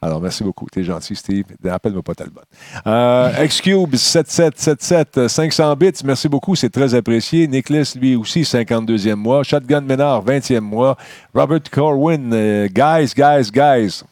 Alors, 0.02 0.20
merci 0.20 0.44
beaucoup. 0.44 0.68
T'es 0.70 0.84
gentil, 0.84 1.16
Steve. 1.16 1.46
Appelle-moi 1.64 2.02
pas 2.04 2.14
Talbot. 2.14 2.42
Euh, 2.88 3.48
Xcube 3.48 3.96
7777, 3.96 5.18
euh, 5.18 5.28
500 5.30 5.76
bits. 5.78 5.92
Merci 6.04 6.28
beaucoup. 6.28 6.56
C'est 6.56 6.70
très 6.70 6.94
apprécié. 6.94 7.48
Nicholas, 7.48 7.96
lui 7.98 8.18
aussi, 8.18 8.42
52e 8.44 9.16
mois. 9.16 9.44
Shotgun 9.44 9.80
Ménard, 9.80 10.26
20e 10.26 10.60
mois. 10.60 10.98
Robert 11.34 11.62
Corwin, 11.72 12.34
euh, 12.34 12.68
guys, 12.68 13.14
guys, 13.16 13.50
guys. 13.50 14.04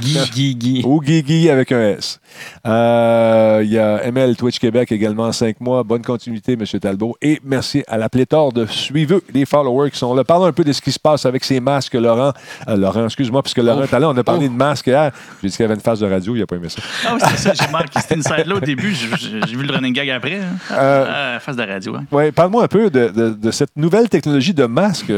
Guy, 0.00 0.18
Guy, 0.32 0.54
Guy. 0.56 0.82
Ou 0.84 1.00
Guigui 1.00 1.50
avec 1.50 1.72
un 1.72 1.80
S. 1.80 2.20
Euh, 2.66 3.60
Il 3.64 3.70
y 3.72 3.78
a 3.78 4.02
ML 4.04 4.36
Twitch 4.36 4.58
Québec 4.58 4.90
également, 4.92 5.30
5 5.32 5.60
mois. 5.60 5.82
Bonne 5.82 6.02
continuité, 6.02 6.52
M. 6.54 6.64
Talbot. 6.80 7.16
Et 7.22 7.40
merci 7.44 7.82
à 7.86 7.96
la 7.98 8.08
pléthore 8.08 8.52
de 8.52 8.66
suiveux, 8.66 9.22
les 9.32 9.44
followers 9.46 9.90
qui 9.90 9.98
sont 9.98 10.14
là. 10.14 10.24
Parlons 10.24 10.46
un 10.46 10.52
peu 10.52 10.64
de 10.64 10.72
ce 10.72 10.80
qui 10.80 10.92
se 10.92 10.98
passe 10.98 11.26
avec 11.26 11.44
ces 11.44 11.60
masques, 11.60 11.94
Laurent. 11.94 12.32
Euh, 12.68 12.76
Laurent, 12.76 13.04
excuse-moi, 13.04 13.42
puisque 13.42 13.58
Laurent 13.58 13.80
Oh. 13.82 13.84
est 13.84 13.94
allé, 13.94 14.06
on 14.06 14.16
a 14.16 14.24
parlé 14.24 14.46
Oh. 14.46 14.52
de 14.52 14.56
masques 14.56 14.86
hier. 14.88 15.10
J'ai 15.42 15.48
dit 15.48 15.56
qu'il 15.56 15.62
y 15.62 15.66
avait 15.66 15.74
une 15.74 15.80
phase 15.80 16.00
de 16.00 16.06
radio, 16.06 16.34
il 16.34 16.40
n'a 16.40 16.46
pas 16.46 16.56
aimé 16.56 16.68
ça. 16.68 16.82
Ah 17.06 17.12
oui, 17.14 17.20
c'est 17.36 17.36
ça, 17.36 17.52
j'ai 17.54 17.70
manqué 17.72 17.88
cette 18.00 18.12
inside-là 18.18 18.54
au 18.56 18.60
début. 18.60 18.94
J'ai 18.94 19.56
vu 19.56 19.62
le 19.64 19.72
running 19.74 19.92
gag 19.94 20.10
après. 20.10 20.36
Hein. 20.40 20.56
Euh, 20.72 21.34
Ah, 21.36 21.40
face 21.40 21.56
de 21.56 21.62
radio. 21.62 21.96
Hein. 21.96 22.04
Ouais, 22.10 22.32
parle-moi 22.32 22.64
un 22.64 22.68
peu 22.68 22.90
de, 22.90 23.08
de- 23.08 23.30
de 23.30 23.50
cette 23.50 23.76
nouvelle 23.76 24.08
technologie 24.08 24.54
de 24.54 24.64
masque. 24.66 25.12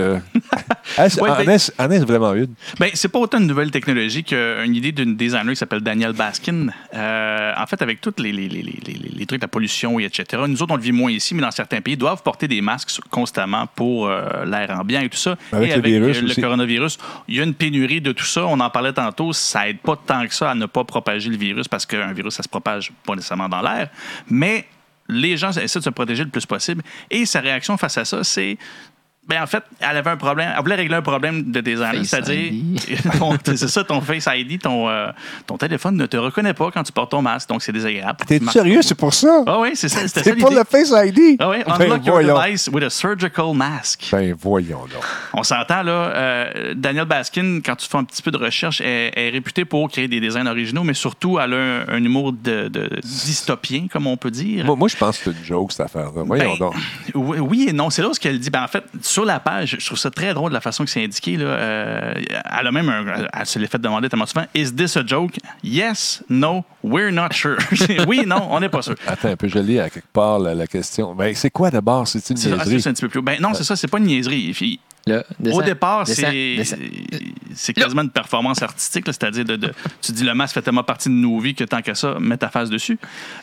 Est-ce- 0.98 1.20
Ouais, 1.20 1.30
en 1.30 1.36
ben- 1.36 1.58
en 1.78 1.90
est-ce 1.90 2.04
vraiment 2.04 2.32
une? 2.34 2.54
Ben, 2.78 2.90
c'est 2.94 3.08
pas 3.08 3.18
autant 3.18 3.38
une 3.38 3.46
nouvelle 3.46 3.70
technologie 3.70 4.24
qu'une 4.24 4.74
idée 4.74 4.92
d'une 4.92 5.16
designer 5.16 5.52
qui 5.52 5.56
s'appelle 5.56 5.80
Daniel 5.80 6.12
Baskin. 6.12 6.68
Euh, 6.94 7.52
en 7.56 7.66
fait, 7.66 7.82
avec 7.82 8.00
tous 8.00 8.14
les, 8.18 8.32
les, 8.32 8.48
les, 8.48 8.62
les, 8.62 9.26
trucs 9.26 9.40
de 9.40 9.44
la 9.44 9.48
pollution, 9.48 9.98
et 9.98 10.04
etc., 10.04 10.42
nous 10.46 10.62
autres, 10.62 10.72
on 10.72 10.76
le 10.76 10.82
vit 10.82 10.92
moins 10.92 11.10
ici, 11.10 11.34
mais 11.34 11.42
dans 11.42 11.50
certains 11.50 11.80
pays, 11.80 11.94
ils 11.94 11.98
doivent 11.98 12.22
porter 12.22 12.48
des 12.48 12.60
masques 12.60 13.00
constamment 13.10 13.66
pour 13.74 14.08
euh, 14.08 14.44
l'air 14.44 14.70
ambiant 14.78 15.00
et 15.00 15.08
tout 15.08 15.16
ça. 15.18 15.36
Avec 15.52 15.70
et 15.70 15.72
le 15.72 15.78
avec 15.78 15.92
virus 15.92 16.16
euh, 16.18 16.20
le 16.22 16.30
aussi. 16.30 16.40
coronavirus, 16.40 16.98
il 17.28 17.36
y 17.36 17.40
a 17.40 17.44
une 17.44 17.54
pénurie 17.54 18.00
de 18.00 18.12
tout 18.12 18.24
ça. 18.24 18.46
On 18.46 18.60
en 18.60 18.70
parlait 18.70 18.92
tantôt. 18.92 19.32
Ça 19.32 19.68
aide 19.68 19.78
pas 19.78 19.96
tant 19.96 20.26
que 20.26 20.34
ça 20.34 20.50
à 20.50 20.54
ne 20.54 20.66
pas 20.66 20.84
propager 20.84 21.30
le 21.30 21.36
virus 21.36 21.68
parce 21.68 21.86
qu'un 21.86 22.12
virus, 22.12 22.34
ça 22.34 22.42
se 22.42 22.48
propage 22.48 22.92
pas 23.04 23.14
nécessairement 23.14 23.48
dans 23.48 23.62
l'air. 23.62 23.88
Mais 24.28 24.66
les 25.08 25.36
gens 25.36 25.50
essaient 25.50 25.78
de 25.78 25.84
se 25.84 25.90
protéger 25.90 26.24
le 26.24 26.30
plus 26.30 26.46
possible. 26.46 26.82
Et 27.10 27.26
sa 27.26 27.40
réaction 27.40 27.76
face 27.76 27.98
à 27.98 28.04
ça, 28.04 28.24
c'est 28.24 28.58
ben 29.28 29.42
en 29.42 29.46
fait, 29.46 29.62
elle 29.80 29.96
avait 29.96 30.10
un 30.10 30.16
problème. 30.16 30.52
Elle 30.56 30.62
voulait 30.62 30.74
régler 30.76 30.96
un 30.96 31.02
problème 31.02 31.50
de 31.50 31.60
design. 31.60 31.96
Face 32.04 32.08
C'est-à-dire, 32.10 32.52
c'est 33.44 33.68
ça, 33.68 33.84
ton 33.84 34.00
Face 34.00 34.28
ID, 34.32 34.60
ton, 34.60 34.88
euh, 34.88 35.08
ton 35.46 35.56
téléphone 35.58 35.96
ne 35.96 36.06
te 36.06 36.16
reconnaît 36.16 36.54
pas 36.54 36.70
quand 36.70 36.82
tu 36.82 36.92
portes 36.92 37.10
ton 37.10 37.22
masque, 37.22 37.48
donc 37.48 37.62
c'est 37.62 37.72
désagréable. 37.72 38.18
T'es 38.26 38.38
sérieux? 38.52 38.82
C'est 38.82 38.94
pour 38.94 39.12
ça? 39.14 39.42
Ah 39.46 39.58
oui, 39.60 39.70
c'est 39.74 39.88
ça. 39.88 40.06
C'est 40.06 40.36
pour 40.36 40.50
le 40.50 40.62
Face 40.68 40.92
ID? 40.94 41.36
Ah 41.40 41.48
oui, 41.50 41.56
Ben, 41.66 41.72
unlock 41.86 42.04
your 42.06 42.14
voyons. 42.22 42.38
device 42.40 42.68
with 42.72 42.84
a 42.84 42.90
surgical 42.90 43.52
mask. 43.54 44.08
Ben, 44.12 44.34
voyons 44.38 44.80
donc. 44.80 45.02
On 45.32 45.42
s'entend, 45.42 45.82
là. 45.82 45.92
euh, 45.92 46.74
Daniel 46.76 47.04
Baskin, 47.06 47.60
quand 47.64 47.76
tu 47.76 47.88
fais 47.88 47.96
un 47.98 48.04
petit 48.04 48.22
peu 48.22 48.30
de 48.30 48.38
recherche, 48.38 48.80
est, 48.80 49.12
est 49.16 49.30
réputé 49.30 49.64
pour 49.64 49.88
créer 49.90 50.08
des 50.08 50.20
designs 50.20 50.46
originaux, 50.46 50.84
mais 50.84 50.94
surtout, 50.94 51.38
elle 51.40 51.52
a 51.54 51.56
un, 51.56 51.88
un 51.88 52.04
humour 52.04 52.32
de, 52.32 52.68
de 52.68 52.88
dystopien, 53.02 53.86
comme 53.90 54.06
on 54.06 54.16
peut 54.16 54.30
dire. 54.30 54.64
Moi, 54.64 54.76
moi, 54.76 54.88
je 54.88 54.96
pense 54.96 55.18
que 55.18 55.24
c'est 55.32 55.38
une 55.38 55.44
joke, 55.44 55.72
cette 55.72 55.80
affaire-là. 55.86 56.22
Voyons 56.24 56.52
Ben, 56.52 56.58
donc. 56.58 56.74
Oui, 57.14 57.38
oui 57.40 57.66
et 57.68 57.72
non. 57.72 57.90
C'est 57.90 58.02
là 58.02 58.08
où 58.08 58.14
ce 58.14 58.20
qu'elle 58.20 58.38
dit. 58.38 58.50
Ben, 58.50 58.62
en 58.62 58.68
fait, 58.68 58.84
sur 59.16 59.24
la 59.24 59.40
page, 59.40 59.78
je 59.80 59.86
trouve 59.86 59.98
ça 59.98 60.10
très 60.10 60.34
drôle 60.34 60.50
de 60.50 60.54
la 60.54 60.60
façon 60.60 60.84
que 60.84 60.90
c'est 60.90 61.02
indiqué. 61.02 61.38
Là. 61.38 61.46
Euh, 61.46 62.12
elle 62.60 62.66
a 62.66 62.70
même 62.70 62.90
un, 62.90 63.26
elle 63.32 63.46
se 63.46 63.58
l'est 63.58 63.66
fait 63.66 63.78
demander 63.78 64.10
tellement 64.10 64.26
souvent 64.26 64.44
Is 64.54 64.74
this 64.74 64.94
a 64.98 65.06
joke? 65.06 65.38
Yes, 65.64 66.22
no, 66.28 66.66
we're 66.84 67.10
not 67.10 67.32
sure. 67.32 67.56
oui, 68.08 68.24
non, 68.26 68.46
on 68.50 68.60
n'est 68.60 68.68
pas 68.68 68.82
sûr. 68.82 68.94
Attends 69.06 69.30
un 69.30 69.36
peu, 69.36 69.48
je 69.48 69.58
lis 69.58 69.80
à 69.80 69.88
quelque 69.88 70.12
part 70.12 70.38
la, 70.38 70.54
la 70.54 70.66
question. 70.66 71.14
Ben, 71.14 71.34
c'est 71.34 71.48
quoi 71.48 71.70
d'abord? 71.70 72.06
C'est 72.06 72.28
une 72.28 72.36
ah, 72.36 72.56
niaiserie? 72.56 72.82
c'est 72.82 72.90
un 72.90 72.92
petit 72.92 73.00
peu 73.00 73.08
plus. 73.08 73.22
Ben 73.22 73.40
non, 73.40 73.54
c'est 73.54 73.64
ça, 73.64 73.74
c'est 73.74 73.88
pas 73.88 73.96
une 73.96 74.04
niaiserie. 74.04 74.78
Là, 75.06 75.22
Au 75.52 75.62
départ, 75.62 76.04
c'est 76.06 77.72
quasiment 77.74 78.02
une 78.02 78.10
performance 78.10 78.60
artistique, 78.60 79.04
c'est-à-dire 79.06 79.44
de, 79.44 79.54
de- 79.54 79.72
tu 80.02 80.10
dis 80.10 80.24
le 80.24 80.34
masque 80.34 80.54
fait 80.54 80.62
tellement 80.62 80.82
partie 80.82 81.08
de 81.08 81.14
nos 81.14 81.38
vies 81.38 81.54
que 81.54 81.62
tant 81.62 81.80
qu'à 81.80 81.94
ça, 81.94 82.16
mets 82.18 82.36
ta 82.36 82.48
face 82.48 82.70
dessus. 82.70 82.98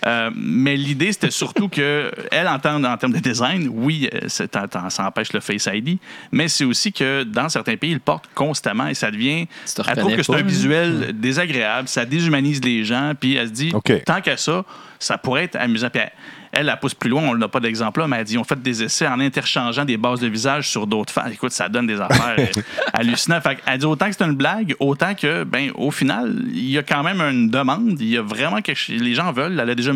Euh, 0.05 0.29
mais 0.35 0.75
l'idée, 0.75 1.13
c'était 1.13 1.31
surtout 1.31 1.69
que 1.69 2.11
elle, 2.31 2.49
en 2.49 2.59
termes, 2.59 2.83
en 2.85 2.97
termes 2.97 3.13
de 3.13 3.19
design, 3.19 3.69
oui, 3.71 4.09
euh, 4.13 4.27
ça 4.27 5.07
empêche 5.07 5.31
le 5.31 5.39
Face 5.39 5.69
ID, 5.71 5.99
mais 6.33 6.49
c'est 6.49 6.65
aussi 6.65 6.91
que 6.91 7.23
dans 7.23 7.47
certains 7.47 7.77
pays, 7.77 7.91
ils 7.91 7.95
le 7.95 7.99
portent 7.99 8.29
constamment 8.35 8.87
et 8.87 8.93
ça 8.93 9.09
devient. 9.09 9.47
Elle 9.87 9.97
trouve 9.97 10.15
que 10.17 10.23
c'est 10.23 10.33
un 10.33 10.39
hein? 10.39 10.43
visuel 10.43 11.19
désagréable, 11.19 11.87
ça 11.87 12.03
déshumanise 12.05 12.61
les 12.61 12.83
gens, 12.83 13.13
puis 13.17 13.35
elle 13.35 13.47
se 13.47 13.53
dit, 13.53 13.73
tant 14.05 14.19
qu'à 14.19 14.35
ça, 14.35 14.65
ça 14.99 15.17
pourrait 15.17 15.45
être 15.45 15.55
amusant. 15.55 15.89
Puis 15.89 16.01
elle, 16.01 16.11
elle, 16.53 16.69
elle 16.69 16.79
pousse 16.79 16.93
plus 16.93 17.09
loin, 17.09 17.23
on 17.23 17.35
n'a 17.35 17.47
pas 17.47 17.59
d'exemple 17.59 18.01
là, 18.01 18.07
mais 18.07 18.17
elle 18.17 18.25
dit 18.25 18.37
on 18.37 18.43
fait 18.43 18.61
des 18.61 18.83
essais 18.83 19.07
en 19.07 19.19
interchangeant 19.19 19.85
des 19.85 19.97
bases 19.97 20.19
de 20.19 20.27
visage 20.27 20.69
sur 20.69 20.85
d'autres 20.85 21.11
femmes. 21.11 21.31
Écoute, 21.31 21.51
ça 21.51 21.67
donne 21.67 21.87
des 21.87 21.99
affaires 21.99 22.37
hallucinantes. 22.93 23.43
Fait 23.43 23.57
elle 23.65 23.79
dit 23.79 23.85
autant 23.85 24.07
que 24.07 24.15
c'est 24.17 24.23
une 24.23 24.35
blague, 24.35 24.75
autant 24.79 25.15
que, 25.15 25.43
ben, 25.43 25.71
au 25.75 25.89
final, 25.89 26.43
il 26.53 26.69
y 26.69 26.77
a 26.77 26.83
quand 26.83 27.03
même 27.03 27.21
une 27.21 27.49
demande. 27.49 27.99
Il 27.99 28.07
y 28.09 28.17
a 28.17 28.21
vraiment 28.21 28.61
quelque 28.61 28.77
chose. 28.77 29.01
Les 29.01 29.15
gens 29.15 29.31
veulent. 29.31 29.59
Elle 29.59 29.69
a 29.69 29.75
déjà 29.75 29.91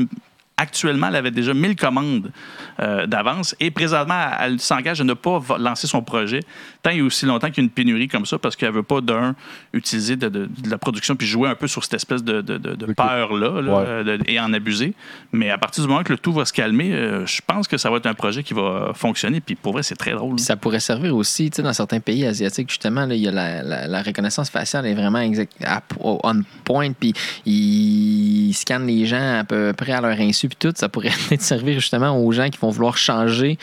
actuellement, 0.58 1.08
elle 1.10 1.16
avait 1.16 1.32
déjà 1.32 1.53
1000 1.53 1.76
commandes 1.76 2.32
euh, 2.80 3.05
d'avance 3.05 3.55
et 3.60 3.70
présentement, 3.70 4.20
elle 4.39 4.60
s'engage 4.60 4.99
à 4.99 5.03
ne 5.03 5.14
pas 5.14 5.39
lancer 5.60 5.86
son 5.86 6.01
projet 6.01 6.39
tant 6.89 6.95
et 6.95 7.01
aussi 7.01 7.25
longtemps 7.25 7.47
qu'il 7.49 7.57
y 7.57 7.61
a 7.61 7.63
une 7.65 7.69
pénurie 7.69 8.07
comme 8.07 8.25
ça 8.25 8.38
parce 8.38 8.55
qu'elle 8.55 8.71
veut 8.71 8.83
pas, 8.83 9.01
d'un, 9.01 9.35
utiliser 9.73 10.15
de, 10.15 10.29
de- 10.29 10.45
de 10.45 10.69
la 10.69 10.77
production 10.77 11.15
puis 11.15 11.27
jouer 11.27 11.49
un 11.49 11.55
peu 11.55 11.67
sur 11.67 11.83
cette 11.83 11.95
espèce 11.95 12.23
de, 12.23 12.41
de- 12.41 12.57
de- 12.57 12.75
de 12.75 12.85
Ok. 12.85 12.95
peur-là 12.95 13.61
là, 13.61 13.73
Ouais. 13.79 13.83
euh, 13.88 14.03
de- 14.17 14.19
et 14.27 14.39
en 14.39 14.53
abuser. 14.53 14.93
Mais 15.31 15.49
à 15.49 15.57
partir 15.57 15.83
du 15.83 15.89
moment 15.89 16.03
que 16.03 16.13
le 16.13 16.17
tout 16.19 16.31
va 16.33 16.45
se 16.45 16.53
calmer, 16.53 16.93
euh, 16.93 17.25
je 17.25 17.41
pense 17.45 17.67
que 17.67 17.77
ça 17.77 17.89
va 17.89 17.97
être 17.97 18.05
un 18.05 18.13
projet 18.13 18.43
qui 18.43 18.53
va 18.53 18.91
fonctionner. 18.95 19.41
Puis 19.41 19.55
pour 19.55 19.73
vrai, 19.73 19.83
c'est 19.83 19.95
très 19.95 20.11
drôle. 20.11 20.35
Puis 20.35 20.45
ça 20.45 20.55
pourrait 20.55 20.79
servir 20.79 21.15
aussi, 21.15 21.49
tu 21.49 21.57
sais, 21.57 21.61
dans 21.63 21.73
certains 21.73 21.99
pays 21.99 22.25
asiatiques, 22.25 22.69
justement, 22.69 23.05
là, 23.05 23.15
il 23.15 23.21
y 23.21 23.27
a 23.27 23.31
la, 23.31 23.63
la- 23.63 23.88
la 23.88 24.01
reconnaissance 24.01 24.49
faciale 24.49 24.85
est 24.85 24.93
vraiment 24.95 25.19
exact, 25.19 25.53
à- 25.65 25.81
on 25.99 26.41
point, 26.63 26.91
puis 26.91 27.13
ils 27.45 28.53
scannent 28.53 28.88
les 28.88 29.05
gens 29.05 29.39
à 29.39 29.43
peu 29.43 29.73
près 29.75 29.93
à 29.93 30.01
leur 30.01 30.19
insu, 30.19 30.47
puis 30.47 30.57
tout. 30.59 30.73
Ça 30.75 30.89
pourrait 30.89 31.09
peut-être 31.29 31.41
servir 31.41 31.75
justement 31.79 32.17
aux 32.23 32.31
gens 32.31 32.49
qui 32.49 32.57
vont 32.59 32.69
vouloir 32.69 32.97
changer 32.97 33.57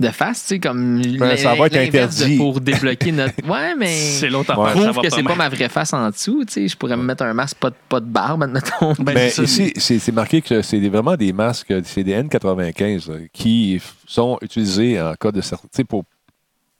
de 0.00 0.08
face, 0.08 0.42
tu 0.42 0.48
sais, 0.48 0.58
comme 0.58 1.00
Ben, 1.18 1.36
ça 1.36 1.54
va 1.54 1.66
être 1.66 1.76
interdit. 1.76 2.36
pour 2.36 2.60
débloquer 2.64 3.12
notre. 3.12 3.34
Ouais, 3.48 3.74
mais. 3.78 3.94
C'est 3.96 4.28
l'autre 4.28 4.56
Ouais. 4.58 4.68
affaire. 4.70 4.82
ça 4.82 4.88
Prouve 4.90 4.96
va 4.96 5.08
que 5.08 5.14
c'est 5.14 5.22
pas 5.22 5.34
ma 5.34 5.48
vraie 5.48 5.68
face 5.68 5.92
en 5.92 6.08
dessous, 6.10 6.44
tu 6.46 6.52
sais. 6.52 6.68
Je 6.68 6.76
pourrais 6.76 6.96
me 6.96 7.02
mettre 7.02 7.22
un 7.24 7.32
masque, 7.34 7.56
pas 7.58 7.70
de, 7.70 7.74
pas 7.88 8.00
de 8.00 8.06
barbe, 8.06 8.42
admettons. 8.42 8.94
Ben, 8.98 9.14
Mais 9.14 9.28
c'est 9.30 9.36
ça. 9.36 9.42
ici, 9.44 9.72
c'est 9.76 9.98
c'est 9.98 10.12
marqué 10.12 10.40
que 10.42 10.62
c'est 10.62 10.80
vraiment 10.88 11.16
des 11.16 11.32
masques, 11.32 11.72
c'est 11.84 12.02
des 12.04 12.14
N95 12.22 13.10
là, 13.10 13.18
qui 13.32 13.80
sont 14.06 14.38
utilisés 14.42 15.00
en 15.00 15.14
cas 15.14 15.30
de 15.32 15.40
cer- 15.40 15.60
tu 15.60 15.68
sais, 15.72 15.84
pour 15.84 16.04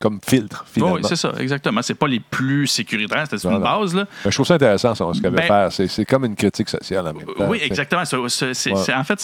comme 0.04 0.20
filtre, 0.22 0.66
finalement. 0.70 0.96
Oui, 0.96 1.00
c'est 1.04 1.16
ça, 1.16 1.32
exactement. 1.38 1.80
C'est 1.80 1.94
pas 1.94 2.06
les 2.06 2.20
plus 2.20 2.66
sécuritaires, 2.66 3.24
c'est 3.30 3.42
une 3.42 3.58
base. 3.58 3.94
Là. 3.94 4.04
Mais 4.22 4.30
je 4.30 4.36
trouve 4.36 4.46
ça 4.46 4.54
intéressant, 4.54 4.94
ça, 4.94 5.06
ce 5.14 5.20
qu'elle 5.22 5.30
veut 5.30 5.38
Ben- 5.38 5.70
faire. 5.70 5.88
C'est 5.88 6.04
comme 6.04 6.26
une 6.26 6.34
critique 6.36 6.68
sociale 6.68 7.06
en 7.08 7.14
même 7.14 7.24
temps. 7.24 7.46
Oui, 7.48 7.58
exactement. 7.62 8.02
Ouais. 8.02 8.94
en 8.94 9.04
fait, 9.04 9.20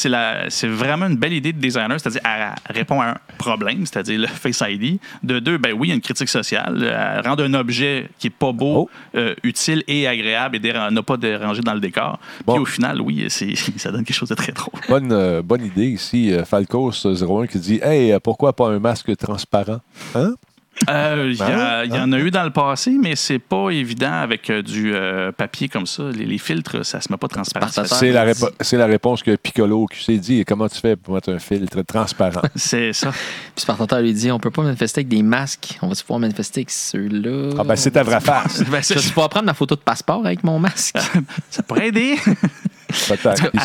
c'est 0.49 0.69
vraiment 0.69 1.07
une 1.07 1.17
belle 1.17 1.35
idée 1.35 1.53
de 1.53 1.59
designer, 1.61 2.01
c'est-à-dire 2.01 2.23
elle 2.25 2.75
répond 2.75 2.99
à 3.03 3.09
un 3.11 3.17
problème, 3.37 3.85
c'est-à-dire 3.85 4.19
le 4.21 4.27
Face 4.27 4.63
ID. 4.67 4.99
De 5.23 5.39
deux, 5.39 5.59
ben 5.59 5.75
oui, 5.79 5.89
il 5.89 5.91
y 5.91 5.93
a 5.93 5.97
une 5.97 6.01
critique 6.01 6.31
sociale. 6.31 6.83
Elle 6.83 7.29
rend 7.29 7.39
un 7.39 7.53
objet 7.55 8.09
qui 8.19 8.29
est 8.29 8.31
pas 8.31 8.53
beau, 8.53 8.89
Oh. 8.89 8.91
euh, 9.17 9.35
utile 9.43 9.85
et 9.87 10.09
agréable 10.09 10.57
et 10.57 10.73
n'a 10.73 11.03
pas 11.03 11.17
dérangé 11.19 11.61
dans 11.61 11.75
le 11.75 11.81
décor. 11.81 12.19
Bon. 12.47 12.55
Puis 12.55 12.63
au 12.63 12.65
final, 12.65 13.01
oui, 13.03 13.29
ça 13.77 13.91
donne 13.91 14.05
quelque 14.05 14.17
chose 14.17 14.31
de 14.31 14.35
très 14.35 14.53
drôle. 14.53 14.81
Bonne, 14.89 15.13
euh, 15.13 15.43
bonne 15.43 15.65
idée 15.67 15.89
ici, 15.89 16.33
euh, 16.33 16.43
Falcos01 16.45 17.47
qui 17.49 17.59
dit 17.59 17.81
Hey, 17.83 18.17
pourquoi 18.23 18.55
pas 18.55 18.69
un 18.69 18.79
masque 18.79 19.15
transparent? 19.19 19.81
Hein? 20.15 20.35
Euh, 20.89 21.29
Il 21.33 21.37
y, 21.37 21.43
a- 21.43 21.81
Hein? 21.81 21.85
il 21.85 21.95
y 21.95 21.99
en 21.99 22.11
a 22.13 22.19
eu 22.19 22.31
dans 22.31 22.45
le 22.45 22.51
passé, 22.51 22.97
mais 22.99 23.15
c'est 23.15 23.39
pas 23.39 23.69
évident 23.71 24.13
avec 24.13 24.49
euh, 24.49 24.63
du 24.63 24.95
euh, 24.95 25.31
papier 25.31 25.69
comme 25.69 25.85
ça. 25.87 26.05
Les, 26.11 26.25
les 26.25 26.39
filtres, 26.39 26.87
ça 26.87 27.01
se 27.03 27.13
met 27.13 27.19
pas 27.19 27.29
transparent. 27.29 27.67
C'est 27.69 28.13
la, 28.13 28.25
il 28.25 28.31
répo- 28.33 28.51
c'est 28.61 28.77
la 28.79 28.87
réponse 28.87 29.23
que 29.23 29.37
Piccolo 29.37 29.87
QC 29.87 30.17
dit. 30.19 30.45
Comment 30.47 30.69
tu 30.69 30.79
fais 30.81 30.97
pour 30.97 31.15
mettre 31.15 31.31
un 31.33 31.39
filtre 31.39 31.83
transparent? 31.83 32.41
C'est 32.57 32.93
ça. 32.95 33.11
Puis 33.11 33.63
Spartateur 33.63 34.01
lui 34.01 34.15
dit 34.15 34.31
on 34.33 34.39
peut 34.39 34.51
pas 34.51 34.63
manifester 34.63 35.01
avec 35.01 35.09
des 35.09 35.23
masques. 35.23 35.79
On 35.83 35.89
va 35.89 35.95
pouvoir 35.95 36.21
manifester 36.21 36.61
avec 36.61 36.71
ceux-là. 36.71 37.51
Ah, 37.59 37.65
ben, 37.65 37.77
c'est 37.77 37.91
ta 37.91 38.03
vraie 38.03 38.21
face. 38.23 38.63
Ben, 38.65 38.81
Je 38.83 38.95
vais 38.95 39.01
pouvoir 39.09 39.29
prendre 39.29 39.47
ma 39.47 39.55
photo 39.55 39.75
de 39.75 39.81
passeport 39.81 40.25
avec 40.25 40.43
mon 40.45 40.59
masque. 40.59 40.97
ça 41.51 41.63
pourrait 41.63 41.89
aider. 41.89 42.17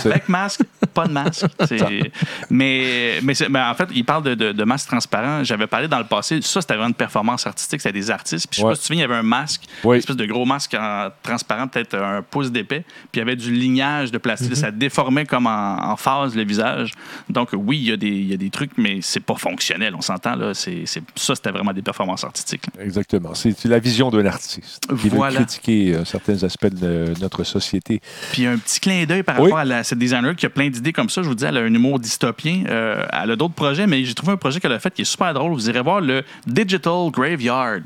Avec 0.06 0.30
masque, 0.30 0.62
pas 0.94 1.08
de 1.08 1.12
masque. 1.14 1.46
Mais, 2.50 3.20
mais, 3.24 3.34
c'est- 3.34 3.50
mais 3.50 3.60
en 3.62 3.74
fait, 3.74 3.88
il 3.94 4.06
parle 4.06 4.24
de, 4.24 4.36
de, 4.36 4.52
de 4.52 4.64
masque 4.64 4.88
transparent. 4.88 5.44
J'avais 5.44 5.68
parlé 5.68 5.88
dans 5.88 5.98
le 6.00 6.06
passé, 6.06 6.40
ça, 6.42 6.62
c'était 6.62 6.74
vraiment 6.76 6.90
une 6.90 6.94
performance 6.94 7.46
artistique, 7.48 7.82
c'était 7.82 7.94
des 7.98 8.12
artistes. 8.12 8.48
Puis 8.50 8.58
je 8.58 8.62
sais 8.62 8.66
Ouais. 8.66 8.72
pas 8.72 8.76
si 8.76 8.82
tu 8.82 8.84
te 8.84 8.88
souviens, 8.88 9.06
il 9.06 9.10
y 9.10 9.12
avait 9.12 9.20
un 9.20 9.24
masque, 9.24 9.62
Oui. 9.84 9.96
une 9.96 10.00
espèce 10.00 10.16
de 10.16 10.26
gros 10.26 10.46
masque 10.46 10.74
en 10.76 11.10
transparent, 11.24 11.68
peut-être 11.68 11.96
un 11.96 12.22
pouce 12.22 12.52
d'épais, 12.52 12.82
puis 13.12 13.16
il 13.16 13.20
y 13.20 13.22
avait 13.22 13.36
du 13.36 13.52
lignage 13.52 14.12
de 14.12 14.18
plastique. 14.18 14.50
Mhm. 14.52 14.56
Ça 14.56 14.72
déformait 14.72 15.26
comme 15.26 15.48
en, 15.48 15.92
en 15.92 15.96
phase 15.98 16.36
le 16.36 16.44
visage. 16.44 16.92
Donc, 17.30 17.50
oui, 17.54 17.78
il 17.78 17.90
y, 17.90 17.92
a 17.92 17.98
des, 17.98 18.08
il 18.08 18.28
y 18.30 18.34
a 18.34 18.38
des 18.38 18.50
trucs, 18.50 18.72
mais 18.78 19.00
c'est 19.02 19.20
pas 19.20 19.36
fonctionnel, 19.36 19.96
on 19.96 20.02
s'entend. 20.02 20.36
là. 20.36 20.54
Ça, 20.54 21.36
c'était 21.36 21.52
vraiment 21.52 21.74
des 21.74 21.82
performances 21.82 22.24
artistiques. 22.24 22.64
là. 22.78 22.84
Exactement. 22.84 23.34
C'est 23.34 23.66
la 23.66 23.80
vision 23.80 24.10
d'un 24.10 24.26
artiste 24.26 24.88
qui 25.02 25.10
Voilà. 25.10 25.40
veut 25.40 25.46
critiquer 25.46 25.96
euh, 25.96 26.06
certains 26.06 26.44
aspects 26.44 26.68
de 26.74 27.14
notre 27.22 27.44
société. 27.44 28.02
Puis 28.32 28.46
un 28.46 28.58
petit 28.58 28.80
clin 28.80 29.06
d'œil 29.06 29.15
par 29.24 29.38
Oui. 29.40 29.44
rapport 29.46 29.60
à 29.60 29.66
la, 29.66 29.84
cette 29.84 30.00
designer 30.00 30.36
qui 30.36 30.46
a 30.46 30.50
plein 30.50 30.70
d'idées 30.70 30.94
comme 30.94 31.10
ça. 31.10 31.22
Je 31.24 31.28
vous 31.28 31.36
dis, 31.36 31.46
elle 31.46 31.58
a 31.58 31.62
un 31.62 31.74
humour 31.74 32.00
dystopien. 32.00 32.64
Euh, 32.68 33.06
elle 33.12 33.32
a 33.32 33.36
d'autres 33.36 33.54
projets, 33.54 33.88
mais 33.88 34.04
j'ai 34.06 34.14
trouvé 34.14 34.34
un 34.34 34.38
projet 34.38 34.60
qu'elle 34.60 34.72
a 34.74 34.80
fait 34.80 34.94
qui 34.94 35.02
est 35.04 35.06
super 35.06 35.34
drôle. 35.34 35.52
Vous 35.54 35.70
irez 35.70 35.82
voir 35.82 36.02
le 36.02 36.24
Digital 36.48 37.10
Graveyard. 37.12 37.82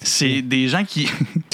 C'est 0.00 0.42
des 0.42 0.68
gens 0.68 0.84
qui 0.84 1.08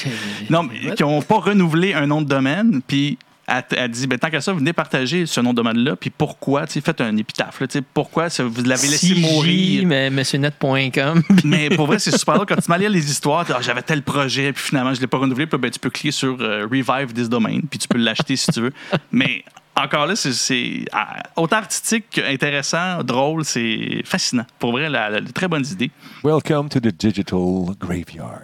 non, 0.50 0.62
mais 0.64 0.94
qui 0.94 1.02
n'ont 1.02 1.22
pas 1.22 1.38
renouvelé 1.38 1.94
un 1.94 2.06
nom 2.06 2.22
de 2.22 2.28
domaine, 2.28 2.80
puis 2.86 3.18
elle, 3.50 3.64
elle 3.78 3.90
dit, 3.90 4.06
ben, 4.06 4.18
tant 4.18 4.30
qu'à 4.30 4.40
ça, 4.40 4.52
venez 4.52 4.72
partager 4.72 5.26
ce 5.26 5.40
nom 5.40 5.50
de 5.50 5.56
domaine-là, 5.56 5.96
puis 5.96 6.10
pourquoi, 6.10 6.66
tu 6.66 6.74
sais, 6.74 6.80
faites 6.80 7.00
un 7.00 7.16
épitaphe, 7.16 7.60
là, 7.60 7.66
tu 7.66 7.78
sais, 7.78 7.84
pourquoi 7.94 8.30
ça, 8.30 8.44
vous 8.44 8.62
l'avez 8.62 8.88
laissé 8.88 9.14
mourir? 9.16 9.86
mais 9.86 10.08
monsieurnet.com. 10.10 11.22
Mais 11.44 11.68
pour 11.70 11.86
vrai, 11.86 11.98
c'est 11.98 12.16
super 12.16 12.34
drôle. 12.34 12.46
Quand 12.46 12.56
tu 12.56 12.70
m'as 12.70 12.78
lire 12.78 12.90
les 12.90 13.10
histoires, 13.10 13.44
Ah, 13.54 13.60
j'avais 13.60 13.82
tel 13.82 14.02
projet, 14.02 14.52
puis 14.52 14.62
finalement, 14.62 14.92
je 14.94 14.98
ne 14.98 15.02
l'ai 15.02 15.06
pas 15.08 15.18
renouvelé. 15.18 15.46
Puis 15.46 15.58
ben, 15.58 15.70
tu 15.70 15.78
peux 15.78 15.90
cliquer 15.90 16.12
sur 16.12 16.36
euh, 16.40 16.66
Revive 16.70 17.12
this 17.12 17.28
domain, 17.28 17.60
puis 17.68 17.78
tu 17.78 17.88
peux 17.88 17.98
l'acheter 17.98 18.36
si 18.36 18.50
tu 18.52 18.60
veux. 18.60 18.72
Mais 19.12 19.44
encore 19.76 20.06
là, 20.06 20.14
c'est, 20.16 20.84
ah, 20.92 21.16
autant 21.36 21.56
artistique 21.56 22.04
qu'intéressant, 22.10 23.02
drôle, 23.02 23.44
c'est 23.44 24.02
fascinant. 24.04 24.46
Pour 24.58 24.72
vrai, 24.72 24.88
la, 24.88 25.10
la- 25.10 25.20
très 25.22 25.48
bonnes 25.48 25.66
idées. 25.70 25.90
Welcome 26.22 26.68
to 26.68 26.80
the 26.80 26.94
Digital 26.96 27.74
Graveyard. 27.80 28.42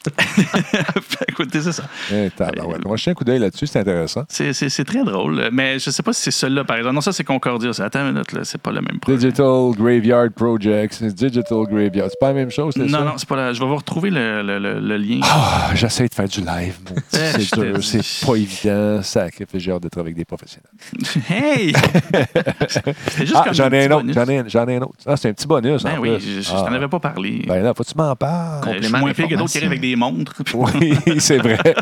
Écoutez, 1.28 1.60
c'est 1.60 1.72
ça. 1.72 1.82
Eh, 2.12 2.30
tabarouette. 2.30 2.80
On 2.86 2.90
va 2.90 2.96
jeter 2.96 3.10
un 3.10 3.14
coup 3.14 3.24
d'œil 3.24 3.38
là-dessus, 3.38 3.66
c'est 3.66 3.80
intéressant. 3.80 4.24
C'est, 4.28 4.84
très 4.84 5.04
drôle. 5.04 5.48
Mais 5.52 5.78
je 5.78 5.90
sais 5.90 6.02
pas 6.02 6.12
si 6.12 6.22
c'est 6.22 6.30
celui-là, 6.30 6.64
par 6.64 6.76
exemple. 6.78 6.94
Non, 6.94 7.00
ça, 7.02 7.12
c'est 7.12 7.24
Concordia. 7.24 7.72
Ça. 7.72 7.84
Attends 7.84 8.00
une 8.06 8.12
minute. 8.12 8.26
C'est 8.44 8.60
pas 8.60 8.72
le 8.72 8.80
même 8.80 8.98
projet. 8.98 9.18
Digital 9.18 9.70
Graveyard 9.76 10.30
Project, 10.34 10.94
c'est 10.94 11.14
Digital 11.14 11.58
Graveyard. 11.70 12.08
C'est 12.10 12.18
pas 12.18 12.28
la 12.28 12.34
même 12.34 12.50
chose, 12.50 12.72
c'est 12.76 12.88
ça? 12.88 12.98
Non, 12.98 13.04
non, 13.04 13.12
c'est 13.18 13.28
pas 13.28 13.36
là. 13.36 13.52
Je 13.52 13.60
vais 13.60 13.66
vous 13.66 13.76
retrouver 13.76 14.10
le, 14.10 14.42
le- 14.42 14.58
le- 14.58 14.80
le 14.80 14.96
lien. 14.96 15.20
Ah, 15.22 15.70
J'essaie 15.74 16.08
de 16.08 16.14
faire 16.14 16.28
du 16.28 16.40
live. 16.40 16.76
Eh, 17.12 17.16
C'est 17.42 17.54
dur, 17.60 17.82
c'est 17.84 18.26
pas 18.26 18.34
évident. 18.36 19.02
Sacré, 19.02 19.46
j'ai 19.54 19.72
hâte 19.72 19.82
d'être 19.82 19.98
avec 20.00 20.14
des 20.14 20.24
professionnels. 20.24 20.70
hey! 21.28 21.72
Juste 23.18 23.34
Ah, 23.36 23.52
j'en 23.52 23.70
ai 23.70 23.86
un 23.86 23.90
autre, 23.92 24.06
j'en 24.48 24.66
ai, 24.66 24.76
un 24.76 24.82
autre. 24.82 24.94
Ah, 25.06 25.16
c'est 25.16 25.28
un 25.28 25.32
petit 25.32 25.46
bonus. 25.46 25.82
Ben 25.82 25.98
en 25.98 26.00
oui, 26.00 26.16
plus. 26.16 26.36
je, 26.36 26.40
je 26.40 26.50
Ah. 26.54 26.64
t'en 26.66 26.72
avais 26.74 26.88
pas 26.88 27.00
parlé. 27.00 27.44
Ben 27.46 27.62
là, 27.62 27.72
faut 27.76 27.82
que 27.84 27.88
tu 27.90 27.96
m'en 27.96 28.14
parles. 28.16 28.60
Euh, 28.68 28.72
complément 28.74 28.98
moins 28.98 29.12
pire 29.12 29.28
que 29.28 29.34
d'autres 29.34 29.50
qui 29.50 29.58
arrivent 29.58 29.70
avec 29.70 29.80
des 29.80 29.89
montres. 29.96 30.42
Oui, 30.54 30.98
c'est 31.18 31.38
vrai. 31.38 31.74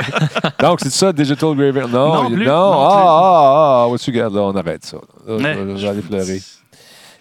Donc, 0.61 0.81
c'est 0.81 0.91
ça, 0.91 1.13
Digital 1.13 1.55
Graveyard. 1.55 1.89
Non, 1.89 2.23
Non 2.23 2.31
plus, 2.31 2.45
non. 2.45 2.53
non 2.53 2.73
ah, 2.73 2.89
plus. 2.89 3.07
ah, 3.07 3.89
ah, 3.93 3.99
tu 3.99 4.11
regardes, 4.11 4.35
là, 4.35 4.43
on 4.43 4.57
arrête 4.57 4.85
ça. 4.85 4.99
Aller 5.29 6.03
pleurer. 6.03 6.41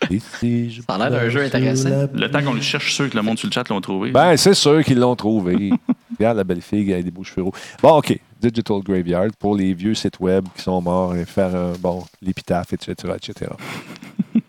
Ici, 0.09 0.69
je 0.71 0.81
Ça 0.81 0.95
a 0.95 0.97
l'air 0.97 1.11
d'un 1.11 1.29
jeu 1.29 1.43
intéressant. 1.43 2.07
Le 2.13 2.29
temps 2.29 2.43
qu'on 2.43 2.53
le 2.53 2.61
cherche, 2.61 2.93
sûr 2.93 3.09
que 3.09 3.15
le 3.15 3.23
monde 3.23 3.37
sur 3.37 3.47
le 3.47 3.53
chat 3.53 3.67
l'ont 3.69 3.81
trouvé. 3.81 4.11
Ben, 4.11 4.37
c'est 4.37 4.53
sûr 4.53 4.83
qu'ils 4.83 4.99
l'ont 4.99 5.15
trouvé. 5.15 5.71
Regarde 6.17 6.37
la 6.37 6.43
belle 6.43 6.61
fille 6.61 6.91
avec 6.91 7.05
des 7.05 7.11
beaux 7.11 7.23
cheveux 7.23 7.43
roux. 7.43 7.53
Bon, 7.81 7.97
OK. 7.97 8.19
Digital 8.39 8.81
Graveyard 8.83 9.29
pour 9.39 9.55
les 9.55 9.73
vieux 9.73 9.95
sites 9.95 10.19
web 10.19 10.45
qui 10.55 10.61
sont 10.61 10.79
morts 10.81 11.15
et 11.15 11.25
faire 11.25 11.55
un, 11.55 11.73
bon, 11.79 12.03
l'épitaphe, 12.21 12.73
etc., 12.73 13.13
etc. 13.15 13.51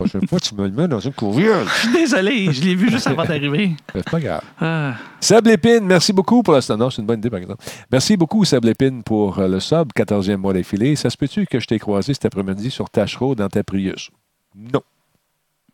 La 0.00 0.04
prochaine 0.06 0.28
fois, 0.28 0.38
tu 0.38 0.54
me 0.54 0.64
le 0.64 0.70
mets 0.70 0.86
dans 0.86 1.00
une 1.00 1.12
courriel. 1.12 1.66
Je 1.66 1.74
suis 1.80 1.92
désolé, 1.92 2.52
je 2.52 2.62
l'ai 2.62 2.74
vu 2.76 2.88
juste 2.88 3.08
avant 3.08 3.24
d'arriver. 3.24 3.72
C'est 3.92 4.08
pas 4.08 4.20
grave. 4.20 4.42
Ah, 4.60 4.94
Seb 5.20 5.44
Lépine, 5.46 5.80
merci 5.84 6.12
beaucoup 6.12 6.42
pour 6.44 6.54
le 6.54 6.76
Non, 6.76 6.88
c'est 6.88 7.00
une 7.02 7.06
bonne 7.06 7.18
idée, 7.18 7.30
par 7.30 7.40
exemple. 7.40 7.64
Merci 7.90 8.16
beaucoup, 8.16 8.44
Seb 8.44 8.64
Lépine, 8.64 9.02
pour 9.02 9.40
euh, 9.40 9.48
le 9.48 9.58
sub, 9.58 9.88
14e 9.96 10.36
mois 10.36 10.52
d'affilée. 10.52 10.94
Ça 10.94 11.10
se 11.10 11.16
peut-tu 11.16 11.46
que 11.46 11.58
je 11.58 11.66
t'ai 11.66 11.80
croisé 11.80 12.14
cet 12.14 12.26
après-midi 12.26 12.70
sur 12.70 12.88
Tachereau 12.90 13.34
dans 13.34 13.48
ta 13.48 13.64
Prius? 13.64 14.10
Non. 14.54 14.82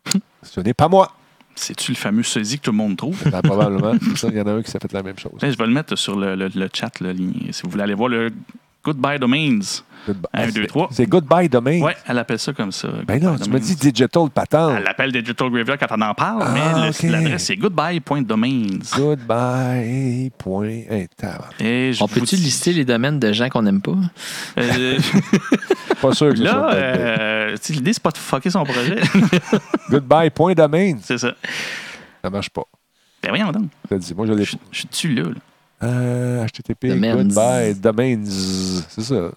Ce 0.41 0.59
n'est 0.59 0.73
pas 0.73 0.87
moi. 0.87 1.11
C'est-tu 1.53 1.91
le 1.91 1.95
fameux 1.97 2.23
sosie 2.23 2.57
que 2.57 2.63
tout 2.63 2.71
le 2.71 2.77
monde 2.77 2.97
trouve? 2.97 3.21
Ben, 3.29 3.41
probablement. 3.43 3.93
Il 4.23 4.35
y 4.35 4.41
en 4.41 4.47
a 4.47 4.51
un 4.53 4.61
qui 4.63 4.71
s'est 4.71 4.79
fait 4.79 4.91
la 4.91 5.03
même 5.03 5.17
chose. 5.19 5.33
Ben, 5.39 5.51
je 5.51 5.57
vais 5.57 5.67
le 5.67 5.71
mettre 5.73 5.95
sur 5.95 6.15
le, 6.19 6.35
le- 6.35 6.49
le 6.53 6.69
chat, 6.73 6.99
le 6.99 7.11
lien. 7.13 7.31
Si 7.51 7.61
vous 7.63 7.69
voulez 7.69 7.83
aller 7.83 7.93
voir 7.93 8.09
le 8.09 8.31
Goodbye 8.85 9.19
Domains. 9.19 9.59
Goodbye. 10.07 10.29
Un, 10.35 10.45
deux, 10.51 10.61
C'est- 10.61 10.67
trois. 10.67 10.87
C'est 10.91 11.07
Goodbye 11.07 11.49
Domain. 11.49 11.81
Ouais, 11.81 11.95
elle 12.07 12.19
appelle 12.19 12.37
ça 12.37 12.53
comme 12.53 12.71
ça. 12.71 12.87
Ben 13.07 13.15
non, 13.19 13.33
tu 13.33 13.39
m'as 13.39 13.45
Domains. 13.45 13.59
dit 13.59 13.75
Digital 13.75 14.29
Patente. 14.31 14.75
Elle 14.77 14.83
l'appelle 14.83 15.11
Digital 15.11 15.49
Graveyard 15.49 15.79
quand 15.79 15.87
on 15.97 16.01
en 16.01 16.13
parle, 16.13 16.43
Ah, 16.45 16.51
mais 16.53 17.09
l'adresse 17.09 17.43
c'est 17.45 17.55
goodbye.domains. 17.55 18.67
Goodbye. 18.95 20.31
Point. 20.37 20.67
Hey. 20.89 21.07
Et 21.59 21.91
On 21.99 22.07
peut-tu 22.07 22.35
dis- 22.35 22.43
lister 22.43 22.71
les 22.73 22.85
domaines 22.85 23.17
de 23.19 23.33
gens 23.33 23.49
qu'on 23.49 23.63
n'aime 23.63 23.81
pas? 23.81 23.95
Euh, 24.59 24.99
Pas 26.01 26.13
sûr 26.13 26.33
que 26.35 26.39
là, 26.39 26.71
euh, 26.73 27.55
l'idée, 27.69 27.93
c'est 27.93 28.03
pas 28.03 28.11
de 28.11 28.17
fucker 28.17 28.49
son 28.51 28.63
projet. 28.63 28.99
Goodbye. 29.89 30.29
Point 30.29 30.53
domain. 30.53 30.97
c'est 31.01 31.17
ça. 31.17 31.33
Ça 32.23 32.29
marche 32.29 32.49
pas. 32.51 32.63
Ben 33.23 33.29
voyons 33.29 33.51
donc. 33.51 33.69
Dis, 33.99 34.13
moi, 34.13 34.27
l'ai 34.27 34.43
Je 34.45 34.55
je 34.71 34.77
suis 34.79 34.87
dessus 34.87 35.13
là. 35.15 35.23
là. 35.23 35.29
Euh, 35.83 36.45
HTTP, 36.45 36.87
Domains. 36.89 37.15
goodbye, 37.17 37.75
domains. 37.75 38.23
C'est 38.25 39.01
ça. 39.03 39.31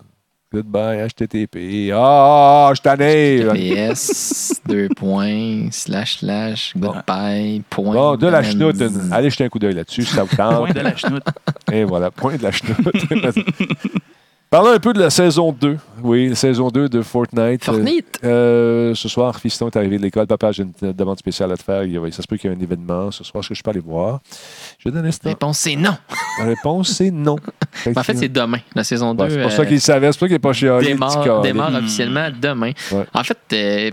Goodbye, 0.50 1.06
HTTP. 1.08 1.90
Ah, 1.92 2.72
je 2.74 2.80
t'en 2.80 2.96
ai. 3.00 3.44
PS, 3.52 4.62
deux 4.66 4.88
points, 4.96 5.68
slash, 5.70 6.20
slash, 6.20 6.72
goodbye, 6.74 7.62
point. 7.68 7.92
Bon, 7.94 8.16
de 8.16 8.28
la 8.28 8.42
chenoute. 8.42 8.76
Allez 9.12 9.28
jeter 9.28 9.44
un 9.44 9.48
coup 9.50 9.58
d'œil 9.58 9.74
là-dessus, 9.74 10.04
si 10.04 10.14
ça 10.14 10.22
vous 10.24 10.34
Point 10.34 10.50
tente. 10.68 10.74
de 10.74 10.80
la 10.80 10.96
chenoute. 10.96 11.24
Et 11.70 11.84
voilà, 11.84 12.10
point 12.10 12.36
de 12.36 12.42
la 12.42 12.50
chenoute. 12.52 12.78
Parlons 14.50 14.70
un 14.70 14.78
peu 14.78 14.94
de 14.94 14.98
la 15.00 15.10
saison 15.10 15.52
2. 15.52 15.76
Oui, 16.02 16.30
la 16.30 16.34
saison 16.34 16.68
2 16.68 16.88
de 16.88 17.02
Fortnite. 17.02 17.62
Fortnite. 17.64 18.18
Euh, 18.24 18.94
ce 18.94 19.06
soir, 19.06 19.38
Fiston 19.38 19.66
est 19.68 19.76
arrivé 19.76 19.98
de 19.98 20.02
l'école. 20.02 20.26
Papa, 20.26 20.52
j'ai 20.52 20.62
une 20.62 20.92
demande 20.92 21.18
spéciale 21.18 21.52
à 21.52 21.56
te 21.58 21.62
faire. 21.62 21.82
Il 21.84 22.00
Ça 22.14 22.22
se 22.22 22.26
peut 22.26 22.38
qu'il 22.38 22.50
y 22.50 22.54
ait 22.54 22.56
un 22.56 22.60
événement 22.60 23.10
ce 23.10 23.24
soir. 23.24 23.42
Est-ce 23.42 23.50
que 23.50 23.54
je 23.54 23.62
peux 23.62 23.70
aller 23.70 23.80
voir? 23.80 24.20
Je 24.78 24.88
donne 24.88 25.04
un 25.04 25.08
instant. 25.08 25.28
Réponse, 25.28 25.58
c'est 25.58 25.76
non. 25.76 25.98
La 26.38 26.46
réponse, 26.46 26.88
c'est 26.88 27.10
non. 27.10 27.36
En 27.94 28.02
fait, 28.02 28.16
c'est 28.16 28.28
demain. 28.28 28.58
La 28.74 28.84
saison 28.84 29.14
2 29.14 29.22
Ouais, 29.22 29.30
c'est 29.30 29.42
pour 29.42 29.52
ça 29.52 29.66
qu'il 29.66 29.80
savait. 29.80 30.10
C'est 30.12 30.18
pour 30.18 30.20
ça 30.20 30.26
qu'il 30.28 30.34
n'est 30.34 30.38
pas 30.38 30.52
petit 30.52 30.88
démarre, 30.88 31.40
démarre 31.42 31.74
officiellement 31.74 32.28
demain. 32.40 32.72
Ouais. 32.90 33.04
En 33.12 33.24
fait, 33.24 33.38
euh, 33.52 33.90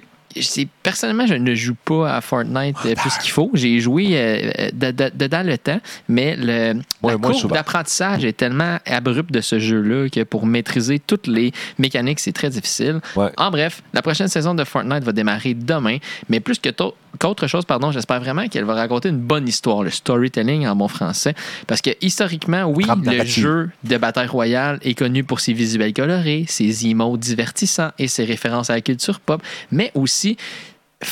personnellement, 0.83 1.25
je 1.27 1.35
ne 1.35 1.53
joue 1.55 1.75
pas 1.85 2.15
à 2.15 2.21
Fortnite 2.21 2.75
euh, 2.85 2.95
plus 2.95 3.17
qu'il 3.19 3.31
faut. 3.31 3.49
J'ai 3.53 3.79
joué 3.79 4.09
euh, 4.13 4.69
de- 4.73 4.91
de- 4.91 5.11
dedans 5.13 5.43
le 5.43 5.57
temps, 5.57 5.79
mais 6.09 6.35
le, 6.35 6.73
Ouais, 7.03 7.11
la 7.13 7.17
moi, 7.17 7.29
courbe 7.29 7.33
souvent. 7.35 7.55
d'apprentissage 7.55 8.25
est 8.25 8.33
tellement 8.37 8.77
abrupte 8.85 9.31
de 9.31 9.41
ce 9.41 9.59
jeu-là 9.59 10.09
que 10.09 10.23
pour 10.23 10.45
maîtriser 10.45 10.99
toutes 10.99 11.27
les 11.27 11.51
mécaniques, 11.77 12.19
c'est 12.19 12.31
très 12.33 12.49
difficile. 12.49 12.99
Ouais. 13.15 13.29
En 13.37 13.51
bref, 13.51 13.81
la 13.93 14.01
prochaine 14.01 14.27
saison 14.27 14.53
de 14.53 14.63
Fortnite 14.63 15.03
va 15.03 15.11
démarrer 15.11 15.53
demain, 15.53 15.97
mais 16.29 16.39
plus 16.39 16.59
que 16.59 16.69
to- 16.69 16.95
qu'autre 17.19 17.47
chose, 17.47 17.65
pardon, 17.65 17.91
j'espère 17.91 18.19
vraiment 18.19 18.47
qu'elle 18.47 18.65
va 18.65 18.73
raconter 18.73 19.09
une 19.09 19.19
bonne 19.19 19.47
histoire, 19.47 19.83
le 19.83 19.89
storytelling 19.89 20.67
en 20.67 20.75
bon 20.75 20.87
français, 20.87 21.35
parce 21.67 21.81
que 21.81 21.91
historiquement, 22.01 22.63
oui, 22.65 22.85
le 23.03 23.23
jeu 23.25 23.69
de 23.83 23.97
bataille 23.97 24.27
royale 24.27 24.79
est 24.81 24.93
connu 24.93 25.23
pour 25.23 25.39
ses 25.39 25.53
visuels 25.53 25.93
colorés, 25.93 26.45
ses 26.47 26.87
emotes 26.87 27.19
divertissants 27.19 27.91
et 27.99 28.07
ses 28.07 28.25
références 28.25 28.69
à 28.69 28.75
la 28.75 28.81
culture 28.81 29.19
pop, 29.19 29.41
mais 29.71 29.91
aussi 29.95 30.37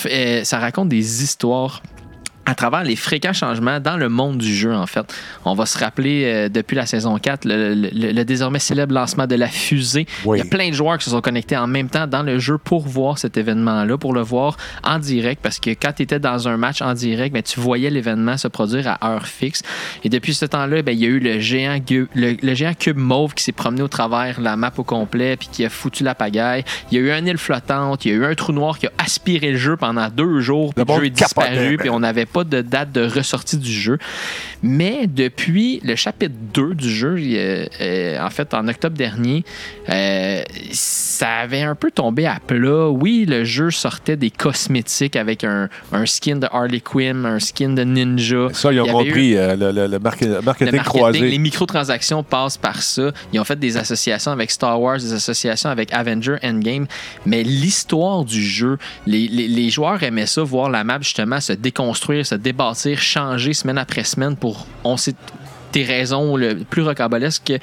euh, 0.06 0.44
ça 0.44 0.60
raconte 0.60 0.90
des 0.90 1.24
histoires 1.24 1.82
à 2.46 2.56
travers 2.56 2.84
les 2.84 2.96
fréquents 2.96 3.34
changements 3.34 3.80
dans 3.80 3.96
le 3.98 4.10
monde 4.10 4.38
du 4.38 4.54
jeu, 4.54 4.74
en 4.74 4.86
fait. 4.86 5.06
On 5.46 5.54
va 5.54 5.66
se 5.66 5.78
rappeler, 5.78 6.24
euh, 6.26 6.50
depuis 6.50 6.76
la 6.76 6.86
saison 6.86 7.18
4, 7.18 7.46
le, 7.46 7.74
le- 7.74 8.12
le 8.12 8.26
désormais 8.26 8.60
célèbre 8.60 8.94
lancement 8.94 9.28
de 9.28 9.36
la 9.36 9.48
fusée. 9.48 10.06
Oui. 10.26 10.38
Il 10.40 10.44
y 10.44 10.48
a 10.48 10.50
plein 10.50 10.70
de 10.70 10.74
joueurs 10.74 10.98
qui 10.98 11.06
se 11.06 11.12
sont 11.12 11.22
connectés 11.22 11.56
en 11.56 11.68
même 11.68 11.90
temps 11.90 12.06
dans 12.08 12.22
le 12.24 12.40
jeu 12.40 12.58
pour 12.58 12.86
voir 12.88 13.18
cet 13.18 13.38
événement-là, 13.38 13.98
pour 13.98 14.14
le 14.14 14.22
voir 14.22 14.58
en 14.84 15.00
direct, 15.00 15.42
parce 15.42 15.60
que 15.60 15.70
quand 15.70 15.94
tu 15.96 16.04
étais 16.04 16.20
dans 16.20 16.48
un 16.48 16.58
match 16.58 16.82
en 16.82 16.94
direct, 16.94 17.34
ben, 17.34 17.42
tu 17.44 17.60
voyais 17.60 17.90
l'événement 17.90 18.38
se 18.38 18.48
produire 18.50 18.88
à 19.00 19.12
heure 19.14 19.26
fixe. 19.28 19.62
Et 20.04 20.10
depuis 20.10 20.34
ce 20.34 20.46
temps-là, 20.46 20.82
ben, 20.82 20.92
il 20.92 21.00
y 21.00 21.06
a 21.06 21.10
eu 21.10 21.20
le 21.20 21.40
géant, 21.40 21.80
le, 21.90 22.36
le 22.42 22.54
géant 22.54 22.74
cube 22.74 22.98
mauve 22.98 23.34
qui 23.34 23.44
s'est 23.44 23.52
promené 23.54 23.82
au 23.84 23.88
travers 23.88 24.42
la 24.42 24.56
map 24.58 24.72
au 24.78 24.84
complet, 24.84 25.38
puis 25.38 25.48
qui 25.52 25.64
a 25.66 25.70
foutu 25.70 26.04
la 26.04 26.14
pagaille. 26.16 26.66
Il 26.92 26.98
y 26.98 27.02
a 27.02 27.04
eu 27.04 27.12
un 27.12 27.26
île 27.26 27.38
flottante, 27.38 28.04
il 28.06 28.12
y 28.12 28.14
a 28.14 28.18
eu 28.18 28.26
un 28.26 28.36
trou 28.36 28.52
noir 28.52 28.78
qui 28.80 28.88
a 28.88 28.92
aspiré 28.98 29.52
le 29.52 29.58
jeu 29.58 29.78
pendant 29.78 30.10
deux 30.10 30.42
jours, 30.42 30.74
puis 30.74 30.84
Le 30.86 30.94
le, 30.94 31.00
jeu 31.00 31.06
est 31.08 31.10
disparu, 31.12 31.78
puis 31.78 31.90
on 31.90 32.00
n'avait 32.02 32.26
pas 32.34 32.44
de 32.44 32.62
date 32.62 32.92
de 32.92 33.06
ressortie 33.06 33.58
du 33.58 33.72
jeu. 33.72 33.98
Mais 34.62 35.08
depuis 35.08 35.80
le 35.84 35.96
chapitre 35.96 36.34
2 36.54 36.74
du 36.76 36.90
jeu, 36.90 37.16
euh, 37.20 37.66
euh, 37.82 38.20
en 38.26 38.30
fait, 38.30 38.54
en 38.54 38.68
octobre 38.68 38.96
dernier, 38.98 39.44
euh, 39.90 40.42
ça 40.72 41.28
avait 41.40 41.62
un 41.62 41.76
peu 41.76 41.92
tombé 41.92 42.26
à 42.26 42.40
plat. 42.46 42.90
Oui, 42.90 43.26
le 43.28 43.44
jeu 43.44 43.72
sortait 43.72 44.16
des 44.18 44.32
cosmétiques 44.32 45.16
avec 45.16 45.44
un, 45.44 45.70
un 45.92 46.06
skin 46.06 46.38
de 46.38 46.48
Harley 46.52 46.80
Quinn, 46.80 47.26
un 47.26 47.40
skin 47.40 47.70
de 47.70 47.84
Ninja. 47.84 48.48
Ça, 48.54 48.72
ils 48.72 48.76
Il 48.76 48.82
ont 48.82 48.86
eu- 48.88 48.92
compris 48.92 49.34
le, 49.36 49.72
le- 49.72 49.88
le 49.88 50.00
marque- 50.00 50.22
le 50.22 50.42
marketing, 50.42 50.76
marketing, 50.76 50.80
croisé. 50.84 51.20
les 51.30 51.38
microtransactions 51.38 52.24
passent 52.24 52.58
par 52.58 52.82
ça. 52.82 53.12
Ils 53.32 53.40
ont 53.40 53.44
fait 53.44 53.60
des 53.60 53.78
associations 53.78 54.32
avec 54.32 54.50
Star 54.52 54.80
Wars, 54.82 54.98
des 54.98 55.14
associations 55.14 55.70
avec 55.70 55.94
Avenger 55.94 56.38
Endgame. 56.44 56.88
Mais 57.26 57.44
l'histoire 57.44 58.24
du 58.24 58.42
jeu, 58.44 58.78
les, 59.06 59.28
les- 59.28 59.48
les 59.48 59.70
joueurs 59.70 60.02
aimaient 60.04 60.26
ça, 60.26 60.42
voir 60.42 60.70
la 60.70 60.84
map 60.84 61.00
justement 61.02 61.40
se 61.40 61.54
déconstruire, 61.54 62.23
se 62.24 62.36
débâtir, 62.36 63.00
changer 63.00 63.54
semaine 63.54 63.78
après 63.78 64.04
semaine 64.04 64.36
pour, 64.36 64.66
on 64.84 64.98
sait 64.98 65.16
des 65.72 65.84
raisons 65.84 66.36
le 66.38 66.56
plus 66.56 66.84
rocambolesques 66.84 67.54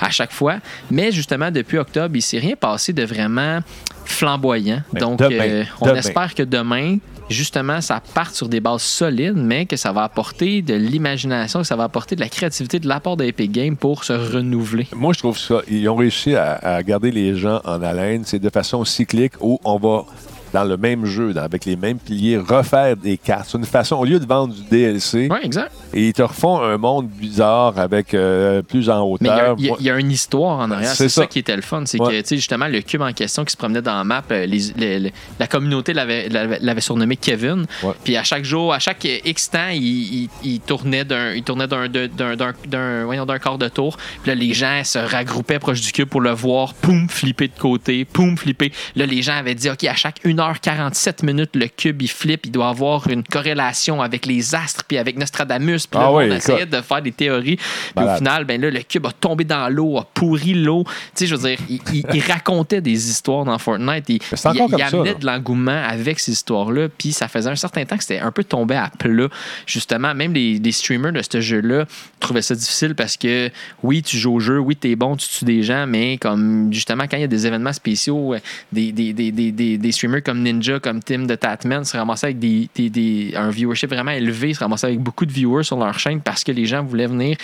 à 0.00 0.10
chaque 0.10 0.32
fois. 0.32 0.56
Mais 0.90 1.12
justement, 1.12 1.50
depuis 1.50 1.78
octobre, 1.78 2.14
il 2.16 2.22
s'est 2.22 2.38
rien 2.38 2.56
passé 2.56 2.92
de 2.92 3.04
vraiment 3.04 3.60
flamboyant. 4.04 4.82
Mais 4.92 5.00
Donc, 5.00 5.20
demain, 5.20 5.48
euh, 5.48 5.64
on 5.80 5.86
demain. 5.86 5.98
espère 5.98 6.34
que 6.34 6.42
demain, 6.42 6.96
justement, 7.28 7.80
ça 7.80 8.02
parte 8.12 8.34
sur 8.34 8.48
des 8.48 8.58
bases 8.58 8.82
solides, 8.82 9.36
mais 9.36 9.66
que 9.66 9.76
ça 9.76 9.92
va 9.92 10.02
apporter 10.02 10.62
de 10.62 10.74
l'imagination, 10.74 11.60
que 11.60 11.66
ça 11.66 11.76
va 11.76 11.84
apporter 11.84 12.16
de 12.16 12.20
la 12.20 12.28
créativité 12.28 12.80
de 12.80 12.88
la 12.88 12.98
part 12.98 13.16
de 13.16 13.24
Epic 13.24 13.52
Games 13.52 13.76
pour 13.76 14.02
se 14.02 14.12
renouveler. 14.14 14.88
Moi, 14.96 15.12
je 15.12 15.20
trouve 15.20 15.38
ça. 15.38 15.60
Ils 15.70 15.88
ont 15.88 15.94
réussi 15.94 16.34
à, 16.34 16.54
à 16.54 16.82
garder 16.82 17.12
les 17.12 17.36
gens 17.36 17.60
en 17.64 17.80
haleine. 17.82 18.24
C'est 18.26 18.40
de 18.40 18.50
façon 18.50 18.84
cyclique 18.84 19.34
où 19.40 19.60
on 19.64 19.78
va, 19.78 20.06
dans 20.52 20.64
le 20.64 20.76
même 20.76 21.04
jeu, 21.06 21.32
dans- 21.32 21.42
avec 21.42 21.64
les 21.64 21.76
mêmes 21.76 21.98
piliers, 21.98 22.38
refaire 22.38 22.96
des 22.96 23.16
cartes. 23.16 23.48
C'est 23.50 23.58
une 23.58 23.64
façon, 23.64 23.96
au 23.96 24.04
lieu 24.04 24.18
de 24.18 24.26
vendre 24.26 24.54
du 24.54 24.62
DLC, 24.62 25.28
exact. 25.42 25.72
et 25.94 26.08
ils 26.08 26.12
te 26.12 26.22
refont 26.22 26.60
un 26.62 26.76
monde 26.76 27.08
bizarre 27.08 27.78
avec 27.78 28.14
euh, 28.14 28.62
plus 28.62 28.88
en 28.90 29.04
il 29.20 29.26
y 29.26 29.28
hauteur. 29.30 29.56
il 29.58 29.64
y, 29.66 29.70
a- 29.70 29.74
il 29.80 29.86
y 29.86 29.90
a 29.90 29.98
une 29.98 30.10
histoire 30.10 30.58
en 30.58 30.70
arrière. 30.70 30.90
C'est 30.94 31.08
ça. 31.08 31.22
ça. 31.22 31.26
qui 31.26 31.38
était 31.40 31.56
le 31.56 31.62
fun. 31.62 31.82
C'est 31.86 32.00
Ouais. 32.00 32.08
que, 32.10 32.20
tu 32.22 32.28
sais, 32.28 32.36
justement, 32.36 32.66
le 32.66 32.80
cube 32.82 33.02
en 33.02 33.12
question 33.12 33.44
qui 33.44 33.52
se 33.52 33.56
promenait 33.56 33.82
dans 33.82 33.96
la 33.96 34.04
map, 34.04 34.22
euh, 34.30 34.46
les- 34.46 34.72
les- 34.76 34.98
les- 34.98 35.12
la 35.38 35.46
communauté 35.46 35.92
l'avait 35.92 36.28
l'avait- 36.28 36.58
l'avait 36.60 36.80
surnommé 36.80 37.16
Kevin. 37.16 37.66
Ouais. 37.82 37.92
Puis 38.04 38.16
à 38.16 38.22
chaque 38.24 38.44
jour, 38.44 38.72
à 38.72 38.78
chaque 38.78 39.04
X 39.04 39.50
temps, 39.50 39.68
il, 39.72 39.82
il- 40.24 40.28
il 40.42 40.60
tournait 40.60 41.04
d'un 41.04 41.32
il 41.34 41.42
tournait 41.42 41.66
d'un 41.66 41.88
d'un- 41.88 42.08
d'un- 42.08 42.36
d'un- 42.36 42.54
d'un- 42.66 43.04
voyons, 43.04 43.26
d'un 43.26 43.38
quart 43.38 43.58
de 43.58 43.68
tour. 43.68 43.96
Puis 44.22 44.30
là, 44.30 44.34
les 44.34 44.52
gens 44.54 44.82
se 44.84 44.98
regroupaient 44.98 45.58
proche 45.58 45.80
du 45.80 45.92
cube 45.92 46.08
pour 46.08 46.20
le 46.20 46.30
voir, 46.32 46.74
poum, 46.74 47.08
flipper 47.08 47.48
de 47.48 47.58
côté, 47.58 48.04
poum, 48.04 48.36
flipper. 48.36 48.72
Là, 48.96 49.06
les 49.06 49.22
gens 49.22 49.34
avaient 49.36 49.54
dit, 49.54 49.68
OK, 49.70 49.84
à 49.84 49.94
chaque 49.94 50.16
1h47 50.40 51.24
minutes, 51.24 51.50
le 51.54 51.66
cube, 51.68 52.02
il 52.02 52.08
flippe, 52.10 52.46
il 52.46 52.52
doit 52.52 52.68
avoir 52.68 53.08
une 53.08 53.22
corrélation 53.22 54.02
avec 54.02 54.26
les 54.26 54.54
astres, 54.54 54.84
puis 54.86 54.98
avec 54.98 55.18
Nostradamus. 55.18 55.86
Puis 55.86 55.98
Ah 56.00 56.04
là, 56.04 56.12
oui, 56.12 56.24
on 56.30 56.34
essayait 56.34 56.58
écoute. 56.62 56.70
de 56.70 56.80
faire 56.80 57.02
des 57.02 57.12
théories. 57.12 57.56
Puis 57.56 58.04
au 58.04 58.16
final, 58.16 58.44
ben 58.44 58.60
là, 58.60 58.70
le 58.70 58.80
cube 58.80 59.06
a 59.06 59.12
tombé 59.12 59.44
dans 59.44 59.68
l'eau, 59.68 59.98
a 59.98 60.04
pourri 60.14 60.54
l'eau. 60.54 60.84
Tu 60.84 60.90
sais, 61.14 61.26
je 61.26 61.34
veux 61.34 61.48
dire, 61.48 61.58
il, 61.68 61.80
il- 61.92 62.04
il 62.14 62.20
racontait 62.22 62.80
des 62.80 63.10
histoires 63.10 63.44
dans 63.44 63.58
Fortnite. 63.58 64.04
Il, 64.08 64.14
il- 64.16 64.38
ça, 64.38 64.52
amenait 64.98 65.14
de 65.14 65.26
l'engouement 65.26 65.82
avec 65.86 66.18
ces 66.18 66.32
histoires-là. 66.32 66.88
Puis 66.96 67.12
ça 67.12 67.28
faisait 67.28 67.50
un 67.50 67.56
certain 67.56 67.84
temps 67.84 67.96
que 67.96 68.02
c'était 68.02 68.18
un 68.20 68.32
peu 68.32 68.44
tombé 68.44 68.74
à 68.76 68.90
plat. 68.98 69.28
Justement, 69.66 70.14
même 70.14 70.32
les, 70.32 70.58
les 70.58 70.72
streamers 70.72 71.12
de 71.12 71.20
ce 71.22 71.40
jeu-là 71.40 71.84
trouvaient 72.18 72.42
ça 72.42 72.54
difficile 72.54 72.94
parce 72.94 73.16
que 73.16 73.50
oui, 73.82 74.02
tu 74.02 74.16
joues 74.16 74.34
au 74.34 74.40
jeu, 74.40 74.58
oui, 74.58 74.76
t'es 74.76 74.96
bon, 74.96 75.16
tu 75.16 75.28
tues 75.28 75.44
des 75.44 75.62
gens, 75.62 75.86
mais 75.86 76.18
comme 76.18 76.72
justement, 76.72 77.04
quand 77.10 77.16
il 77.16 77.20
y 77.20 77.24
a 77.24 77.28
des 77.28 77.46
événements 77.46 77.72
spéciaux, 77.72 78.34
euh, 78.34 78.38
des, 78.72 78.92
des, 78.92 79.12
des, 79.12 79.32
des, 79.32 79.52
des, 79.52 79.78
des 79.78 79.92
streamers 79.92 80.22
comme 80.22 80.29
Ninja, 80.38 80.80
comme 80.80 81.02
Tim 81.02 81.26
de 81.26 81.34
Tatman 81.34 81.84
se 81.84 81.96
ramassaient 81.96 82.28
avec 82.28 82.38
des, 82.38 83.32
un 83.36 83.50
viewership 83.50 83.90
vraiment 83.90 84.12
élevé, 84.12 84.54
se 84.54 84.60
ramassaient 84.60 84.88
avec 84.88 85.00
beaucoup 85.00 85.26
de 85.26 85.32
viewers 85.32 85.64
sur 85.64 85.78
leur 85.78 85.98
chaîne 85.98 86.20
parce 86.20 86.44
que 86.44 86.52
les 86.52 86.66
gens 86.66 86.82
voulaient 86.82 87.06
venir 87.06 87.36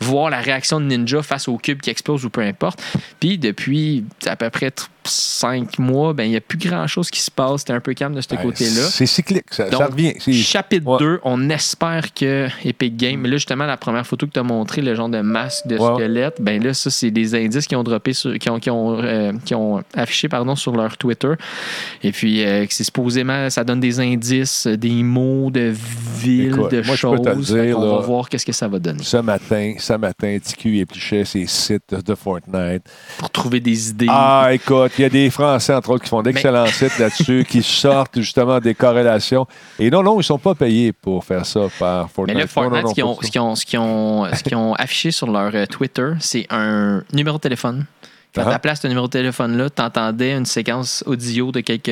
voir 0.00 0.30
la 0.30 0.40
réaction 0.40 0.80
de 0.80 0.86
Ninja 0.86 1.22
face 1.22 1.46
au 1.48 1.58
cube 1.58 1.80
qui 1.80 1.90
explose 1.90 2.24
ou 2.24 2.30
peu 2.30 2.40
importe. 2.40 2.82
Puis 3.20 3.38
depuis 3.38 4.04
à 4.26 4.36
peu 4.36 4.48
près 4.50 4.72
cinq 5.04 5.78
mois, 5.78 6.12
ben 6.12 6.24
il 6.24 6.30
n'y 6.30 6.36
a 6.36 6.40
plus 6.40 6.58
grand-chose 6.58 7.10
qui 7.10 7.20
se 7.20 7.30
passe. 7.30 7.60
C'était 7.60 7.72
un 7.72 7.80
peu 7.80 7.94
calme 7.94 8.14
de 8.14 8.20
ce 8.20 8.28
Ben, 8.28 8.38
côté-là. 8.38 8.82
C'est 8.90 9.06
cyclique, 9.06 9.44
ça, 9.50 9.64
revient. 9.70 10.14
Chapitre 10.32 10.86
Ouais. 10.86 10.98
2, 10.98 11.20
on 11.24 11.50
espère 11.50 12.12
que 12.14 12.48
Epic 12.64 12.96
Games, 12.96 13.18
mais 13.20 13.28
là 13.28 13.36
justement 13.36 13.66
la 13.66 13.76
première 13.76 14.06
photo 14.06 14.26
que 14.26 14.32
tu 14.32 14.38
as 14.40 14.42
montré, 14.42 14.82
le 14.82 14.94
genre 14.94 15.08
de 15.08 15.20
masque 15.20 15.66
de 15.66 15.76
Ouais. 15.78 15.94
squelette, 15.94 16.36
ben 16.40 16.62
là 16.62 16.74
ça 16.74 16.90
c'est 16.90 17.10
des 17.10 17.34
indices 17.34 17.66
qui 17.66 17.76
ont 17.76 17.82
droppé 17.82 18.12
sur, 18.12 18.38
qui 18.38 18.50
ont, 18.50 18.58
qui 18.58 18.70
ont, 18.70 18.98
euh, 19.02 19.32
qui 19.44 19.54
ont 19.54 19.82
affiché 19.94 20.28
pardon 20.28 20.56
sur 20.56 20.74
leur 20.76 20.96
Twitter. 20.96 21.32
Et 22.02 22.12
puis 22.12 22.44
euh, 22.44 22.66
c'est 22.70 22.84
supposément 22.84 23.48
ça 23.50 23.64
donne 23.64 23.80
des 23.80 24.00
indices, 24.00 24.66
des 24.66 25.02
mots 25.02 25.50
de 25.50 25.72
villes, 26.18 26.48
Écoute, 26.54 26.70
de 26.72 26.82
moi, 26.82 26.96
choses. 26.96 27.20
dire, 27.52 27.78
là. 27.78 27.86
va 27.96 28.00
voir 28.00 28.28
qu'est-ce 28.28 28.46
que 28.46 28.52
ça 28.52 28.68
va 28.68 28.78
donner 28.78 29.02
Ce 29.02 29.16
matin, 29.18 29.74
ce 29.78 29.92
matin, 29.94 30.36
TQ 30.42 30.78
épluchait 30.80 31.24
ses 31.24 31.46
sites 31.46 31.94
de 31.94 32.14
Fortnite. 32.14 32.82
pour 33.18 33.30
trouver 33.30 33.60
des 33.60 33.90
idées. 33.90 34.06
Ah, 34.08 34.48
écoute, 34.52 34.89
il 34.98 35.02
y 35.02 35.04
a 35.04 35.08
des 35.08 35.30
Français, 35.30 35.74
entre 35.74 35.90
autres, 35.90 36.04
qui 36.04 36.10
font 36.10 36.22
d'excellents 36.22 36.66
sites 36.66 36.98
là-dessus, 36.98 37.46
qui 37.48 37.62
sortent 37.62 38.20
justement 38.20 38.58
des 38.60 38.74
corrélations. 38.74 39.46
Et 39.78 39.90
non, 39.90 40.02
non, 40.02 40.14
ils 40.14 40.18
ne 40.18 40.22
sont 40.22 40.38
pas 40.38 40.54
payés 40.54 40.92
pour 40.92 41.24
faire 41.24 41.46
ça 41.46 41.60
par 41.78 42.04
Mais 42.04 42.08
Fortnite. 42.12 42.36
là, 42.36 42.42
Non, 42.42 42.46
Fortnite, 42.48 42.82
non, 42.84 42.88
ce 42.90 42.94
qu'ils 42.94 43.02
pas 43.04 43.08
ont, 43.08 43.12
du 43.12 43.18
tout. 43.20 43.26
ce 43.26 43.30
qu'ils 43.30 43.40
ont, 43.40 43.54
qu'ils 43.54 43.78
ont, 43.78 44.26
qu'ils 44.44 44.56
ont 44.56 44.74
affiché 44.74 45.10
sur 45.10 45.30
leur 45.30 45.50
euh, 45.54 45.66
Twitter, 45.66 46.12
c'est 46.20 46.46
un 46.50 47.02
numéro 47.12 47.36
de 47.38 47.42
téléphone. 47.42 47.86
Quand 48.32 48.44
Ah. 48.46 48.52
tu 48.54 48.58
place 48.60 48.80
ce 48.80 48.86
numéro 48.86 49.08
de 49.08 49.10
téléphone-là, 49.10 49.70
tu 49.70 49.82
entendais 49.82 50.36
une 50.36 50.46
séquence 50.46 51.02
audio 51.04 51.50
de 51.50 51.58
quelques. 51.62 51.88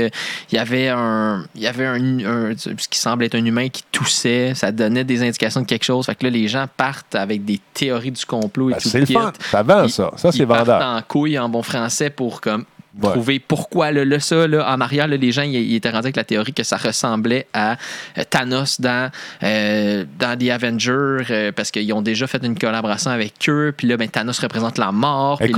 Il 0.52 0.54
y 0.54 0.58
avait 0.58 0.86
un. 0.88 1.44
Il 1.56 1.62
y 1.62 1.66
avait 1.66 1.84
un, 1.84 1.96
un- 2.20 2.56
Ce 2.56 2.70
qui 2.88 2.96
semble 2.96 3.24
être 3.24 3.34
un 3.34 3.44
humain 3.44 3.68
qui 3.68 3.82
toussait. 3.90 4.52
Ça 4.54 4.70
donnait 4.70 5.02
des 5.02 5.20
indications 5.22 5.62
de 5.62 5.66
quelque 5.66 5.82
chose. 5.82 6.06
Fait 6.06 6.14
que 6.14 6.22
là, 6.22 6.30
les 6.30 6.46
gens 6.46 6.66
partent 6.76 7.16
avec 7.16 7.44
des 7.44 7.58
théories 7.74 8.12
du 8.12 8.24
complot 8.24 8.70
et 8.70 8.74
Ben, 8.74 8.78
tout 8.80 8.88
c'est 8.88 9.00
le 9.00 9.06
fun. 9.06 9.32
Ça 9.50 9.64
vend, 9.64 9.88
ça. 9.88 10.12
Ça, 10.16 10.30
c'est 10.30 10.38
Ils 10.38 10.46
partent 10.46 10.68
vendeur. 10.68 10.86
en 10.86 11.02
couille 11.02 11.36
en 11.40 11.48
bon 11.48 11.64
français 11.64 12.08
pour 12.08 12.40
comme 12.40 12.64
Ouais. 13.00 13.12
trouver 13.12 13.38
pourquoi 13.38 13.92
là, 13.92 14.04
là, 14.04 14.18
ça 14.18 14.46
là, 14.46 14.72
en 14.72 14.80
arrière 14.80 15.06
là, 15.06 15.16
les 15.16 15.30
gens 15.30 15.42
ils, 15.42 15.74
étaient 15.74 15.90
rendus 15.90 16.06
avec 16.06 16.16
la 16.16 16.24
théorie 16.24 16.52
que 16.52 16.64
ça 16.64 16.76
ressemblait 16.76 17.46
à 17.52 17.76
euh, 18.16 18.24
Thanos 18.28 18.80
dans 18.80 19.10
euh, 19.42 20.04
dans 20.18 20.36
The 20.36 20.50
Avengers 20.50 21.26
euh, 21.30 21.52
parce 21.52 21.70
qu'ils 21.70 21.92
ont 21.92 22.02
déjà 22.02 22.26
fait 22.26 22.44
une 22.44 22.58
collaboration 22.58 23.10
avec 23.10 23.34
eux 23.48 23.72
puis 23.76 23.86
là 23.86 23.96
ben, 23.96 24.08
Thanos 24.08 24.40
représente 24.40 24.78
la 24.78 24.90
mort 24.90 25.38
puis 25.38 25.52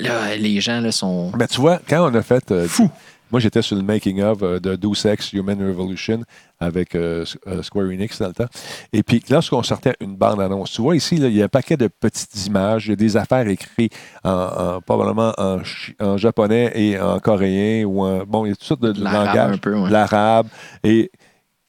là, 0.00 0.36
les 0.36 0.60
gens 0.60 0.80
là, 0.80 0.90
sont 0.90 1.32
Mais 1.38 1.46
tu 1.46 1.60
vois, 1.60 1.80
quand 1.88 2.10
on 2.10 2.14
a 2.14 2.22
fait. 2.22 2.66
Fou. 2.66 2.90
Moi, 3.30 3.40
j'étais 3.40 3.62
sur 3.62 3.76
le 3.76 3.82
making-of 3.82 4.42
euh, 4.42 4.58
de 4.60 4.76
Deus 4.76 5.06
Ex 5.06 5.32
Human 5.32 5.58
Revolution 5.66 6.22
avec 6.58 6.94
euh, 6.94 7.24
euh, 7.46 7.62
Square 7.62 7.86
Enix 7.86 8.18
dans 8.20 8.28
le 8.28 8.34
temps. 8.34 8.48
Et 8.92 9.02
puis, 9.02 9.22
lorsqu'on 9.30 9.62
sortait 9.62 9.94
une 10.00 10.14
bande-annonce, 10.16 10.72
tu 10.72 10.82
vois 10.82 10.94
ici, 10.96 11.16
là, 11.16 11.28
il 11.28 11.34
y 11.36 11.42
a 11.42 11.46
un 11.46 11.48
paquet 11.48 11.76
de 11.76 11.88
petites 11.88 12.46
images, 12.46 12.86
il 12.86 12.90
y 12.90 12.92
a 12.92 12.96
des 12.96 13.16
affaires 13.16 13.46
écrites 13.48 13.94
en, 14.24 14.30
en- 14.30 14.80
probablement 14.80 15.32
en, 15.38 15.58
en 16.00 16.16
japonais 16.16 16.72
et 16.74 17.00
en 17.00 17.18
coréen 17.20 17.84
ou 17.84 18.02
en. 18.02 18.24
Bon, 18.26 18.44
il 18.44 18.50
y 18.50 18.52
a 18.52 18.56
toutes 18.56 18.64
sortes 18.64 18.82
de, 18.82 18.92
de 18.92 19.00
langages. 19.26 19.60
L'arabe. 19.90 20.48
Et 20.84 21.10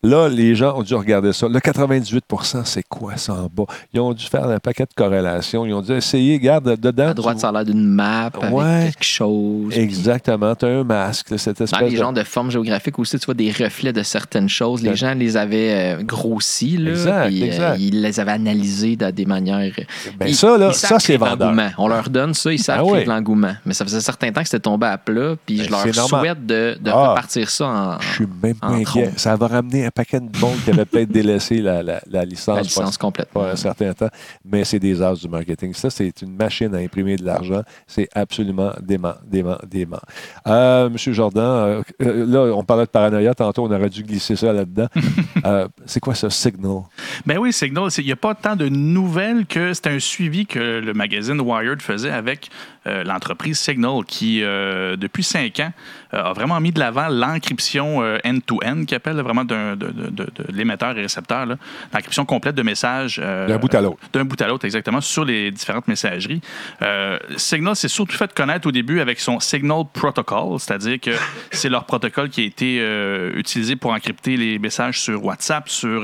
là, 0.03 0.27
les 0.29 0.55
gens 0.55 0.77
ont 0.77 0.83
dû 0.83 0.95
regarder 0.95 1.31
ça. 1.33 1.47
Le 1.47 1.59
98% 1.59 2.61
c'est 2.65 2.83
quoi 2.87 3.17
ça 3.17 3.33
en 3.33 3.49
bas? 3.53 3.65
Ils 3.93 3.99
ont 3.99 4.13
dû 4.13 4.25
faire 4.25 4.47
un 4.47 4.59
paquet 4.59 4.83
de 4.83 4.93
corrélations. 4.95 5.65
Ils 5.65 5.73
ont 5.73 5.81
dû 5.81 5.91
essayer, 5.93 6.37
regarde, 6.37 6.75
dedans. 6.79 7.09
À 7.09 7.13
droite, 7.13 7.35
tu- 7.35 7.41
ça 7.41 7.49
a 7.49 7.51
l'air 7.51 7.65
d'une 7.65 7.83
map 7.85 8.29
avec 8.33 8.51
Ouais. 8.53 8.89
quelque 8.93 9.03
chose. 9.05 9.77
Exactement. 9.77 10.55
Tu 10.55 10.65
as 10.65 10.69
un 10.69 10.83
masque, 10.83 11.29
là, 11.31 11.37
cette 11.37 11.61
espèce 11.61 11.79
Dans 11.79 11.85
les 11.85 11.91
de- 11.93 11.97
genres 11.97 12.13
de 12.13 12.23
formes 12.23 12.51
géographiques 12.51 12.97
aussi, 12.99 13.17
tu 13.19 13.25
vois 13.25 13.33
des 13.35 13.51
reflets 13.51 13.93
de 13.93 14.03
certaines 14.03 14.49
choses. 14.49 14.81
Les 14.81 14.95
gens 14.95 15.13
les 15.13 15.37
avaient 15.37 15.97
euh, 15.99 16.03
grossis, 16.03 16.77
là, 16.77 16.91
Exact, 16.91 17.25
euh, 17.25 17.45
exact. 17.45 17.77
ils 17.79 18.01
les 18.01 18.19
avaient 18.19 18.31
analysés 18.31 18.95
de 18.95 19.09
des 19.11 19.25
manières. 19.25 19.71
Ben 20.17 20.27
Ils- 20.27 20.35
ça, 20.35 20.57
là, 20.57 20.73
ça, 20.73 20.99
c'est 20.99 21.17
vendeur. 21.17 21.53
On 21.77 21.87
leur 21.87 22.09
donne 22.09 22.33
ça, 22.33 22.51
ils 22.51 22.59
savent 22.59 22.85
créer 22.87 23.01
oui. 23.01 23.05
l'engouement. 23.05 23.53
Mais 23.65 23.73
ça 23.73 23.85
faisait 23.85 23.97
un 23.97 24.01
certain 24.01 24.31
temps 24.31 24.41
que 24.41 24.47
c'était 24.47 24.59
tombé 24.61 24.87
à 24.87 24.97
plat, 24.97 25.35
puis 25.45 25.57
Ben, 25.57 25.65
je 25.65 25.69
leur 25.69 25.79
c'est 25.81 25.95
normal. 25.95 26.21
souhaite 26.21 26.45
de, 26.45 26.77
de 26.81 26.89
Ah. 26.91 27.09
repartir 27.11 27.49
ça 27.49 27.65
en, 27.65 27.99
Je 27.99 28.07
suis 28.13 28.27
même 28.41 28.55
pas 28.55 28.67
inquiet. 28.67 29.11
Ça 29.17 29.35
va 29.35 29.47
ramener 29.47 29.85
un 29.91 29.93
paquet 29.93 30.19
de 30.21 30.37
monde 30.39 30.55
qui 30.63 30.69
avait 30.71 30.85
peut-être 30.85 31.09
délaissé 31.11 31.57
la, 31.61 31.83
la- 31.83 32.01
la 32.09 32.23
licence. 32.23 32.55
la 32.55 32.61
licence 32.61 32.97
complète. 32.97 33.27
pour 33.29 33.43
un 33.43 33.55
certain 33.57 33.93
temps, 33.93 34.09
mais 34.45 34.63
c'est 34.63 34.79
des 34.79 35.01
as 35.01 35.15
du 35.15 35.27
marketing. 35.27 35.73
Ça, 35.73 35.89
c'est 35.89 36.21
une 36.21 36.35
machine 36.35 36.73
à 36.73 36.77
imprimer 36.77 37.17
de 37.17 37.25
l'argent. 37.25 37.61
C'est 37.87 38.07
absolument 38.15 38.71
dément, 38.81 39.15
dément, 39.29 39.57
dément. 39.69 39.99
Euh, 40.47 40.89
Monsieur 40.89 41.11
Jordan, 41.11 41.43
euh, 41.43 41.81
euh, 42.01 42.25
là, 42.25 42.55
on 42.55 42.63
parlait 42.63 42.85
de 42.85 42.89
paranoïa. 42.89 43.35
Tantôt, 43.35 43.65
on 43.65 43.71
aurait 43.71 43.89
dû 43.89 44.03
glisser 44.03 44.35
ça 44.35 44.53
là-dedans. 44.53 44.87
Euh, 45.43 45.67
c'est 45.87 45.99
quoi 45.99 46.13
ce 46.13 46.29
signal? 46.29 46.83
Ben 47.25 47.37
oui, 47.39 47.51
Signal, 47.51 47.89
il 47.97 48.05
n'y 48.05 48.11
a 48.11 48.15
pas 48.15 48.35
tant 48.35 48.55
de 48.55 48.69
nouvelles 48.69 49.47
que 49.47 49.73
c'est 49.73 49.87
un 49.87 49.97
suivi 49.97 50.45
que 50.45 50.59
le 50.79 50.93
magazine 50.93 51.41
Wired 51.41 51.81
faisait 51.81 52.11
avec 52.11 52.49
euh, 52.85 53.03
l'entreprise 53.03 53.57
Signal 53.57 54.05
qui, 54.05 54.43
euh, 54.43 54.95
depuis 54.97 55.23
cinq 55.23 55.59
ans, 55.59 55.71
euh, 56.13 56.21
a 56.21 56.33
vraiment 56.33 56.59
mis 56.59 56.71
de 56.71 56.79
l'avant 56.79 57.07
l'encryption 57.09 58.03
euh, 58.03 58.17
end-to-end, 58.23 58.83
qui 58.85 58.93
appelle 58.93 59.15
vraiment 59.21 59.45
d'un- 59.45 59.75
de, 59.85 60.31
l'émetteur 60.49 60.97
et 60.97 61.01
récepteur, 61.01 61.45
là. 61.45 61.55
l'encryption 61.93 62.25
complète 62.25 62.55
de 62.55 62.61
messages. 62.61 63.19
euh, 63.23 63.47
D'un 63.47 63.57
bout 63.57 63.73
à 63.73 63.81
l'autre. 63.81 63.97
D'un 64.13 64.25
bout 64.25 64.41
à 64.41 64.47
l'autre, 64.47 64.65
exactement, 64.65 65.01
sur 65.01 65.25
les 65.25 65.51
différentes 65.51 65.87
messageries. 65.87 66.41
Euh, 66.81 67.17
Signal 67.37 67.75
s'est 67.75 67.87
surtout 67.87 68.15
fait 68.15 68.33
connaître 68.33 68.67
au 68.67 68.71
début 68.71 68.99
avec 68.99 69.19
son 69.19 69.39
Signal 69.39 69.83
Protocol, 69.93 70.59
c'est-à-dire 70.59 70.99
que 70.99 71.11
c'est 71.51 71.69
leur 71.69 71.85
protocole 71.85 72.29
qui 72.29 72.41
a 72.41 72.45
été 72.45 72.77
euh, 72.79 73.31
utilisé 73.35 73.75
pour 73.75 73.91
encrypter 73.91 74.37
les 74.37 74.59
messages 74.59 74.99
sur 74.99 75.23
WhatsApp, 75.23 75.69
sur, 75.69 76.01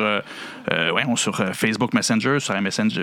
ouais, 0.69 1.03
sur 1.15 1.37
Facebook 1.53 1.93
Messenger, 1.93 2.39
sur 2.39 2.55
iMessage, 2.55 2.99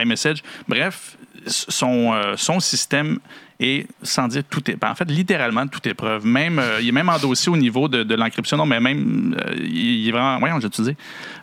iMessage. 0.00 0.42
Bref, 0.68 1.16
son, 1.46 2.14
son 2.36 2.60
système 2.60 3.18
est, 3.60 3.86
sans 4.02 4.28
dire 4.28 4.42
tout 4.48 4.70
est, 4.70 4.76
ben, 4.76 4.90
en 4.90 4.94
fait, 4.94 5.10
littéralement 5.10 5.66
toute 5.66 5.86
épreuve. 5.86 6.26
Même, 6.26 6.58
euh, 6.58 6.80
il 6.80 6.88
est 6.88 6.92
même 6.92 7.08
endossé 7.08 7.50
au 7.50 7.56
niveau 7.56 7.88
de, 7.88 8.14
l'encryption, 8.14 8.56
non, 8.56 8.66
mais 8.66 8.80
même, 8.80 9.36
euh, 9.38 9.54
il, 9.56 10.08
est 10.08 10.12
vraiment, 10.12 10.38
voyons, 10.38 10.60
j'ai 10.60 10.68
utilisé. 10.68 10.96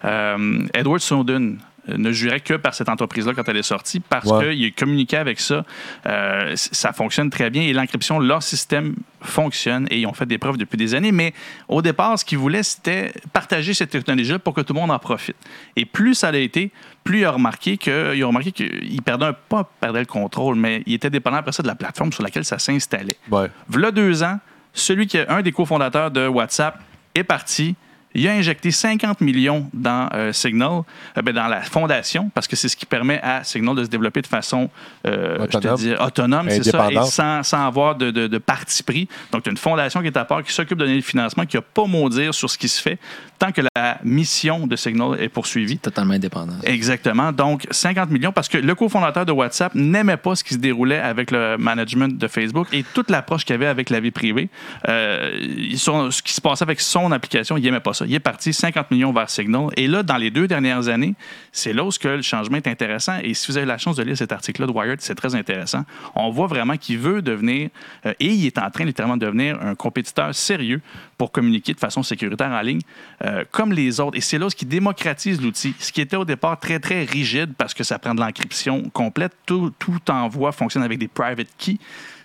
Euh, 0.05 0.67
Edward 0.73 0.99
Snowden 0.99 1.57
ne 1.87 2.11
jurait 2.11 2.39
que 2.39 2.53
par 2.53 2.73
cette 2.73 2.87
entreprise-là 2.89 3.33
quand 3.35 3.47
elle 3.49 3.57
est 3.57 3.61
sortie 3.63 3.99
parce 3.99 4.25
Ouais. 4.31 4.55
qu'il 4.55 4.73
communiquait 4.73 5.17
avec 5.17 5.39
ça. 5.39 5.65
Euh, 6.05 6.53
ça 6.55 6.93
fonctionne 6.93 7.29
très 7.29 7.49
bien 7.49 7.63
et 7.63 7.73
l'encryption, 7.73 8.19
leur 8.19 8.41
système 8.41 8.95
fonctionne 9.21 9.87
et 9.89 9.99
ils 9.99 10.05
ont 10.07 10.13
fait 10.13 10.25
des 10.25 10.37
preuves 10.37 10.57
depuis 10.57 10.77
des 10.77 10.95
années. 10.95 11.11
Mais 11.11 11.33
au 11.67 11.81
départ, 11.81 12.17
ce 12.17 12.25
qu'ils 12.25 12.37
voulaient, 12.37 12.63
c'était 12.63 13.11
partager 13.33 13.73
cette 13.73 13.89
technologie-là 13.89 14.39
pour 14.39 14.53
que 14.53 14.61
tout 14.61 14.73
le 14.73 14.79
monde 14.79 14.91
en 14.91 14.99
profite. 14.99 15.35
Et 15.75 15.85
plus 15.85 16.15
ça 16.15 16.29
a 16.29 16.35
été, 16.37 16.71
plus 17.03 17.19
ils 17.21 17.27
ont 17.27 17.33
remarqué 17.33 17.77
qu'ils 17.77 19.01
perdaient 19.03 19.25
un, 19.25 19.33
pas 19.33 19.69
perdaient 19.79 19.99
le 19.99 20.05
contrôle, 20.05 20.55
mais 20.55 20.83
ils 20.85 20.93
étaient 20.93 21.09
dépendants 21.09 21.37
après 21.37 21.51
ça 21.51 21.63
de 21.63 21.67
la 21.67 21.75
plateforme 21.75 22.11
sur 22.13 22.23
laquelle 22.23 22.45
ça 22.45 22.59
s'installait. 22.59 23.17
Ouais. 23.31 23.47
V'là 23.69 23.91
deux 23.91 24.23
ans, 24.23 24.39
celui 24.73 25.07
qui 25.07 25.17
est 25.17 25.27
un 25.27 25.41
des 25.41 25.51
cofondateurs 25.51 26.11
de 26.11 26.27
WhatsApp 26.27 26.79
est 27.15 27.23
parti. 27.23 27.75
Il 28.15 28.27
a 28.27 28.33
injecté 28.33 28.71
50 28.71 29.21
millions 29.21 29.69
dans 29.73 30.07
euh, 30.13 30.31
Signal, 30.33 30.81
euh, 31.17 31.21
ben, 31.21 31.33
dans 31.33 31.47
la 31.47 31.61
fondation, 31.61 32.29
parce 32.33 32.47
que 32.47 32.55
c'est 32.55 32.69
ce 32.69 32.75
qui 32.75 32.85
permet 32.85 33.19
à 33.21 33.43
Signal 33.43 33.75
de 33.75 33.83
se 33.83 33.89
développer 33.89 34.21
de 34.21 34.27
façon 34.27 34.69
euh, 35.07 35.37
je 35.41 35.45
te 35.45 35.57
Autonome. 35.57 35.77
dis, 35.77 35.93
autonome, 35.93 36.45
c'est 36.49 36.63
ça, 36.63 36.77
et 36.77 36.81
Indépendante. 36.81 37.07
sans, 37.11 37.43
sans 37.43 37.65
avoir 37.67 37.95
de, 37.95 38.11
de, 38.11 38.27
de 38.27 38.37
parti 38.37 38.83
pris. 38.83 39.07
Donc, 39.31 39.43
tu 39.43 39.49
as 39.49 39.51
une 39.51 39.57
fondation 39.57 40.01
qui 40.01 40.07
est 40.07 40.17
à 40.17 40.25
part, 40.25 40.43
qui 40.43 40.51
s'occupe 40.53 40.77
de 40.77 40.83
donner 40.85 40.95
le 40.97 41.01
financement, 41.01 41.45
qui 41.45 41.57
n'a 41.57 41.61
pas 41.61 41.85
mot 41.85 42.07
à 42.07 42.09
dire 42.09 42.33
sur 42.33 42.49
ce 42.49 42.57
qui 42.57 42.67
se 42.67 42.81
fait, 42.81 42.97
tant 43.39 43.51
que 43.51 43.61
la 43.75 43.97
mission 44.03 44.67
de 44.67 44.75
Signal 44.75 45.19
est 45.21 45.29
poursuivie. 45.29 45.77
Totalement 45.77 46.13
indépendant. 46.13 46.53
Exactement. 46.63 47.31
Donc, 47.31 47.65
50 47.71 48.09
millions 48.09 48.31
parce 48.31 48.47
que 48.47 48.57
le 48.57 48.75
cofondateur 48.75 49.25
de 49.25 49.31
WhatsApp 49.31 49.73
n'aimait 49.75 50.17
pas 50.17 50.35
ce 50.35 50.43
qui 50.43 50.53
se 50.53 50.59
déroulait 50.59 50.99
avec 50.99 51.31
le 51.31 51.57
management 51.57 52.17
de 52.17 52.27
Facebook 52.27 52.67
et 52.71 52.83
toute 52.93 53.09
l'approche 53.09 53.43
qu'il 53.45 53.55
avait 53.55 53.67
avec 53.67 53.89
la 53.89 53.99
vie 53.99 54.11
privée. 54.11 54.49
Euh, 54.87 55.31
ils 55.41 55.79
sont- 55.79 56.11
ce 56.11 56.21
qui 56.21 56.33
se 56.33 56.41
passait 56.41 56.63
avec 56.63 56.79
son 56.79 57.11
application, 57.11 57.57
il 57.57 57.63
n'aimait 57.63 57.79
pas 57.79 57.93
ça. 57.93 58.02
Il 58.05 58.13
est 58.13 58.19
parti 58.19 58.53
50 58.53 58.91
millions 58.91 59.11
vers 59.11 59.29
Signal. 59.29 59.67
Et 59.77 59.87
là, 59.87 60.03
dans 60.03 60.17
les 60.17 60.31
deux 60.31 60.47
dernières 60.47 60.87
années, 60.87 61.15
c'est 61.51 61.73
là 61.73 61.83
où 61.83 61.89
le 62.03 62.21
changement 62.21 62.57
est 62.57 62.67
intéressant. 62.67 63.17
Et 63.23 63.33
si 63.33 63.51
vous 63.51 63.57
avez 63.57 63.65
la 63.65 63.77
chance 63.77 63.95
de 63.95 64.03
lire 64.03 64.17
cet 64.17 64.31
article-là 64.31 64.67
de 64.67 64.71
Wired, 64.71 65.01
c'est 65.01 65.15
très 65.15 65.35
intéressant. 65.35 65.83
On 66.15 66.29
voit 66.29 66.47
vraiment 66.47 66.77
qu'il 66.77 66.99
veut 66.99 67.21
devenir, 67.21 67.69
euh, 68.05 68.13
et 68.19 68.27
il 68.27 68.45
est 68.45 68.57
en 68.57 68.69
train 68.69 68.85
littéralement 68.85 69.17
de 69.17 69.25
devenir 69.25 69.61
un 69.61 69.75
compétiteur 69.75 70.33
sérieux 70.33 70.81
pour 71.17 71.31
communiquer 71.31 71.73
de 71.73 71.79
façon 71.79 72.03
sécuritaire 72.03 72.51
en 72.51 72.61
ligne, 72.61 72.81
euh, 73.23 73.43
comme 73.51 73.71
les 73.71 73.99
autres. 73.99 74.17
Et 74.17 74.21
c'est 74.21 74.37
là 74.37 74.49
ce 74.49 74.55
qui 74.55 74.65
démocratise 74.65 75.41
l'outil. 75.41 75.75
Ce 75.79 75.91
qui 75.91 76.01
était 76.01 76.17
au 76.17 76.25
départ 76.25 76.59
très, 76.59 76.79
très 76.79 77.03
rigide 77.03 77.53
parce 77.57 77.73
que 77.73 77.83
ça 77.83 77.99
prend 77.99 78.13
de 78.13 78.19
l'encryption 78.19 78.89
complète. 78.93 79.33
Tout, 79.45 79.71
tout 79.79 79.99
envoi 80.09 80.51
fonctionne 80.51 80.83
avec 80.83 80.99
des 80.99 81.07
private 81.07 81.47
keys. 81.57 81.79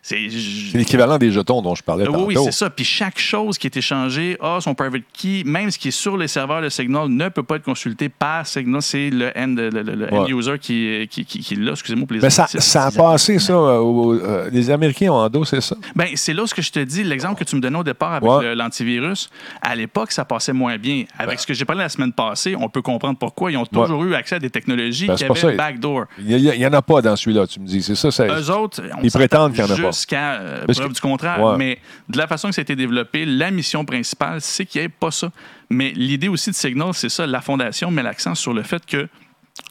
C'est 0.09 0.28
C'est 0.72 0.78
l'équivalent 0.78 1.18
des 1.18 1.30
jetons 1.30 1.61
dont 1.61 1.74
je 1.74 1.82
parlais 1.82 2.04
euh, 2.04 2.06
tantôt. 2.06 2.24
Oui, 2.26 2.34
oui, 2.36 2.42
c'est 2.46 2.52
ça. 2.52 2.70
Puis 2.70 2.84
chaque 2.84 3.18
chose 3.18 3.59
qui 3.59 3.66
est 3.66 3.76
échangée 3.76 4.36
a 4.40 4.59
son 4.61 4.74
private 4.74 5.02
key. 5.12 5.42
Même 5.44 5.70
ce 5.70 5.78
qui 5.78 5.88
est 5.88 5.90
sur 5.90 6.16
les 6.16 6.28
serveurs 6.28 6.62
de 6.62 6.68
Signal 6.70 7.09
ne 7.09 7.28
peut 7.28 7.42
pas 7.42 7.56
être 7.56 7.64
consulté 7.64 8.09
par 8.09 8.46
Signal. 8.46 8.80
C'est 8.80 9.11
le 9.11 9.26
end, 9.36 9.54
le, 9.56 9.68
le- 9.68 9.82
le 9.82 10.14
end 10.14 10.26
user 10.28 10.59
qui, 10.59 11.06
qui, 11.11 11.24
qui, 11.24 11.40
qui 11.40 11.56
l'a. 11.56 11.72
Excusez-moi 11.72 12.06
pour 12.06 12.14
les 12.14 12.20
Mais 12.22 12.30
ça, 12.30 12.46
ça 12.46 12.86
a 12.86 12.90
passé, 12.90 13.38
ça. 13.38 13.52
euh, 13.52 14.20
euh, 14.24 14.50
les 14.50 14.70
Américains 14.70 15.11
ont 15.11 15.16
endossé 15.16 15.61
ça. 15.61 15.76
Ben, 15.94 16.06
c'est 16.14 16.32
là 16.32 16.46
ce 16.46 16.54
que 16.54 16.62
je 16.62 16.72
te 16.72 16.80
dis, 16.80 17.04
l'exemple 17.04 17.38
que 17.38 17.44
tu 17.44 17.56
me 17.56 17.61
donnais 17.61 17.78
au 17.78 17.84
départ 17.84 18.14
avec 18.14 18.28
Ouais. 18.30 18.54
l'antivirus. 18.54 19.28
À 19.61 19.74
l'époque, 19.76 20.12
ça 20.12 20.24
passait 20.24 20.52
moins 20.52 20.78
bien. 20.78 21.04
Avec 21.18 21.38
ce 21.40 21.46
que 21.46 21.52
j'ai 21.54 21.64
parlé 21.64 21.82
la 21.82 21.88
semaine 21.88 22.12
passée, 22.12 22.54
on 22.59 22.68
peut 22.68 22.82
comprendre 22.82 23.18
pourquoi. 23.18 23.50
Ils 23.52 23.56
ont 23.56 23.66
toujours 23.66 24.04
eu 24.04 24.14
accès 24.14 24.36
à 24.36 24.38
des 24.38 24.50
technologies 24.50 25.06
Ben, 25.06 25.14
qui 25.16 25.24
c'est 25.28 25.44
avaient 25.46 25.56
backdoor. 25.56 26.04
Il 26.18 26.36
n'y 26.36 26.66
en 26.66 26.72
a 26.72 26.82
pas 26.82 27.02
dans 27.02 27.16
celui-là, 27.16 27.46
tu 27.46 27.61
me 27.61 27.66
dis. 27.66 27.82
C'est 27.82 27.94
ça. 27.94 28.11
c'est- 28.11 28.26
Eux 28.28 28.50
autres, 28.50 28.82
on 28.96 29.02
Ils 29.02 29.11
prétendent 29.11 29.52
qu'il 29.52 29.64
y 29.64 29.66
en 29.66 29.70
a 29.74 29.76
pas. 29.76 29.92
Jusqu'à 29.99 30.34
euh, 30.34 30.64
preuve 30.66 30.88
que- 30.88 30.94
du 30.94 31.01
contraire. 31.01 31.42
Ouais. 31.42 31.57
Mais 31.57 31.78
de 32.09 32.18
la 32.18 32.26
façon 32.26 32.49
que 32.49 32.55
ça 32.55 32.61
a 32.61 32.62
été 32.62 32.76
développé, 32.76 33.24
la 33.24 33.51
mission 33.51 33.84
principale, 33.84 34.40
c'est 34.40 34.64
qu'il 34.64 34.80
n'y 34.80 34.86
ait 34.86 34.88
pas 34.90 35.11
ça. 35.11 35.30
Mais 35.70 35.90
l'idée 35.90 36.28
aussi 36.28 36.51
de 36.51 36.55
Signal, 36.55 36.94
c'est 36.94 37.09
ça. 37.09 37.26
La 37.26 37.40
fondation 37.40 37.90
met 37.90 38.03
l'accent 38.03 38.34
sur 38.34 38.55
le 38.55 38.62
fait 38.62 38.84
que 38.86 39.09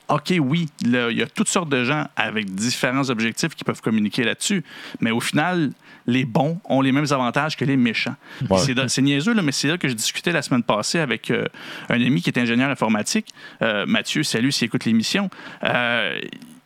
OK, 0.10 0.34
oui, 0.40 0.68
il 0.84 0.92
y 0.92 1.22
a 1.22 1.28
toutes 1.28 1.50
sortes 1.50 1.70
de 1.70 1.84
gens 1.84 2.08
avec 2.16 2.54
différents 2.54 3.10
objectifs 3.10 3.56
qui 3.56 3.64
peuvent 3.64 3.82
communiquer 3.82 4.24
là-dessus, 4.24 4.64
mais 5.02 5.12
au 5.12 5.20
final, 5.20 5.72
les 6.06 6.24
bons 6.24 6.60
ont 6.66 6.82
les 6.82 6.94
mêmes 6.94 7.12
avantages 7.12 7.58
que 7.58 7.66
les 7.66 7.76
méchants. 7.76 8.16
Ouais. 8.50 8.60
C'est 8.88 9.02
niaiseux, 9.02 9.34
là, 9.34 9.42
mais 9.42 9.52
c'est 9.52 9.68
là 9.68 9.78
que 9.78 9.90
je 9.90 9.94
discutais 9.94 10.32
la 10.32 10.42
semaine 10.42 10.64
passée 10.64 11.00
avec 11.00 11.30
euh, 11.30 11.46
un 11.90 11.96
ami 11.96 12.22
qui 12.22 12.30
est 12.30 12.40
ingénieur 12.40 12.70
informatique, 12.70 13.28
euh, 13.62 13.86
Mathieu, 13.86 14.24
salut 14.24 14.52
s'il 14.54 14.68
écoute 14.68 14.86
l'émission. 14.86 15.30
Euh, 15.64 16.20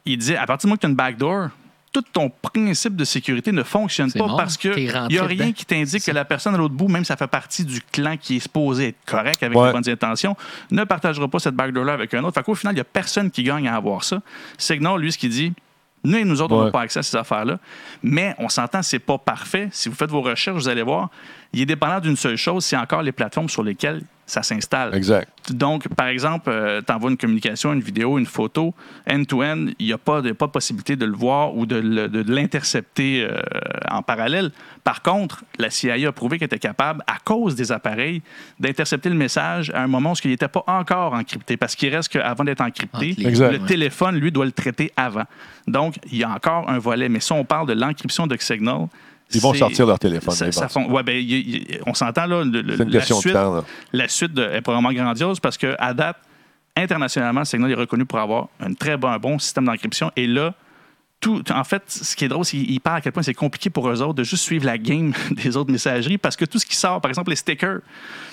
il 0.05 0.17
disait, 0.17 0.37
à 0.37 0.45
partir 0.45 0.67
du 0.67 0.69
moment 0.69 0.75
que 0.77 0.81
tu 0.81 0.87
as 0.87 0.89
une 0.89 0.95
backdoor, 0.95 1.49
tout 1.91 2.01
ton 2.13 2.29
principe 2.29 2.95
de 2.95 3.03
sécurité 3.03 3.51
ne 3.51 3.63
fonctionne 3.63 4.11
pas 4.11 4.19
mort. 4.27 4.37
parce 4.37 4.55
que 4.57 4.69
T'es 4.69 4.83
il 4.83 4.91
rentré 4.91 5.13
n'y 5.13 5.19
a 5.19 5.25
rien 5.25 5.37
dedans. 5.45 5.51
qui 5.51 5.65
t'indique 5.65 6.05
que 6.05 6.11
la 6.11 6.23
personne 6.25 6.55
à 6.55 6.57
l'autre 6.57 6.73
bout, 6.73 6.87
même 6.87 7.03
si 7.03 7.09
ça 7.09 7.17
fait 7.17 7.27
partie 7.27 7.65
du 7.65 7.81
clan 7.91 8.15
qui 8.17 8.37
est 8.37 8.39
supposé 8.39 8.89
être 8.89 8.97
correct 9.05 9.43
avec 9.43 9.57
Ouais. 9.57 9.67
les 9.67 9.73
bonnes 9.73 9.89
intentions, 9.89 10.35
ne 10.71 10.83
partagera 10.85 11.27
pas 11.27 11.39
cette 11.39 11.55
backdoor-là 11.55 11.93
avec 11.93 12.13
un 12.13 12.23
autre. 12.23 12.35
Fait 12.35 12.43
qu'au 12.43 12.55
final, 12.55 12.73
il 12.73 12.77
n'y 12.77 12.81
a 12.81 12.85
personne 12.85 13.29
qui 13.29 13.43
gagne 13.43 13.67
à 13.67 13.75
avoir 13.75 14.03
ça. 14.03 14.21
Signal, 14.57 14.99
lui, 14.99 15.11
ce 15.11 15.17
qu'il 15.17 15.29
dit, 15.31 15.53
nous 16.03 16.17
et 16.17 16.23
nous 16.23 16.41
autres, 16.41 16.55
on 16.55 16.63
n'a 16.65 16.71
pas 16.71 16.81
accès 16.81 16.99
à 16.99 17.03
ces 17.03 17.15
affaires-là. 17.17 17.59
Mais 18.01 18.33
on 18.39 18.49
s'entend, 18.49 18.81
c'est 18.81 18.97
pas 18.99 19.17
parfait. 19.17 19.69
Si 19.71 19.89
vous 19.89 19.95
faites 19.95 20.09
vos 20.09 20.21
recherches, 20.21 20.55
vous 20.57 20.69
allez 20.69 20.81
voir, 20.83 21.09
il 21.53 21.61
est 21.61 21.65
dépendant 21.65 21.99
d'une 21.99 22.15
seule 22.15 22.37
chose, 22.37 22.63
c'est 22.65 22.77
encore 22.77 23.01
les 23.01 23.11
plateformes 23.11 23.49
sur 23.49 23.61
lesquelles 23.63 24.01
ça 24.31 24.43
s'installe. 24.43 24.95
Exact. 24.95 25.29
Donc, 25.51 25.87
par 25.89 26.07
exemple, 26.07 26.51
tu 26.85 26.93
envoies 26.93 27.11
une 27.11 27.17
communication, 27.17 27.73
une 27.73 27.81
vidéo, 27.81 28.17
une 28.17 28.25
photo, 28.25 28.73
end-to-end, 29.09 29.65
il 29.79 29.85
n'y 29.87 29.93
a 29.93 29.97
pas 29.97 30.21
de, 30.21 30.31
pas 30.31 30.45
de 30.47 30.51
possibilité 30.51 30.95
de 30.95 31.05
le 31.05 31.11
voir 31.15 31.55
ou 31.55 31.65
de, 31.65 31.75
le- 31.75 32.07
de 32.07 32.31
l'intercepter 32.33 33.23
euh, 33.29 33.39
en 33.89 34.01
parallèle. 34.01 34.51
Par 34.83 35.01
contre, 35.01 35.43
la 35.59 35.69
CIA 35.69 36.07
a 36.07 36.11
prouvé 36.11 36.37
qu'elle 36.39 36.45
était 36.45 36.59
capable, 36.59 37.03
à 37.07 37.17
cause 37.23 37.55
des 37.55 37.71
appareils, 37.71 38.21
d'intercepter 38.59 39.09
le 39.09 39.15
message 39.15 39.69
à 39.71 39.81
un 39.83 39.87
moment 39.87 40.11
où 40.13 40.15
il 40.23 40.29
n'était 40.31 40.47
pas 40.47 40.63
encore 40.67 41.13
encrypté. 41.13 41.57
Parce 41.57 41.75
qu'il 41.75 41.93
reste 41.93 42.09
qu'avant 42.09 42.43
d'être 42.43 42.61
encrypté, 42.61 43.13
le 43.51 43.59
téléphone, 43.65 44.15
lui, 44.15 44.31
doit 44.31 44.45
le 44.45 44.51
traiter 44.51 44.91
avant. 44.95 45.25
Donc, 45.67 45.95
il 46.11 46.17
y 46.19 46.23
a 46.23 46.29
encore 46.29 46.69
un 46.69 46.79
volet. 46.79 47.09
Mais 47.09 47.19
si 47.19 47.31
on 47.33 47.43
parle 47.43 47.67
de 47.67 47.73
l'encryption 47.73 48.27
de 48.27 48.37
Signal, 48.39 48.87
Ils 49.33 49.41
vont 49.41 49.53
sortir 49.53 49.85
leur 49.85 49.99
téléphone. 49.99 50.33
Ça, 50.33 50.67
ouais, 50.89 51.03
ben, 51.03 51.15
y- 51.15 51.21
y- 51.39 51.79
on 51.85 51.93
s'entend 51.93 52.25
là. 52.25 52.43
le- 52.43 52.61
une 52.61 52.89
la 52.89 52.99
question 52.99 53.17
de 53.17 53.21
suite, 53.21 53.33
temps. 53.33 53.53
là. 53.55 53.63
la 53.93 54.07
suite 54.07 54.33
de- 54.33 54.43
est 54.43 54.61
probablement 54.61 54.93
grandiose 54.93 55.39
parce 55.39 55.57
qu'à 55.57 55.93
date, 55.93 56.17
internationalement, 56.75 57.43
Signal 57.45 57.71
est 57.71 57.75
reconnu 57.75 58.05
pour 58.05 58.19
avoir 58.19 58.47
un 58.59 58.73
très 58.73 58.97
bon, 58.97 59.09
un 59.09 59.19
bon 59.19 59.37
système 59.39 59.65
d'encryption. 59.65 60.11
Et 60.15 60.27
là, 60.27 60.53
tout, 61.19 61.43
en 61.51 61.63
fait, 61.63 61.83
ce 61.87 62.15
qui 62.15 62.25
est 62.25 62.27
drôle, 62.27 62.45
c'est 62.45 62.57
qu'il 62.57 62.79
parle 62.81 62.97
à 62.97 63.01
quel 63.01 63.11
point 63.11 63.23
c'est 63.23 63.33
compliqué 63.33 63.69
pour 63.69 63.87
eux 63.89 64.01
autres 64.01 64.15
de 64.15 64.23
juste 64.23 64.43
suivre 64.43 64.65
la 64.65 64.77
game 64.77 65.13
des 65.31 65.55
autres 65.57 65.71
messageries 65.71 66.17
parce 66.17 66.35
que 66.35 66.45
tout 66.45 66.57
ce 66.59 66.65
qui 66.65 66.75
sort, 66.75 66.99
par 67.01 67.09
exemple, 67.09 67.29
les 67.29 67.35
stickers, 67.35 67.79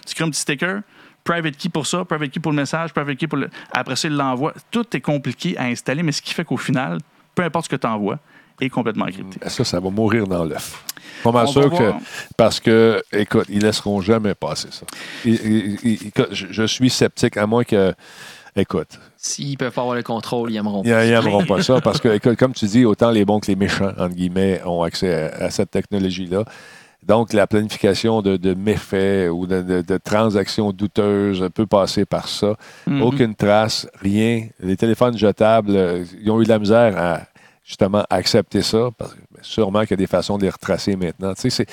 tu 0.07 0.15
crées 0.15 0.25
un 0.25 0.31
petit 0.31 0.41
sticker, 0.41 0.81
private 1.25 1.57
key 1.57 1.69
pour 1.69 1.87
ça, 1.87 2.05
private 2.05 2.31
key 2.31 2.41
pour 2.41 2.53
le 2.53 2.57
message, 2.57 2.93
private 2.95 3.17
key 3.19 3.27
pour 3.27 3.39
le. 3.39 3.51
Après 3.73 3.97
ça, 3.97 4.09
il 4.09 4.15
l'envoie. 4.15 4.55
Tout 4.71 4.85
est 4.97 5.01
compliqué 5.01 5.59
à 5.59 5.65
installer, 5.65 6.03
mais 6.03 6.13
ce 6.13 6.23
qui 6.23 6.33
fait 6.33 6.45
qu'au 6.45 6.57
final, 6.57 6.99
peu 7.35 7.43
importe 7.43 7.67
ce 7.67 7.71
que 7.71 7.77
tu 7.77 7.87
envoies, 7.87 8.19
est 8.61 8.69
complètement 8.71 9.05
encrypté. 9.07 9.39
Ça, 9.49 9.65
ça 9.65 9.81
va 9.81 9.91
mourir 9.91 10.27
dans 10.27 10.45
l'œuf. 10.45 10.85
Pas 11.25 11.33
mal 11.33 11.47
On 11.47 11.53
sûr 11.53 11.71
que. 11.71 11.93
Parce 12.37 12.61
que, 12.61 13.03
écoute, 13.13 13.47
ils 13.49 13.63
laisseront 13.63 14.01
jamais 14.01 14.35
passer 14.35 14.69
ça. 14.71 14.87
Ils- 15.25 15.35
ils- 15.45 15.79
ils- 15.83 16.07
écoute, 16.09 16.29
je, 16.33 16.47
je 16.51 16.63
suis 16.65 16.91
sceptique, 16.91 17.37
à 17.37 17.47
moins 17.47 17.65
que. 17.65 17.93
Écoute, 18.57 18.99
S'ils 19.17 19.57
peuvent 19.57 19.73
pas 19.73 19.83
avoir 19.83 19.97
le 19.97 20.03
contrôle, 20.03 20.51
ils 20.51 20.57
aimeront 20.57 20.83
ils 20.85 20.91
n'aimeront 20.91 21.45
pas 21.45 21.63
ça 21.63 21.81
parce 21.81 22.01
que, 22.01 22.09
écoute, 22.17 22.37
comme 22.37 22.53
tu 22.55 22.67
dis, 22.67 22.85
autant 22.85 23.11
les 23.11 23.25
bons 23.25 23.39
que 23.41 23.47
les 23.47 23.57
méchants, 23.57 23.91
entre 23.99 24.15
guillemets, 24.15 24.61
ont 24.65 24.83
accès 24.83 25.31
à, 25.33 25.45
à 25.47 25.51
cette 25.51 25.71
technologie-là. 25.71 26.45
Donc, 27.07 27.33
la 27.33 27.47
planification 27.47 28.21
de, 28.23 28.37
de 28.37 28.55
méfaits 28.55 29.31
ou 29.31 29.47
de, 29.47 29.63
de- 29.63 29.81
de 29.83 29.97
transactions 29.99 30.73
douteuses 30.73 31.49
peut 31.55 31.67
passer 31.67 32.05
par 32.05 32.27
ça. 32.29 32.57
Mhm. 32.89 33.03
Aucune 33.03 33.35
trace, 33.37 33.87
rien. 34.01 34.49
Les 34.61 34.77
téléphones 34.77 35.17
jetables, 35.17 35.77
euh, 35.77 36.05
ils 36.21 36.29
ont 36.31 36.41
eu 36.41 36.45
de 36.45 36.49
la 36.49 36.59
misère 36.59 36.99
à 36.99 37.21
justement 37.69 38.05
accepter 38.09 38.63
ça. 38.63 38.89
Parce 38.97 39.13
que 39.13 39.21
ben, 39.31 39.43
sûrement 39.43 39.83
qu'il 39.83 39.91
y 39.91 39.95
a 39.95 39.97
des 39.99 40.07
façons 40.07 40.39
de 40.39 40.45
les 40.45 40.51
retracer 40.51 40.97
maintenant. 40.97 41.35
Tu 41.35 41.51
sais, 41.51 41.67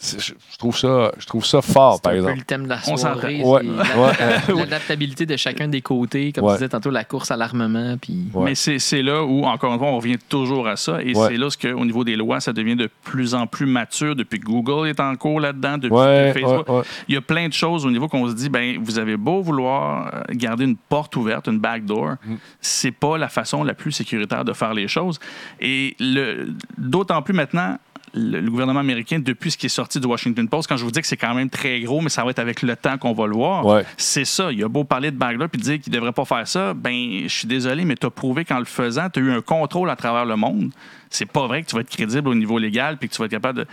je, 0.00 0.56
trouve 0.58 0.76
ça, 0.76 1.12
je 1.18 1.26
trouve 1.26 1.44
ça 1.44 1.60
fort, 1.62 2.00
par 2.00 2.12
un 2.12 2.14
peu 2.16 2.20
exemple. 2.20 2.38
le 2.38 2.44
thème 2.44 2.64
de 2.64 2.68
la 2.68 2.80
soirée. 2.82 3.42
Ouais, 3.42 3.62
ouais. 3.66 4.54
L'adaptabilité 4.54 5.26
de 5.26 5.36
chacun 5.36 5.68
des 5.68 5.82
côtés, 5.82 6.32
comme 6.32 6.44
Ouais. 6.44 6.52
tu 6.52 6.58
disais 6.58 6.68
tantôt, 6.68 6.90
la 6.90 7.04
course 7.04 7.30
à 7.30 7.36
l'armement. 7.36 7.96
Puis... 8.00 8.28
Ouais. 8.34 8.44
Mais 8.46 8.54
c'est 8.54 8.78
c'est 8.78 9.02
là 9.02 9.24
où, 9.24 9.44
encore 9.44 9.72
une 9.72 9.78
fois, 9.78 9.88
on 9.88 9.96
revient 9.96 10.18
toujours 10.28 10.68
à 10.68 10.76
ça. 10.76 11.02
Et 11.02 11.14
Ouais. 11.16 11.28
c'est 11.28 11.36
là 11.36 11.50
ce 11.50 11.56
que, 11.56 11.68
au 11.68 11.84
niveau 11.84 12.04
des 12.04 12.16
lois, 12.16 12.40
ça 12.40 12.52
devient 12.52 12.76
de 12.76 12.88
plus 13.02 13.34
en 13.34 13.46
plus 13.46 13.66
mature 13.66 14.14
depuis 14.14 14.38
que 14.40 14.44
Google 14.46 14.88
est 14.88 15.00
en 15.00 15.14
cours 15.16 15.40
là-dedans, 15.40 15.78
depuis 15.78 15.96
Ouais, 15.96 16.32
que 16.34 16.40
Facebook. 16.40 16.68
ouais, 16.68 16.74
ouais. 16.76 16.82
Il 17.08 17.14
y 17.14 17.18
a 17.18 17.20
plein 17.20 17.48
de 17.48 17.52
choses 17.52 17.84
au 17.84 17.90
niveau 17.90 18.08
qu'on 18.08 18.28
se 18.28 18.34
dit, 18.34 18.48
ben, 18.48 18.78
vous 18.80 18.98
avez 18.98 19.16
beau 19.16 19.42
vouloir 19.42 20.14
euh, 20.14 20.22
garder 20.30 20.64
une 20.64 20.76
porte 20.76 21.16
ouverte, 21.16 21.48
une 21.48 21.58
backdoor, 21.58 22.16
Mm. 22.24 22.34
c'est 22.60 22.90
pas 22.92 23.18
la 23.18 23.28
façon 23.28 23.64
la 23.64 23.74
plus 23.74 23.92
sécuritaire 23.92 24.44
de 24.44 24.52
faire 24.52 24.74
les 24.74 24.88
choses. 24.88 25.18
Et 25.60 25.96
le- 26.00 26.48
d'autant 26.76 27.22
plus 27.22 27.34
maintenant, 27.34 27.78
le, 28.18 28.40
le 28.40 28.50
gouvernement 28.50 28.80
américain, 28.80 29.18
depuis 29.18 29.50
ce 29.50 29.56
qui 29.56 29.66
est 29.66 29.70
sorti 29.70 30.00
du 30.00 30.06
Washington 30.06 30.48
Post, 30.48 30.68
quand 30.68 30.76
je 30.76 30.84
vous 30.84 30.90
dis 30.90 31.00
que 31.00 31.06
c'est 31.06 31.16
quand 31.16 31.34
même 31.34 31.48
très 31.50 31.80
gros, 31.80 32.00
mais 32.00 32.08
ça 32.08 32.24
va 32.24 32.30
être 32.30 32.38
avec 32.38 32.62
le 32.62 32.74
temps 32.76 32.98
qu'on 32.98 33.12
va 33.12 33.26
le 33.26 33.34
voir, 33.34 33.64
Ouais. 33.64 33.84
c'est 33.96 34.24
ça. 34.24 34.50
Il 34.52 34.62
a 34.64 34.68
beau 34.68 34.84
parler 34.84 35.10
de 35.10 35.16
backdoor 35.16 35.48
puis 35.48 35.60
dire 35.60 35.80
qu'il 35.80 35.92
devrait 35.92 36.12
pas 36.12 36.24
faire 36.24 36.46
ça, 36.46 36.74
ben, 36.74 37.22
je 37.24 37.28
suis 37.28 37.48
désolé, 37.48 37.84
mais 37.84 37.94
tu 37.94 38.06
as 38.06 38.10
prouvé 38.10 38.44
qu'en 38.44 38.58
le 38.58 38.64
faisant, 38.64 39.08
tu 39.08 39.20
as 39.20 39.22
eu 39.22 39.30
un 39.30 39.40
contrôle 39.40 39.88
à 39.90 39.96
travers 39.96 40.24
le 40.26 40.36
monde. 40.36 40.70
C'est 41.10 41.26
pas 41.26 41.46
vrai 41.46 41.62
que 41.62 41.68
tu 41.68 41.74
vas 41.74 41.80
être 41.80 41.90
crédible 41.90 42.28
au 42.28 42.34
niveau 42.34 42.58
légal 42.58 42.96
puis 42.98 43.08
que 43.08 43.14
tu 43.14 43.18
vas 43.18 43.24
être 43.26 43.30
capable 43.30 43.60
de. 43.60 43.66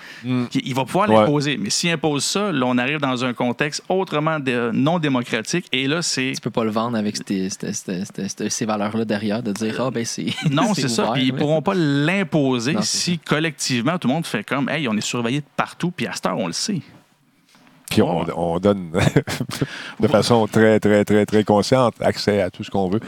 Il 0.54 0.74
va 0.74 0.86
pouvoir 0.86 1.08
Mm. 1.10 1.12
Ouais. 1.14 1.20
l'imposer. 1.22 1.58
Mais 1.58 1.70
s'il 1.70 1.90
impose 1.92 2.24
ça, 2.24 2.52
là, 2.52 2.66
on 2.66 2.78
arrive 2.78 3.00
dans 3.00 3.26
un 3.26 3.34
contexte 3.34 3.84
autrement 3.90 4.38
non 4.74 5.00
démocratique. 5.00 5.68
Et 5.72 5.88
là, 5.88 6.02
c'est. 6.02 6.32
Tu 6.36 6.42
peux 6.42 6.50
pas 6.50 6.64
le 6.64 6.72
vendre 6.72 6.98
avec 6.98 7.18
ces, 7.18 7.50
ces- 7.50 7.74
ces- 7.74 8.04
ces- 8.06 8.50
ces 8.50 8.66
valeurs-là 8.66 9.06
derrière, 9.06 9.44
de 9.44 9.52
dire, 9.52 9.76
ah, 9.82 9.92
ben 9.92 10.06
c'est. 10.06 10.28
Non, 10.50 10.74
c'est 10.76 10.88
ça. 10.90 11.12
Puis 11.14 11.26
ils 11.26 11.34
pourront 11.34 11.62
pas 11.62 11.74
l'imposer 11.76 12.76
si 12.82 13.20
collectivement 13.20 13.98
tout 13.98 14.08
le 14.08 14.14
monde 14.14 14.26
fait 14.26 14.44
comme, 14.44 14.70
hey, 14.70 14.88
on 14.88 14.96
est 14.96 15.02
surveillé 15.02 15.42
de 15.42 15.46
partout. 15.58 15.92
Puis 15.92 16.08
à 16.08 16.14
cette 16.14 16.26
heure, 16.26 16.38
on 16.38 16.48
le 16.48 16.54
sait. 16.54 16.82
Puis 17.90 18.02
on, 18.02 18.26
on 18.36 18.60
donne 18.60 18.92
de 20.00 20.08
façon 20.08 20.48
très, 20.48 20.80
très, 20.80 21.06
très, 21.06 21.26
très 21.26 21.44
consciente 21.44 21.94
accès 22.02 22.42
à 22.42 22.50
tout 22.50 22.64
ce 22.64 22.72
qu'on 22.72 22.90
veut 22.90 23.00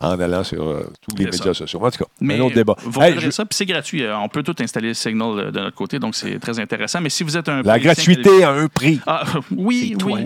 en 0.00 0.18
allant 0.20 0.44
sur 0.44 0.62
euh, 0.68 0.90
tous 1.08 1.16
les 1.16 1.24
médias 1.26 1.38
ça. 1.42 1.54
sociaux. 1.54 1.80
En 1.82 1.90
tout 1.90 1.98
cas, 1.98 2.10
Mais 2.20 2.36
un 2.36 2.40
autre 2.40 2.54
débat. 2.54 2.76
Vous 2.82 3.00
Hey, 3.00 3.18
je- 3.18 3.30
ça, 3.30 3.44
puis 3.44 3.56
c'est 3.56 3.66
gratuit. 3.66 4.02
Euh, 4.04 4.16
On 4.18 4.28
peut 4.28 4.42
tout 4.42 4.54
installer 4.60 4.94
Signal 4.94 5.38
euh, 5.38 5.50
de 5.50 5.60
notre 5.60 5.76
côté, 5.76 5.98
donc 5.98 6.14
c'est 6.14 6.38
très 6.38 6.58
intéressant. 6.60 7.00
Mais 7.00 7.10
si 7.10 7.22
vous 7.24 7.36
êtes 7.36 7.48
un 7.48 7.62
la 7.62 7.78
gratuité 7.78 8.42
a 8.44 8.50
un 8.50 8.68
prix. 8.68 9.00
Ah, 9.06 9.24
oui, 9.50 9.96
oui. 10.04 10.22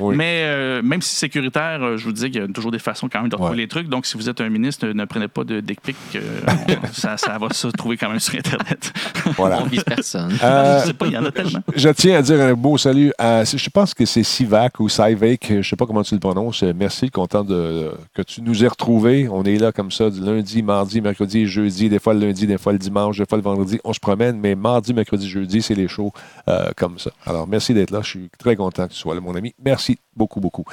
Oui. 0.00 0.16
Mais 0.16 0.42
euh, 0.44 0.82
même 0.82 1.00
si 1.02 1.10
c'est 1.14 1.20
sécuritaire, 1.20 1.82
euh, 1.82 1.96
je 1.96 2.04
vous 2.04 2.12
dis 2.12 2.30
qu'il 2.30 2.40
y 2.40 2.44
a 2.44 2.48
toujours 2.48 2.70
des 2.70 2.78
façons 2.78 3.08
quand 3.10 3.20
même 3.20 3.28
de 3.28 3.34
retrouver 3.36 3.56
Ouais. 3.56 3.62
les 3.62 3.68
trucs. 3.68 3.88
Donc, 3.88 4.06
si 4.06 4.16
vous 4.16 4.28
êtes 4.28 4.40
un 4.40 4.48
ministre, 4.48 4.86
ne 4.86 5.04
prenez 5.04 5.28
pas 5.28 5.44
de 5.44 5.60
dick 5.60 5.80
pic. 5.80 5.96
euh, 6.16 6.20
ça, 6.92 7.16
ça 7.16 7.38
va 7.38 7.48
se 7.52 7.68
trouver 7.68 7.96
quand 7.96 8.08
même 8.10 8.20
sur 8.20 8.34
Internet. 8.38 8.92
Voilà. 9.36 9.60
On 9.62 9.66
vise 9.66 9.82
personne. 9.84 10.36
Euh, 10.42 10.80
je 10.82 10.86
sais 10.88 10.92
pas, 10.94 11.06
il 11.06 11.12
y 11.12 11.18
en 11.18 11.24
a 11.24 11.30
tellement. 11.30 11.60
Je 11.74 11.88
tiens 11.90 12.18
à 12.18 12.22
dire 12.22 12.40
un 12.40 12.54
beau 12.54 12.76
salut 12.78 13.12
à. 13.18 13.44
Je 13.44 13.70
pense 13.70 13.94
que 13.94 14.04
c'est 14.04 14.22
Sivac 14.22 14.78
ou 14.80 14.88
Sivak, 14.88 15.46
je 15.48 15.54
ne 15.54 15.62
sais 15.62 15.76
pas 15.76 15.86
comment 15.86 16.02
tu 16.02 16.14
le 16.14 16.20
prononces. 16.20 16.62
Merci, 16.62 17.10
content 17.10 17.44
de, 17.44 17.90
que 18.14 18.22
tu 18.22 18.42
nous 18.42 18.64
aies 18.64 18.68
retrouvés. 18.68 18.97
On 18.98 19.44
est 19.44 19.58
là 19.58 19.70
comme 19.70 19.92
ça 19.92 20.10
du 20.10 20.20
lundi, 20.20 20.60
mardi, 20.60 21.00
mercredi, 21.00 21.46
jeudi, 21.46 21.88
des 21.88 22.00
fois 22.00 22.14
le 22.14 22.20
lundi, 22.20 22.48
des 22.48 22.58
fois 22.58 22.72
le 22.72 22.78
dimanche, 22.78 23.18
des 23.18 23.26
fois 23.26 23.38
le 23.38 23.44
vendredi. 23.44 23.78
On 23.84 23.92
se 23.92 24.00
promène, 24.00 24.38
mais 24.40 24.56
mardi, 24.56 24.92
mercredi, 24.92 25.28
jeudi, 25.28 25.62
c'est 25.62 25.76
les 25.76 25.86
shows 25.86 26.12
euh, 26.48 26.70
comme 26.76 26.98
ça. 26.98 27.10
Alors, 27.24 27.46
merci 27.46 27.74
d'être 27.74 27.92
là. 27.92 28.00
Je 28.02 28.08
suis 28.08 28.30
très 28.38 28.56
content 28.56 28.88
que 28.88 28.92
tu 28.92 28.98
sois 28.98 29.14
là, 29.14 29.20
mon 29.20 29.36
ami. 29.36 29.54
Merci 29.64 29.98
beaucoup, 30.16 30.40
beaucoup. 30.40 30.64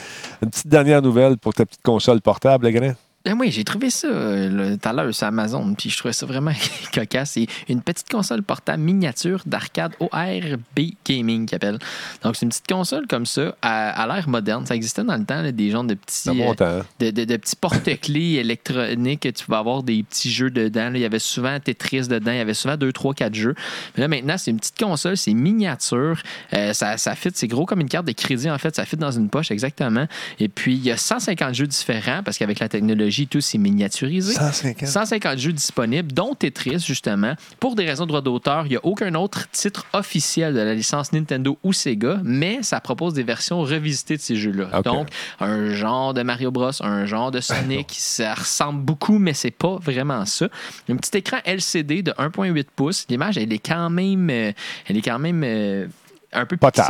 Une 0.42 0.50
petite 0.50 0.68
dernière 0.68 1.04
nouvelle 1.04 1.38
pour 1.38 1.54
ta 1.54 1.66
petite 1.66 1.84
console 1.84 2.22
portable, 2.22 2.66
Legrand. 2.66 2.96
Ben 3.26 3.36
oui, 3.40 3.50
j'ai 3.52 3.64
trouvé 3.64 3.90
ça 3.90 4.08
tout 4.08 4.88
à 4.88 4.94
l'heure 4.94 5.14
sur 5.14 5.26
Amazon, 5.26 5.74
puis 5.74 5.90
je 5.90 5.98
trouvais 5.98 6.14
ça 6.14 6.28
vraiment 6.28 6.52
cocasse. 6.94 7.32
C'est 7.32 7.48
une 7.68 7.82
petite 7.82 8.08
console 8.08 8.44
portable 8.44 8.84
miniature 8.84 9.42
d'arcade 9.48 9.94
ORB 10.00 10.80
Gaming 11.04 11.48
qui 11.48 11.56
appelle. 11.56 11.80
Donc, 12.24 12.36
c'est 12.36 12.44
une 12.46 12.50
petite 12.50 12.68
console 12.68 13.08
comme 13.08 13.26
ça, 13.26 13.56
à, 13.64 14.00
à 14.04 14.08
l'ère 14.16 14.30
moderne. 14.30 14.66
Ça 14.68 14.76
existait 14.76 15.04
dans 15.04 15.18
le 15.18 15.26
temps, 15.26 15.42
là, 15.42 15.52
des 15.52 15.72
genres 15.72 15.84
de 15.86 15.96
petits, 15.96 16.30
monte, 16.30 16.62
euh, 16.62 16.82
hein? 16.82 16.86
de, 17.00 17.10
de- 17.10 17.26
de 17.26 17.38
petits 17.38 17.56
porte-clés 17.56 18.34
électroniques. 18.40 19.22
que 19.22 19.30
Tu 19.30 19.46
vas 19.48 19.58
avoir 19.58 19.82
des 19.82 20.04
petits 20.04 20.32
jeux 20.32 20.52
dedans. 20.52 20.90
là. 20.92 20.98
Il 20.98 21.02
y 21.02 21.06
avait 21.06 21.18
souvent 21.18 21.60
Tetris 21.60 22.08
dedans. 22.08 22.32
Il 22.32 22.38
y 22.38 22.42
avait 22.42 22.54
souvent 22.54 22.78
2, 22.78 22.92
3, 22.94 23.16
4 23.16 23.34
jeux. 23.34 23.56
Mais 23.96 24.02
là, 24.02 24.08
maintenant, 24.08 24.38
c'est 24.38 24.52
une 24.52 24.60
petite 24.60 24.78
console, 24.78 25.18
c'est 25.18 25.34
miniature. 25.34 26.22
Euh, 26.54 26.74
ça, 26.74 26.98
ça 26.98 27.16
fit, 27.16 27.30
c'est 27.34 27.48
gros 27.48 27.66
comme 27.66 27.82
une 27.82 27.90
carte 27.90 28.06
de 28.06 28.12
crédit, 28.12 28.52
en 28.52 28.58
fait. 28.60 28.76
Ça 28.76 28.86
fit 28.86 28.98
dans 28.98 29.10
une 29.12 29.30
poche, 29.30 29.50
exactement. 29.50 30.06
Et 30.40 30.48
puis, 30.48 30.76
il 30.76 30.84
y 30.84 30.92
a 30.92 30.98
150 30.98 31.56
jeux 31.56 31.66
différents 31.68 32.22
parce 32.24 32.38
qu'avec 32.38 32.60
la 32.60 32.70
technologie, 32.70 33.15
tout 33.24 33.42
c'est 33.42 33.58
miniaturisé. 33.58 34.34
150. 34.34 34.88
150 34.88 35.38
jeux 35.38 35.54
disponibles, 35.54 36.12
dont 36.12 36.36
Tetris, 36.36 36.80
justement. 36.80 37.36
Pour 37.60 37.76
des 37.76 37.86
raisons 37.86 38.04
de 38.04 38.10
droit 38.10 38.22
d'auteur, 38.22 38.66
il 38.66 38.70
n'y 38.70 38.76
a 38.76 38.86
aucun 38.86 39.14
autre 39.16 39.50
titre 39.52 39.86
officiel 39.94 40.54
de 40.54 40.60
la 40.60 40.74
licence 40.74 41.14
Nintendo 41.14 41.58
ou 41.64 41.74
Sega, 41.74 42.20
mais 42.24 42.62
ça 42.64 42.80
propose 42.80 43.14
des 43.14 43.24
versions 43.24 43.62
revisitées 43.62 44.18
de 44.18 44.22
ces 44.22 44.36
jeux-là. 44.36 44.82
Donc, 44.82 45.08
un 45.40 45.74
genre 45.74 46.14
de 46.14 46.22
Mario 46.24 46.52
Bros, 46.52 46.72
un 46.82 47.06
genre 47.06 47.32
de 47.32 47.40
Sonic, 47.40 47.96
ça 47.98 48.34
ressemble 48.34 48.82
beaucoup, 48.84 49.18
mais 49.18 49.34
c'est 49.34 49.52
pas 49.52 49.78
vraiment 49.78 50.26
ça. 50.26 50.48
Un 50.90 50.96
petit 50.98 51.18
écran 51.18 51.38
LCD 51.46 52.02
de 52.02 52.12
1.8 52.12 52.66
pouces. 52.76 53.06
L'image, 53.10 53.38
elle 53.38 53.54
est 53.54 53.60
quand 53.60 53.90
même, 53.90 54.30
euh, 54.30 54.52
elle 54.88 54.98
est 54.98 55.02
quand 55.02 55.20
même 55.20 55.42
euh, 55.44 55.88
un 56.36 56.46
peu 56.46 56.58
Potable. 56.58 56.88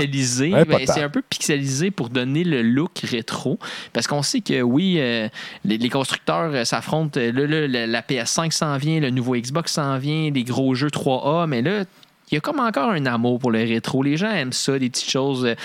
Ouais, 0.54 0.66
Ben, 0.66 0.80
c'est 0.86 1.02
un 1.02 1.10
peu 1.10 1.22
pixelisé 1.22 1.92
pour 1.92 2.10
donner 2.10 2.44
le 2.44 2.62
look 2.62 3.00
rétro. 3.04 3.60
Parce 3.94 4.08
qu'on 4.08 4.22
sait 4.24 4.42
que 4.42 4.62
oui, 4.62 4.96
euh, 5.00 5.28
les, 5.64 5.78
les 5.78 5.90
constructeurs 5.90 6.52
euh, 6.54 6.64
s'affrontent. 6.66 7.20
Euh, 7.20 7.32
Là, 7.32 7.68
là, 7.68 7.88
la 7.88 8.02
PS5 8.02 8.52
s'en 8.52 8.78
vient, 8.78 9.00
le 9.00 9.10
nouveau 9.10 9.36
Xbox 9.36 9.74
s'en 9.74 9.98
vient, 9.98 10.32
les 10.32 10.44
gros 10.44 10.74
jeux 10.76 10.88
3A, 10.90 11.48
mais 11.48 11.62
là, 11.62 11.84
il 12.32 12.36
y 12.36 12.38
a 12.38 12.42
comme 12.42 12.60
encore 12.60 12.90
un 12.92 13.06
amour 13.06 13.40
pour 13.40 13.52
le 13.52 13.60
rétro. 13.60 14.02
Les 14.04 14.18
gens 14.18 14.32
aiment 14.32 14.54
ça, 14.54 14.78
des 14.80 14.90
petites 14.90 15.10
choses 15.10 15.46
euh, 15.46 15.56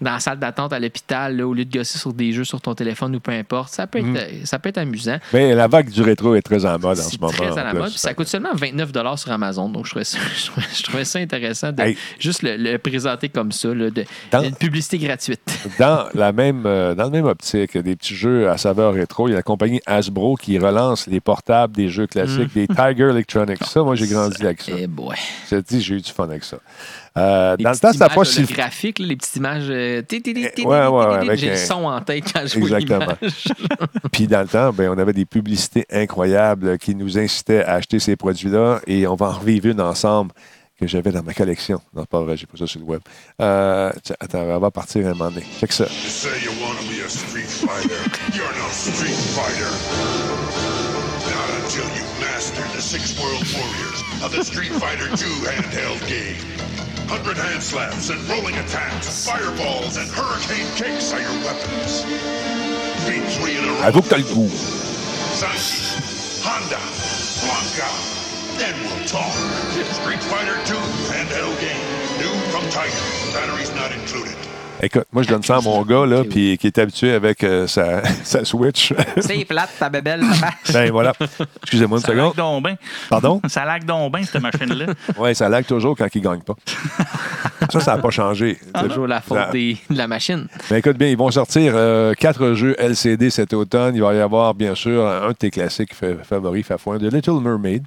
dans 0.00 0.12
la 0.12 0.20
salle 0.20 0.38
d'attente 0.38 0.72
à 0.72 0.78
l'hôpital, 0.78 1.36
là, 1.36 1.46
au 1.46 1.54
lieu 1.54 1.64
de 1.64 1.72
gosser 1.78 1.98
sur 1.98 2.12
des 2.12 2.32
jeux 2.32 2.44
sur 2.44 2.60
ton 2.60 2.74
téléphone 2.74 3.16
ou 3.16 3.20
peu 3.20 3.32
importe. 3.32 3.72
Ça 3.72 3.86
peut 3.86 3.98
être, 3.98 4.06
euh, 4.16 4.40
ça 4.44 4.58
peut 4.58 4.68
être 4.68 4.78
amusant. 4.78 5.18
Mais 5.32 5.54
la 5.54 5.66
vague 5.68 5.88
du 5.90 6.02
rétro 6.02 6.34
est 6.34 6.42
très 6.42 6.64
en 6.66 6.78
mode 6.78 6.98
en 6.98 7.02
ce 7.02 7.18
moment. 7.18 7.32
très 7.32 7.48
à 7.48 7.62
en 7.62 7.64
la 7.64 7.74
mode. 7.74 7.90
Puis 7.90 7.98
ça 7.98 8.14
coûte 8.14 8.28
seulement 8.28 8.50
29 8.54 8.90
sur 9.16 9.32
Amazon. 9.32 9.68
Donc, 9.68 9.86
je 9.86 9.90
trouvais 9.90 10.04
ça, 10.04 10.18
je 10.36 10.46
trouvais, 10.46 10.66
je 10.74 10.82
trouvais 10.82 11.04
ça 11.04 11.18
intéressant 11.18 11.72
de 11.72 11.80
Hey. 11.82 11.96
juste 12.18 12.42
le, 12.42 12.56
le 12.56 12.76
présenter 12.78 13.28
comme 13.30 13.52
ça, 13.52 13.72
là, 13.74 13.90
de, 13.90 14.04
Dans- 14.30 14.42
une 14.42 14.54
publicité 14.54 14.98
gratuite. 14.98 15.40
Dans 15.78 16.06
la 16.14 16.32
même, 16.32 16.64
euh, 16.66 16.94
dans 16.94 17.10
même 17.10 17.24
optique, 17.26 17.76
des 17.78 17.96
petits 17.96 18.14
jeux 18.14 18.48
à 18.50 18.58
saveur 18.58 18.94
rétro, 18.94 19.28
il 19.28 19.30
y 19.30 19.34
a 19.34 19.36
la 19.36 19.42
compagnie 19.42 19.80
Hasbro 19.86 20.36
qui 20.36 20.58
relance 20.58 21.06
les 21.06 21.20
portables 21.20 21.74
des 21.74 21.88
jeux 21.88 22.06
classiques, 22.06 22.52
des 22.54 22.66
Tiger 22.68 23.08
Electronics. 23.10 23.64
Ça, 23.64 23.82
moi, 23.82 23.94
j'ai 23.94 24.06
grandi 24.06 24.42
avec 24.44 24.60
ça. 24.62 24.72
Eh 24.76 24.86
boy. 24.86 25.16
Je 25.50 25.56
te 25.56 25.60
dis, 25.74 25.80
j'ai 25.80 25.94
eu 25.96 26.00
du 26.00 26.09
fun 26.10 26.24
avec 26.24 26.44
ça. 26.44 26.58
Euh, 27.18 27.56
dans 27.56 27.70
le 27.70 27.76
temps, 27.76 27.92
c'était 27.92 28.08
pas 28.14 28.24
si. 28.24 28.40
le 28.42 28.46
graphique, 28.46 28.98
là, 28.98 29.06
les 29.06 29.16
petites 29.16 29.36
images. 29.36 29.64
euh, 29.68 30.02
Ouais, 30.10 30.86
ouais, 30.86 31.36
J'ai 31.36 31.48
un- 31.48 31.52
le 31.52 31.56
son 31.58 31.84
en 31.86 32.00
tête 32.00 32.24
quand 32.32 32.46
je 32.46 32.58
vois 32.60 32.78
Exactement. 32.80 33.14
l'image. 33.20 33.44
Puis 34.12 34.26
dans 34.26 34.42
le 34.42 34.48
temps, 34.48 34.72
ben, 34.72 34.90
on 34.90 34.98
avait 34.98 35.12
des 35.12 35.24
publicités 35.26 35.84
incroyables 35.90 36.78
qui 36.78 36.94
nous 36.94 37.18
incitaient 37.18 37.64
à 37.64 37.74
acheter 37.74 37.98
ces 37.98 38.16
produits-là 38.16 38.80
et 38.86 39.06
on 39.06 39.14
va 39.16 39.26
en 39.26 39.32
revivre 39.32 39.66
une 39.66 39.80
ensemble 39.80 40.30
que 40.80 40.86
j'avais 40.86 41.10
dans 41.12 41.22
ma 41.22 41.34
collection. 41.34 41.80
Non, 41.94 42.04
pas 42.06 42.22
vrai, 42.22 42.36
j'ai 42.38 42.46
pas 42.46 42.56
ça 42.56 42.66
sur 42.66 42.80
le 42.80 42.86
web. 42.86 43.00
Euh, 43.42 43.92
tiens, 44.02 44.16
attends, 44.18 44.40
on 44.40 44.58
va 44.58 44.70
partir 44.70 45.06
un 45.06 45.10
moment 45.10 45.30
donné. 45.30 45.44
Check 45.60 45.72
ça. 45.72 45.84
You 45.84 45.90
say 46.08 46.28
you 46.42 46.50
want 46.62 46.76
to 46.78 46.84
be 46.86 47.04
a 47.04 47.08
street 47.08 47.42
fighter. 47.46 48.00
You're 48.34 48.46
no 48.46 48.68
street 48.70 49.14
fighter. 49.14 50.29
Six 52.90 53.14
world 53.22 53.46
warriors 53.54 54.02
of 54.18 54.32
the 54.34 54.42
Street 54.42 54.72
Fighter 54.72 55.06
II 55.10 55.46
handheld 55.46 56.02
game. 56.10 56.34
Hundred 57.06 57.36
hand 57.36 57.62
slaps 57.62 58.10
and 58.10 58.18
rolling 58.26 58.56
attacks, 58.56 59.24
fireballs 59.24 59.96
and 59.96 60.10
hurricane 60.10 60.66
kicks 60.74 61.12
are 61.12 61.20
your 61.22 61.30
weapons. 61.46 62.02
Beat 63.06 63.22
three 63.38 63.58
in 63.58 63.62
a 63.62 63.70
row. 63.78 63.86
T'as 65.38 65.54
le 65.54 66.42
Honda, 66.42 66.82
Blanca. 67.46 67.90
Then 68.58 68.74
we'll 68.82 69.06
talk. 69.06 69.30
Street 69.94 70.22
Fighter 70.26 70.58
II 70.66 70.82
handheld 71.14 71.54
game. 71.62 71.86
New 72.18 72.34
from 72.50 72.68
Tiger. 72.74 72.90
Batteries 73.30 73.70
not 73.70 73.92
included. 73.92 74.49
Écoute, 74.82 75.04
moi, 75.12 75.22
je 75.22 75.28
donne 75.28 75.42
ça 75.42 75.56
à 75.56 75.60
mon 75.60 75.82
gars, 75.82 76.06
là, 76.06 76.24
puis 76.24 76.56
qui 76.58 76.66
est 76.66 76.78
habitué 76.78 77.12
avec 77.12 77.44
euh, 77.44 77.66
sa, 77.66 78.02
sa 78.24 78.44
Switch. 78.44 78.94
C'est 79.18 79.44
plate, 79.44 79.70
ta 79.78 79.90
bébelle, 79.90 80.22
ben 80.72 80.90
voilà. 80.90 81.12
Excusez-moi 81.62 81.98
une 81.98 82.04
Ça 82.04 82.14
lag 82.14 82.18
seconde. 82.30 82.36
donc 82.36 82.64
bien. 82.64 82.76
Pardon? 83.10 83.40
Ça 83.48 83.64
lag 83.64 83.84
donc 83.84 84.14
bien, 84.14 84.24
cette 84.24 84.40
machine-là. 84.40 84.86
Oui, 85.18 85.34
ça 85.34 85.48
lag 85.48 85.64
toujours 85.66 85.96
quand 85.96 86.06
il 86.14 86.22
gagne 86.22 86.40
pas. 86.40 86.54
Ça, 87.70 87.80
ça 87.80 87.96
n'a 87.96 88.02
pas 88.02 88.10
changé. 88.10 88.58
Toujours 88.82 89.06
la 89.06 89.20
faute 89.20 89.36
Ça- 89.38 89.50
des- 89.52 89.76
de 89.90 89.96
la 89.96 90.08
machine. 90.08 90.46
Mais 90.70 90.78
écoute 90.78 90.96
bien, 90.96 91.08
ils 91.08 91.16
vont 91.16 91.30
sortir 91.30 91.72
euh, 91.76 92.14
quatre 92.14 92.54
jeux 92.54 92.74
LCD 92.78 93.28
cet 93.30 93.52
automne. 93.52 93.94
Il 93.94 94.00
va 94.00 94.14
y 94.14 94.18
avoir, 94.20 94.54
bien 94.54 94.74
sûr, 94.74 95.06
un 95.06 95.28
de 95.28 95.32
tes 95.34 95.50
classiques 95.50 95.94
fa- 95.94 96.22
favoris, 96.24 96.64
Fafouin, 96.66 96.96
de 96.98 97.08
Little 97.08 97.40
Mermaid. 97.42 97.84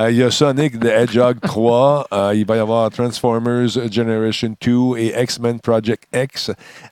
Euh, 0.00 0.10
il 0.10 0.16
y 0.16 0.22
a 0.22 0.30
Sonic 0.30 0.80
the 0.80 0.86
Hedgehog 0.86 1.36
3. 1.40 2.08
Euh, 2.12 2.32
il 2.34 2.44
va 2.44 2.56
y 2.56 2.58
avoir 2.58 2.90
Transformers 2.90 3.68
Generation 3.90 4.54
2 4.60 4.98
et 4.98 5.14
X-Men 5.22 5.60
Project 5.60 6.04
X. 6.12 6.23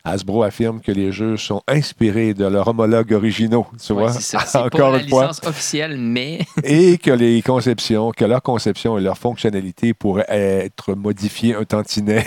Hasbro 0.05 0.43
affirme 0.43 0.81
que 0.81 0.93
les 0.93 1.13
jeux 1.13 1.37
sont 1.37 1.63
inspirés 1.69 2.35
de 2.35 2.45
leurs 2.47 2.69
homologues 2.69 3.13
originaux. 3.13 3.67
Tu 3.85 3.93
Ouais, 3.93 4.03
vois? 4.03 4.13
c'est 4.13 4.37
Encore 4.59 4.71
pas 4.93 4.97
la 4.99 5.03
une 5.03 5.09
fois. 5.09 5.23
licence 5.29 5.47
officielle, 5.47 5.97
mais 5.99 6.41
et 6.65 6.99
que 6.99 7.11
les 7.11 7.43
conceptions, 7.43 8.11
que 8.13 8.25
leur 8.25 8.43
conception 8.43 8.99
et 8.99 9.01
leur 9.01 9.19
fonctionnalité 9.19 9.95
pourraient 9.95 10.27
être 10.29 10.95
modifiées 10.95 11.55
un 11.55 11.65
tantinet. 11.65 12.25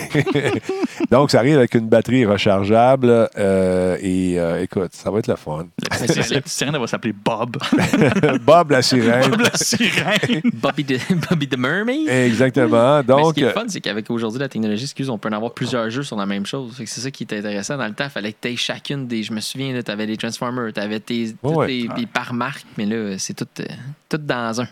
Donc, 1.10 1.30
ça 1.30 1.38
arrive 1.38 1.58
avec 1.58 1.74
une 1.74 1.88
batterie 1.88 2.24
rechargeable 2.24 3.28
euh, 3.38 3.96
et 4.00 4.38
euh, 4.38 4.62
écoute, 4.62 4.90
ça 4.92 5.10
va 5.10 5.18
être 5.18 5.26
le 5.28 5.36
fun. 5.36 5.66
La 5.90 5.96
petite 5.98 6.12
sirène- 6.12 6.34
la 6.34 6.40
petite 6.40 6.48
sirène, 6.52 6.74
elle 6.74 6.80
va 6.80 6.86
s'appeler 6.86 7.12
Bob. 7.12 7.56
Bob 8.44 8.70
la 8.70 8.82
sirène. 8.82 9.30
Bob 9.30 9.40
la 9.40 9.54
sirène. 9.56 10.40
Bobby 10.54 10.84
the, 10.84 11.00
Bobby 11.28 11.48
the 11.48 11.58
Mermaid. 11.58 12.08
Exactement. 12.08 12.96
Mais 12.98 13.02
ce 13.02 13.06
Donc, 13.06 13.34
qui 13.34 13.40
est 13.40 13.44
le 13.46 13.50
fun, 13.50 13.64
c'est 13.68 13.80
qu'avec 13.80 14.10
aujourd'hui 14.10 14.40
la 14.40 14.48
technologie, 14.48 14.84
excuse, 14.84 15.10
on 15.10 15.18
peut 15.18 15.28
en 15.28 15.32
avoir 15.32 15.52
plusieurs 15.52 15.88
jeux 15.90 16.02
sur 16.02 16.16
la 16.16 16.26
même 16.26 16.46
chose. 16.46 16.74
C'est 16.96 17.02
ça 17.02 17.10
qui 17.10 17.24
est 17.24 17.32
intéressant. 17.34 17.76
Dans 17.76 17.86
le 17.86 17.92
temps, 17.92 18.04
il 18.04 18.10
fallait 18.10 18.32
que 18.32 18.38
tu 18.40 18.48
aies 18.48 18.56
chacune 18.56 19.06
des. 19.06 19.22
Je 19.22 19.32
me 19.34 19.40
souviens, 19.40 19.78
tu 19.82 19.90
avais 19.90 20.06
les 20.06 20.16
Transformers, 20.16 20.72
tu 20.72 20.80
avais 20.80 20.98
tes, 20.98 21.34
toutes 21.42 21.54
Ouais. 21.54 21.66
les, 21.68 21.88
les 21.94 22.06
par 22.06 22.32
marque, 22.32 22.64
mais 22.78 22.86
là, 22.86 23.18
c'est 23.18 23.34
tout, 23.34 23.46
euh, 23.60 23.64
tout 24.08 24.16
dans 24.16 24.62
un. 24.62 24.68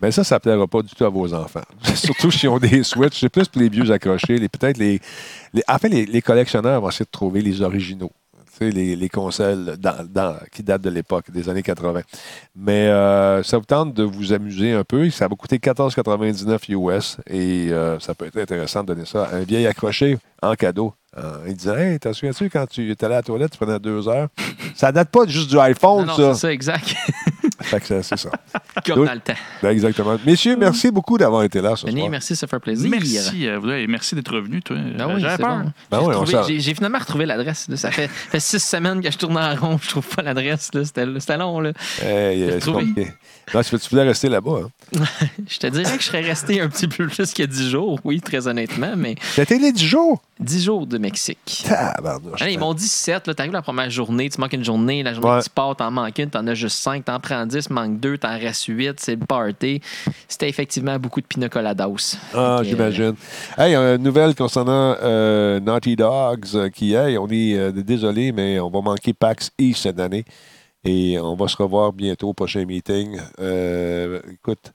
mais 0.00 0.10
ça, 0.10 0.24
ça 0.24 0.36
ne 0.36 0.40
plaira 0.40 0.66
pas 0.66 0.80
du 0.80 0.88
tout 0.94 1.04
à 1.04 1.10
vos 1.10 1.34
enfants. 1.34 1.60
Surtout 1.94 2.30
s'ils 2.30 2.48
ont 2.48 2.58
des 2.58 2.82
Switch. 2.82 3.20
C'est 3.20 3.28
plus 3.28 3.46
pour 3.46 3.60
les 3.60 3.68
vieux 3.68 3.90
accrochés. 3.90 4.38
Les, 4.38 4.48
Peut-être 4.48 4.78
les, 4.78 5.00
les. 5.52 5.62
En 5.68 5.76
fait, 5.76 5.90
les, 5.90 6.06
les 6.06 6.22
collectionneurs 6.22 6.80
vont 6.80 6.88
essayer 6.88 7.04
de 7.04 7.10
trouver 7.10 7.42
les 7.42 7.60
originaux. 7.60 8.10
Les, 8.60 8.96
les 8.96 9.08
consoles 9.08 9.76
dans- 9.78 10.06
dans- 10.08 10.36
qui 10.50 10.62
datent 10.62 10.82
de 10.82 10.90
l'époque, 10.90 11.30
des 11.30 11.48
années 11.48 11.62
80. 11.62 12.00
Mais 12.56 12.88
euh, 12.88 13.42
ça 13.42 13.58
vous 13.58 13.64
tente 13.64 13.92
de 13.94 14.02
vous 14.02 14.32
amuser 14.32 14.72
un 14.72 14.82
peu. 14.84 15.10
Ça 15.10 15.28
va 15.28 15.36
coûter 15.36 15.58
14,99 15.58 16.70
US 16.70 17.16
et 17.28 17.68
euh, 17.70 17.98
ça 18.00 18.14
peut 18.14 18.26
être 18.26 18.38
intéressant 18.38 18.82
de 18.82 18.86
donner 18.94 19.04
ça 19.04 19.24
à 19.24 19.36
un 19.36 19.40
vieil 19.42 19.66
accroché 19.66 20.18
en 20.42 20.54
cadeau. 20.54 20.94
En 21.16 21.50
disant 21.50 21.76
Hey, 21.76 21.98
t'as 21.98 22.12
souviens-tu 22.12 22.50
quand 22.50 22.66
tu 22.66 22.90
étais 22.90 23.04
allé 23.06 23.14
à 23.14 23.18
la 23.18 23.22
toilette, 23.22 23.50
tu 23.52 23.58
prenais 23.58 23.78
deux 23.78 24.06
heures? 24.08 24.28
Ça 24.74 24.92
date 24.92 25.08
pas 25.10 25.26
juste 25.26 25.48
du 25.48 25.56
Non, 25.56 25.62
iPhone, 25.62 26.06
non, 26.06 26.14
ça. 26.16 26.34
c'est 26.34 26.40
ça, 26.40 26.52
exact. 26.52 26.94
Fait 27.66 27.80
que 27.80 28.02
c'est 28.02 28.16
ça. 28.16 28.30
Comme 28.86 29.04
dans 29.06 29.12
le 29.14 29.20
temps. 29.20 29.34
Ben, 29.62 29.70
exactement. 29.70 30.16
Messieurs, 30.24 30.56
merci 30.56 30.90
beaucoup 30.90 31.18
d'avoir 31.18 31.42
été 31.42 31.60
là 31.60 31.74
ce 31.76 31.86
Denis, 31.86 32.00
soir. 32.00 32.10
merci, 32.10 32.36
ça 32.36 32.46
fait 32.46 32.58
plaisir. 32.58 32.88
Merci, 32.90 33.48
euh, 33.48 33.58
vous 33.58 33.70
et 33.70 33.86
merci 33.86 34.14
d'être 34.14 34.32
revenu, 34.34 34.62
toi. 34.62 34.76
Ben 34.76 35.00
Euh, 35.08 35.14
oui, 35.14 35.20
J'avais 35.20 35.36
c'est 35.36 35.42
peur. 35.42 35.56
bon. 35.58 35.72
Ben 35.90 35.98
J'ai 36.00 36.06
oui, 36.06 36.14
retrouvé- 36.14 36.74
finalement 36.74 36.98
retrouvé 36.98 37.26
l'adresse. 37.26 37.66
là. 37.68 37.76
Ça 37.76 37.90
fait, 37.90 38.08
fait 38.08 38.40
six 38.40 38.60
semaines 38.60 39.00
que 39.02 39.10
je 39.10 39.18
tourne 39.18 39.36
en 39.36 39.54
rond, 39.56 39.78
je 39.82 39.88
trouve 39.88 40.06
pas 40.06 40.22
l'adresse. 40.22 40.70
là. 40.74 40.84
C'était, 40.84 41.06
c'était 41.18 41.36
long. 41.36 41.60
Là. 41.60 41.72
Hey, 42.02 42.06
euh, 42.06 42.32
J'ai 42.32 42.60
c'est 42.60 42.70
retrouvé. 42.70 43.14
Non, 43.54 43.62
tu, 43.62 43.76
voulais 43.90 44.02
rester 44.02 44.28
là-bas. 44.28 44.62
Hein? 44.64 45.04
Je 45.48 45.58
te 45.58 45.66
dirais 45.68 45.96
que 45.96 46.02
je 46.02 46.06
serais 46.08 46.22
resté 46.22 46.60
un 46.60 46.68
petit 46.68 46.88
peu 46.88 47.06
plus 47.06 47.32
que 47.32 47.42
10 47.44 47.70
jours, 47.70 48.00
oui, 48.04 48.20
très 48.20 48.48
honnêtement, 48.48 48.94
mais 48.96 49.14
C'était 49.34 49.58
les 49.58 49.72
10 49.72 49.84
jours? 49.84 50.20
10 50.40 50.64
jours 50.64 50.86
de 50.86 50.98
Mexique. 50.98 51.64
Tabarnouche. 51.66 52.42
Allez, 52.42 52.54
ils 52.54 52.58
m'ont 52.58 52.74
dit 52.74 52.88
7. 52.88 53.34
T'arrives 53.34 53.52
la 53.52 53.62
première 53.62 53.88
journée, 53.88 54.28
tu 54.28 54.40
manques 54.40 54.52
une 54.52 54.64
journée. 54.64 55.02
La 55.02 55.14
journée 55.14 55.30
Ouais. 55.30 55.38
que 55.38 55.44
tu 55.44 55.50
pars, 55.50 55.74
t'en 55.76 55.90
manques 55.90 56.18
une, 56.18 56.28
t'en 56.28 56.46
as 56.46 56.54
juste 56.54 56.78
5. 56.78 57.04
T'en 57.04 57.20
prends 57.20 57.46
10, 57.46 57.70
manques 57.70 58.00
2, 58.00 58.18
t'en 58.18 58.38
restes 58.38 58.66
8. 58.66 58.98
C'est 59.00 59.16
le 59.16 59.24
party. 59.24 59.80
C'était 60.28 60.48
effectivement 60.48 60.98
beaucoup 60.98 61.20
de 61.20 61.26
pina 61.26 61.48
coladas. 61.48 62.16
Ah, 62.34 62.58
que, 62.60 62.68
j'imagine. 62.68 63.14
Hey, 63.56 63.74
une 63.74 64.02
nouvelle 64.02 64.34
concernant 64.34 64.96
euh, 65.02 65.60
Naughty 65.60 65.96
Dogs 65.96 66.46
euh, 66.54 66.68
qui 66.68 66.94
est, 66.94 67.16
on 67.16 67.28
est 67.28 67.54
euh, 67.56 67.72
désolé, 67.72 68.32
mais 68.32 68.60
on 68.60 68.70
va 68.70 68.80
manquer 68.80 69.12
PAX 69.14 69.50
East 69.58 69.82
cette 69.82 70.00
année. 70.00 70.24
Et 70.86 71.18
on 71.18 71.34
va 71.34 71.48
se 71.48 71.56
revoir 71.56 71.92
bientôt 71.92 72.28
au 72.28 72.34
prochain 72.34 72.64
meeting. 72.64 73.18
Euh, 73.40 74.20
écoute, 74.32 74.72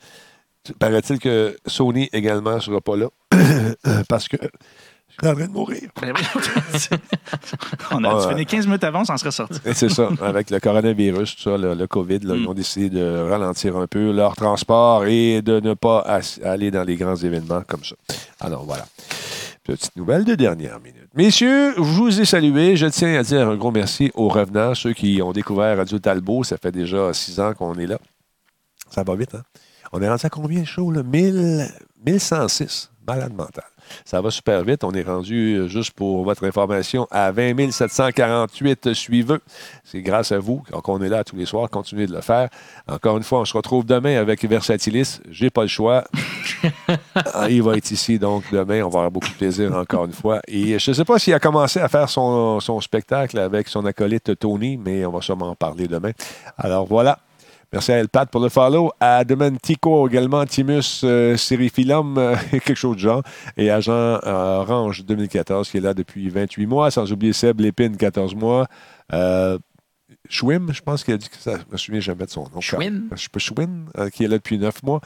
paraît-il 0.80 1.20
que 1.20 1.56
Sony 1.66 2.10
également 2.14 2.56
ne 2.56 2.60
sera 2.60 2.82
pas 2.82 2.96
là 2.98 3.08
parce 4.10 4.28
que 4.28 4.38
je 4.42 5.14
suis 5.26 5.28
en 5.32 5.36
train 5.36 5.48
de 5.48 5.52
mourir. 5.52 5.90
Ben. 6.02 6.14
On 7.92 8.04
a 8.04 8.10
Ah, 8.26 8.30
fini 8.30 8.46
15 8.46 8.66
minutes 8.68 8.84
avant, 8.84 9.02
on 9.02 9.06
s'en 9.06 9.18
serait 9.18 9.32
sorti. 9.32 9.60
C'est 9.74 9.90
ça, 9.90 10.10
avec 10.22 10.50
le 10.50 10.60
coronavirus, 10.60 11.36
tout 11.36 11.42
ça, 11.44 11.58
le, 11.58 11.74
le 11.76 11.88
COVID, 11.88 12.20
là, 12.20 12.36
ils 12.36 12.48
ont 12.48 12.54
décidé 12.54 12.90
de 12.90 13.30
ralentir 13.30 13.76
un 13.78 13.88
peu 13.88 14.12
leur 14.12 14.36
transport 14.36 15.06
et 15.06 15.42
de 15.42 15.60
ne 15.60 15.74
pas 15.74 16.00
as- 16.00 16.40
aller 16.44 16.72
dans 16.72 16.84
les 16.84 16.96
grands 16.96 17.16
événements 17.18 17.62
comme 17.68 17.84
ça. 17.84 17.96
Alors 18.40 18.64
voilà. 18.64 18.86
Petite 19.72 19.96
nouvelle 19.96 20.26
de 20.26 20.36
dernière 20.36 20.82
minute. 20.82 21.08
Messieurs, 21.16 21.74
je 21.78 21.82
vous 21.82 22.20
ai 22.20 22.26
salué. 22.26 22.76
Je 22.76 22.88
tiens 22.88 23.18
à 23.18 23.24
dire 23.24 23.48
un 23.48 23.56
gros 23.56 23.72
merci 23.72 24.12
aux 24.16 24.28
revenants, 24.28 24.76
ceux 24.76 24.92
qui 24.92 25.22
ont 25.22 25.32
découvert 25.32 25.78
Radio 25.78 25.98
Talbot. 25.98 26.44
Ça 26.44 26.58
fait 26.58 26.74
déjà 26.74 27.14
six 27.14 27.40
ans 27.40 27.54
qu'on 27.54 27.74
est 27.76 27.88
là. 27.88 27.98
Ça 28.90 29.04
va 29.04 29.16
vite, 29.16 29.34
hein? 29.34 29.44
On 29.94 30.02
est 30.02 30.10
rendu 30.10 30.26
à 30.26 30.30
combien 30.30 30.60
de 30.60 30.66
shows, 30.66 30.92
là? 30.92 31.04
1000 31.04 31.70
1106. 32.06 32.92
Malade 33.08 33.34
mental. 33.34 33.64
Ça 34.06 34.22
va 34.22 34.32
super 34.32 34.64
vite. 34.64 34.84
On 34.84 34.92
est 34.92 35.04
rendu, 35.04 35.56
euh, 35.56 35.68
juste 35.68 35.92
pour 35.92 36.24
votre 36.24 36.46
information, 36.46 37.08
à 37.12 37.32
20 37.32 37.72
748 37.72 38.94
suiveux. 38.94 39.40
C'est 39.84 40.02
grâce 40.02 40.32
à 40.32 40.40
vous 40.40 40.64
qu'on 40.84 41.02
est 41.02 41.10
là 41.10 41.24
tous 41.24 41.36
les 41.36 41.46
soirs. 41.46 41.70
Continuez 41.70 42.08
de 42.08 42.14
le 42.14 42.22
faire. 42.22 42.50
Encore 42.88 43.18
une 43.18 43.24
fois, 43.24 43.40
on 43.40 43.46
se 43.46 43.56
retrouve 43.56 43.86
demain 43.86 44.18
avec 44.18 44.44
Versatilis. 44.46 45.20
J'ai 45.30 45.50
pas 45.50 45.64
le 45.64 45.68
choix. 45.68 46.04
Ah, 47.34 47.50
Il 47.50 47.64
va 47.64 47.76
être 47.76 47.92
ici, 47.92 48.20
donc 48.20 48.44
demain, 48.52 48.84
on 48.84 48.90
va 48.90 49.00
avoir 49.00 49.12
beaucoup 49.12 49.30
de 49.30 49.34
plaisir 49.34 49.76
encore 49.76 50.06
une 50.06 50.14
fois. 50.14 50.42
Et 50.48 50.78
je 50.78 50.92
ne 50.92 50.96
sais 50.96 51.06
pas 51.06 51.18
s'il 51.20 51.34
a 51.34 51.40
commencé 51.40 51.80
à 51.80 51.88
faire 51.88 52.10
son, 52.10 52.60
son 52.60 52.80
spectacle 52.82 53.40
avec 53.40 53.68
son 53.68 53.86
acolyte 53.86 54.38
Tony, 54.38 54.78
mais 54.78 55.06
on 55.06 55.12
va 55.12 55.22
sûrement 55.22 55.50
en 55.50 55.56
parler 55.56 55.88
demain. 55.88 56.12
Alors 56.58 56.86
voilà. 56.86 57.20
Merci 57.74 57.94
à 57.94 58.00
Elpat 58.00 58.26
pour 58.26 58.42
le 58.42 58.50
follow. 58.50 58.92
À 59.00 59.24
Tico 59.62 60.10
également, 60.10 60.46
Timus 60.46 61.02
euh, 61.06 61.38
Serifilum, 61.38 62.18
euh, 62.18 62.36
quelque 62.52 62.76
chose 62.76 62.98
de 62.98 63.02
genre. 63.02 63.24
Et 63.56 63.72
Agent 63.72 63.94
euh, 63.94 64.20
Orange 64.26 65.06
2014 65.06 65.70
qui 65.70 65.78
est 65.78 65.82
là 65.82 65.94
depuis 65.94 66.28
28 66.28 66.66
mois. 66.66 66.92
Sans 66.92 67.10
oublier 67.14 67.32
Seb 67.32 67.62
Lépine, 67.62 67.96
14 67.96 68.36
mois. 68.36 68.68
Euh, 69.14 69.58
Schwim, 70.30 70.72
je 70.72 70.82
pense 70.82 71.04
qu'il 71.04 71.14
a 71.14 71.18
dit 71.18 71.30
que 71.30 71.38
ça. 71.38 71.58
Je 71.58 71.72
me 71.72 71.78
souviens 71.78 72.00
jamais 72.02 72.26
de 72.26 72.30
son 72.30 72.48
nom. 72.54 72.62
Schwinn? 72.62 73.10
Je 73.16 73.28
peux 73.30 73.40
Schwinn, 73.40 73.90
euh, 73.98 74.10
qui 74.10 74.24
est 74.24 74.28
là 74.28 74.38
depuis 74.38 74.58
9 74.58 74.84
mois. 74.84 75.02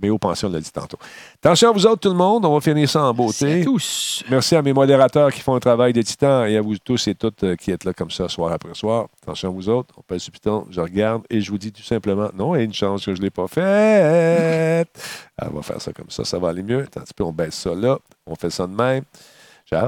Mais 0.00 0.10
au 0.10 0.18
pension, 0.18 0.48
on 0.48 0.52
l'a 0.52 0.60
dit 0.60 0.70
tantôt. 0.70 0.98
Attention 1.42 1.70
à 1.70 1.72
vous 1.72 1.86
autres, 1.86 2.00
tout 2.00 2.08
le 2.10 2.14
monde. 2.14 2.44
On 2.44 2.54
va 2.54 2.60
finir 2.60 2.88
ça 2.88 3.02
en 3.02 3.12
Merci 3.14 3.44
beauté. 3.44 3.60
à 3.60 3.64
tous. 3.64 4.24
Merci 4.30 4.54
à 4.56 4.62
mes 4.62 4.72
modérateurs 4.72 5.32
qui 5.32 5.40
font 5.40 5.54
un 5.54 5.60
travail 5.60 5.92
de 5.92 6.02
titan 6.02 6.44
et 6.44 6.56
à 6.56 6.60
vous 6.62 6.78
tous 6.78 7.08
et 7.08 7.14
toutes 7.14 7.42
euh, 7.42 7.56
qui 7.56 7.70
êtes 7.70 7.84
là 7.84 7.92
comme 7.92 8.10
ça 8.10 8.28
soir 8.28 8.52
après 8.52 8.74
soir. 8.74 9.08
Attention 9.22 9.48
à 9.48 9.52
vous 9.52 9.68
autres. 9.68 9.94
On 9.98 10.02
pèse 10.02 10.22
sur 10.22 10.32
piton, 10.32 10.66
je 10.70 10.80
regarde 10.80 11.22
et 11.30 11.40
je 11.40 11.50
vous 11.50 11.58
dis 11.58 11.72
tout 11.72 11.82
simplement 11.82 12.28
non, 12.34 12.54
il 12.54 12.58
y 12.58 12.60
a 12.60 12.64
une 12.64 12.74
chance 12.74 13.04
que 13.04 13.12
je 13.14 13.18
ne 13.18 13.24
l'ai 13.24 13.30
pas 13.30 13.48
fait. 13.48 14.86
Ah, 15.40 15.46
on 15.52 15.56
va 15.56 15.62
faire 15.62 15.80
ça 15.80 15.92
comme 15.92 16.10
ça, 16.10 16.24
ça 16.24 16.38
va 16.38 16.48
aller 16.48 16.62
mieux. 16.64 16.82
Attends 16.82 17.00
un 17.00 17.04
petit 17.04 17.14
peu, 17.14 17.22
on 17.22 17.32
baisse 17.32 17.54
ça 17.54 17.72
là. 17.74 17.98
On 18.26 18.34
fait 18.34 18.50
ça 18.50 18.66
de 18.66 18.72
même. 18.74 19.04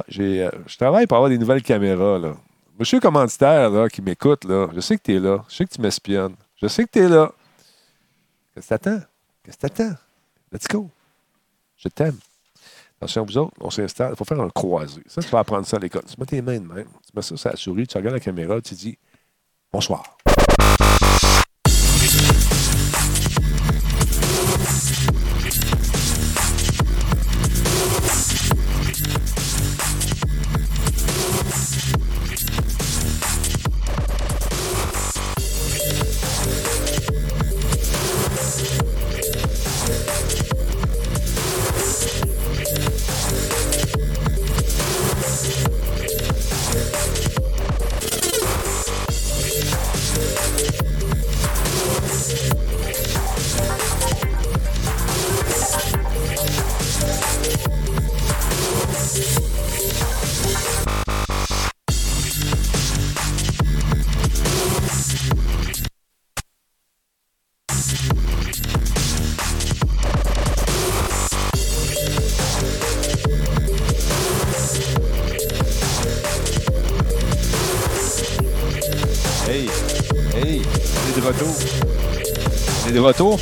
J'ai, 0.08 0.44
euh, 0.44 0.50
je 0.66 0.76
travaille 0.76 1.06
pour 1.06 1.16
avoir 1.16 1.28
des 1.30 1.38
nouvelles 1.38 1.62
caméras. 1.62 2.18
Là. 2.18 2.34
Monsieur 2.78 3.00
commanditaire 3.00 3.70
là, 3.70 3.88
qui 3.88 4.00
m'écoute, 4.02 4.44
là, 4.44 4.68
je 4.74 4.80
sais 4.80 4.96
que 4.96 5.02
tu 5.02 5.16
es 5.16 5.18
là. 5.18 5.44
Je 5.48 5.56
sais 5.56 5.64
que 5.64 5.70
tu 5.74 5.80
m'espionnes. 5.80 6.34
Je 6.60 6.66
sais 6.68 6.84
que 6.84 6.90
tu 6.92 6.98
es 7.00 7.08
là. 7.08 7.32
Qu'est-ce 8.54 8.68
que 8.68 8.74
t'attends? 8.74 9.00
Qu'est-ce 9.42 9.56
que 9.56 9.66
t'attends? 9.66 9.94
Let's 10.52 10.66
go. 10.68 10.90
Je 11.76 11.88
t'aime. 11.88 12.18
Attention, 12.98 13.24
vous 13.24 13.38
autres, 13.38 13.56
on 13.60 13.70
s'installe. 13.70 14.12
Il 14.12 14.16
faut 14.16 14.24
faire 14.24 14.40
un 14.40 14.50
croisé. 14.50 15.02
Ça, 15.06 15.22
tu 15.22 15.28
vas 15.28 15.38
apprendre 15.38 15.66
ça 15.66 15.78
à 15.78 15.80
l'école. 15.80 16.04
Tu 16.04 16.14
mets 16.18 16.26
tes 16.26 16.42
mains 16.42 16.60
de 16.60 16.66
même. 16.66 16.88
Tu 17.06 17.12
mets 17.14 17.22
ça 17.22 17.36
sur 17.36 17.50
la 17.50 17.56
souris, 17.56 17.86
tu 17.86 17.96
regardes 17.96 18.16
la 18.16 18.20
caméra, 18.20 18.60
tu 18.60 18.74
dis 18.74 18.98
bonsoir. 19.72 20.18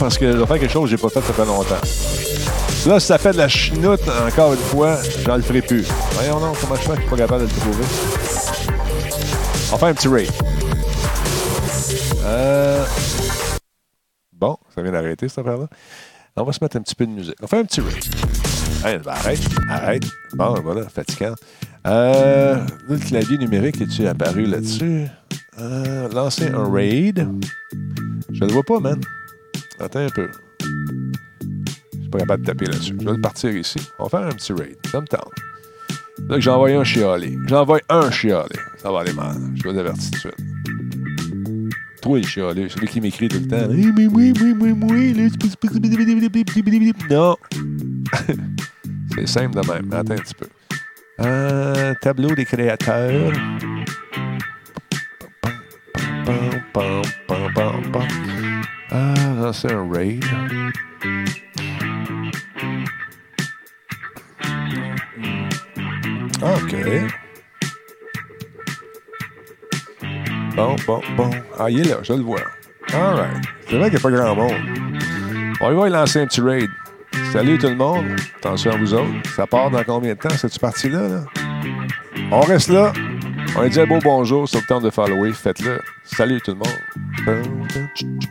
Parce 0.08 0.16
que 0.16 0.32
je 0.32 0.38
vais 0.38 0.46
faire 0.46 0.58
quelque 0.58 0.72
chose 0.72 0.84
que 0.84 0.88
j'ai 0.88 0.96
pas 0.96 1.10
fait 1.10 1.20
ça 1.20 1.34
fait 1.34 1.44
longtemps. 1.44 1.74
Là, 2.86 2.98
si 2.98 3.06
ça 3.06 3.18
fait 3.18 3.32
de 3.32 3.36
la 3.36 3.46
chenoute, 3.46 4.00
encore 4.26 4.54
une 4.54 4.58
fois, 4.58 4.96
j'en 5.26 5.36
le 5.36 5.42
ferai 5.42 5.60
plus. 5.60 5.84
Voyons 6.12 6.40
non, 6.40 6.54
comment 6.58 6.76
je 6.76 6.80
fais 6.80 6.94
je 6.94 7.00
suis 7.02 7.10
pas 7.10 7.16
capable 7.18 7.46
de 7.46 7.50
le 7.50 7.60
trouver. 7.60 7.84
On 9.70 9.76
faire 9.76 9.88
un 9.88 9.92
petit 9.92 10.08
raid. 10.08 10.30
Euh... 12.24 12.86
Bon, 14.32 14.56
ça 14.74 14.80
vient 14.80 14.92
d'arrêter 14.92 15.28
cette 15.28 15.40
affaire-là. 15.40 15.66
On 16.36 16.44
va 16.44 16.52
se 16.54 16.64
mettre 16.64 16.78
un 16.78 16.80
petit 16.80 16.94
peu 16.94 17.04
de 17.04 17.10
musique. 17.10 17.36
On 17.42 17.46
faire 17.46 17.58
un 17.58 17.64
petit 17.64 17.82
raid. 17.82 18.02
Ben, 18.82 19.12
arrête, 19.12 19.40
arrête. 19.68 20.04
Bon, 20.32 20.54
voilà, 20.62 20.88
fatigant. 20.88 21.34
Euh, 21.86 22.56
le 22.88 22.96
clavier 22.96 23.36
numérique, 23.36 23.78
est-tu 23.82 24.06
apparu 24.06 24.46
là-dessus? 24.46 25.04
Euh, 25.58 26.08
lancer 26.08 26.48
un 26.48 26.72
raid. 26.72 27.28
Je 28.32 28.40
le 28.42 28.52
vois 28.52 28.62
pas, 28.62 28.80
man. 28.80 28.98
Attends 29.80 30.00
un 30.00 30.08
peu. 30.08 30.28
Je 30.60 30.66
suis 32.00 32.10
pas 32.10 32.18
capable 32.18 32.42
de 32.42 32.46
taper 32.46 32.66
là-dessus. 32.66 32.96
Je 32.98 33.04
vais 33.04 33.12
le 33.12 33.20
partir 33.20 33.50
ici. 33.50 33.78
On 33.98 34.04
va 34.04 34.10
faire 34.10 34.22
un 34.28 34.32
petit 34.32 34.52
raid. 34.52 34.76
Ça 34.90 35.00
me 35.00 35.06
tente. 35.06 35.32
Là, 36.28 36.36
que 36.36 36.40
j'ai 36.40 36.50
envoyé 36.50 36.76
un 36.76 36.84
chialé. 36.84 37.36
J'ai 37.46 37.54
envoyé 37.54 37.82
un 37.88 38.10
chialé. 38.10 38.56
Ça 38.78 38.90
va 38.90 39.00
aller 39.00 39.12
mal. 39.12 39.36
Je 39.54 39.68
vous 39.68 39.78
avertis 39.78 40.10
tout 40.10 40.16
de 40.16 40.18
suite. 40.18 40.34
Toi, 42.02 42.18
le 42.18 42.26
chialé. 42.26 42.68
Celui 42.68 42.88
qui 42.88 43.00
m'écrit 43.00 43.28
tout 43.28 43.38
le 43.38 43.46
temps. 43.48 43.68
Oui, 43.70 43.92
oui, 43.96 44.08
oui, 44.12 44.32
oui, 44.60 44.74
Non. 47.10 47.36
C'est 49.14 49.28
simple 49.28 49.60
de 49.60 49.66
même. 49.72 49.92
Attends 49.92 50.14
un 50.14 50.16
petit 50.16 50.34
peu. 50.34 50.48
Euh, 51.20 51.94
tableau 52.00 52.34
des 52.34 52.44
créateurs. 52.44 53.32
Pam, 56.72 57.02
là, 59.38 59.52
c'est 59.52 59.72
un 59.72 59.90
raid. 59.90 60.24
OK. 66.42 66.74
Bon, 70.56 70.76
bon, 70.86 71.00
bon. 71.16 71.30
Ah, 71.58 71.70
il 71.70 71.80
est 71.80 71.90
là, 71.90 71.98
je 72.02 72.12
le 72.12 72.22
vois. 72.22 72.40
All 72.92 73.14
right. 73.14 73.44
C'est 73.68 73.76
vrai 73.76 73.90
qu'il 73.90 73.98
n'y 73.98 74.04
a 74.04 74.08
pas 74.08 74.10
grand 74.10 74.34
monde. 74.34 74.52
On 75.60 75.74
va 75.74 75.88
y 75.88 75.90
lancer 75.90 76.20
un 76.20 76.26
petit 76.26 76.40
raid. 76.40 76.70
Salut 77.32 77.58
tout 77.58 77.68
le 77.68 77.76
monde. 77.76 78.06
Attention 78.38 78.72
à 78.72 78.76
vous 78.76 78.94
autres. 78.94 79.30
Ça 79.36 79.46
part 79.46 79.70
dans 79.70 79.84
combien 79.84 80.14
de 80.14 80.18
temps, 80.18 80.30
cette 80.30 80.58
partie-là? 80.58 81.08
Là? 81.08 81.24
On 82.30 82.40
reste 82.40 82.70
là. 82.70 82.92
On 83.56 83.62
a 83.62 83.68
dit 83.68 83.80
un 83.80 83.86
beau 83.86 83.98
bonjour 84.02 84.48
sur 84.48 84.60
le 84.60 84.66
temps 84.66 84.80
de 84.80 84.90
follower. 84.90 85.32
Faites-le. 85.32 85.80
Salut 86.04 86.40
tout 86.40 86.52
le 86.52 86.58
monde. 86.58 88.28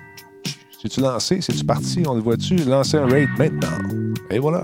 C'est-tu 0.82 1.02
lancé? 1.02 1.42
C'est-tu 1.42 1.66
parti? 1.66 2.04
On 2.08 2.14
le 2.14 2.22
voit-tu? 2.22 2.56
Lancer 2.56 2.98
un 2.98 3.08
raid 3.08 3.30
maintenant. 3.38 3.78
Et 4.30 4.40
voilà. 4.40 4.64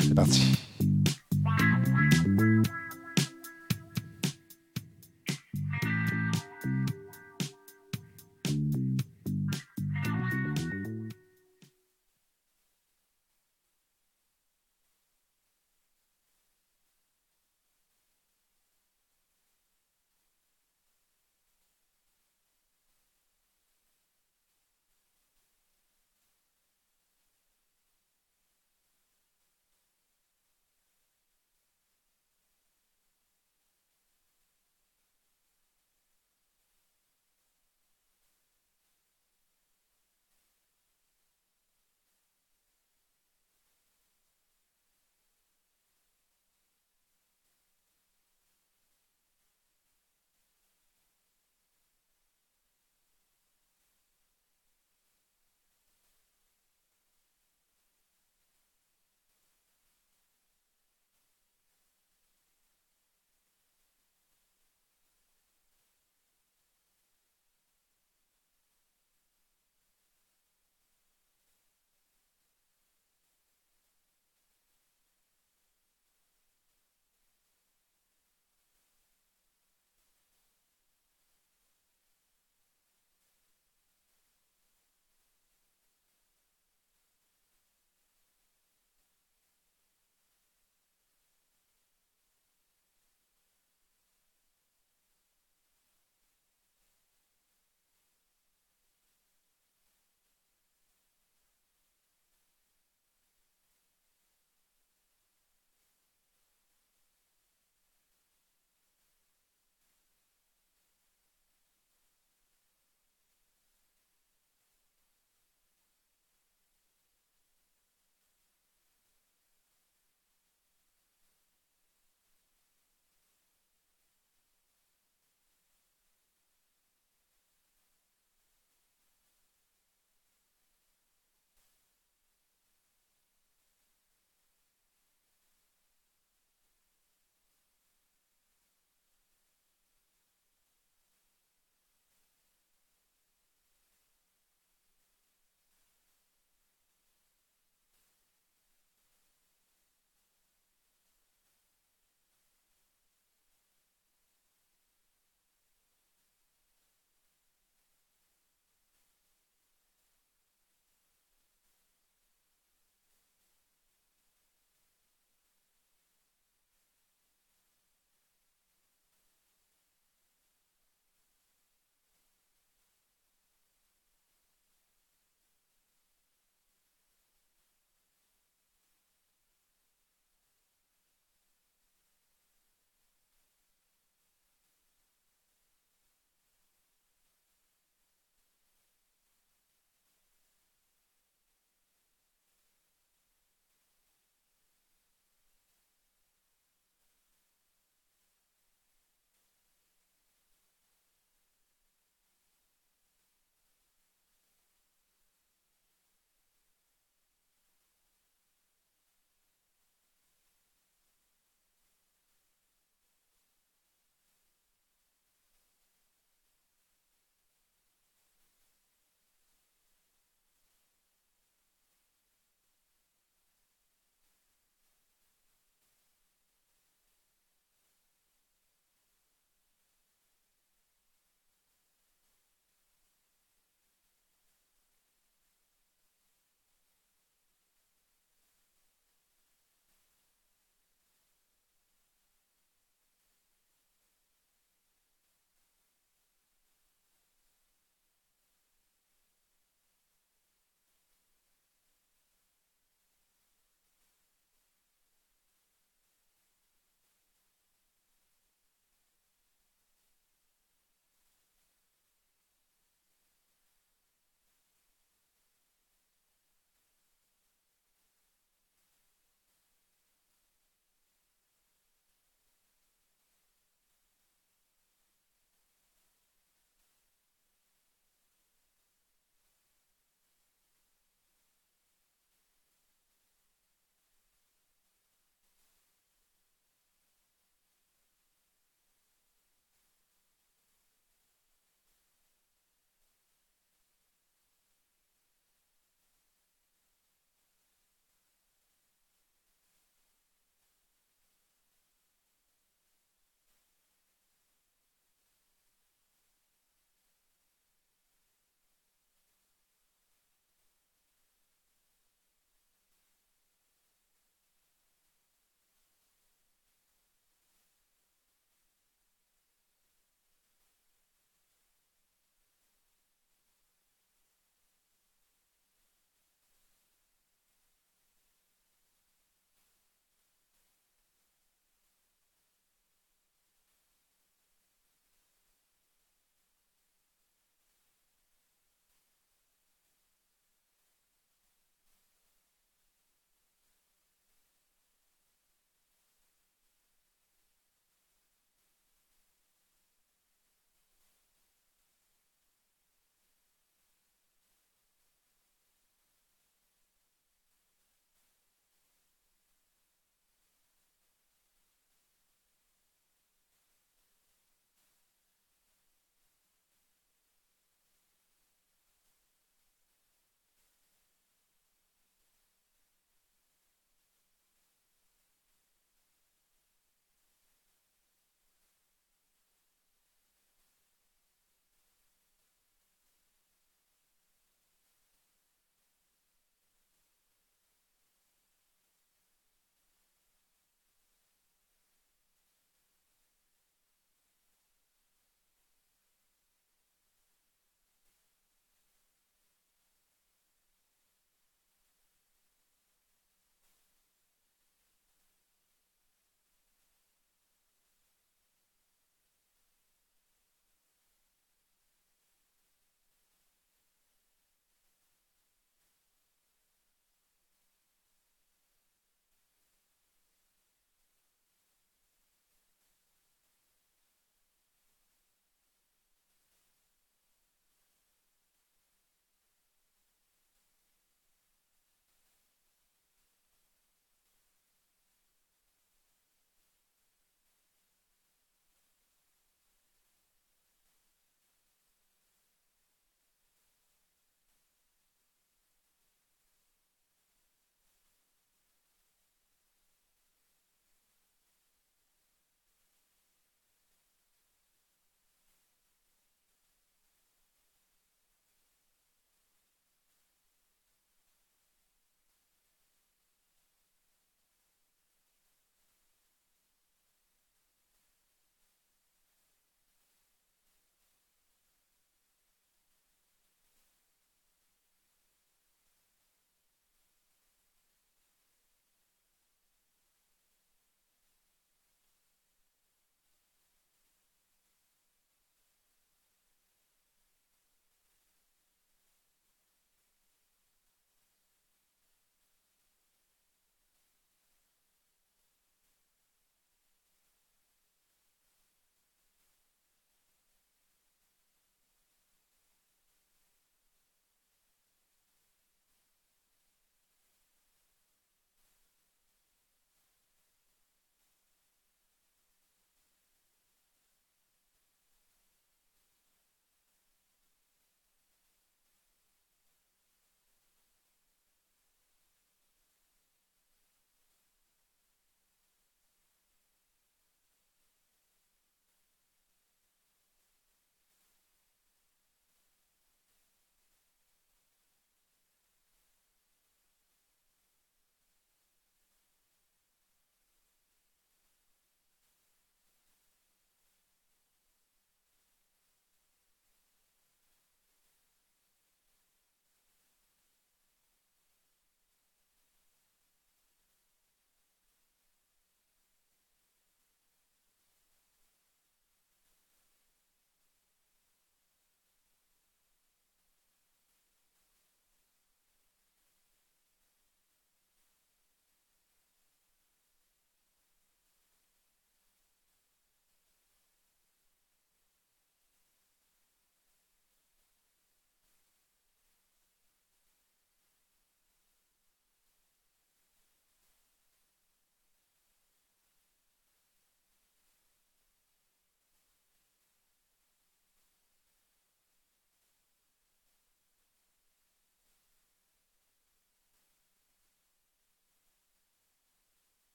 C'est 0.00 0.14
parti. 0.14 0.56